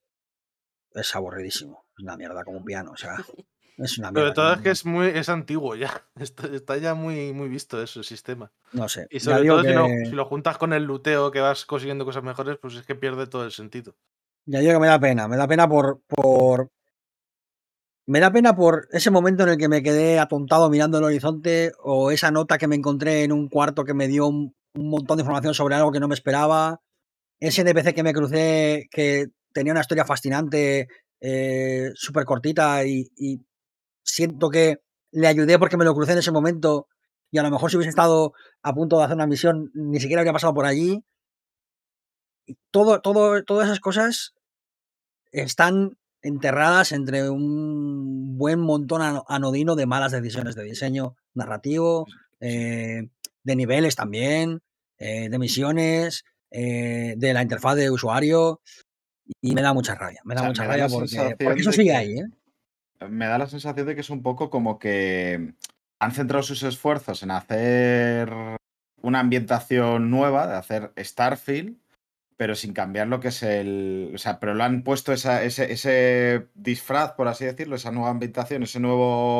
Es 0.93 1.15
aburridísimo. 1.15 1.80
Es 2.01 2.03
una 2.03 2.17
mierda 2.17 2.43
como 2.43 2.57
un 2.57 2.65
piano. 2.65 2.91
O 2.93 2.97
sea, 2.97 3.15
es 3.77 3.97
una 3.99 4.11
Pero 4.11 4.25
mierda. 4.25 4.29
de 4.29 4.33
todo 4.33 4.53
es 4.55 4.61
que 4.61 4.69
es 4.71 4.85
muy 4.85 5.07
es 5.07 5.29
antiguo 5.29 5.75
ya. 5.75 6.03
Está, 6.19 6.47
está 6.47 6.77
ya 6.77 6.95
muy, 6.95 7.31
muy 7.31 7.47
visto 7.47 7.81
ese 7.81 8.03
sistema. 8.03 8.51
No 8.73 8.89
sé. 8.89 9.07
Y 9.11 9.19
sobre 9.19 9.45
todo 9.47 9.61
si, 9.63 9.73
lo, 9.73 9.85
que- 9.87 10.05
si 10.05 10.11
lo 10.15 10.25
juntas 10.25 10.57
con 10.57 10.73
el 10.73 10.83
luteo 10.83 11.29
que 11.31 11.39
vas 11.41 11.65
consiguiendo 11.65 12.05
cosas 12.05 12.23
mejores, 12.23 12.57
pues 12.61 12.73
es 12.75 12.85
que 12.85 12.95
pierde 12.95 13.27
todo 13.27 13.45
el 13.45 13.51
sentido. 13.51 13.95
Ya 14.47 14.59
digo 14.59 14.73
que 14.73 14.79
me 14.79 14.87
da 14.87 14.99
pena, 14.99 15.27
me 15.27 15.37
da 15.37 15.47
pena 15.47 15.69
por, 15.69 16.01
por. 16.07 16.69
Me 18.07 18.19
da 18.19 18.31
pena 18.31 18.55
por 18.55 18.87
ese 18.91 19.11
momento 19.11 19.43
en 19.43 19.49
el 19.49 19.57
que 19.57 19.69
me 19.69 19.83
quedé 19.83 20.19
atontado 20.19 20.69
mirando 20.69 20.97
el 20.97 21.03
horizonte 21.03 21.71
o 21.83 22.11
esa 22.11 22.31
nota 22.31 22.57
que 22.57 22.67
me 22.67 22.75
encontré 22.75 23.23
en 23.23 23.31
un 23.31 23.47
cuarto 23.47 23.85
que 23.85 23.93
me 23.93 24.07
dio 24.07 24.27
un, 24.27 24.55
un 24.73 24.89
montón 24.89 25.17
de 25.17 25.21
información 25.21 25.53
sobre 25.53 25.75
algo 25.75 25.91
que 25.91 25.99
no 25.99 26.07
me 26.07 26.15
esperaba. 26.15 26.81
Ese 27.39 27.61
NPC 27.61 27.93
que 27.93 28.03
me 28.03 28.13
crucé 28.13 28.87
que 28.91 29.27
tenía 29.53 29.73
una 29.73 29.81
historia 29.81 30.05
fascinante, 30.05 30.87
eh, 31.21 31.91
súper 31.95 32.25
cortita 32.25 32.85
y, 32.85 33.09
y 33.17 33.39
siento 34.03 34.49
que 34.49 34.81
le 35.11 35.27
ayudé 35.27 35.59
porque 35.59 35.77
me 35.77 35.85
lo 35.85 35.93
crucé 35.95 36.13
en 36.13 36.19
ese 36.19 36.31
momento 36.31 36.87
y 37.31 37.37
a 37.37 37.43
lo 37.43 37.51
mejor 37.51 37.69
si 37.69 37.77
hubiese 37.77 37.89
estado 37.89 38.33
a 38.63 38.73
punto 38.73 38.97
de 38.97 39.05
hacer 39.05 39.15
una 39.15 39.27
misión 39.27 39.71
ni 39.73 39.99
siquiera 39.99 40.21
habría 40.21 40.33
pasado 40.33 40.53
por 40.53 40.65
allí. 40.65 41.03
Y 42.45 42.57
todo, 42.71 43.01
todo, 43.01 43.43
todas 43.43 43.67
esas 43.67 43.79
cosas 43.79 44.33
están 45.31 45.97
enterradas 46.21 46.91
entre 46.91 47.29
un 47.29 48.37
buen 48.37 48.59
montón 48.59 49.01
ano- 49.01 49.25
anodino 49.27 49.75
de 49.75 49.85
malas 49.85 50.11
decisiones 50.11 50.55
de 50.55 50.63
diseño 50.63 51.15
narrativo, 51.33 52.05
eh, 52.39 53.09
de 53.43 53.55
niveles 53.55 53.95
también, 53.95 54.61
eh, 54.97 55.29
de 55.29 55.39
misiones, 55.39 56.23
eh, 56.51 57.15
de 57.17 57.33
la 57.33 57.41
interfaz 57.41 57.75
de 57.75 57.89
usuario. 57.89 58.61
Y 59.41 59.53
me 59.53 59.61
da 59.61 59.73
mucha 59.73 59.95
rabia. 59.95 60.21
Me 60.23 60.35
da 60.35 60.41
O 60.41 60.43
sea, 60.43 60.49
mucha 60.49 60.61
me 60.63 60.67
da 60.67 60.73
rabia 60.73 60.87
la 60.87 61.35
porque, 61.37 61.61
eso 61.61 61.71
sigue 61.71 61.91
que- 61.91 61.95
ahí, 61.95 62.13
¿eh? 62.19 62.27
me 63.09 63.25
da 63.25 63.37
la 63.39 63.47
sensación 63.47 63.87
de 63.87 63.95
que 63.95 64.01
es 64.01 64.09
un 64.11 64.21
poco 64.21 64.49
como 64.49 64.77
que 64.77 65.53
han 65.99 66.11
centrado 66.11 66.43
sus 66.43 66.61
esfuerzos 66.63 67.23
en 67.23 67.31
hacer 67.31 68.31
una 69.01 69.19
ambientación 69.19 70.11
nueva, 70.11 70.45
de 70.47 70.55
hacer 70.55 70.93
Starfield, 70.97 71.77
pero 72.37 72.53
sin 72.55 72.73
cambiar 72.73 73.07
lo 73.07 73.19
que 73.19 73.29
es 73.29 73.41
el. 73.43 74.11
O 74.13 74.17
sea, 74.17 74.39
pero 74.39 74.53
lo 74.53 74.63
han 74.63 74.83
puesto 74.83 75.13
esa- 75.13 75.43
ese, 75.43 75.71
ese 75.71 76.47
disfraz, 76.53 77.13
por 77.13 77.27
así 77.27 77.45
decirlo, 77.45 77.75
esa 77.75 77.91
nueva 77.91 78.09
ambientación, 78.11 78.63
ese 78.63 78.79
nuevo 78.79 79.39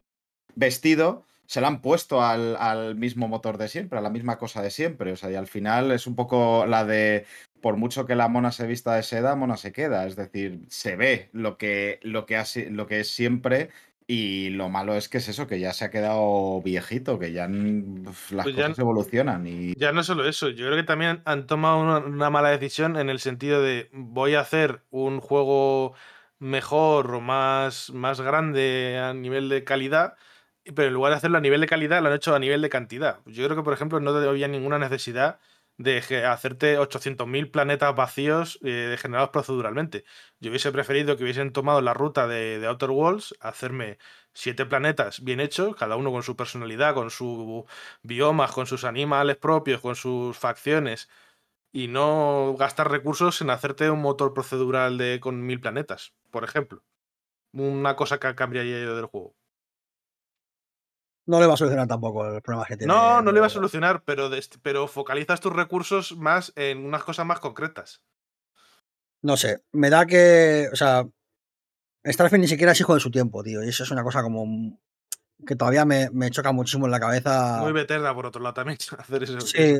vestido, 0.56 1.26
se 1.45 1.61
lo 1.61 1.68
han 1.68 1.81
puesto 1.81 2.22
al, 2.23 2.55
al 2.57 2.95
mismo 2.95 3.27
motor 3.27 3.57
de 3.57 3.68
siempre, 3.68 3.99
a 3.99 4.01
la 4.01 4.09
misma 4.09 4.38
cosa 4.38 4.61
de 4.61 4.72
siempre. 4.72 5.11
O 5.11 5.15
sea, 5.15 5.31
y 5.31 5.35
al 5.35 5.47
final 5.47 5.91
es 5.91 6.07
un 6.07 6.15
poco 6.15 6.65
la 6.65 6.85
de. 6.85 7.26
Por 7.61 7.77
mucho 7.77 8.05
que 8.05 8.15
la 8.15 8.27
mona 8.27 8.51
se 8.51 8.65
vista 8.68 8.95
de 8.95 9.03
seda, 9.03 9.35
mona 9.35 9.57
se 9.57 9.72
queda. 9.72 10.07
Es 10.07 10.15
decir, 10.15 10.61
se 10.69 10.95
ve 10.95 11.30
lo 11.34 11.57
que, 11.57 11.99
lo 12.03 12.26
que, 12.26 12.38
ha 12.38 12.45
si- 12.45 12.69
lo 12.69 12.88
que 12.88 13.01
es 13.01 13.09
siempre. 13.13 13.69
Y 14.07 14.49
lo 14.49 14.68
malo 14.69 14.95
es 14.95 15.07
que 15.07 15.19
es 15.19 15.30
eso, 15.30 15.47
que 15.47 15.59
ya 15.59 15.72
se 15.73 15.85
ha 15.85 15.89
quedado 15.91 16.61
viejito, 16.61 17.18
que 17.19 17.31
ya 17.31 17.47
uf, 17.47 18.31
las 18.31 18.45
Pues 18.45 18.55
ya 18.55 18.65
cosas 18.68 18.80
evolucionan. 18.80 19.47
Y 19.47 19.73
Ya 19.73 19.91
no 19.93 20.03
solo 20.03 20.27
eso, 20.27 20.49
yo 20.49 20.65
creo 20.65 20.76
que 20.77 20.84
también 20.84 21.22
han 21.26 21.47
tomado 21.47 21.80
una, 21.80 21.97
una 21.99 22.30
mala 22.30 22.49
decisión 22.49 22.97
en 22.97 23.09
el 23.09 23.19
sentido 23.19 23.61
de 23.61 23.89
voy 23.93 24.35
a 24.35 24.41
hacer 24.41 24.81
un 24.89 25.22
juego 25.22 25.93
mejor 26.39 27.13
o 27.15 27.22
más, 27.22 27.89
más 27.91 28.19
grande 28.22 28.99
a 28.99 29.13
nivel 29.13 29.47
de 29.49 29.63
calidad, 29.63 30.15
pero 30.75 30.88
en 30.88 30.93
lugar 30.93 31.11
de 31.11 31.17
hacerlo 31.17 31.38
a 31.38 31.41
nivel 31.41 31.61
de 31.61 31.67
calidad, 31.67 32.01
lo 32.01 32.09
han 32.09 32.15
hecho 32.15 32.35
a 32.35 32.39
nivel 32.39 32.61
de 32.61 32.69
cantidad. 32.69 33.19
Yo 33.25 33.45
creo 33.45 33.57
que, 33.57 33.63
por 33.63 33.73
ejemplo, 33.73 33.99
no 33.99 34.11
había 34.11 34.47
ninguna 34.47 34.77
necesidad 34.79 35.39
de 35.77 35.97
hacerte 36.25 36.77
800.000 36.77 37.49
planetas 37.51 37.95
vacíos 37.95 38.59
eh, 38.63 38.95
generados 38.99 39.29
proceduralmente. 39.31 40.05
Yo 40.39 40.49
hubiese 40.51 40.71
preferido 40.71 41.17
que 41.17 41.23
hubiesen 41.23 41.51
tomado 41.53 41.81
la 41.81 41.93
ruta 41.93 42.27
de, 42.27 42.59
de 42.59 42.67
Outer 42.67 42.91
Worlds, 42.91 43.35
hacerme 43.39 43.97
siete 44.33 44.65
planetas 44.65 45.23
bien 45.23 45.39
hechos, 45.39 45.75
cada 45.75 45.95
uno 45.95 46.11
con 46.11 46.23
su 46.23 46.35
personalidad, 46.35 46.93
con 46.93 47.09
sus 47.09 47.63
biomas, 48.03 48.51
con 48.51 48.67
sus 48.67 48.83
animales 48.83 49.38
propios, 49.38 49.81
con 49.81 49.95
sus 49.95 50.38
facciones, 50.38 51.09
y 51.73 51.88
no 51.88 52.55
gastar 52.57 52.91
recursos 52.91 53.41
en 53.41 53.49
hacerte 53.49 53.89
un 53.91 54.01
motor 54.01 54.33
procedural 54.33 54.97
de 54.97 55.19
con 55.21 55.45
mil 55.45 55.61
planetas, 55.61 56.13
por 56.31 56.43
ejemplo. 56.43 56.83
Una 57.53 57.95
cosa 57.95 58.19
que 58.19 58.35
cambiaría 58.35 58.81
yo 58.81 58.95
del 58.95 59.05
juego. 59.07 59.35
No 61.32 61.40
le 61.40 61.48
va 61.48 61.53
a 61.53 61.58
solucionar 61.58 61.88
tampoco 61.88 62.26
los 62.26 62.41
problemas 62.41 62.68
que 62.68 62.76
tiene. 62.76 62.91
No, 62.91 63.22
no 63.22 63.32
le 63.32 63.40
va 63.40 63.45
a 63.45 63.49
solucionar, 63.49 64.03
pero, 64.03 64.30
pero 64.62 64.86
focalizas 64.90 65.40
tus 65.40 65.53
recursos 65.53 66.18
más 66.18 66.52
en 66.58 66.86
unas 66.86 67.06
cosas 67.06 67.26
más 67.26 67.40
concretas. 67.40 68.02
No 69.22 69.38
sé, 69.38 69.64
me 69.72 69.90
da 69.90 70.06
que. 70.06 70.68
O 70.74 70.76
sea, 70.76 71.08
Starfield 72.06 72.41
ni 72.41 72.49
siquiera 72.49 72.74
es 72.74 72.82
hijo 72.82 72.95
de 72.95 72.99
su 72.99 73.10
tiempo, 73.12 73.44
tío. 73.44 73.64
Y 73.64 73.70
eso 73.70 73.84
es 73.84 73.91
una 73.91 74.03
cosa 74.03 74.24
como. 74.24 74.78
que 75.48 75.56
todavía 75.56 75.86
me, 75.86 76.10
me 76.12 76.30
choca 76.32 76.52
muchísimo 76.52 76.86
en 76.86 76.91
la 76.91 76.99
cabeza. 76.99 77.60
Muy 77.62 77.72
Bethesda, 77.72 78.14
por 78.14 78.26
otro 78.26 78.41
lado, 78.41 78.56
también 78.56 78.78
hacer 78.98 79.24
eso. 79.24 79.40
Sí, 79.40 79.80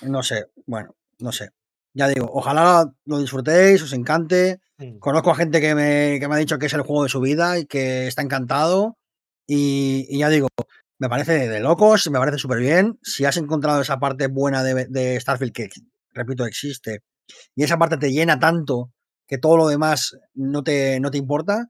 no 0.00 0.22
sé, 0.22 0.46
bueno, 0.64 0.96
no 1.18 1.32
sé. 1.32 1.50
Ya 1.92 2.08
digo, 2.08 2.30
ojalá 2.32 2.90
lo 3.04 3.18
disfrutéis, 3.18 3.82
os 3.82 3.92
encante. 3.92 4.62
Mm. 4.78 5.00
Conozco 5.00 5.32
a 5.32 5.36
gente 5.36 5.60
que 5.60 5.74
me, 5.74 6.18
que 6.18 6.28
me 6.28 6.36
ha 6.36 6.38
dicho 6.38 6.58
que 6.58 6.64
es 6.64 6.72
el 6.72 6.80
juego 6.80 7.02
de 7.02 7.10
su 7.10 7.20
vida 7.20 7.58
y 7.58 7.66
que 7.66 8.06
está 8.06 8.22
encantado. 8.22 8.97
Y, 9.50 10.18
ya 10.18 10.28
digo, 10.28 10.48
me 10.98 11.08
parece 11.08 11.48
de 11.48 11.60
locos, 11.60 12.10
me 12.10 12.18
parece 12.18 12.38
súper 12.38 12.58
bien. 12.58 12.98
Si 13.02 13.24
has 13.24 13.38
encontrado 13.38 13.80
esa 13.80 13.98
parte 13.98 14.26
buena 14.28 14.62
de, 14.62 14.86
de 14.86 15.18
Starfield, 15.18 15.52
que 15.52 15.68
repito, 16.12 16.44
existe, 16.44 17.02
y 17.54 17.64
esa 17.64 17.78
parte 17.78 17.96
te 17.96 18.12
llena 18.12 18.38
tanto 18.38 18.92
que 19.26 19.38
todo 19.38 19.56
lo 19.56 19.68
demás 19.68 20.16
no 20.34 20.62
te, 20.62 21.00
no 21.00 21.10
te 21.10 21.18
importa, 21.18 21.68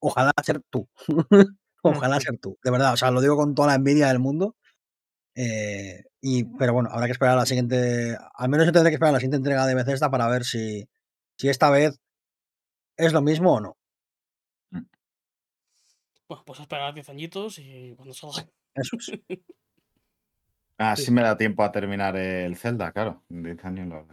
ojalá 0.00 0.32
ser 0.42 0.60
tú. 0.70 0.88
ojalá 1.82 2.20
ser 2.20 2.38
tú, 2.38 2.58
de 2.62 2.70
verdad. 2.70 2.92
O 2.94 2.96
sea, 2.96 3.10
lo 3.10 3.20
digo 3.20 3.36
con 3.36 3.54
toda 3.54 3.68
la 3.68 3.74
envidia 3.74 4.08
del 4.08 4.18
mundo. 4.20 4.56
Eh, 5.36 6.04
y, 6.20 6.44
pero 6.44 6.72
bueno, 6.74 6.90
habrá 6.92 7.06
que 7.06 7.12
esperar 7.12 7.34
a 7.34 7.40
la 7.40 7.46
siguiente. 7.46 8.16
Al 8.34 8.48
menos 8.48 8.66
yo 8.66 8.72
tendré 8.72 8.90
que 8.90 8.94
esperar 8.96 9.10
a 9.10 9.14
la 9.14 9.20
siguiente 9.20 9.38
entrega 9.38 9.66
de 9.66 9.74
Bethesda 9.74 10.10
para 10.10 10.28
ver 10.28 10.44
si, 10.44 10.88
si 11.38 11.48
esta 11.48 11.70
vez 11.70 11.98
es 12.96 13.12
lo 13.12 13.22
mismo 13.22 13.54
o 13.54 13.60
no. 13.60 13.76
Bueno, 16.28 16.42
pues 16.46 16.60
esperar 16.60 16.94
10 16.94 17.08
añitos 17.08 17.58
y 17.58 17.94
cuando 17.96 18.14
salga. 18.14 18.48
Eso 18.74 18.96
es. 18.96 19.12
así 20.78 21.10
me 21.10 21.22
da 21.22 21.36
tiempo 21.36 21.62
a 21.62 21.70
terminar 21.72 22.16
el 22.16 22.56
Zelda, 22.56 22.92
claro. 22.92 23.22
En 23.30 23.42
10 23.42 23.64
años 23.64 23.88
lo 23.88 24.06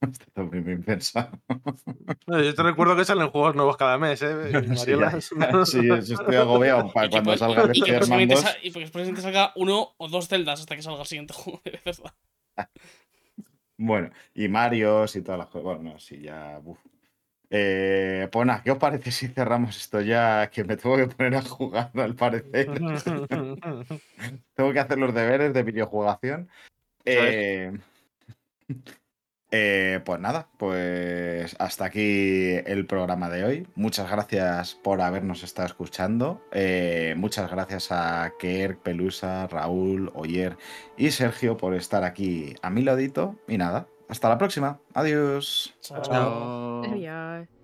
Está 0.00 0.26
todo 0.34 0.46
muy 0.46 0.60
bien 0.60 0.82
pensado. 0.82 1.30
No, 2.26 2.42
Yo 2.42 2.54
te 2.54 2.62
recuerdo 2.62 2.96
que 2.96 3.04
salen 3.04 3.28
juegos 3.28 3.54
nuevos 3.54 3.76
cada 3.76 3.98
mes, 3.98 4.20
¿eh? 4.22 4.52
Sí, 4.76 4.90
ya- 4.98 5.64
sí, 5.64 5.88
estoy 6.12 6.36
agobiado 6.36 6.92
para 6.92 7.06
que 7.08 7.12
cuando 7.12 7.36
salga 7.36 7.62
el 7.62 7.70
y 7.76 7.80
que 7.82 7.90
y 8.62 8.70
porque 8.70 8.88
próximamente 8.88 9.22
salga 9.22 9.52
uno 9.56 9.94
o 9.96 10.08
dos 10.08 10.28
celdas 10.28 10.60
hasta 10.60 10.76
que 10.76 10.82
salga 10.82 11.00
el 11.02 11.06
siguiente 11.06 11.34
juego 11.34 11.60
de 11.64 11.70
Bethesda. 11.72 12.14
Bueno, 13.76 14.10
y 14.34 14.48
Marios 14.48 15.16
y 15.16 15.22
todas 15.22 15.38
las 15.38 15.48
cosas. 15.48 15.64
Bueno, 15.64 15.82
no, 15.92 15.98
sí, 15.98 16.20
ya. 16.20 16.60
uf. 16.64 16.78
Eh, 17.56 18.28
pues 18.32 18.46
nada, 18.48 18.62
¿qué 18.64 18.72
os 18.72 18.78
parece 18.78 19.12
si 19.12 19.28
cerramos 19.28 19.76
esto 19.76 20.00
ya? 20.00 20.50
Que 20.50 20.64
me 20.64 20.76
tengo 20.76 20.96
que 20.96 21.06
poner 21.06 21.36
a 21.36 21.42
jugar, 21.42 21.92
al 21.94 22.16
parecer. 22.16 22.66
tengo 24.54 24.72
que 24.72 24.80
hacer 24.80 24.98
los 24.98 25.14
deberes 25.14 25.54
de 25.54 25.62
videojugación. 25.62 26.48
Eh, 27.04 27.78
eh, 29.52 30.00
pues 30.04 30.18
nada, 30.18 30.48
pues 30.58 31.54
hasta 31.60 31.84
aquí 31.84 32.54
el 32.66 32.86
programa 32.86 33.30
de 33.30 33.44
hoy. 33.44 33.68
Muchas 33.76 34.10
gracias 34.10 34.74
por 34.74 35.00
habernos 35.00 35.44
estado 35.44 35.68
escuchando. 35.68 36.44
Eh, 36.50 37.14
muchas 37.16 37.48
gracias 37.48 37.92
a 37.92 38.32
Kerk, 38.40 38.82
Pelusa, 38.82 39.46
Raúl, 39.46 40.10
Oyer 40.16 40.56
y 40.96 41.12
Sergio 41.12 41.56
por 41.56 41.74
estar 41.74 42.02
aquí 42.02 42.56
a 42.62 42.70
mi 42.70 42.82
ladito. 42.82 43.38
Y 43.46 43.58
nada, 43.58 43.86
hasta 44.08 44.28
la 44.28 44.38
próxima. 44.38 44.80
Adiós. 44.94 45.74
Chao. 45.80 46.02
Chao. 46.02 46.82
Adiós. 46.84 47.63